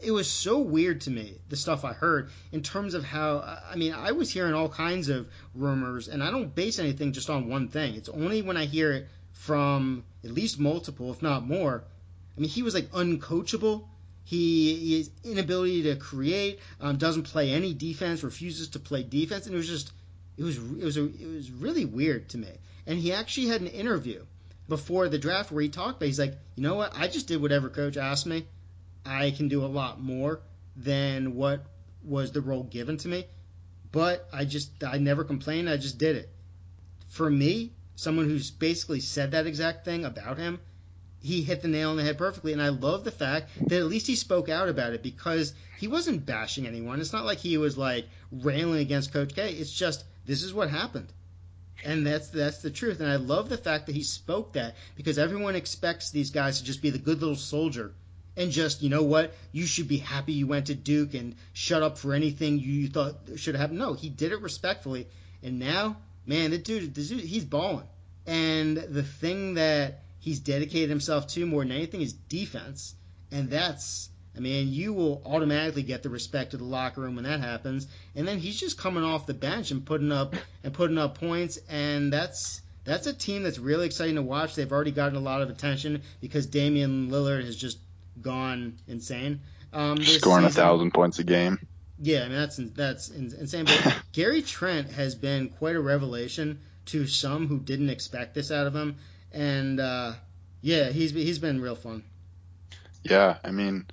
it 0.00 0.10
was 0.10 0.30
so 0.30 0.58
weird 0.58 1.02
to 1.02 1.10
me 1.10 1.38
the 1.48 1.56
stuff 1.56 1.84
I 1.84 1.92
heard 1.92 2.30
in 2.50 2.62
terms 2.62 2.94
of 2.94 3.04
how 3.04 3.58
I 3.70 3.76
mean 3.76 3.92
I 3.92 4.12
was 4.12 4.30
hearing 4.30 4.54
all 4.54 4.68
kinds 4.68 5.08
of 5.08 5.28
rumors, 5.54 6.08
and 6.08 6.22
I 6.22 6.30
don't 6.30 6.54
base 6.54 6.78
anything 6.78 7.12
just 7.12 7.30
on 7.30 7.48
one 7.48 7.68
thing. 7.68 7.94
It's 7.94 8.08
only 8.08 8.42
when 8.42 8.56
I 8.56 8.64
hear 8.64 8.92
it 8.92 9.08
from 9.32 10.04
at 10.24 10.30
least 10.30 10.58
multiple, 10.58 11.10
if 11.10 11.22
not 11.22 11.46
more. 11.46 11.84
I 12.36 12.40
mean, 12.40 12.50
he 12.50 12.62
was 12.62 12.74
like 12.74 12.90
uncoachable. 12.92 13.84
He 14.24 14.98
his 14.98 15.10
inability 15.24 15.82
to 15.84 15.96
create 15.96 16.60
um, 16.80 16.96
doesn't 16.96 17.24
play 17.24 17.50
any 17.50 17.74
defense, 17.74 18.22
refuses 18.22 18.68
to 18.68 18.78
play 18.78 19.02
defense, 19.02 19.46
and 19.46 19.54
it 19.54 19.58
was 19.58 19.68
just 19.68 19.92
it 20.36 20.44
was 20.44 20.56
it 20.56 20.84
was 20.84 20.96
a, 20.96 21.04
it 21.04 21.34
was 21.34 21.50
really 21.50 21.84
weird 21.84 22.28
to 22.30 22.38
me. 22.38 22.50
And 22.86 22.98
he 22.98 23.12
actually 23.12 23.48
had 23.48 23.60
an 23.60 23.68
interview 23.68 24.24
before 24.68 25.08
the 25.08 25.18
draft 25.18 25.52
where 25.52 25.62
he 25.62 25.68
talked, 25.68 25.98
but 25.98 26.08
he's 26.08 26.18
like, 26.18 26.34
you 26.56 26.62
know 26.62 26.74
what? 26.74 26.96
I 26.96 27.08
just 27.08 27.28
did 27.28 27.42
whatever 27.42 27.68
coach 27.68 27.96
asked 27.96 28.26
me. 28.26 28.46
I 29.04 29.30
can 29.30 29.48
do 29.48 29.64
a 29.64 29.66
lot 29.66 30.00
more 30.00 30.40
than 30.76 31.34
what 31.34 31.64
was 32.04 32.32
the 32.32 32.40
role 32.40 32.64
given 32.64 32.96
to 32.98 33.08
me, 33.08 33.26
but 33.90 34.28
I 34.32 34.44
just 34.44 34.82
I 34.84 34.98
never 34.98 35.24
complained. 35.24 35.68
I 35.68 35.76
just 35.76 35.98
did 35.98 36.16
it. 36.16 36.30
For 37.08 37.28
me, 37.28 37.72
someone 37.94 38.26
who's 38.26 38.50
basically 38.50 39.00
said 39.00 39.32
that 39.32 39.46
exact 39.46 39.84
thing 39.84 40.04
about 40.04 40.38
him 40.38 40.58
he 41.22 41.42
hit 41.42 41.62
the 41.62 41.68
nail 41.68 41.90
on 41.90 41.96
the 41.96 42.02
head 42.02 42.18
perfectly. 42.18 42.52
And 42.52 42.60
I 42.60 42.68
love 42.70 43.04
the 43.04 43.10
fact 43.10 43.50
that 43.60 43.78
at 43.78 43.86
least 43.86 44.06
he 44.06 44.16
spoke 44.16 44.48
out 44.48 44.68
about 44.68 44.92
it 44.92 45.02
because 45.02 45.54
he 45.78 45.88
wasn't 45.88 46.26
bashing 46.26 46.66
anyone. 46.66 47.00
It's 47.00 47.12
not 47.12 47.24
like 47.24 47.38
he 47.38 47.56
was 47.56 47.78
like 47.78 48.08
railing 48.30 48.80
against 48.80 49.12
Coach 49.12 49.34
K. 49.34 49.50
It's 49.52 49.72
just 49.72 50.04
this 50.26 50.42
is 50.42 50.52
what 50.52 50.68
happened. 50.68 51.12
And 51.84 52.06
that's 52.06 52.28
that's 52.28 52.58
the 52.58 52.70
truth. 52.70 53.00
And 53.00 53.08
I 53.08 53.16
love 53.16 53.48
the 53.48 53.56
fact 53.56 53.86
that 53.86 53.94
he 53.94 54.02
spoke 54.02 54.54
that 54.54 54.74
because 54.96 55.18
everyone 55.18 55.54
expects 55.54 56.10
these 56.10 56.30
guys 56.30 56.58
to 56.58 56.64
just 56.64 56.82
be 56.82 56.90
the 56.90 56.98
good 56.98 57.20
little 57.20 57.36
soldier 57.36 57.94
and 58.36 58.50
just, 58.50 58.82
you 58.82 58.88
know 58.88 59.02
what, 59.02 59.34
you 59.52 59.66
should 59.66 59.88
be 59.88 59.98
happy 59.98 60.32
you 60.32 60.46
went 60.46 60.66
to 60.66 60.74
Duke 60.74 61.14
and 61.14 61.34
shut 61.52 61.82
up 61.82 61.98
for 61.98 62.14
anything 62.14 62.58
you 62.58 62.88
thought 62.88 63.14
should 63.36 63.54
have 63.54 63.60
happened. 63.60 63.78
No, 63.78 63.94
he 63.94 64.08
did 64.08 64.32
it 64.32 64.40
respectfully. 64.40 65.06
And 65.42 65.58
now, 65.58 65.96
man, 66.26 66.50
the 66.50 66.58
dude, 66.58 66.94
the 66.94 67.02
dude 67.02 67.20
he's 67.20 67.44
balling. 67.44 67.86
And 68.26 68.76
the 68.76 69.02
thing 69.02 69.54
that 69.54 70.02
he's 70.20 70.40
dedicated 70.40 70.88
himself 70.88 71.26
to 71.28 71.44
more 71.46 71.62
than 71.62 71.72
anything 71.72 72.00
is 72.00 72.12
defense, 72.12 72.94
and 73.30 73.50
that's 73.50 74.08
I 74.34 74.40
mean, 74.40 74.72
you 74.72 74.94
will 74.94 75.22
automatically 75.26 75.82
get 75.82 76.02
the 76.02 76.08
respect 76.08 76.54
of 76.54 76.60
the 76.60 76.66
locker 76.66 77.02
room 77.02 77.16
when 77.16 77.24
that 77.24 77.40
happens. 77.40 77.86
And 78.14 78.26
then 78.26 78.38
he's 78.38 78.58
just 78.58 78.78
coming 78.78 79.04
off 79.04 79.26
the 79.26 79.34
bench 79.34 79.70
and 79.70 79.84
putting 79.84 80.10
up 80.10 80.34
and 80.64 80.72
putting 80.72 80.98
up 80.98 81.18
points, 81.18 81.58
and 81.68 82.12
that's 82.12 82.62
that's 82.84 83.06
a 83.06 83.12
team 83.12 83.42
that's 83.42 83.58
really 83.58 83.86
exciting 83.86 84.16
to 84.16 84.22
watch. 84.22 84.54
They've 84.54 84.72
already 84.72 84.90
gotten 84.90 85.16
a 85.16 85.20
lot 85.20 85.42
of 85.42 85.50
attention 85.50 86.02
because 86.20 86.46
Damian 86.46 87.10
Lillard 87.10 87.44
has 87.44 87.56
just 87.56 87.78
gone 88.20 88.78
insane. 88.86 89.40
Um, 89.72 90.02
Scoring 90.02 90.46
season. 90.46 90.62
a 90.62 90.64
thousand 90.64 90.90
points 90.92 91.18
a 91.18 91.24
game. 91.24 91.58
Yeah, 91.98 92.24
I 92.24 92.28
mean 92.28 92.36
that's 92.36 92.56
that's 92.56 93.08
insane. 93.08 93.64
But 93.64 94.02
Gary 94.12 94.42
Trent 94.42 94.90
has 94.90 95.14
been 95.14 95.50
quite 95.50 95.76
a 95.76 95.80
revelation 95.80 96.60
to 96.86 97.06
some 97.06 97.46
who 97.46 97.58
didn't 97.60 97.90
expect 97.90 98.34
this 98.34 98.50
out 98.50 98.66
of 98.66 98.74
him 98.74 98.96
and 99.32 99.80
uh, 99.80 100.12
yeah, 100.60 100.90
he's 100.90 101.12
he's 101.12 101.38
been 101.38 101.60
real 101.60 101.74
fun. 101.74 102.04
Yeah, 103.02 103.38
I 103.42 103.50
mean, 103.50 103.86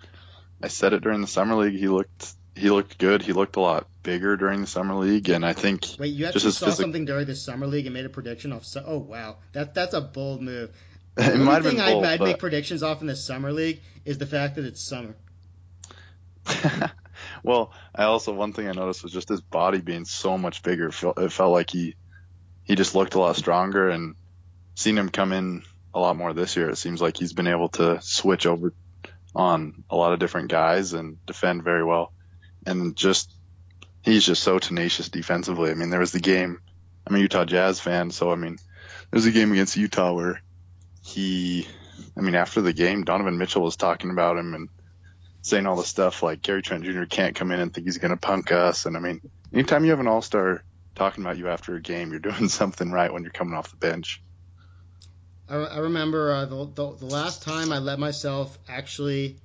I 0.61 0.67
said 0.67 0.93
it 0.93 1.01
during 1.01 1.21
the 1.21 1.27
summer 1.27 1.55
league. 1.55 1.77
He 1.77 1.87
looked 1.87 2.33
he 2.55 2.69
looked 2.69 2.97
good. 2.97 3.21
He 3.21 3.33
looked 3.33 3.55
a 3.55 3.61
lot 3.61 3.87
bigger 4.03 4.37
during 4.37 4.61
the 4.61 4.67
summer 4.67 4.95
league, 4.95 5.29
and 5.29 5.45
I 5.45 5.53
think 5.53 5.85
wait, 5.97 6.07
you 6.13 6.25
actually 6.25 6.51
saw 6.51 6.67
physic- 6.67 6.83
something 6.83 7.05
during 7.05 7.25
the 7.25 7.35
summer 7.35 7.67
league 7.67 7.85
and 7.85 7.93
made 7.93 8.05
a 8.05 8.09
prediction 8.09 8.51
off. 8.53 8.65
oh 8.85 8.97
wow, 8.97 9.37
that 9.53 9.73
that's 9.73 9.93
a 9.93 10.01
bold 10.01 10.41
move. 10.41 10.71
The 11.19 11.33
it 11.33 11.39
only 11.39 11.69
thing 11.69 11.79
I'd, 11.81 11.91
bold, 11.91 12.05
I'd 12.05 12.19
but... 12.19 12.25
make 12.25 12.39
predictions 12.39 12.81
off 12.81 13.01
in 13.01 13.07
the 13.07 13.15
summer 13.15 13.51
league 13.51 13.81
is 14.05 14.17
the 14.17 14.25
fact 14.25 14.55
that 14.55 14.65
it's 14.65 14.81
summer. 14.81 15.15
well, 17.43 17.73
I 17.93 18.03
also 18.03 18.33
one 18.33 18.53
thing 18.53 18.69
I 18.69 18.71
noticed 18.71 19.03
was 19.03 19.11
just 19.11 19.27
his 19.27 19.41
body 19.41 19.81
being 19.81 20.05
so 20.05 20.37
much 20.37 20.63
bigger. 20.63 20.87
It 20.87 20.93
felt, 20.93 21.19
it 21.19 21.31
felt 21.31 21.51
like 21.51 21.69
he 21.69 21.95
he 22.63 22.75
just 22.75 22.95
looked 22.95 23.15
a 23.15 23.19
lot 23.19 23.35
stronger, 23.35 23.89
and 23.89 24.15
seeing 24.75 24.95
him 24.95 25.09
come 25.09 25.33
in 25.33 25.63
a 25.93 25.99
lot 25.99 26.15
more 26.15 26.33
this 26.33 26.55
year. 26.55 26.69
It 26.69 26.77
seems 26.77 27.01
like 27.01 27.17
he's 27.17 27.33
been 27.33 27.47
able 27.47 27.69
to 27.69 27.99
switch 28.01 28.45
over 28.45 28.73
on 29.35 29.83
a 29.89 29.95
lot 29.95 30.13
of 30.13 30.19
different 30.19 30.49
guys 30.49 30.93
and 30.93 31.23
defend 31.25 31.63
very 31.63 31.83
well. 31.83 32.13
And 32.65 32.95
just 32.95 33.33
he's 34.03 34.25
just 34.25 34.41
so 34.41 34.57
tenacious 34.57 35.09
defensively. 35.09 35.71
I 35.71 35.73
mean, 35.73 35.89
there 35.89 35.99
was 35.99 36.13
the 36.13 36.19
game. 36.19 36.61
I'm 37.05 37.15
a 37.15 37.19
Utah 37.19 37.45
Jazz 37.45 37.79
fan, 37.79 38.11
so 38.11 38.31
I 38.31 38.35
mean, 38.35 38.55
there 38.55 39.17
was 39.17 39.25
a 39.25 39.31
game 39.31 39.51
against 39.51 39.75
Utah 39.75 40.13
where 40.13 40.41
he, 41.01 41.67
I 42.17 42.21
mean, 42.21 42.35
after 42.35 42.61
the 42.61 42.73
game, 42.73 43.03
Donovan 43.03 43.37
Mitchell 43.37 43.63
was 43.63 43.75
talking 43.75 44.11
about 44.11 44.37
him 44.37 44.53
and 44.53 44.69
saying 45.41 45.65
all 45.65 45.75
the 45.75 45.83
stuff 45.83 46.21
like 46.21 46.41
Gary 46.41 46.61
Trent 46.61 46.83
Jr. 46.83 47.05
can't 47.05 47.35
come 47.35 47.51
in 47.51 47.59
and 47.59 47.73
think 47.73 47.87
he's 47.87 47.97
going 47.97 48.11
to 48.11 48.17
punk 48.17 48.51
us. 48.51 48.85
And 48.85 48.97
I 48.97 48.99
mean, 48.99 49.21
anytime 49.53 49.85
you 49.85 49.91
have 49.91 49.99
an 49.99 50.07
all 50.07 50.21
star 50.21 50.63
talking 50.95 51.23
about 51.23 51.37
you 51.37 51.49
after 51.49 51.75
a 51.75 51.81
game, 51.81 52.11
you're 52.11 52.19
doing 52.31 52.49
something 52.49 52.91
right 52.91 53.11
when 53.11 53.23
you're 53.23 53.31
coming 53.31 53.53
off 53.53 53.71
the 53.71 53.77
bench. 53.77 54.21
I, 55.49 55.55
I 55.55 55.77
remember 55.79 56.31
uh, 56.31 56.45
the, 56.45 56.65
the, 56.65 56.95
the 56.97 57.05
last 57.05 57.43
time 57.43 57.71
I 57.71 57.79
let 57.79 57.99
myself 57.99 58.57
actually 58.67 59.37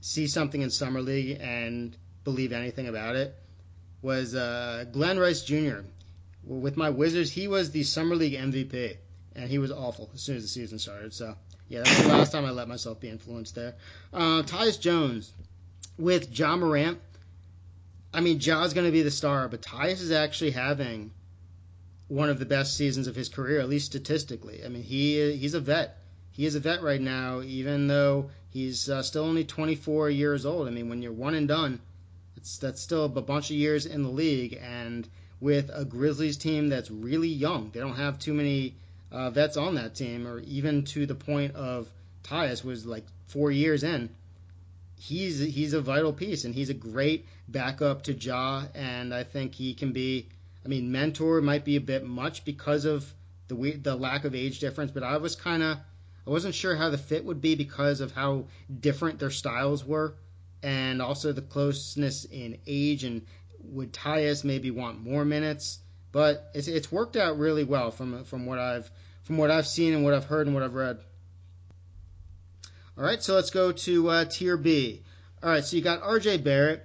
see 0.00 0.26
something 0.26 0.60
in 0.60 0.70
summer 0.70 1.00
league 1.00 1.38
and 1.40 1.96
believe 2.24 2.52
anything 2.52 2.88
about 2.88 3.16
it 3.16 3.34
was 4.02 4.34
uh, 4.34 4.84
Glen 4.92 5.18
Rice 5.18 5.42
Jr. 5.42 5.80
With 6.44 6.76
my 6.76 6.90
Wizards, 6.90 7.30
he 7.30 7.48
was 7.48 7.70
the 7.70 7.82
summer 7.82 8.14
league 8.14 8.34
MVP, 8.34 8.96
and 9.34 9.50
he 9.50 9.58
was 9.58 9.70
awful 9.70 10.10
as 10.14 10.22
soon 10.22 10.36
as 10.36 10.42
the 10.42 10.48
season 10.48 10.78
started. 10.78 11.12
So 11.12 11.36
yeah, 11.68 11.82
that's 11.82 12.02
the 12.02 12.08
last 12.08 12.32
time 12.32 12.44
I 12.44 12.50
let 12.50 12.68
myself 12.68 13.00
be 13.00 13.08
influenced 13.08 13.54
there. 13.54 13.74
Uh, 14.12 14.42
Tyus 14.42 14.80
Jones 14.80 15.32
with 15.98 16.36
Ja 16.38 16.56
Morant. 16.56 16.98
I 18.12 18.20
mean, 18.20 18.38
Ja's 18.38 18.72
going 18.72 18.86
to 18.86 18.92
be 18.92 19.02
the 19.02 19.10
star, 19.10 19.48
but 19.48 19.60
Tyus 19.60 20.00
is 20.00 20.12
actually 20.12 20.52
having 20.52 21.10
one 22.08 22.30
of 22.30 22.38
the 22.38 22.46
best 22.46 22.74
seasons 22.74 23.06
of 23.06 23.14
his 23.14 23.28
career, 23.28 23.60
at 23.60 23.68
least 23.68 23.86
statistically. 23.86 24.64
I 24.64 24.68
mean, 24.68 24.82
he 24.82 25.36
he's 25.36 25.54
a 25.54 25.60
vet. 25.60 25.98
He 26.32 26.46
is 26.46 26.54
a 26.54 26.60
vet 26.60 26.82
right 26.82 27.00
now, 27.00 27.42
even 27.42 27.86
though 27.86 28.30
he's 28.50 28.88
uh, 28.88 29.02
still 29.02 29.24
only 29.24 29.44
24 29.44 30.08
years 30.08 30.46
old. 30.46 30.68
I 30.68 30.70
mean, 30.70 30.88
when 30.88 31.02
you're 31.02 31.12
one 31.12 31.34
and 31.34 31.48
done, 31.48 31.80
it's 32.36 32.58
that's 32.58 32.80
still 32.80 33.04
a 33.04 33.08
bunch 33.08 33.50
of 33.50 33.56
years 33.56 33.84
in 33.84 34.02
the 34.02 34.08
league, 34.08 34.58
and 34.62 35.06
with 35.40 35.70
a 35.72 35.84
Grizzlies 35.84 36.38
team 36.38 36.68
that's 36.68 36.90
really 36.90 37.28
young, 37.28 37.70
they 37.72 37.80
don't 37.80 37.96
have 37.96 38.18
too 38.18 38.32
many 38.32 38.74
uh, 39.10 39.30
vets 39.30 39.56
on 39.56 39.76
that 39.76 39.94
team, 39.94 40.26
or 40.26 40.40
even 40.40 40.84
to 40.84 41.06
the 41.06 41.14
point 41.14 41.54
of 41.54 41.88
Tyus 42.24 42.64
was 42.64 42.86
like 42.86 43.04
four 43.26 43.50
years 43.50 43.82
in. 43.82 44.10
He's 44.96 45.38
he's 45.38 45.72
a 45.72 45.80
vital 45.80 46.12
piece, 46.12 46.44
and 46.44 46.54
he's 46.54 46.70
a 46.70 46.74
great 46.74 47.26
backup 47.46 48.02
to 48.04 48.14
Ja, 48.14 48.64
and 48.74 49.14
I 49.14 49.24
think 49.24 49.54
he 49.54 49.74
can 49.74 49.92
be. 49.92 50.28
I 50.64 50.68
mean, 50.68 50.92
mentor 50.92 51.40
might 51.40 51.64
be 51.64 51.76
a 51.76 51.80
bit 51.80 52.04
much 52.04 52.44
because 52.44 52.84
of 52.84 53.10
the 53.46 53.72
the 53.82 53.96
lack 53.96 54.24
of 54.24 54.34
age 54.34 54.58
difference, 54.58 54.90
but 54.90 55.02
I 55.02 55.16
was 55.18 55.36
kind 55.36 55.62
of 55.62 55.78
I 56.26 56.30
wasn't 56.30 56.54
sure 56.54 56.76
how 56.76 56.90
the 56.90 56.98
fit 56.98 57.24
would 57.24 57.40
be 57.40 57.54
because 57.54 58.00
of 58.00 58.12
how 58.12 58.46
different 58.80 59.18
their 59.18 59.30
styles 59.30 59.84
were, 59.84 60.14
and 60.62 61.00
also 61.00 61.32
the 61.32 61.42
closeness 61.42 62.24
in 62.24 62.58
age. 62.66 63.04
And 63.04 63.22
would 63.60 63.92
Tyus 63.92 64.44
maybe 64.44 64.70
want 64.70 65.00
more 65.00 65.24
minutes? 65.24 65.78
But 66.18 66.50
it's 66.52 66.66
it's 66.66 66.90
worked 66.90 67.16
out 67.16 67.38
really 67.38 67.62
well 67.62 67.92
from 67.92 68.24
from 68.24 68.44
what 68.44 68.58
I've 68.58 68.90
from 69.22 69.38
what 69.38 69.52
I've 69.52 69.68
seen 69.68 69.94
and 69.94 70.02
what 70.02 70.14
I've 70.14 70.24
heard 70.24 70.48
and 70.48 70.54
what 70.56 70.64
I've 70.64 70.74
read. 70.74 70.98
All 72.96 73.04
right, 73.04 73.22
so 73.22 73.36
let's 73.36 73.50
go 73.50 73.70
to 73.70 74.08
uh, 74.08 74.24
tier 74.24 74.56
B. 74.56 75.04
All 75.40 75.48
right, 75.48 75.64
so 75.64 75.76
you 75.76 75.82
got 75.84 76.02
R.J. 76.02 76.38
Barrett. 76.38 76.84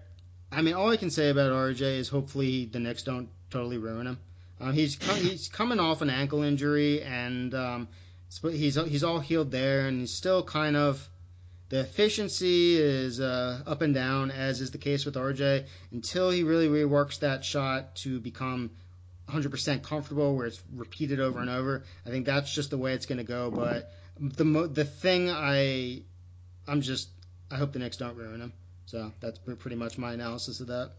I 0.52 0.62
mean, 0.62 0.76
all 0.76 0.92
I 0.92 0.98
can 0.98 1.10
say 1.10 1.30
about 1.30 1.52
R.J. 1.52 1.98
is 1.98 2.10
hopefully 2.10 2.66
the 2.66 2.78
Knicks 2.78 3.02
don't 3.02 3.28
totally 3.50 3.80
ruin 3.80 4.06
him. 4.06 4.20
Uh, 4.62 4.72
he's 4.72 5.04
he's 5.16 5.48
coming 5.48 5.80
off 5.80 6.04
an 6.04 6.12
ankle 6.12 6.44
injury 6.44 7.02
and 7.02 7.56
um, 7.56 7.88
he's 8.30 8.76
he's 8.76 9.04
all 9.04 9.20
healed 9.20 9.50
there, 9.50 9.88
and 9.88 10.02
he's 10.02 10.14
still 10.14 10.44
kind 10.44 10.76
of 10.78 11.10
the 11.70 11.80
efficiency 11.80 12.80
is 12.80 13.20
uh, 13.20 13.64
up 13.66 13.82
and 13.82 13.96
down, 13.96 14.30
as 14.30 14.62
is 14.62 14.70
the 14.70 14.78
case 14.78 15.06
with 15.06 15.16
RJ, 15.16 15.66
until 15.92 16.30
he 16.30 16.44
really 16.44 16.68
reworks 16.68 17.22
that 17.22 17.44
shot 17.44 17.96
to 17.96 18.20
become 18.20 18.70
100% 19.30 19.84
comfortable, 19.84 20.36
where 20.36 20.48
it's 20.48 20.62
repeated 20.74 21.20
over 21.20 21.40
and 21.40 21.50
over. 21.50 21.84
I 22.06 22.10
think 22.10 22.26
that's 22.26 22.54
just 22.54 22.70
the 22.70 22.78
way 22.78 22.94
it's 22.94 23.06
going 23.06 23.20
to 23.20 23.24
go. 23.24 23.52
But 23.52 23.92
the 24.20 24.46
mo- 24.46 24.68
the 24.68 24.86
thing 24.86 25.30
I 25.30 26.04
I'm 26.68 26.82
just 26.82 27.10
I 27.52 27.56
hope 27.56 27.74
the 27.74 27.80
Knicks 27.80 27.98
don't 27.98 28.16
ruin 28.16 28.42
him. 28.42 28.54
So 28.86 29.12
that's 29.20 29.40
pretty 29.40 29.76
much 29.76 29.98
my 29.98 30.14
analysis 30.14 30.60
of 30.60 30.68
that. 30.68 30.92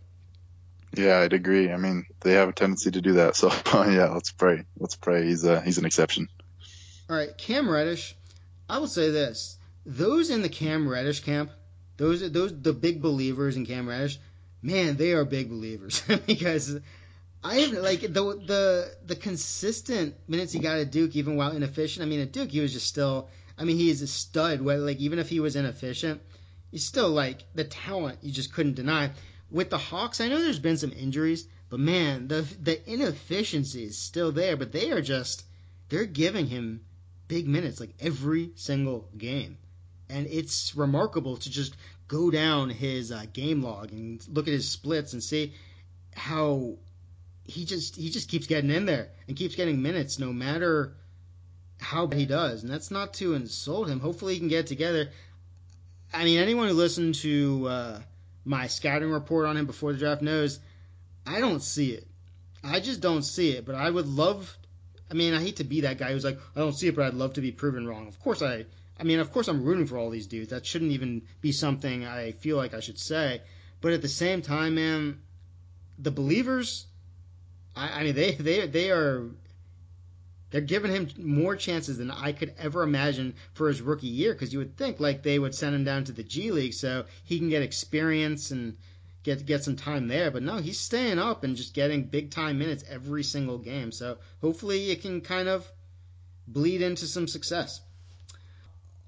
Yeah, 0.97 1.19
I'd 1.19 1.33
agree. 1.33 1.71
I 1.71 1.77
mean, 1.77 2.07
they 2.21 2.33
have 2.35 2.49
a 2.49 2.53
tendency 2.53 2.91
to 2.93 3.01
do 3.01 3.15
that. 3.15 3.37
So 3.37 3.51
oh, 3.73 3.89
yeah, 3.89 4.09
let's 4.09 4.33
pray. 4.33 4.65
Let's 4.79 4.97
pray. 4.97 5.25
He's 5.27 5.45
a, 5.45 5.61
he's 5.61 5.79
an 5.79 5.85
exception. 5.85 6.29
All 7.11 7.17
right, 7.17 7.37
Cam 7.37 7.69
Reddish. 7.69 8.17
I 8.69 8.79
will 8.79 8.89
say 8.89 9.11
this: 9.11 9.59
those 9.85 10.31
in 10.31 10.43
the 10.43 10.49
Cam 10.49 10.89
Reddish 10.89 11.21
camp, 11.21 11.51
those 11.97 12.31
those 12.33 12.59
the 12.63 12.73
big 12.73 13.03
believers 13.03 13.57
in 13.57 13.67
Cam 13.67 13.89
Reddish, 13.89 14.19
man, 14.63 14.97
they 14.97 15.13
are 15.13 15.25
big 15.25 15.51
believers 15.51 16.03
because 16.27 16.79
I 17.45 17.57
have 17.57 17.73
like 17.73 18.01
the 18.01 18.09
the 18.09 18.97
the 19.05 19.17
consistent 19.17 20.17
minutes 20.27 20.53
he 20.53 20.61
got 20.61 20.79
at 20.79 20.91
Duke, 20.91 21.15
even 21.15 21.37
while 21.37 21.53
inefficient. 21.53 22.03
I 22.03 22.09
mean, 22.09 22.21
at 22.21 22.33
Duke 22.33 22.51
he 22.51 22.61
was 22.61 22.73
just 22.73 22.87
still. 22.87 23.29
I 23.59 23.65
mean, 23.65 23.77
he's 23.77 24.01
a 24.01 24.07
stud. 24.07 24.63
Like 24.63 24.99
even 24.99 25.19
if 25.19 25.29
he 25.29 25.41
was 25.41 25.55
inefficient, 25.55 26.23
he's 26.71 26.87
still 26.87 27.11
like 27.11 27.45
the 27.55 27.65
talent 27.65 28.19
you 28.23 28.33
just 28.33 28.55
couldn't 28.55 28.75
deny. 28.77 29.13
With 29.51 29.69
the 29.69 29.79
Hawks, 29.79 30.21
I 30.21 30.29
know 30.29 30.41
there's 30.41 30.59
been 30.59 30.79
some 30.79 30.93
injuries, 30.93 31.47
but 31.69 31.81
man, 31.81 32.29
the 32.29 32.43
the 32.63 32.91
inefficiency 32.91 33.85
is 33.85 33.99
still 33.99 34.33
there. 34.33 34.57
But 34.57 34.73
they 34.73 34.91
are 34.91 35.03
just 35.03 35.45
they're 35.91 36.07
giving 36.07 36.47
him 36.47 36.87
big 37.29 37.47
minutes 37.47 37.79
like 37.79 37.95
every 38.01 38.53
single 38.55 39.09
game 39.17 39.59
and 40.09 40.27
it's 40.27 40.77
remarkable 40.77 41.37
to 41.39 41.51
just 41.51 41.75
go 42.09 42.31
down 42.31 42.69
his 42.69 43.11
uh, 43.11 43.25
game 43.33 43.63
log 43.63 43.91
and 43.93 44.27
look 44.29 44.47
at 44.47 44.53
his 44.53 44.69
splits 44.69 45.15
and 45.15 45.23
see 45.23 45.55
how 46.15 46.77
he 47.45 47.65
just 47.65 47.97
he 47.97 48.11
just 48.11 48.29
keeps 48.29 48.47
getting 48.47 48.71
in 48.71 48.87
there 48.87 49.09
and 49.29 49.37
keeps 49.37 49.55
getting 49.55 49.83
minutes 49.83 50.19
no 50.19 50.33
matter 50.33 50.95
how 51.81 52.07
bad 52.07 52.19
he 52.19 52.27
does. 52.27 52.63
And 52.63 52.73
that's 52.73 52.91
not 52.91 53.15
to 53.15 53.35
insult 53.35 53.89
him. 53.89 54.01
Hopefully 54.01 54.35
he 54.35 54.39
can 54.39 54.49
get 54.49 54.67
together. 54.67 55.11
I 56.13 56.25
mean 56.25 56.39
anyone 56.39 56.69
who 56.69 56.75
listened 56.75 57.17
to 57.17 57.67
uh, 57.69 58.01
my 58.45 58.67
scouting 58.67 59.11
report 59.11 59.47
on 59.47 59.57
him 59.57 59.67
before 59.67 59.93
the 59.93 59.99
draft 59.99 60.23
knows 60.23 60.61
i 61.27 61.41
don't 61.41 61.63
see 61.63 61.93
it. 61.93 62.07
I 62.63 62.81
just 62.81 63.01
don't 63.01 63.23
see 63.23 63.51
it. 63.51 63.65
But 63.67 63.75
i 63.75 63.89
would 63.89 64.07
love 64.09 64.57
i 65.11 65.15
mean 65.15 65.35
i 65.35 65.41
hate 65.41 65.57
to 65.57 65.65
be 65.65 65.83
that 65.83 65.99
guy 65.99 66.13
who's 66.13 66.25
like 66.25 66.39
i 66.57 66.61
don't 66.61 66.73
see 66.73 66.89
it 66.89 66.97
but 66.97 67.05
i'd 67.05 67.15
love 67.15 67.35
to 67.35 67.41
be 67.41 67.53
proven 67.53 67.87
wrong. 67.87 68.09
Of 68.09 68.19
course 68.21 68.43
i 68.43 68.65
I 68.99 69.03
mean, 69.03 69.19
of 69.19 69.33
course, 69.33 69.49
I'm 69.49 69.65
rooting 69.65 69.87
for 69.87 69.99
all 69.99 70.11
these 70.11 70.29
dudes. 70.29 70.51
That 70.51 70.65
shouldn't 70.65 70.93
even 70.93 71.23
be 71.41 71.53
something 71.53 72.07
I 72.07 72.33
feel 72.33 72.57
like 72.57 72.75
I 72.75 72.81
should 72.81 72.99
say. 72.99 73.43
But 73.81 73.93
at 73.93 74.03
the 74.03 74.09
same 74.09 74.41
time, 74.41 74.77
man, 74.77 75.21
the 75.99 76.13
believers, 76.13 76.87
I, 77.77 78.01
I 78.01 78.05
mean, 78.05 78.15
they 78.15 78.33
they 78.33 78.67
they 78.67 78.91
are 78.91 79.25
they're 80.51 80.61
giving 80.61 80.93
him 80.93 81.09
more 81.19 81.57
chances 81.57 81.99
than 81.99 82.11
I 82.11 82.33
could 82.33 82.55
ever 82.59 82.83
imagine 82.83 83.35
for 83.55 83.69
his 83.69 83.83
rookie 83.83 84.07
year. 84.07 84.33
Because 84.33 84.53
you 84.53 84.61
would 84.61 84.77
think 84.77 85.01
like 85.01 85.23
they 85.23 85.39
would 85.39 85.55
send 85.55 85.75
him 85.75 85.85
down 85.85 86.05
to 86.05 86.13
the 86.13 86.23
G 86.23 86.51
League 86.51 86.75
so 86.75 87.05
he 87.25 87.39
can 87.39 87.49
get 87.49 87.63
experience 87.63 88.51
and 88.51 88.77
get 89.23 89.47
get 89.47 89.65
some 89.65 89.77
time 89.77 90.09
there. 90.09 90.31
But 90.31 90.43
no, 90.43 90.59
he's 90.59 90.79
staying 90.79 91.19
up 91.19 91.43
and 91.45 91.57
just 91.57 91.75
getting 91.75 92.05
big 92.05 92.31
time 92.31 92.59
minutes 92.59 92.85
every 92.89 93.25
single 93.25 93.59
game. 93.59 93.91
So 93.91 94.19
hopefully 94.41 94.91
it 94.91 95.03
can 95.03 95.21
kind 95.21 95.49
of 95.49 95.71
bleed 96.47 96.83
into 96.83 97.07
some 97.07 97.27
success. 97.27 97.81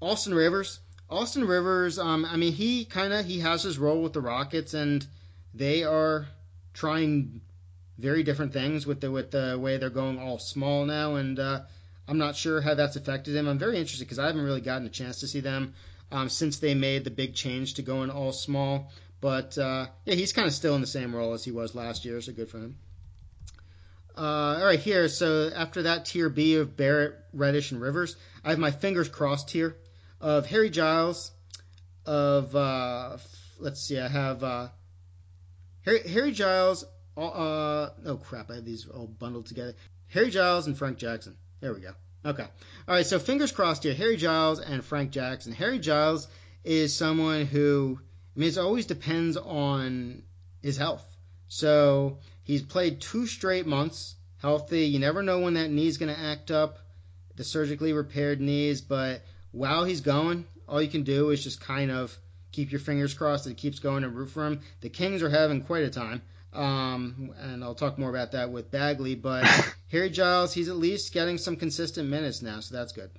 Austin 0.01 0.33
Rivers. 0.33 0.79
Austin 1.09 1.45
Rivers, 1.45 1.97
um, 1.99 2.25
I 2.25 2.35
mean, 2.35 2.51
he 2.51 2.83
kind 2.83 3.13
of 3.13 3.25
he 3.25 3.39
has 3.39 3.63
his 3.63 3.79
role 3.79 4.01
with 4.03 4.11
the 4.11 4.19
Rockets, 4.19 4.73
and 4.73 5.07
they 5.53 5.83
are 5.83 6.27
trying 6.73 7.39
very 7.97 8.23
different 8.23 8.53
things 8.53 8.85
with 8.85 9.01
the 9.01 9.11
with 9.11 9.31
the 9.31 9.57
way 9.59 9.77
they're 9.77 9.89
going 9.89 10.19
all 10.19 10.39
small 10.39 10.85
now, 10.85 11.15
and 11.15 11.39
uh, 11.39 11.61
I'm 12.07 12.17
not 12.17 12.35
sure 12.35 12.61
how 12.61 12.75
that's 12.75 12.95
affected 12.95 13.35
him. 13.35 13.47
I'm 13.47 13.59
very 13.59 13.77
interested 13.77 14.05
because 14.05 14.19
I 14.19 14.27
haven't 14.27 14.43
really 14.43 14.61
gotten 14.61 14.87
a 14.87 14.89
chance 14.89 15.21
to 15.21 15.27
see 15.27 15.39
them 15.39 15.73
um, 16.11 16.29
since 16.29 16.59
they 16.59 16.73
made 16.73 17.03
the 17.03 17.11
big 17.11 17.35
change 17.35 17.75
to 17.75 17.81
going 17.81 18.09
all 18.09 18.31
small. 18.31 18.91
But 19.19 19.57
uh, 19.57 19.87
yeah, 20.05 20.15
he's 20.15 20.33
kind 20.33 20.47
of 20.47 20.53
still 20.53 20.75
in 20.75 20.81
the 20.81 20.87
same 20.87 21.15
role 21.15 21.33
as 21.33 21.43
he 21.43 21.51
was 21.51 21.73
last 21.75 22.05
year, 22.05 22.21
so 22.21 22.33
good 22.33 22.49
for 22.49 22.59
him. 22.59 22.77
Uh, 24.15 24.57
all 24.59 24.65
right, 24.65 24.79
here. 24.79 25.07
So 25.09 25.51
after 25.53 25.83
that 25.83 26.05
tier 26.05 26.29
B 26.29 26.55
of 26.55 26.75
Barrett, 26.77 27.15
Reddish, 27.33 27.71
and 27.71 27.81
Rivers, 27.81 28.15
I 28.43 28.51
have 28.51 28.59
my 28.59 28.71
fingers 28.71 29.09
crossed 29.09 29.51
here 29.51 29.75
of 30.19 30.45
Harry 30.47 30.69
Giles, 30.69 31.31
of 32.05 32.55
uh, 32.55 33.17
let's 33.59 33.81
see, 33.81 33.99
I 33.99 34.07
have 34.07 34.43
uh, 34.43 34.67
Harry, 35.81 36.07
Harry 36.07 36.31
Giles. 36.31 36.85
Uh, 37.17 37.89
oh 38.05 38.17
crap, 38.17 38.51
I 38.51 38.55
have 38.55 38.65
these 38.65 38.87
all 38.87 39.07
bundled 39.07 39.47
together. 39.47 39.73
Harry 40.09 40.29
Giles 40.29 40.67
and 40.67 40.77
Frank 40.77 40.97
Jackson. 40.99 41.35
There 41.59 41.73
we 41.73 41.81
go. 41.81 41.93
Okay. 42.23 42.43
All 42.87 42.95
right. 42.95 43.05
So 43.05 43.19
fingers 43.19 43.51
crossed 43.51 43.83
here. 43.83 43.93
Harry 43.93 44.17
Giles 44.17 44.59
and 44.59 44.83
Frank 44.83 45.11
Jackson. 45.11 45.51
Harry 45.53 45.79
Giles 45.79 46.27
is 46.63 46.95
someone 46.95 47.45
who 47.45 47.99
I 48.35 48.39
mean, 48.39 48.49
it 48.49 48.57
always 48.57 48.85
depends 48.85 49.35
on 49.35 50.21
his 50.61 50.77
health. 50.77 51.03
So 51.47 52.19
he's 52.43 52.61
played 52.61 53.01
two 53.01 53.25
straight 53.25 53.65
months 53.65 54.15
healthy. 54.37 54.85
You 54.85 54.99
never 54.99 55.23
know 55.23 55.39
when 55.39 55.55
that 55.55 55.71
knee's 55.71 55.97
going 55.97 56.13
to 56.13 56.19
act 56.19 56.51
up, 56.51 56.77
the 57.35 57.43
surgically 57.43 57.93
repaired 57.93 58.39
knees, 58.39 58.81
but 58.81 59.23
while 59.51 59.85
he's 59.85 60.01
going, 60.01 60.45
all 60.67 60.81
you 60.81 60.89
can 60.89 61.03
do 61.03 61.29
is 61.31 61.43
just 61.43 61.61
kind 61.61 61.89
of 61.89 62.15
keep 62.51 62.71
your 62.71 62.79
fingers 62.79 63.13
crossed 63.13 63.45
that 63.45 63.51
it 63.51 63.57
keeps 63.57 63.79
going 63.79 64.03
and 64.03 64.15
root 64.15 64.29
for 64.29 64.45
him. 64.45 64.61
The 64.81 64.89
Kings 64.89 65.23
are 65.23 65.29
having 65.29 65.61
quite 65.61 65.83
a 65.83 65.89
time. 65.89 66.21
Um, 66.53 67.33
and 67.39 67.63
I'll 67.63 67.75
talk 67.75 67.97
more 67.97 68.09
about 68.09 68.31
that 68.31 68.51
with 68.51 68.71
Bagley. 68.71 69.15
But 69.15 69.45
Harry 69.91 70.09
Giles, 70.09 70.53
he's 70.53 70.69
at 70.69 70.77
least 70.77 71.13
getting 71.13 71.37
some 71.37 71.55
consistent 71.55 72.09
minutes 72.09 72.41
now, 72.41 72.59
so 72.59 72.75
that's 72.75 72.93
good. 72.93 73.11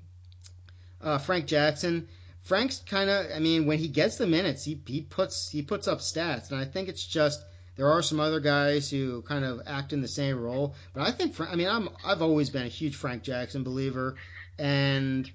Uh, 1.00 1.18
Frank 1.18 1.46
Jackson, 1.46 2.08
Frank's 2.42 2.78
kind 2.78 3.10
of, 3.10 3.26
I 3.34 3.38
mean, 3.38 3.66
when 3.66 3.78
he 3.78 3.88
gets 3.88 4.16
the 4.16 4.26
minutes, 4.26 4.64
he, 4.64 4.80
he 4.86 5.02
puts 5.02 5.48
he 5.50 5.62
puts 5.62 5.86
up 5.86 5.98
stats, 5.98 6.50
and 6.50 6.58
I 6.58 6.64
think 6.64 6.88
it's 6.88 7.06
just 7.06 7.44
there 7.76 7.90
are 7.90 8.02
some 8.02 8.18
other 8.18 8.40
guys 8.40 8.90
who 8.90 9.22
kind 9.22 9.44
of 9.44 9.60
act 9.66 9.92
in 9.92 10.02
the 10.02 10.08
same 10.08 10.40
role, 10.40 10.74
but 10.94 11.06
I 11.06 11.12
think, 11.12 11.40
I 11.40 11.54
mean, 11.54 11.68
I'm 11.68 11.88
I've 12.04 12.22
always 12.22 12.50
been 12.50 12.64
a 12.64 12.68
huge 12.68 12.96
Frank 12.96 13.22
Jackson 13.22 13.62
believer, 13.62 14.16
and 14.58 15.30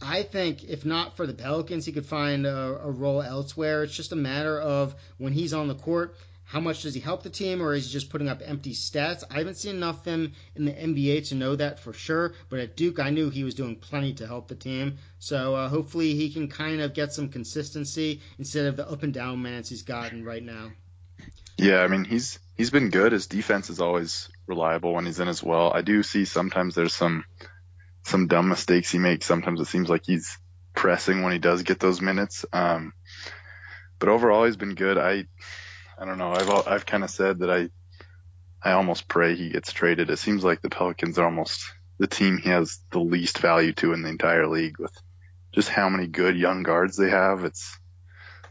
I 0.00 0.22
think 0.22 0.64
if 0.64 0.84
not 0.84 1.16
for 1.16 1.26
the 1.26 1.34
Pelicans, 1.34 1.84
he 1.84 1.92
could 1.92 2.06
find 2.06 2.46
a, 2.46 2.80
a, 2.84 2.90
role 2.90 3.20
elsewhere. 3.20 3.82
It's 3.82 3.96
just 3.96 4.12
a 4.12 4.16
matter 4.16 4.58
of 4.60 4.94
when 5.18 5.32
he's 5.32 5.52
on 5.52 5.66
the 5.66 5.74
court, 5.74 6.16
how 6.48 6.60
much 6.60 6.82
does 6.82 6.94
he 6.94 7.00
help 7.00 7.22
the 7.22 7.28
team, 7.28 7.60
or 7.60 7.74
is 7.74 7.86
he 7.86 7.92
just 7.92 8.08
putting 8.08 8.30
up 8.30 8.40
empty 8.42 8.72
stats? 8.72 9.22
I 9.30 9.36
haven't 9.38 9.58
seen 9.58 9.76
enough 9.76 9.98
of 9.98 10.04
him 10.06 10.32
in 10.56 10.64
the 10.64 10.72
NBA 10.72 11.28
to 11.28 11.34
know 11.34 11.54
that 11.54 11.78
for 11.78 11.92
sure. 11.92 12.32
But 12.48 12.60
at 12.60 12.74
Duke, 12.74 12.98
I 12.98 13.10
knew 13.10 13.28
he 13.28 13.44
was 13.44 13.54
doing 13.54 13.76
plenty 13.76 14.14
to 14.14 14.26
help 14.26 14.48
the 14.48 14.54
team. 14.54 14.96
So 15.18 15.54
uh, 15.54 15.68
hopefully 15.68 16.14
he 16.14 16.30
can 16.30 16.48
kind 16.48 16.80
of 16.80 16.94
get 16.94 17.12
some 17.12 17.28
consistency 17.28 18.22
instead 18.38 18.64
of 18.64 18.76
the 18.76 18.88
up 18.88 19.02
and 19.02 19.12
down 19.12 19.42
minutes 19.42 19.68
he's 19.68 19.82
gotten 19.82 20.24
right 20.24 20.42
now. 20.42 20.70
Yeah, 21.58 21.80
I 21.80 21.88
mean 21.88 22.04
he's 22.04 22.38
he's 22.56 22.70
been 22.70 22.88
good. 22.88 23.12
His 23.12 23.26
defense 23.26 23.68
is 23.68 23.82
always 23.82 24.30
reliable 24.46 24.94
when 24.94 25.04
he's 25.04 25.20
in 25.20 25.28
as 25.28 25.42
well. 25.42 25.70
I 25.70 25.82
do 25.82 26.02
see 26.02 26.24
sometimes 26.24 26.74
there's 26.74 26.94
some 26.94 27.24
some 28.04 28.26
dumb 28.26 28.48
mistakes 28.48 28.90
he 28.90 28.98
makes. 28.98 29.26
Sometimes 29.26 29.60
it 29.60 29.66
seems 29.66 29.90
like 29.90 30.06
he's 30.06 30.38
pressing 30.74 31.22
when 31.22 31.32
he 31.32 31.38
does 31.38 31.62
get 31.62 31.78
those 31.78 32.00
minutes. 32.00 32.46
Um, 32.54 32.94
but 33.98 34.08
overall, 34.08 34.46
he's 34.46 34.56
been 34.56 34.76
good. 34.76 34.96
I 34.96 35.26
I 36.00 36.04
don't 36.04 36.18
know. 36.18 36.32
I've 36.32 36.50
I've 36.68 36.86
kind 36.86 37.04
of 37.04 37.10
said 37.10 37.40
that 37.40 37.50
I 37.50 37.70
I 38.62 38.72
almost 38.72 39.08
pray 39.08 39.34
he 39.34 39.50
gets 39.50 39.72
traded. 39.72 40.10
It 40.10 40.18
seems 40.18 40.44
like 40.44 40.60
the 40.60 40.70
Pelicans 40.70 41.18
are 41.18 41.24
almost 41.24 41.64
the 41.98 42.06
team 42.06 42.38
he 42.38 42.50
has 42.50 42.78
the 42.90 43.00
least 43.00 43.38
value 43.38 43.72
to 43.74 43.92
in 43.92 44.02
the 44.02 44.08
entire 44.08 44.46
league 44.46 44.78
with 44.78 44.96
just 45.52 45.68
how 45.68 45.88
many 45.88 46.06
good 46.06 46.36
young 46.36 46.62
guards 46.62 46.96
they 46.96 47.10
have. 47.10 47.44
It's 47.44 47.76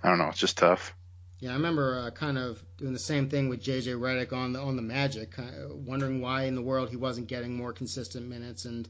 I 0.03 0.09
don't 0.09 0.17
know. 0.17 0.29
It's 0.29 0.39
just 0.39 0.57
tough. 0.57 0.93
Yeah, 1.39 1.51
I 1.51 1.53
remember 1.53 1.99
uh, 1.99 2.11
kind 2.11 2.37
of 2.37 2.63
doing 2.77 2.93
the 2.93 2.99
same 2.99 3.29
thing 3.29 3.47
with 3.47 3.63
JJ 3.63 3.99
Redick 3.99 4.33
on 4.33 4.53
the 4.53 4.59
on 4.59 4.75
the 4.75 4.81
Magic, 4.81 5.31
kind 5.31 5.53
of 5.55 5.71
wondering 5.85 6.19
why 6.19 6.43
in 6.43 6.55
the 6.55 6.61
world 6.61 6.89
he 6.89 6.97
wasn't 6.97 7.27
getting 7.27 7.55
more 7.55 7.73
consistent 7.73 8.27
minutes 8.27 8.65
and 8.65 8.89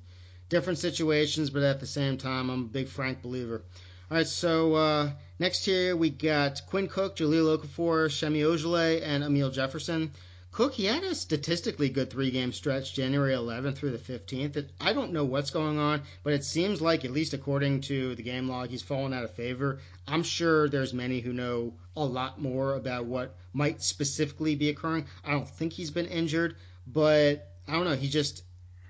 different 0.50 0.80
situations, 0.80 1.50
but 1.50 1.64
at 1.64 1.80
the 1.80 1.86
same 1.86 2.18
time, 2.18 2.50
I'm 2.50 2.62
a 2.62 2.68
big 2.68 2.88
Frank 2.88 3.22
believer. 3.22 3.64
All 4.10 4.16
right, 4.16 4.26
so 4.26 4.74
uh, 4.76 5.12
next 5.38 5.66
here 5.66 5.94
we 5.94 6.10
got 6.10 6.62
Quinn 6.68 6.88
Cook, 6.88 7.18
Jahlil 7.18 7.58
Okafor, 7.58 8.10
Semi 8.10 8.40
Ojeleye, 8.40 9.02
and 9.04 9.22
Amile 9.22 9.52
Jefferson. 9.52 10.12
Cook, 10.54 10.76
he 10.76 10.86
had 10.86 11.04
a 11.04 11.14
statistically 11.14 11.90
good 11.90 12.10
three 12.10 12.32
game 12.32 12.54
stretch, 12.54 12.94
January 12.94 13.34
11th 13.34 13.76
through 13.76 13.92
the 13.92 13.98
15th. 13.98 14.66
I 14.80 14.94
don't 14.94 15.12
know 15.12 15.26
what's 15.26 15.50
going 15.50 15.78
on, 15.78 16.04
but 16.24 16.32
it 16.32 16.46
seems 16.46 16.82
like, 16.82 17.04
at 17.04 17.12
least 17.12 17.34
according 17.34 17.82
to 17.82 18.16
the 18.16 18.24
game 18.24 18.48
log, 18.48 18.70
he's 18.70 18.82
fallen 18.82 19.12
out 19.12 19.26
of 19.26 19.32
favor. 19.32 19.80
I'm 20.08 20.24
sure 20.24 20.70
there's 20.70 20.94
many 20.94 21.20
who 21.20 21.34
know 21.34 21.74
a 21.98 22.06
lot 22.06 22.40
more 22.40 22.76
about 22.76 23.08
what 23.08 23.36
might 23.52 23.82
specifically 23.82 24.56
be 24.56 24.70
occurring. 24.70 25.06
I 25.26 25.32
don't 25.32 25.50
think 25.50 25.74
he's 25.74 25.92
been 25.92 26.08
injured, 26.08 26.56
but 26.88 27.46
I 27.68 27.74
don't 27.74 27.84
know. 27.84 27.96
He 27.96 28.08
just 28.08 28.44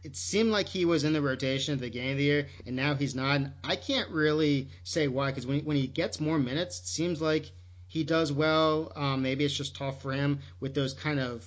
it 0.08 0.16
seemed 0.16 0.52
like 0.52 0.70
he 0.70 0.86
was 0.86 1.04
in 1.04 1.12
the 1.12 1.22
rotation 1.22 1.74
at 1.74 1.82
the 1.82 1.88
beginning 1.88 2.12
of 2.12 2.18
the 2.18 2.24
year, 2.24 2.48
and 2.66 2.78
now 2.78 2.96
he's 2.96 3.14
not. 3.14 3.36
And 3.36 3.52
I 3.62 3.76
can't 3.76 4.10
really 4.10 4.70
say 4.86 5.10
why, 5.10 5.32
because 5.32 5.46
when, 5.46 5.66
when 5.66 5.76
he 5.76 5.86
gets 5.86 6.22
more 6.22 6.40
minutes, 6.40 6.80
it 6.80 6.88
seems 6.88 7.22
like 7.22 7.52
he 7.88 8.06
does 8.06 8.32
well. 8.32 8.94
Um, 8.96 9.22
maybe 9.22 9.44
it's 9.44 9.54
just 9.54 9.76
tough 9.76 10.02
for 10.02 10.14
him 10.14 10.40
with 10.62 10.74
those 10.74 10.94
kind 10.94 11.20
of 11.20 11.46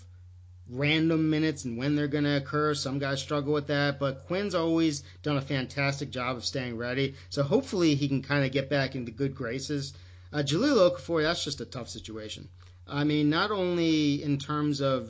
random 0.69 1.31
minutes 1.31 1.65
and 1.65 1.79
when 1.79 1.97
they're 1.97 2.07
going 2.07 2.25
to 2.25 2.37
occur. 2.37 2.75
Some 2.75 2.99
guys 2.99 3.23
struggle 3.23 3.55
with 3.55 3.69
that, 3.69 3.99
but 3.99 4.27
Quinn's 4.27 4.55
always 4.55 5.05
done 5.23 5.39
a 5.39 5.41
fantastic 5.41 6.11
job 6.11 6.37
of 6.37 6.45
staying 6.45 6.77
ready. 6.77 7.15
So 7.31 7.43
hopefully 7.43 7.95
he 7.95 8.09
can 8.09 8.21
kind 8.21 8.45
of 8.45 8.53
get 8.53 8.69
back 8.69 8.95
into 8.95 9.11
good 9.11 9.35
graces. 9.35 9.95
Uh, 10.35 10.43
Jahlil 10.43 10.91
Okafor, 10.91 11.23
that's 11.23 11.43
just 11.43 11.63
a 11.63 11.65
tough 11.65 11.89
situation. 11.89 12.51
I 12.87 13.05
mean, 13.05 13.31
not 13.31 13.53
only 13.53 14.23
in 14.23 14.37
terms 14.37 14.83
of 14.83 15.09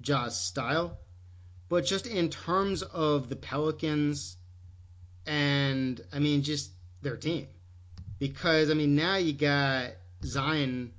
Ja's 0.00 0.36
style, 0.36 0.98
but 1.72 1.86
just 1.86 2.06
in 2.06 2.28
terms 2.28 2.82
of 2.82 3.30
the 3.30 3.34
Pelicans 3.34 4.36
and 5.24 5.98
I 6.12 6.18
mean 6.18 6.42
just 6.42 6.70
their 7.00 7.16
team. 7.16 7.46
Because 8.18 8.70
I 8.70 8.74
mean 8.74 8.94
now 8.94 9.16
you 9.16 9.32
got 9.32 9.92
Zion 10.22 10.92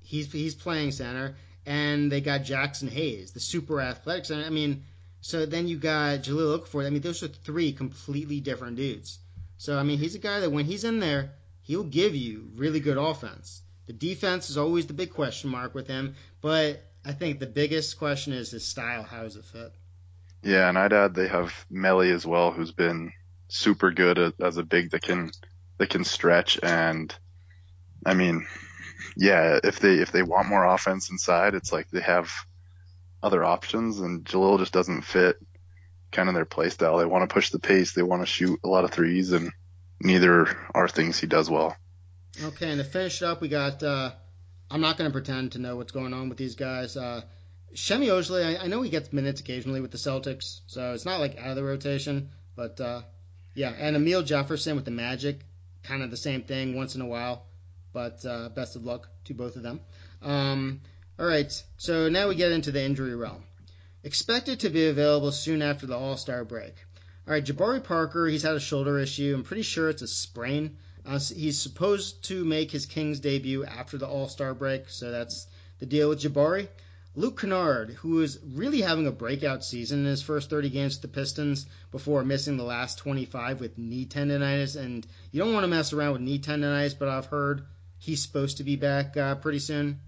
he's 0.00 0.32
he's 0.32 0.54
playing 0.54 0.92
center 0.92 1.36
and 1.66 2.10
they 2.10 2.22
got 2.22 2.40
Jaxson 2.40 2.88
Hayes, 2.88 3.32
the 3.32 3.40
super 3.40 3.82
athletic 3.82 4.24
center. 4.24 4.46
I 4.46 4.48
mean, 4.48 4.84
so 5.20 5.44
then 5.44 5.68
you 5.68 5.76
got 5.76 6.20
Jahlil 6.20 6.58
Okafor. 6.58 6.86
I 6.86 6.88
mean, 6.88 7.02
those 7.02 7.22
are 7.22 7.28
three 7.28 7.72
completely 7.72 8.40
different 8.40 8.76
dudes. 8.76 9.18
So 9.58 9.78
I 9.78 9.82
mean, 9.82 9.98
he's 9.98 10.14
a 10.14 10.20
guy 10.30 10.40
that 10.40 10.50
when 10.50 10.64
he's 10.64 10.84
in 10.84 11.00
there, 11.00 11.32
he'll 11.60 11.84
give 11.84 12.14
you 12.14 12.48
really 12.54 12.80
good 12.80 12.96
offense. 12.96 13.60
The 13.88 13.92
defense 13.92 14.48
is 14.48 14.56
always 14.56 14.86
the 14.86 14.94
big 14.94 15.12
question 15.12 15.50
mark 15.50 15.74
with 15.74 15.86
him, 15.86 16.14
but 16.40 16.82
I 17.04 17.12
think 17.12 17.40
the 17.40 17.46
biggest 17.46 17.98
question 17.98 18.32
is 18.32 18.52
his 18.52 18.64
style. 18.64 19.02
How 19.02 19.24
does 19.24 19.36
it 19.36 19.44
fit? 19.44 19.74
Yeah, 20.44 20.68
and 20.68 20.78
I'd 20.78 20.92
add 20.92 21.14
they 21.14 21.28
have 21.28 21.52
Melli 21.72 22.12
as 22.12 22.26
well, 22.26 22.50
who's 22.50 22.72
been 22.72 23.12
super 23.48 23.90
good 23.90 24.34
as 24.40 24.56
a 24.56 24.62
big 24.62 24.90
that 24.90 25.02
can 25.02 25.30
that 25.78 25.88
can 25.88 26.04
stretch. 26.04 26.58
And 26.62 27.14
I 28.04 28.14
mean, 28.14 28.46
yeah, 29.16 29.58
if 29.64 29.80
they 29.80 29.94
if 29.94 30.12
they 30.12 30.22
want 30.22 30.48
more 30.48 30.66
offense 30.66 31.10
inside, 31.10 31.54
it's 31.54 31.72
like 31.72 31.90
they 31.90 32.00
have 32.00 32.30
other 33.22 33.42
options, 33.42 34.00
and 34.00 34.24
Jahlil 34.24 34.58
just 34.58 34.72
doesn't 34.72 35.02
fit 35.02 35.36
kind 36.12 36.28
of 36.28 36.34
their 36.34 36.44
play 36.44 36.68
style. 36.68 36.98
They 36.98 37.06
want 37.06 37.28
to 37.28 37.32
push 37.32 37.50
the 37.50 37.58
pace, 37.58 37.92
they 37.92 38.02
want 38.02 38.22
to 38.22 38.26
shoot 38.26 38.60
a 38.64 38.68
lot 38.68 38.84
of 38.84 38.90
threes, 38.90 39.32
and 39.32 39.50
neither 40.00 40.46
are 40.74 40.88
things 40.88 41.18
he 41.18 41.26
does 41.26 41.48
well. 41.48 41.74
Okay, 42.42 42.70
and 42.70 42.78
to 42.78 42.84
finish 42.84 43.22
up, 43.22 43.40
we 43.40 43.48
got. 43.48 43.82
Uh, 43.82 44.12
I'm 44.70 44.80
not 44.80 44.98
going 44.98 45.08
to 45.08 45.12
pretend 45.12 45.52
to 45.52 45.58
know 45.58 45.76
what's 45.76 45.92
going 45.92 46.12
on 46.12 46.28
with 46.28 46.38
these 46.38 46.56
guys. 46.56 46.96
Uh, 46.96 47.22
Semi 47.74 48.06
Ojeleye, 48.06 48.58
I, 48.58 48.64
I, 48.64 48.66
know 48.68 48.82
he 48.82 48.90
gets 48.90 49.12
minutes 49.12 49.40
occasionally 49.40 49.80
with 49.80 49.90
the 49.90 49.98
Celtics, 49.98 50.60
so 50.66 50.92
it's 50.92 51.04
not 51.04 51.20
like 51.20 51.38
out 51.38 51.50
of 51.50 51.56
the 51.56 51.64
rotation. 51.64 52.30
But 52.54 52.80
uh, 52.80 53.02
yeah, 53.54 53.70
and 53.70 53.96
Amile 53.96 54.22
Jefferson 54.22 54.76
with 54.76 54.84
the 54.84 54.90
Magic, 54.92 55.40
kind 55.82 56.02
of 56.02 56.10
the 56.10 56.16
same 56.16 56.42
thing 56.42 56.76
once 56.76 56.94
in 56.94 57.00
a 57.00 57.06
while. 57.06 57.46
But 57.92 58.24
uh, 58.24 58.48
best 58.50 58.76
of 58.76 58.84
luck 58.84 59.08
to 59.24 59.34
both 59.34 59.56
of 59.56 59.62
them. 59.62 59.80
Um, 60.22 60.80
all 61.18 61.26
right, 61.26 61.50
so 61.76 62.08
now 62.08 62.28
we 62.28 62.34
get 62.34 62.52
into 62.52 62.72
the 62.72 62.82
injury 62.82 63.14
realm. 63.14 63.44
Expected 64.02 64.60
to 64.60 64.70
be 64.70 64.86
available 64.86 65.32
soon 65.32 65.62
after 65.62 65.86
the 65.86 65.96
All 65.96 66.16
Star 66.16 66.44
break. 66.44 66.74
All 67.26 67.32
right, 67.34 67.44
Jabari 67.44 67.82
Parker, 67.82 68.26
he's 68.26 68.42
had 68.42 68.54
a 68.54 68.60
shoulder 68.60 68.98
issue. 68.98 69.32
I'm 69.34 69.44
pretty 69.44 69.62
sure 69.62 69.88
it's 69.88 70.02
a 70.02 70.06
sprain. 70.06 70.76
Uh, 71.06 71.18
he's 71.18 71.60
supposed 71.60 72.24
to 72.24 72.44
make 72.44 72.70
his 72.70 72.86
Kings 72.86 73.20
debut 73.20 73.64
after 73.64 73.98
the 73.98 74.06
All 74.06 74.28
Star 74.28 74.54
break, 74.54 74.88
so 74.88 75.10
that's 75.10 75.46
the 75.78 75.86
deal 75.86 76.08
with 76.08 76.20
Jabari. 76.20 76.68
Luke 77.16 77.40
Kennard, 77.40 77.90
who 77.90 78.22
is 78.22 78.40
really 78.44 78.80
having 78.80 79.06
a 79.06 79.12
breakout 79.12 79.64
season 79.64 80.00
in 80.00 80.06
his 80.06 80.22
first 80.22 80.50
30 80.50 80.68
games 80.70 80.96
with 80.96 81.02
the 81.02 81.08
Pistons 81.08 81.64
before 81.92 82.24
missing 82.24 82.56
the 82.56 82.64
last 82.64 82.98
25 82.98 83.60
with 83.60 83.78
knee 83.78 84.04
tendonitis. 84.04 84.74
And 84.74 85.06
you 85.30 85.40
don't 85.40 85.52
want 85.52 85.62
to 85.62 85.68
mess 85.68 85.92
around 85.92 86.14
with 86.14 86.22
knee 86.22 86.40
tendonitis, 86.40 86.98
but 86.98 87.08
I've 87.08 87.26
heard 87.26 87.66
he's 87.98 88.20
supposed 88.20 88.56
to 88.56 88.64
be 88.64 88.74
back 88.74 89.16
uh, 89.16 89.36
pretty 89.36 89.60
soon. 89.60 90.00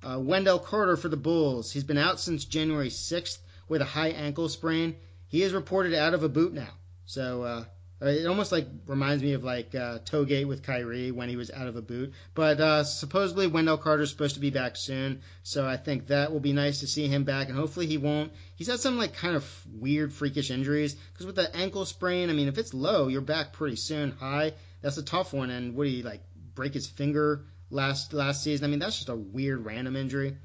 Uh, 0.00 0.20
Wendell 0.20 0.60
Carter 0.60 0.96
for 0.96 1.08
the 1.08 1.16
Bulls. 1.16 1.72
He's 1.72 1.82
been 1.82 1.98
out 1.98 2.20
since 2.20 2.44
January 2.44 2.90
6th 2.90 3.38
with 3.68 3.82
a 3.82 3.86
high 3.86 4.10
ankle 4.10 4.48
sprain. 4.48 4.94
He 5.26 5.42
is 5.42 5.52
reported 5.52 5.94
out 5.94 6.14
of 6.14 6.22
a 6.22 6.28
boot 6.28 6.52
now. 6.52 6.72
So 7.04 7.42
uh, 7.42 7.64
it 8.00 8.26
almost 8.26 8.52
like 8.52 8.66
reminds 8.86 9.22
me 9.22 9.32
of 9.34 9.44
like 9.44 9.74
uh, 9.74 9.98
Toegate 10.00 10.46
with 10.46 10.62
Kyrie 10.62 11.10
when 11.10 11.28
he 11.28 11.36
was 11.36 11.50
out 11.50 11.68
of 11.68 11.76
a 11.76 11.82
boot. 11.82 12.12
But 12.34 12.60
uh, 12.60 12.84
supposedly 12.84 13.46
Wendell 13.46 13.78
Carter's 13.78 14.10
supposed 14.10 14.34
to 14.34 14.40
be 14.40 14.50
back 14.50 14.76
soon, 14.76 15.22
so 15.42 15.66
I 15.66 15.76
think 15.76 16.08
that 16.08 16.32
will 16.32 16.40
be 16.40 16.52
nice 16.52 16.80
to 16.80 16.86
see 16.86 17.06
him 17.06 17.24
back, 17.24 17.48
and 17.48 17.56
hopefully 17.56 17.86
he 17.86 17.96
won't. 17.96 18.32
He's 18.56 18.66
had 18.66 18.80
some 18.80 18.98
like 18.98 19.14
kind 19.14 19.36
of 19.36 19.66
weird, 19.72 20.12
freakish 20.12 20.50
injuries 20.50 20.94
because 20.94 21.26
with 21.26 21.36
the 21.36 21.54
ankle 21.56 21.84
sprain, 21.84 22.30
I 22.30 22.32
mean, 22.32 22.48
if 22.48 22.58
it's 22.58 22.74
low, 22.74 23.08
you're 23.08 23.20
back 23.20 23.52
pretty 23.52 23.76
soon. 23.76 24.10
High, 24.12 24.52
that's 24.82 24.98
a 24.98 25.02
tough 25.02 25.32
one. 25.32 25.50
And 25.50 25.76
do 25.76 25.84
you 25.84 26.02
like 26.02 26.22
break 26.54 26.74
his 26.74 26.86
finger 26.86 27.44
last 27.70 28.12
last 28.12 28.42
season? 28.42 28.64
I 28.64 28.68
mean, 28.68 28.80
that's 28.80 28.96
just 28.96 29.08
a 29.08 29.16
weird 29.16 29.64
random 29.64 29.96
injury. 29.96 30.36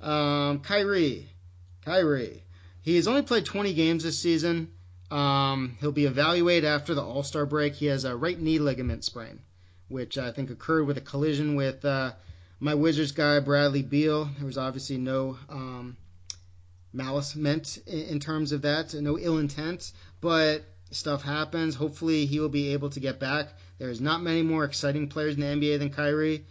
Um, 0.00 0.60
Kyrie, 0.60 1.28
Kyrie, 1.84 2.42
he 2.82 2.96
has 2.96 3.08
only 3.08 3.22
played 3.22 3.44
20 3.44 3.74
games 3.74 4.04
this 4.04 4.18
season. 4.18 4.72
Um, 5.10 5.76
he'll 5.80 5.92
be 5.92 6.06
evaluated 6.06 6.64
after 6.64 6.94
the 6.94 7.02
All 7.02 7.22
Star 7.22 7.46
break. 7.46 7.74
He 7.74 7.86
has 7.86 8.04
a 8.04 8.16
right 8.16 8.38
knee 8.38 8.58
ligament 8.58 9.04
sprain, 9.04 9.40
which 9.88 10.18
I 10.18 10.32
think 10.32 10.50
occurred 10.50 10.86
with 10.86 10.98
a 10.98 11.02
collision 11.02 11.54
with 11.54 11.84
uh, 11.84 12.12
my 12.58 12.74
Wizards 12.74 13.12
guy, 13.12 13.38
Bradley 13.40 13.82
Beal. 13.82 14.24
There 14.24 14.46
was 14.46 14.58
obviously 14.58 14.98
no 14.98 15.38
um, 15.48 15.96
malice 16.92 17.36
meant 17.36 17.78
in, 17.86 18.00
in 18.00 18.20
terms 18.20 18.52
of 18.52 18.62
that, 18.62 18.94
no 18.94 19.18
ill 19.18 19.38
intent, 19.38 19.92
but 20.20 20.64
stuff 20.90 21.22
happens. 21.22 21.74
Hopefully, 21.74 22.26
he 22.26 22.40
will 22.40 22.48
be 22.48 22.72
able 22.72 22.90
to 22.90 23.00
get 23.00 23.20
back. 23.20 23.48
There's 23.78 24.00
not 24.00 24.22
many 24.22 24.42
more 24.42 24.64
exciting 24.64 25.08
players 25.08 25.34
in 25.34 25.40
the 25.40 25.46
NBA 25.46 25.78
than 25.78 25.90
Kyrie, 25.90 26.44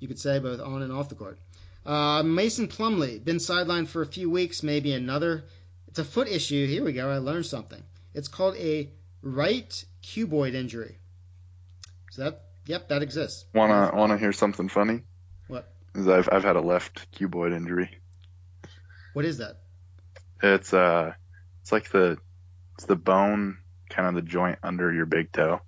you 0.00 0.08
could 0.08 0.18
say, 0.18 0.38
both 0.38 0.60
on 0.60 0.82
and 0.82 0.92
off 0.92 1.08
the 1.08 1.14
court. 1.14 1.38
Uh, 1.86 2.22
Mason 2.22 2.68
Plumlee, 2.68 3.24
been 3.24 3.36
sidelined 3.36 3.88
for 3.88 4.02
a 4.02 4.06
few 4.06 4.28
weeks, 4.28 4.62
maybe 4.62 4.92
another. 4.92 5.44
It's 5.90 5.98
a 5.98 6.04
foot 6.04 6.28
issue. 6.28 6.66
Here 6.68 6.84
we 6.84 6.92
go. 6.92 7.10
I 7.10 7.18
learned 7.18 7.46
something. 7.46 7.82
It's 8.14 8.28
called 8.28 8.56
a 8.56 8.90
right 9.22 9.84
cuboid 10.04 10.54
injury. 10.54 10.98
So 12.12 12.22
that, 12.22 12.42
yep, 12.66 12.88
that 12.88 13.02
exists. 13.02 13.44
Wanna 13.52 13.90
wanna 13.94 14.16
hear 14.16 14.32
something 14.32 14.68
funny? 14.68 15.02
What? 15.48 15.72
Is 15.96 16.06
I've 16.06 16.28
I've 16.30 16.44
had 16.44 16.54
a 16.54 16.60
left 16.60 17.10
cuboid 17.12 17.52
injury. 17.54 17.90
What 19.14 19.24
is 19.24 19.38
that? 19.38 19.56
It's 20.40 20.72
uh, 20.72 21.12
it's 21.60 21.72
like 21.72 21.90
the 21.90 22.18
it's 22.76 22.86
the 22.86 22.96
bone, 22.96 23.58
kind 23.88 24.08
of 24.08 24.14
the 24.14 24.22
joint 24.22 24.60
under 24.62 24.92
your 24.92 25.06
big 25.06 25.32
toe. 25.32 25.60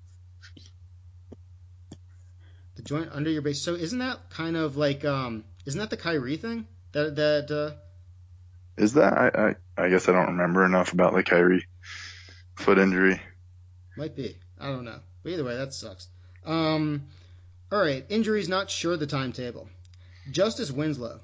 The 2.76 2.82
joint 2.82 3.10
under 3.12 3.28
your 3.28 3.42
base. 3.42 3.60
So 3.60 3.74
isn't 3.74 3.98
that 3.98 4.30
kind 4.30 4.56
of 4.56 4.76
like 4.76 5.04
um, 5.04 5.42
isn't 5.66 5.80
that 5.80 5.90
the 5.90 5.96
Kyrie 5.96 6.36
thing? 6.36 6.68
That 6.92 7.16
that 7.16 7.50
uh, 7.50 7.76
is 8.76 8.94
that 8.94 9.12
I, 9.12 9.54
I 9.78 9.84
I 9.84 9.88
guess 9.88 10.08
I 10.08 10.12
don't 10.12 10.28
remember 10.28 10.64
enough 10.64 10.92
about 10.92 11.14
the 11.14 11.22
Kyrie 11.22 11.66
foot 12.54 12.78
injury. 12.78 13.20
Might 13.96 14.16
be. 14.16 14.36
I 14.58 14.66
don't 14.66 14.84
know. 14.84 15.00
But 15.22 15.32
either 15.32 15.44
way, 15.44 15.56
that 15.56 15.74
sucks. 15.74 16.08
Um, 16.44 17.08
all 17.70 17.80
right, 17.80 18.04
injuries 18.08 18.48
not 18.48 18.70
sure 18.70 18.96
the 18.96 19.06
timetable. 19.06 19.68
Justise 20.30 20.70
Winslow. 20.70 21.20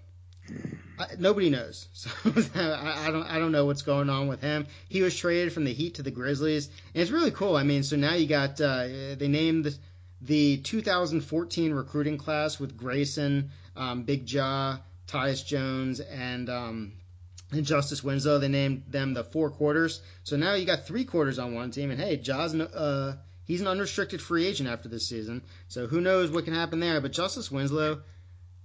I, 0.98 1.06
nobody 1.18 1.50
knows. 1.50 1.86
So 2.38 2.60
I, 2.60 3.06
I, 3.06 3.10
don't 3.10 3.24
I 3.24 3.38
don't 3.38 3.52
know 3.52 3.66
what's 3.66 3.82
going 3.82 4.10
on 4.10 4.28
with 4.28 4.40
him. 4.40 4.66
He 4.88 5.02
was 5.02 5.16
traded 5.16 5.52
from 5.52 5.64
the 5.64 5.72
Heat 5.72 5.94
to 5.94 6.02
the 6.02 6.10
Grizzlies, 6.10 6.68
and 6.94 7.02
it's 7.02 7.10
really 7.10 7.30
cool. 7.30 7.56
I 7.56 7.62
mean, 7.62 7.82
so 7.82 7.96
now 7.96 8.14
you 8.14 8.26
got 8.26 8.60
uh, 8.60 8.86
they 9.16 9.28
named 9.28 9.64
the, 9.66 9.74
the 10.20 10.56
2014 10.58 11.72
recruiting 11.72 12.18
class 12.18 12.58
with 12.58 12.76
Grayson, 12.76 13.50
um, 13.76 14.02
Big 14.02 14.26
Jah, 14.26 14.80
Tyus 15.06 15.44
Jones, 15.44 16.00
and 16.00 16.48
um, 16.50 16.92
and 17.50 17.64
Justise 17.64 18.02
Winslow. 18.02 18.38
They 18.38 18.48
named 18.48 18.84
them 18.88 19.14
the 19.14 19.24
four 19.24 19.50
quarters. 19.50 20.00
So 20.24 20.36
now 20.36 20.54
you 20.54 20.66
got 20.66 20.86
three 20.86 21.04
quarters 21.04 21.38
on 21.38 21.54
one 21.54 21.70
team, 21.70 21.90
and 21.90 22.00
hey, 22.00 22.16
Jah's 22.16 22.54
uh, 22.54 23.16
he's 23.44 23.60
an 23.60 23.66
unrestricted 23.66 24.20
free 24.20 24.46
agent 24.46 24.68
after 24.68 24.88
this 24.88 25.08
season. 25.08 25.42
So 25.68 25.86
who 25.86 26.00
knows 26.00 26.30
what 26.30 26.44
can 26.44 26.54
happen 26.54 26.80
there? 26.80 27.00
But 27.00 27.12
Justise 27.12 27.50
Winslow 27.50 28.02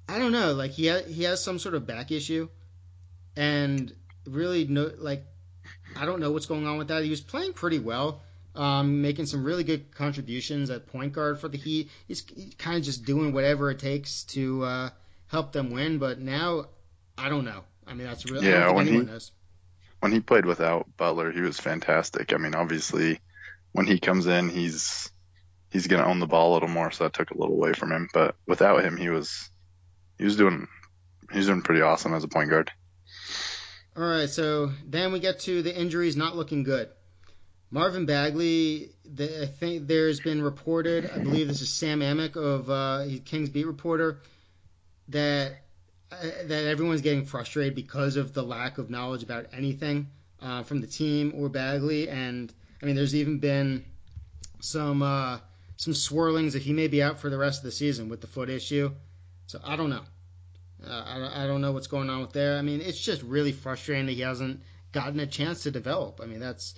I 0.07 0.19
don't 0.19 0.31
know. 0.31 0.53
Like 0.53 0.71
he 0.71 0.87
ha- 0.87 1.03
he 1.07 1.23
has 1.23 1.43
some 1.43 1.59
sort 1.59 1.75
of 1.75 1.87
back 1.87 2.11
issue, 2.11 2.49
and 3.35 3.93
really 4.25 4.65
no 4.65 4.91
like 4.97 5.25
I 5.95 6.05
don't 6.05 6.19
know 6.19 6.31
what's 6.31 6.45
going 6.45 6.67
on 6.67 6.77
with 6.77 6.89
that. 6.89 7.03
He 7.03 7.09
was 7.09 7.21
playing 7.21 7.53
pretty 7.53 7.79
well, 7.79 8.21
um, 8.55 9.01
making 9.01 9.27
some 9.27 9.43
really 9.43 9.63
good 9.63 9.95
contributions 9.95 10.69
at 10.69 10.87
point 10.87 11.13
guard 11.13 11.39
for 11.39 11.47
the 11.47 11.57
Heat. 11.57 11.89
He's, 12.07 12.21
kind 12.57 12.77
of 12.77 12.83
just 12.83 13.05
doing 13.05 13.33
whatever 13.33 13.71
it 13.71 13.79
takes 13.79 14.23
to 14.25 14.63
uh, 14.63 14.89
help 15.27 15.51
them 15.53 15.71
win. 15.71 15.99
But 15.99 16.19
now 16.19 16.65
I 17.17 17.29
don't 17.29 17.45
know. 17.45 17.63
I 17.87 17.93
mean 17.93 18.07
that's 18.07 18.29
really 18.29 18.47
yeah. 18.47 18.71
when 18.71 18.87
he 18.87 18.97
knows. 18.99 19.31
when 19.99 20.11
he 20.11 20.19
played 20.19 20.45
without 20.45 20.87
Butler, 20.97 21.31
he 21.31 21.41
was 21.41 21.59
fantastic. 21.59 22.33
I 22.33 22.37
mean, 22.37 22.55
obviously 22.55 23.19
when 23.71 23.87
he 23.87 23.99
comes 23.99 24.25
in, 24.27 24.49
he's 24.49 25.11
he's 25.71 25.87
going 25.87 26.01
to 26.01 26.07
own 26.07 26.19
the 26.19 26.27
ball 26.27 26.51
a 26.51 26.55
little 26.55 26.69
more, 26.69 26.91
so 26.91 27.03
that 27.03 27.13
took 27.13 27.31
a 27.31 27.37
little 27.37 27.55
away 27.55 27.73
from 27.73 27.91
him. 27.91 28.07
But 28.13 28.35
without 28.47 28.85
him, 28.85 28.97
he 28.97 29.09
was 29.09 29.49
he 30.17 30.23
was 30.23 30.37
doing 30.37 30.67
he 31.31 31.37
was 31.37 31.47
doing 31.47 31.61
pretty 31.61 31.81
awesome 31.81 32.13
as 32.13 32.23
a 32.23 32.27
point 32.27 32.49
guard. 32.49 32.71
All 33.95 34.03
right, 34.03 34.29
so 34.29 34.71
then 34.87 35.11
we 35.11 35.19
get 35.19 35.41
to 35.41 35.61
the 35.61 35.75
injuries 35.75 36.15
not 36.15 36.35
looking 36.35 36.63
good. 36.63 36.89
Marvin 37.69 38.05
Bagley, 38.05 38.91
the, 39.03 39.43
I 39.43 39.45
think 39.47 39.87
there's 39.87 40.19
been 40.19 40.41
reported, 40.41 41.09
I 41.09 41.17
believe 41.17 41.47
this 41.47 41.61
is 41.61 41.73
Sam 41.73 42.01
Amick 42.01 42.35
of 42.35 42.69
uh, 42.69 43.05
Kings 43.25 43.49
beat 43.49 43.65
reporter, 43.65 44.19
that 45.09 45.62
that 46.45 46.65
everyone's 46.65 47.01
getting 47.01 47.25
frustrated 47.25 47.75
because 47.75 48.15
of 48.15 48.33
the 48.33 48.43
lack 48.43 48.77
of 48.77 48.89
knowledge 48.89 49.23
about 49.23 49.47
anything 49.53 50.09
uh, 50.41 50.63
from 50.63 50.81
the 50.81 50.87
team 50.87 51.33
or 51.35 51.49
Bagley, 51.49 52.09
and 52.09 52.53
I 52.81 52.85
mean 52.85 52.95
there's 52.95 53.15
even 53.15 53.39
been 53.39 53.85
some 54.59 55.01
uh, 55.01 55.39
some 55.77 55.93
swirlings 55.93 56.53
that 56.53 56.61
he 56.61 56.73
may 56.73 56.87
be 56.87 57.01
out 57.01 57.19
for 57.19 57.29
the 57.29 57.37
rest 57.37 57.59
of 57.59 57.65
the 57.65 57.71
season 57.71 58.09
with 58.09 58.21
the 58.21 58.27
foot 58.27 58.49
issue. 58.49 58.91
So 59.47 59.59
I 59.63 59.75
don't 59.75 59.89
know. 59.89 60.03
Uh, 60.85 61.03
I, 61.05 61.43
I 61.43 61.47
don't 61.47 61.61
know 61.61 61.71
what's 61.71 61.87
going 61.87 62.09
on 62.09 62.21
with 62.21 62.33
there. 62.33 62.57
I 62.57 62.61
mean, 62.61 62.81
it's 62.81 62.99
just 62.99 63.21
really 63.23 63.51
frustrating 63.51 64.05
that 64.07 64.13
he 64.13 64.21
hasn't 64.21 64.61
gotten 64.91 65.19
a 65.19 65.27
chance 65.27 65.63
to 65.63 65.71
develop. 65.71 66.19
I 66.21 66.25
mean, 66.25 66.39
that's. 66.39 66.75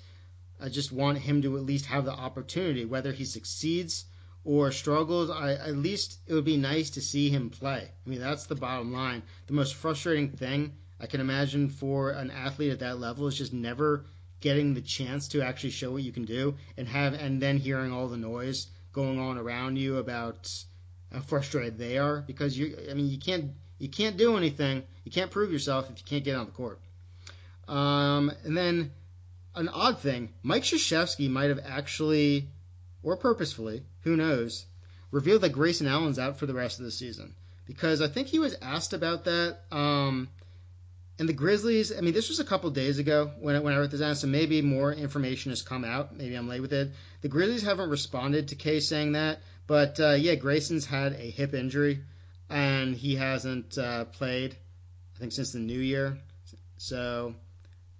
I 0.61 0.69
just 0.69 0.91
want 0.91 1.17
him 1.17 1.41
to 1.41 1.57
at 1.57 1.63
least 1.63 1.87
have 1.87 2.05
the 2.05 2.13
opportunity, 2.13 2.85
whether 2.85 3.11
he 3.11 3.25
succeeds 3.25 4.05
or 4.45 4.71
struggles. 4.71 5.29
I, 5.29 5.53
at 5.53 5.75
least 5.75 6.19
it 6.27 6.33
would 6.33 6.45
be 6.45 6.57
nice 6.57 6.91
to 6.91 7.01
see 7.01 7.29
him 7.29 7.49
play. 7.49 7.89
I 8.05 8.09
mean, 8.09 8.21
that's 8.21 8.45
the 8.45 8.55
bottom 8.55 8.93
line. 8.93 9.23
The 9.47 9.53
most 9.53 9.75
frustrating 9.75 10.29
thing 10.29 10.73
I 10.99 11.07
can 11.07 11.19
imagine 11.19 11.69
for 11.69 12.11
an 12.11 12.31
athlete 12.31 12.71
at 12.71 12.79
that 12.79 12.99
level 12.99 13.27
is 13.27 13.37
just 13.37 13.51
never 13.51 14.05
getting 14.39 14.73
the 14.73 14.81
chance 14.81 15.29
to 15.29 15.41
actually 15.41 15.71
show 15.71 15.91
what 15.91 16.03
you 16.03 16.11
can 16.11 16.25
do 16.25 16.55
and 16.77 16.87
have 16.87 17.13
and 17.13 17.41
then 17.41 17.57
hearing 17.57 17.91
all 17.91 18.07
the 18.07 18.17
noise 18.17 18.67
going 18.93 19.19
on 19.19 19.37
around 19.37 19.77
you 19.77 19.97
about 19.97 20.49
how 21.11 21.19
frustrated 21.19 21.77
they 21.77 21.97
are 21.97 22.21
because 22.21 22.57
you 22.57 22.77
I 22.89 22.93
mean 22.93 23.07
you 23.09 23.17
can't 23.17 23.51
you 23.77 23.89
can't 23.89 24.17
do 24.17 24.37
anything. 24.37 24.83
You 25.03 25.11
can't 25.11 25.31
prove 25.31 25.51
yourself 25.51 25.89
if 25.89 25.97
you 25.97 26.03
can't 26.05 26.23
get 26.23 26.35
on 26.35 26.45
the 26.45 26.51
court. 26.51 26.79
Um, 27.67 28.31
and 28.43 28.55
then 28.55 28.91
an 29.55 29.69
odd 29.69 29.99
thing, 29.99 30.33
Mike 30.43 30.63
Krzyzewski 30.63 31.29
might 31.29 31.49
have 31.49 31.59
actually, 31.65 32.49
or 33.03 33.17
purposefully, 33.17 33.83
who 34.05 34.15
knows, 34.15 34.65
revealed 35.11 35.41
that 35.41 35.51
Grayson 35.51 35.87
Allen's 35.87 36.19
out 36.19 36.37
for 36.37 36.45
the 36.45 36.53
rest 36.53 36.79
of 36.79 36.85
the 36.85 36.91
season 36.91 37.35
because 37.65 38.01
I 38.01 38.07
think 38.07 38.27
he 38.27 38.39
was 38.39 38.55
asked 38.61 38.93
about 38.93 39.25
that. 39.25 39.57
Um, 39.71 40.29
and 41.17 41.27
the 41.27 41.33
Grizzlies, 41.33 41.95
I 41.95 42.01
mean, 42.01 42.13
this 42.13 42.29
was 42.29 42.39
a 42.39 42.45
couple 42.45 42.69
days 42.69 42.99
ago 42.99 43.31
when 43.39 43.55
I, 43.55 43.59
when 43.59 43.73
I 43.73 43.77
wrote 43.77 43.91
this 43.91 44.01
down, 44.01 44.15
so 44.15 44.27
maybe 44.27 44.61
more 44.61 44.93
information 44.93 45.51
has 45.51 45.61
come 45.61 45.83
out. 45.83 46.15
Maybe 46.15 46.35
I'm 46.35 46.47
late 46.47 46.61
with 46.61 46.73
it. 46.73 46.91
The 47.21 47.29
Grizzlies 47.29 47.63
haven't 47.63 47.89
responded 47.89 48.49
to 48.49 48.55
K 48.55 48.79
saying 48.79 49.13
that, 49.13 49.39
but 49.65 49.99
uh, 49.99 50.11
yeah, 50.11 50.35
Grayson's 50.35 50.85
had 50.85 51.13
a 51.13 51.31
hip 51.31 51.53
injury, 51.53 52.01
and 52.49 52.95
he 52.95 53.15
hasn't 53.15 53.77
uh, 53.77 54.05
played, 54.05 54.55
I 55.15 55.19
think, 55.19 55.31
since 55.31 55.53
the 55.53 55.59
new 55.59 55.79
year. 55.79 56.17
So 56.77 57.33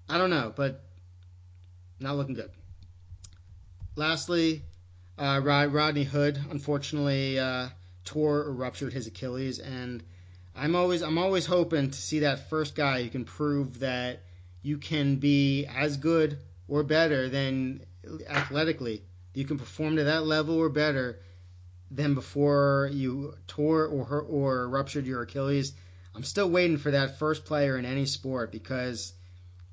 I 0.07 0.17
don't 0.17 0.29
know, 0.29 0.53
but 0.55 0.83
not 1.99 2.17
looking 2.17 2.35
good. 2.35 2.51
Lastly, 3.95 4.61
uh, 5.17 5.41
Rodney 5.43 6.03
Hood 6.03 6.39
unfortunately 6.49 7.39
uh, 7.39 7.69
tore 8.03 8.39
or 8.39 8.53
ruptured 8.53 8.93
his 8.93 9.07
Achilles, 9.07 9.59
and 9.59 10.03
I'm 10.55 10.75
always 10.75 11.01
I'm 11.01 11.17
always 11.17 11.45
hoping 11.45 11.91
to 11.91 11.97
see 11.97 12.19
that 12.19 12.49
first 12.49 12.75
guy 12.75 13.03
who 13.03 13.09
can 13.09 13.25
prove 13.25 13.79
that 13.79 14.23
you 14.61 14.77
can 14.77 15.17
be 15.17 15.65
as 15.65 15.97
good 15.97 16.39
or 16.67 16.83
better 16.83 17.29
than 17.29 17.85
athletically. 18.27 19.03
You 19.33 19.45
can 19.45 19.57
perform 19.57 19.97
to 19.97 20.05
that 20.05 20.25
level 20.25 20.55
or 20.55 20.69
better 20.69 21.19
than 21.91 22.13
before 22.13 22.89
you 22.93 23.35
tore 23.47 23.85
or 23.85 24.21
or 24.21 24.69
ruptured 24.69 25.05
your 25.05 25.23
Achilles. 25.23 25.73
I'm 26.15 26.23
still 26.23 26.49
waiting 26.49 26.77
for 26.77 26.91
that 26.91 27.19
first 27.19 27.43
player 27.43 27.77
in 27.77 27.85
any 27.85 28.05
sport 28.05 28.51
because 28.51 29.13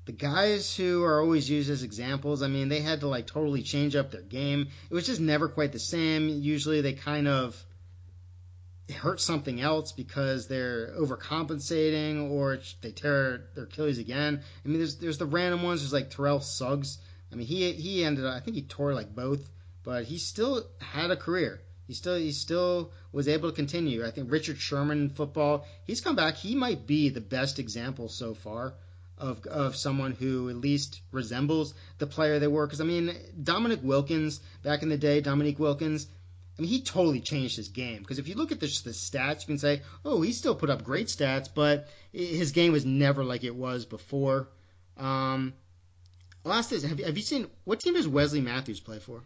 the 0.05 0.11
guys 0.11 0.75
who 0.75 1.03
are 1.03 1.21
always 1.21 1.49
used 1.49 1.69
as 1.69 1.83
examples, 1.83 2.41
I 2.41 2.47
mean, 2.47 2.67
they 2.67 2.81
had 2.81 3.01
to 3.01 3.07
like 3.07 3.25
totally 3.25 3.63
change 3.63 3.95
up 3.95 4.11
their 4.11 4.21
game. 4.21 4.67
It 4.89 4.93
was 4.93 5.05
just 5.05 5.21
never 5.21 5.47
quite 5.47 5.71
the 5.71 5.79
same. 5.79 6.27
Usually 6.27 6.81
they 6.81 6.93
kind 6.93 7.27
of 7.27 7.63
hurt 8.93 9.21
something 9.21 9.61
else 9.61 9.93
because 9.93 10.47
they're 10.47 10.93
overcompensating 10.99 12.31
or 12.31 12.59
they 12.81 12.91
tear 12.91 13.45
their 13.55 13.63
Achilles 13.63 13.97
again. 13.97 14.41
I 14.63 14.67
mean, 14.67 14.79
there's 14.79 14.97
there's 14.97 15.17
the 15.17 15.25
random 15.25 15.63
ones. 15.63 15.81
There's 15.81 15.93
like 15.93 16.09
Terrell 16.09 16.41
Suggs. 16.41 16.97
I 17.31 17.35
mean, 17.35 17.47
he 17.47 17.71
he 17.71 18.03
ended 18.03 18.25
up, 18.25 18.33
I 18.33 18.41
think 18.41 18.55
he 18.57 18.63
tore 18.63 18.93
like 18.93 19.15
both, 19.15 19.49
but 19.83 20.03
he 20.03 20.17
still 20.17 20.67
had 20.79 21.11
a 21.11 21.15
career. 21.17 21.61
He 21.87 21.93
still 21.93 22.17
he 22.17 22.33
still 22.33 22.91
was 23.13 23.29
able 23.29 23.49
to 23.49 23.55
continue. 23.55 24.05
I 24.05 24.11
think 24.11 24.29
Richard 24.29 24.57
Sherman 24.57 24.99
in 24.99 25.09
football, 25.11 25.65
he's 25.85 26.01
come 26.01 26.17
back. 26.17 26.35
He 26.35 26.55
might 26.55 26.85
be 26.85 27.07
the 27.07 27.21
best 27.21 27.57
example 27.57 28.09
so 28.09 28.33
far 28.33 28.73
of 29.17 29.45
of 29.47 29.75
someone 29.75 30.11
who 30.13 30.49
at 30.49 30.55
least 30.55 31.01
resembles 31.11 31.73
the 31.97 32.07
player 32.07 32.39
they 32.39 32.47
were. 32.47 32.65
Because 32.65 32.81
I 32.81 32.85
mean, 32.85 33.15
Dominic 33.41 33.79
Wilkins 33.83 34.39
back 34.63 34.83
in 34.83 34.89
the 34.89 34.97
day, 34.97 35.21
Dominique 35.21 35.59
Wilkins. 35.59 36.07
I 36.57 36.61
mean, 36.61 36.69
he 36.69 36.81
totally 36.81 37.19
changed 37.19 37.55
his 37.55 37.69
game. 37.69 37.99
Because 37.99 38.19
if 38.19 38.27
you 38.27 38.35
look 38.35 38.51
at 38.51 38.59
the, 38.59 38.67
the 38.67 38.91
stats, 38.91 39.41
you 39.41 39.47
can 39.47 39.57
say, 39.57 39.81
oh, 40.05 40.21
he 40.21 40.31
still 40.31 40.53
put 40.53 40.69
up 40.69 40.83
great 40.83 41.07
stats, 41.07 41.49
but 41.51 41.87
his 42.11 42.51
game 42.51 42.71
was 42.71 42.85
never 42.85 43.23
like 43.23 43.43
it 43.43 43.55
was 43.55 43.85
before. 43.85 44.49
Um, 44.95 45.53
last 46.43 46.71
is, 46.71 46.83
have 46.83 46.99
you, 46.99 47.05
have 47.05 47.17
you 47.17 47.23
seen 47.23 47.47
what 47.63 47.79
team 47.79 47.95
does 47.95 48.07
Wesley 48.07 48.41
Matthews 48.41 48.79
play 48.79 48.99
for? 48.99 49.23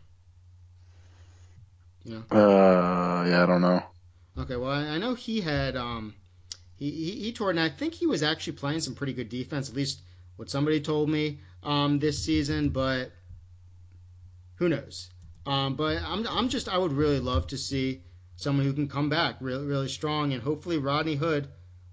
You 2.06 2.24
know? 2.32 2.38
Uh, 2.38 3.26
yeah, 3.28 3.44
I 3.44 3.46
don't 3.46 3.62
know. 3.62 3.84
Okay, 4.38 4.56
well, 4.56 4.72
I 4.72 4.98
know 4.98 5.14
he 5.14 5.42
had 5.42 5.76
um, 5.76 6.14
he, 6.78 6.92
he, 6.92 7.12
he 7.24 7.34
tore, 7.34 7.50
and 7.50 7.60
I 7.60 7.70
think 7.70 7.94
he 7.94 8.08
was 8.08 8.24
actually 8.24 8.54
playing 8.54 8.82
some 8.82 8.96
pretty 8.96 9.14
good 9.14 9.30
defense, 9.30 9.70
at 9.70 9.76
least 9.76 10.02
what 10.36 10.50
somebody 10.50 10.82
told 10.82 11.10
me 11.10 11.40
um, 11.64 12.00
this 12.00 12.24
season. 12.24 12.70
But 12.70 13.12
who 14.56 14.70
knows? 14.70 15.10
Um, 15.46 15.76
but 15.76 16.02
I'm 16.02 16.28
I'm 16.28 16.50
just 16.50 16.70
I 16.70 16.78
would 16.78 16.94
really 16.94 17.20
love 17.20 17.48
to 17.48 17.58
see 17.58 18.04
someone 18.36 18.66
who 18.66 18.74
can 18.74 18.88
come 18.88 19.10
back 19.10 19.38
really 19.42 19.66
really 19.66 19.90
strong, 19.90 20.34
and 20.34 20.42
hopefully 20.42 20.78
Rodney 20.78 21.16
Hood, 21.16 21.48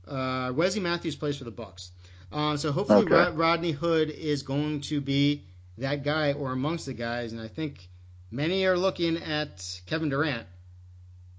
uh, 0.06 0.52
Wesley 0.54 0.80
Matthews 0.80 1.16
plays 1.16 1.36
for 1.36 1.44
the 1.44 1.50
Bucks, 1.50 1.90
uh, 2.32 2.56
so 2.56 2.72
hopefully 2.72 3.04
okay. 3.04 3.14
Rod, 3.14 3.38
Rodney 3.38 3.72
Hood 3.72 4.10
is 4.10 4.42
going 4.42 4.82
to 4.82 5.00
be 5.00 5.44
that 5.78 6.04
guy 6.04 6.32
or 6.32 6.52
amongst 6.52 6.86
the 6.86 6.94
guys, 6.94 7.32
and 7.32 7.40
I 7.40 7.48
think 7.48 7.88
Many 8.34 8.66
are 8.66 8.76
looking 8.76 9.18
at 9.18 9.80
Kevin 9.86 10.08
Durant 10.08 10.48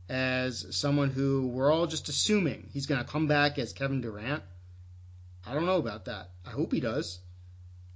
as 0.09 0.75
someone 0.75 1.09
who 1.09 1.47
we're 1.47 1.71
all 1.71 1.87
just 1.87 2.09
assuming 2.09 2.69
he's 2.71 2.85
going 2.85 3.03
to 3.03 3.09
come 3.09 3.27
back 3.27 3.57
as 3.57 3.73
Kevin 3.73 4.01
Durant. 4.01 4.43
I 5.45 5.53
don't 5.53 5.65
know 5.65 5.77
about 5.77 6.05
that. 6.05 6.31
I 6.45 6.49
hope 6.49 6.71
he 6.71 6.79
does. 6.79 7.19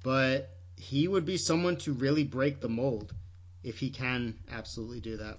But 0.03 0.49
he 0.75 1.07
would 1.07 1.25
be 1.25 1.37
someone 1.37 1.77
to 1.77 1.93
really 1.93 2.23
break 2.23 2.61
the 2.61 2.69
mold 2.69 3.13
if 3.63 3.79
he 3.79 3.89
can 3.89 4.35
absolutely 4.51 5.01
do 5.01 5.17
that. 5.17 5.37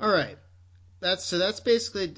All 0.00 0.10
right. 0.10 0.38
That's 1.00 1.24
so 1.24 1.38
that's 1.38 1.60
basically 1.60 2.14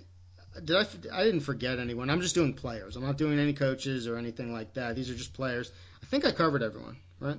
did 0.65 0.77
I? 0.77 0.87
I 1.13 1.25
didn't 1.25 1.41
forget 1.41 1.79
anyone. 1.79 2.11
I'm 2.11 2.21
just 2.21 2.35
doing 2.35 2.55
players. 2.55 2.97
I'm 2.97 3.03
not 3.03 3.19
doing 3.19 3.39
any 3.39 3.53
coaches 3.53 4.07
or 4.07 4.17
anything 4.17 4.53
like 4.53 4.75
that. 4.75 4.97
These 4.97 5.11
are 5.11 5.15
just 5.15 5.35
players. 5.35 5.71
I 6.03 6.07
think 6.07 6.25
I 6.25 6.33
covered 6.33 6.63
everyone, 6.63 6.97
right? 7.21 7.39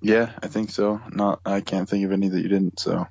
Yeah, 0.00 0.32
I 0.42 0.46
think 0.48 0.70
so. 0.70 1.00
Not, 1.10 1.40
I 1.44 1.60
can't 1.60 1.88
think 1.88 2.04
of 2.04 2.12
any 2.12 2.28
that 2.28 2.40
you 2.40 2.48
didn't. 2.48 2.80
So 2.80 3.06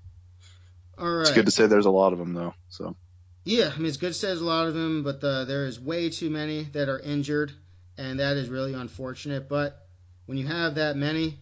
All 0.98 1.10
right. 1.10 1.22
it's 1.22 1.32
good 1.32 1.46
to 1.46 1.52
say 1.52 1.68
there's 1.68 1.86
a 1.86 1.92
lot 1.92 2.14
of 2.14 2.20
them 2.20 2.34
though. 2.34 2.54
So 2.70 2.96
Yeah, 3.44 3.72
I 3.74 3.78
mean 3.78 3.88
it's 3.88 3.98
good 3.98 4.14
to 4.14 4.14
say 4.14 4.28
there's 4.28 4.42
a 4.42 4.46
lot 4.46 4.68
of 4.68 4.74
them, 4.74 5.04
but 5.04 5.22
the, 5.22 5.46
there 5.46 5.66
is 5.66 5.80
way 5.80 6.10
too 6.10 6.30
many 6.30 6.64
that 6.74 6.90
are 6.90 7.00
injured, 7.00 7.52
and 7.98 8.20
that 8.20 8.38
is 8.38 8.50
really 8.50 8.74
unfortunate. 8.74 9.50
But 9.50 9.78
when 10.26 10.38
you 10.38 10.48
have 10.48 10.76
that 10.76 10.96
many, 10.96 11.40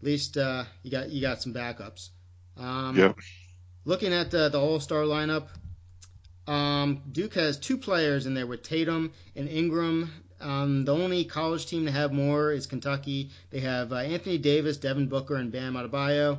at 0.00 0.06
least 0.06 0.36
uh, 0.36 0.64
you 0.82 0.90
got 0.90 1.10
you 1.10 1.20
got 1.20 1.42
some 1.42 1.54
backups. 1.54 2.08
Um, 2.56 2.96
Yep. 2.96 3.16
Looking 3.86 4.12
at 4.12 4.30
the, 4.30 4.50
the 4.50 4.60
All 4.60 4.78
Star 4.78 5.04
lineup, 5.04 5.48
um, 6.46 7.02
Duke 7.10 7.34
has 7.34 7.58
two 7.58 7.78
players 7.78 8.26
in 8.26 8.34
there 8.34 8.46
with 8.46 8.62
Tatum 8.62 9.12
and 9.34 9.48
Ingram. 9.48 10.10
Um, 10.40 10.84
the 10.84 10.94
only 10.94 11.24
college 11.24 11.66
team 11.66 11.86
to 11.86 11.92
have 11.92 12.12
more 12.12 12.50
is 12.50 12.66
Kentucky. 12.66 13.30
They 13.50 13.60
have 13.60 13.92
uh, 13.92 13.96
Anthony 13.96 14.38
Davis, 14.38 14.78
Devin 14.78 15.08
Booker, 15.08 15.36
and 15.36 15.52
Bam 15.52 15.74
Adebayo. 15.74 16.38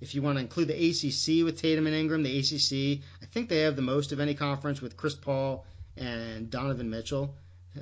If 0.00 0.14
you 0.14 0.22
want 0.22 0.36
to 0.38 0.40
include 0.40 0.68
the 0.68 0.74
ACC 0.74 1.44
with 1.44 1.60
Tatum 1.60 1.86
and 1.86 1.94
Ingram, 1.94 2.22
the 2.22 2.38
ACC, 2.38 3.02
I 3.22 3.26
think 3.26 3.48
they 3.48 3.60
have 3.60 3.76
the 3.76 3.82
most 3.82 4.12
of 4.12 4.20
any 4.20 4.34
conference 4.34 4.80
with 4.80 4.96
Chris 4.96 5.14
Paul 5.14 5.66
and 5.96 6.50
Donovan 6.50 6.88
Mitchell. 6.88 7.34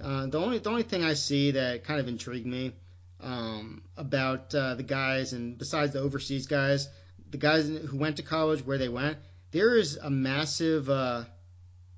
Uh, 0.03 0.27
the 0.27 0.39
only 0.39 0.59
the 0.59 0.69
only 0.69 0.83
thing 0.83 1.05
I 1.05 1.15
see 1.15 1.53
that 1.53 1.85
kind 1.85 2.01
of 2.01 2.09
intrigued 2.09 2.47
me 2.47 2.73
um, 3.21 3.83
about 3.97 4.55
uh, 4.55 4.75
the 4.75 4.83
guys, 4.83 5.33
and 5.33 5.57
besides 5.57 5.93
the 5.93 6.01
overseas 6.01 6.47
guys, 6.47 6.89
the 7.31 7.39
guys 7.39 7.69
who 7.69 7.97
went 7.97 8.17
to 8.17 8.23
college, 8.23 8.65
where 8.65 8.79
they 8.79 8.89
went, 8.89 9.19
there 9.51 9.77
is 9.77 9.97
a 9.97 10.11
massive 10.11 10.91
uh, 10.91 11.25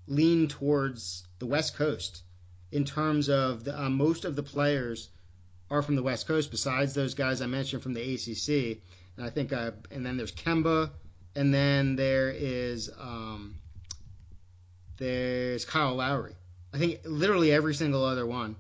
lean 0.07 0.49
towards 0.49 1.25
the 1.39 1.47
West 1.47 1.77
Coast 1.77 2.23
in 2.71 2.85
terms 2.85 3.29
of 3.29 3.65
the, 3.65 3.79
uh, 3.79 3.91
most 3.91 4.25
of 4.25 4.37
the 4.37 4.43
players 4.43 5.09
are 5.71 5.83
from 5.83 5.97
the 5.97 6.03
West 6.03 6.27
Coast. 6.27 6.51
Besides 6.51 6.95
those 6.95 7.15
guys 7.15 7.43
I 7.43 7.47
mentioned 7.47 7.83
from 7.83 7.95
the 7.95 8.15
ACC, 8.15 8.83
and 9.17 9.27
I 9.27 9.31
think, 9.31 9.53
uh, 9.53 9.73
and 9.91 10.05
then 10.05 10.17
there's 10.17 10.33
Kemba, 10.33 10.91
and 11.35 11.53
then 11.53 11.97
there 11.97 12.31
is 12.31 12.91
um, 12.99 13.57
there's 14.99 15.65
Kyle 15.65 15.95
Lowry. 15.95 16.35
I 16.73 16.79
think 16.79 17.01
literally 17.05 17.53
every 17.53 17.75
single 17.75 18.05
other 18.05 18.27
one 18.27 18.57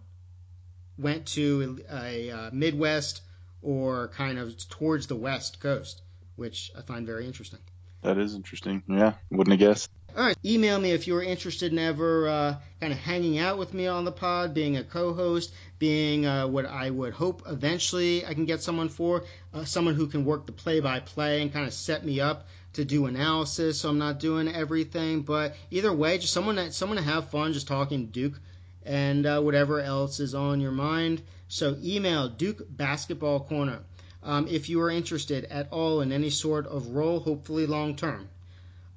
went 0.98 1.26
to 1.26 1.80
a, 1.90 2.30
uh 2.30 2.50
Midwest 2.52 3.22
or 3.62 4.08
kind 4.08 4.38
of 4.38 4.56
towards 4.68 5.06
the 5.06 5.16
West 5.16 5.60
Coast, 5.60 6.02
which 6.36 6.72
I 6.76 6.82
find 6.82 7.06
very 7.06 7.26
interesting. 7.26 7.60
that 8.02 8.18
is 8.18 8.34
interesting. 8.34 8.82
Yeah, 8.88 9.14
wouldn't 9.30 9.60
have 9.60 9.68
guessed. 9.68 9.90
All 10.16 10.24
right, 10.24 10.36
email 10.44 10.80
me 10.80 10.90
if 10.90 11.06
you're 11.06 11.22
interested 11.22 11.70
in 11.72 11.78
ever 11.78 12.28
uh, 12.28 12.56
kind 12.80 12.92
of 12.92 12.98
hanging 12.98 13.38
out 13.38 13.58
with 13.58 13.72
me 13.72 13.86
on 13.86 14.04
the 14.04 14.12
pod, 14.12 14.54
being 14.54 14.76
a 14.76 14.82
co-host, 14.82 15.52
being 15.80 16.26
uh, 16.26 16.46
what 16.46 16.66
I 16.66 16.88
would 16.88 17.12
hope 17.12 17.42
eventually 17.48 18.24
I 18.24 18.34
can 18.34 18.44
get 18.44 18.62
someone 18.62 18.88
for, 18.88 19.24
uh, 19.52 19.64
someone 19.64 19.96
who 19.96 20.06
can 20.06 20.24
work 20.24 20.46
the 20.46 20.52
play-by-play 20.52 21.42
and 21.42 21.52
kind 21.52 21.66
of 21.66 21.74
set 21.74 22.04
me 22.04 22.20
up 22.20 22.46
to 22.74 22.84
do 22.84 23.06
analysis. 23.06 23.80
So 23.80 23.88
I'm 23.88 23.98
not 23.98 24.20
doing 24.20 24.46
everything, 24.46 25.22
but 25.22 25.56
either 25.72 25.92
way, 25.92 26.18
just 26.18 26.32
someone 26.32 26.56
that 26.56 26.72
someone 26.74 26.98
to 26.98 27.02
have 27.02 27.30
fun, 27.30 27.52
just 27.52 27.66
talking 27.66 28.06
Duke 28.06 28.38
and 28.86 29.26
uh, 29.26 29.40
whatever 29.40 29.80
else 29.80 30.20
is 30.20 30.36
on 30.36 30.60
your 30.60 30.70
mind. 30.70 31.22
So 31.48 31.76
email 31.82 32.28
Duke 32.28 32.62
Basketball 32.70 33.40
Corner 33.40 33.80
um, 34.22 34.46
if 34.48 34.68
you 34.68 34.80
are 34.82 34.90
interested 34.90 35.44
at 35.46 35.68
all 35.72 36.02
in 36.02 36.12
any 36.12 36.30
sort 36.30 36.66
of 36.66 36.88
role, 36.88 37.20
hopefully 37.20 37.66
long 37.66 37.96
term. 37.96 38.28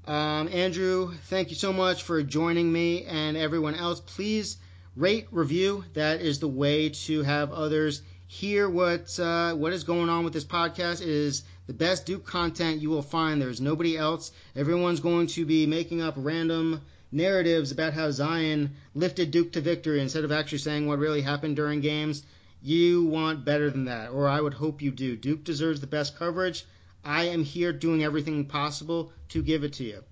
Um, 0.06 0.50
Andrew, 0.52 1.14
thank 1.30 1.50
you 1.50 1.56
so 1.56 1.72
much 1.72 2.04
for 2.04 2.22
joining 2.24 2.72
me 2.72 3.06
and 3.06 3.38
everyone 3.38 3.76
else. 3.76 4.02
Please 4.02 4.58
rate, 4.96 5.28
review. 5.32 5.84
That 5.94 6.22
is 6.22 6.40
the 6.40 6.48
way 6.48 6.90
to 6.90 7.24
have 7.24 7.52
others 7.52 8.02
hear 8.28 8.68
what 8.68 9.20
uh, 9.20 9.54
what 9.54 9.74
is 9.74 9.84
going 9.84 10.10
on 10.10 10.24
with 10.24 10.34
this 10.34 10.44
podcast. 10.44 11.02
It 11.02 11.08
is 11.08 11.44
the 11.68 11.74
best 11.74 12.06
Duke 12.06 12.26
content 12.26 12.82
you 12.82 12.90
will 12.90 13.04
find. 13.04 13.42
There's 13.42 13.62
nobody 13.62 13.96
else. 13.98 14.32
Everyone's 14.56 15.00
going 15.00 15.28
to 15.28 15.46
be 15.46 15.68
making 15.68 16.02
up 16.02 16.16
random 16.18 16.82
narratives 17.12 17.72
about 17.72 17.94
how 17.94 18.10
Zion 18.10 18.72
lifted 18.96 19.30
Duke 19.30 19.54
to 19.54 19.62
victory 19.62 20.02
instead 20.02 20.24
of 20.24 20.32
actually 20.32 20.58
saying 20.58 20.88
what 20.88 20.98
really 20.98 21.22
happened 21.22 21.56
during 21.56 21.80
games. 21.82 22.24
You 22.62 23.06
want 23.06 23.46
better 23.46 23.70
than 23.70 23.86
that, 23.86 24.10
or 24.10 24.28
I 24.28 24.42
would 24.42 24.54
hope 24.54 24.82
you 24.82 24.90
do. 24.90 25.16
Duke 25.16 25.44
deserves 25.44 25.80
the 25.80 25.88
best 25.88 26.18
coverage. 26.18 26.66
I 27.04 27.26
am 27.26 27.44
here 27.44 27.74
doing 27.74 28.04
everything 28.04 28.46
possible 28.46 29.12
to 29.30 29.44
give 29.44 29.64
it 29.64 29.74
to 29.74 29.84
you. 29.84 30.04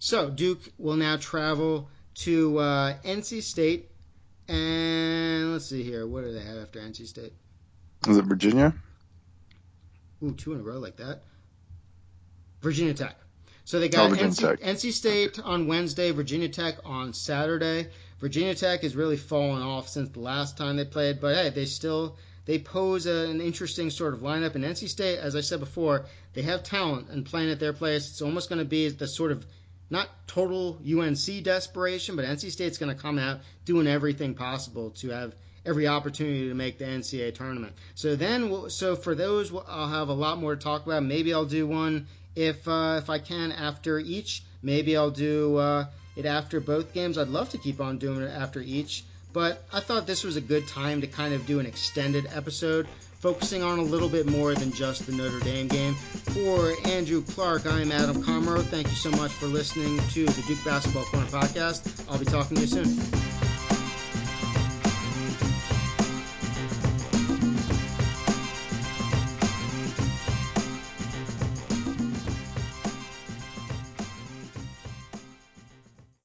So, 0.00 0.28
Duke 0.28 0.60
will 0.76 0.96
now 0.96 1.16
travel 1.16 1.88
to 2.16 2.58
uh, 2.58 2.94
NC 3.04 3.42
State. 3.42 3.89
And 4.50 5.52
let's 5.52 5.66
see 5.66 5.84
here. 5.84 6.06
What 6.08 6.24
do 6.24 6.32
they 6.32 6.42
have 6.42 6.58
after 6.58 6.80
NC 6.80 7.06
State? 7.06 7.32
Is 8.08 8.16
it 8.16 8.24
Virginia? 8.24 8.74
Ooh, 10.22 10.32
two 10.32 10.52
in 10.54 10.60
a 10.60 10.62
row 10.62 10.78
like 10.80 10.96
that. 10.96 11.22
Virginia 12.60 12.92
Tech. 12.94 13.16
So 13.64 13.78
they 13.78 13.86
Oh, 13.86 13.90
got 13.90 14.10
NC, 14.18 14.60
NC 14.60 14.92
State 14.92 15.38
on 15.38 15.68
Wednesday, 15.68 16.10
Virginia 16.10 16.48
Tech 16.48 16.78
on 16.84 17.12
Saturday. 17.12 17.86
Virginia 18.18 18.54
Tech 18.56 18.82
has 18.82 18.96
really 18.96 19.16
fallen 19.16 19.62
off 19.62 19.88
since 19.88 20.08
the 20.10 20.18
last 20.20 20.56
time 20.58 20.76
they 20.76 20.84
played, 20.84 21.20
but 21.20 21.36
hey, 21.36 21.50
they 21.50 21.64
still 21.64 22.16
they 22.44 22.58
pose 22.58 23.06
a, 23.06 23.28
an 23.28 23.40
interesting 23.40 23.88
sort 23.88 24.14
of 24.14 24.20
lineup. 24.20 24.56
And 24.56 24.64
NC 24.64 24.88
State, 24.88 25.18
as 25.20 25.36
I 25.36 25.42
said 25.42 25.60
before, 25.60 26.06
they 26.32 26.42
have 26.42 26.64
talent 26.64 27.08
and 27.10 27.24
playing 27.24 27.50
at 27.52 27.60
their 27.60 27.72
place. 27.72 28.10
It's 28.10 28.22
almost 28.22 28.48
going 28.48 28.58
to 28.58 28.64
be 28.64 28.88
the 28.88 29.06
sort 29.06 29.30
of 29.30 29.46
not 29.90 30.08
total 30.26 30.78
UNC 30.86 31.42
desperation, 31.42 32.16
but 32.16 32.24
NC 32.24 32.50
State's 32.52 32.78
going 32.78 32.94
to 32.94 33.00
come 33.00 33.18
out 33.18 33.40
doing 33.64 33.86
everything 33.86 34.34
possible 34.34 34.90
to 34.90 35.10
have 35.10 35.34
every 35.66 35.88
opportunity 35.88 36.48
to 36.48 36.54
make 36.54 36.78
the 36.78 36.84
NCAA 36.84 37.34
tournament. 37.34 37.74
So 37.94 38.16
then, 38.16 38.70
so 38.70 38.96
for 38.96 39.14
those, 39.14 39.52
I'll 39.68 39.88
have 39.88 40.08
a 40.08 40.14
lot 40.14 40.38
more 40.38 40.54
to 40.54 40.62
talk 40.62 40.86
about. 40.86 41.02
Maybe 41.02 41.34
I'll 41.34 41.44
do 41.44 41.66
one 41.66 42.06
if 42.34 42.66
uh, 42.68 43.00
if 43.02 43.10
I 43.10 43.18
can 43.18 43.52
after 43.52 43.98
each. 43.98 44.42
Maybe 44.62 44.96
I'll 44.96 45.10
do 45.10 45.56
uh, 45.56 45.86
it 46.16 46.26
after 46.26 46.60
both 46.60 46.94
games. 46.94 47.18
I'd 47.18 47.28
love 47.28 47.50
to 47.50 47.58
keep 47.58 47.80
on 47.80 47.98
doing 47.98 48.22
it 48.22 48.30
after 48.30 48.60
each, 48.60 49.04
but 49.32 49.62
I 49.72 49.80
thought 49.80 50.06
this 50.06 50.24
was 50.24 50.36
a 50.36 50.40
good 50.40 50.68
time 50.68 51.00
to 51.00 51.06
kind 51.06 51.34
of 51.34 51.46
do 51.46 51.60
an 51.60 51.66
extended 51.66 52.26
episode. 52.32 52.86
Focusing 53.20 53.62
on 53.62 53.78
a 53.78 53.82
little 53.82 54.08
bit 54.08 54.26
more 54.26 54.54
than 54.54 54.72
just 54.72 55.04
the 55.06 55.12
Notre 55.12 55.40
Dame 55.40 55.68
game. 55.68 55.94
For 55.94 56.72
Andrew 56.86 57.20
Clark, 57.22 57.66
I 57.66 57.82
am 57.82 57.92
Adam 57.92 58.22
Comro. 58.22 58.62
Thank 58.62 58.88
you 58.88 58.96
so 58.96 59.10
much 59.10 59.30
for 59.30 59.44
listening 59.46 59.98
to 60.08 60.24
the 60.24 60.42
Duke 60.48 60.64
Basketball 60.64 61.04
Corner 61.04 61.26
podcast. 61.26 62.10
I'll 62.10 62.18
be 62.18 62.24
talking 62.24 62.56
to 62.56 62.62
you 62.62 62.66
soon. 62.66 63.39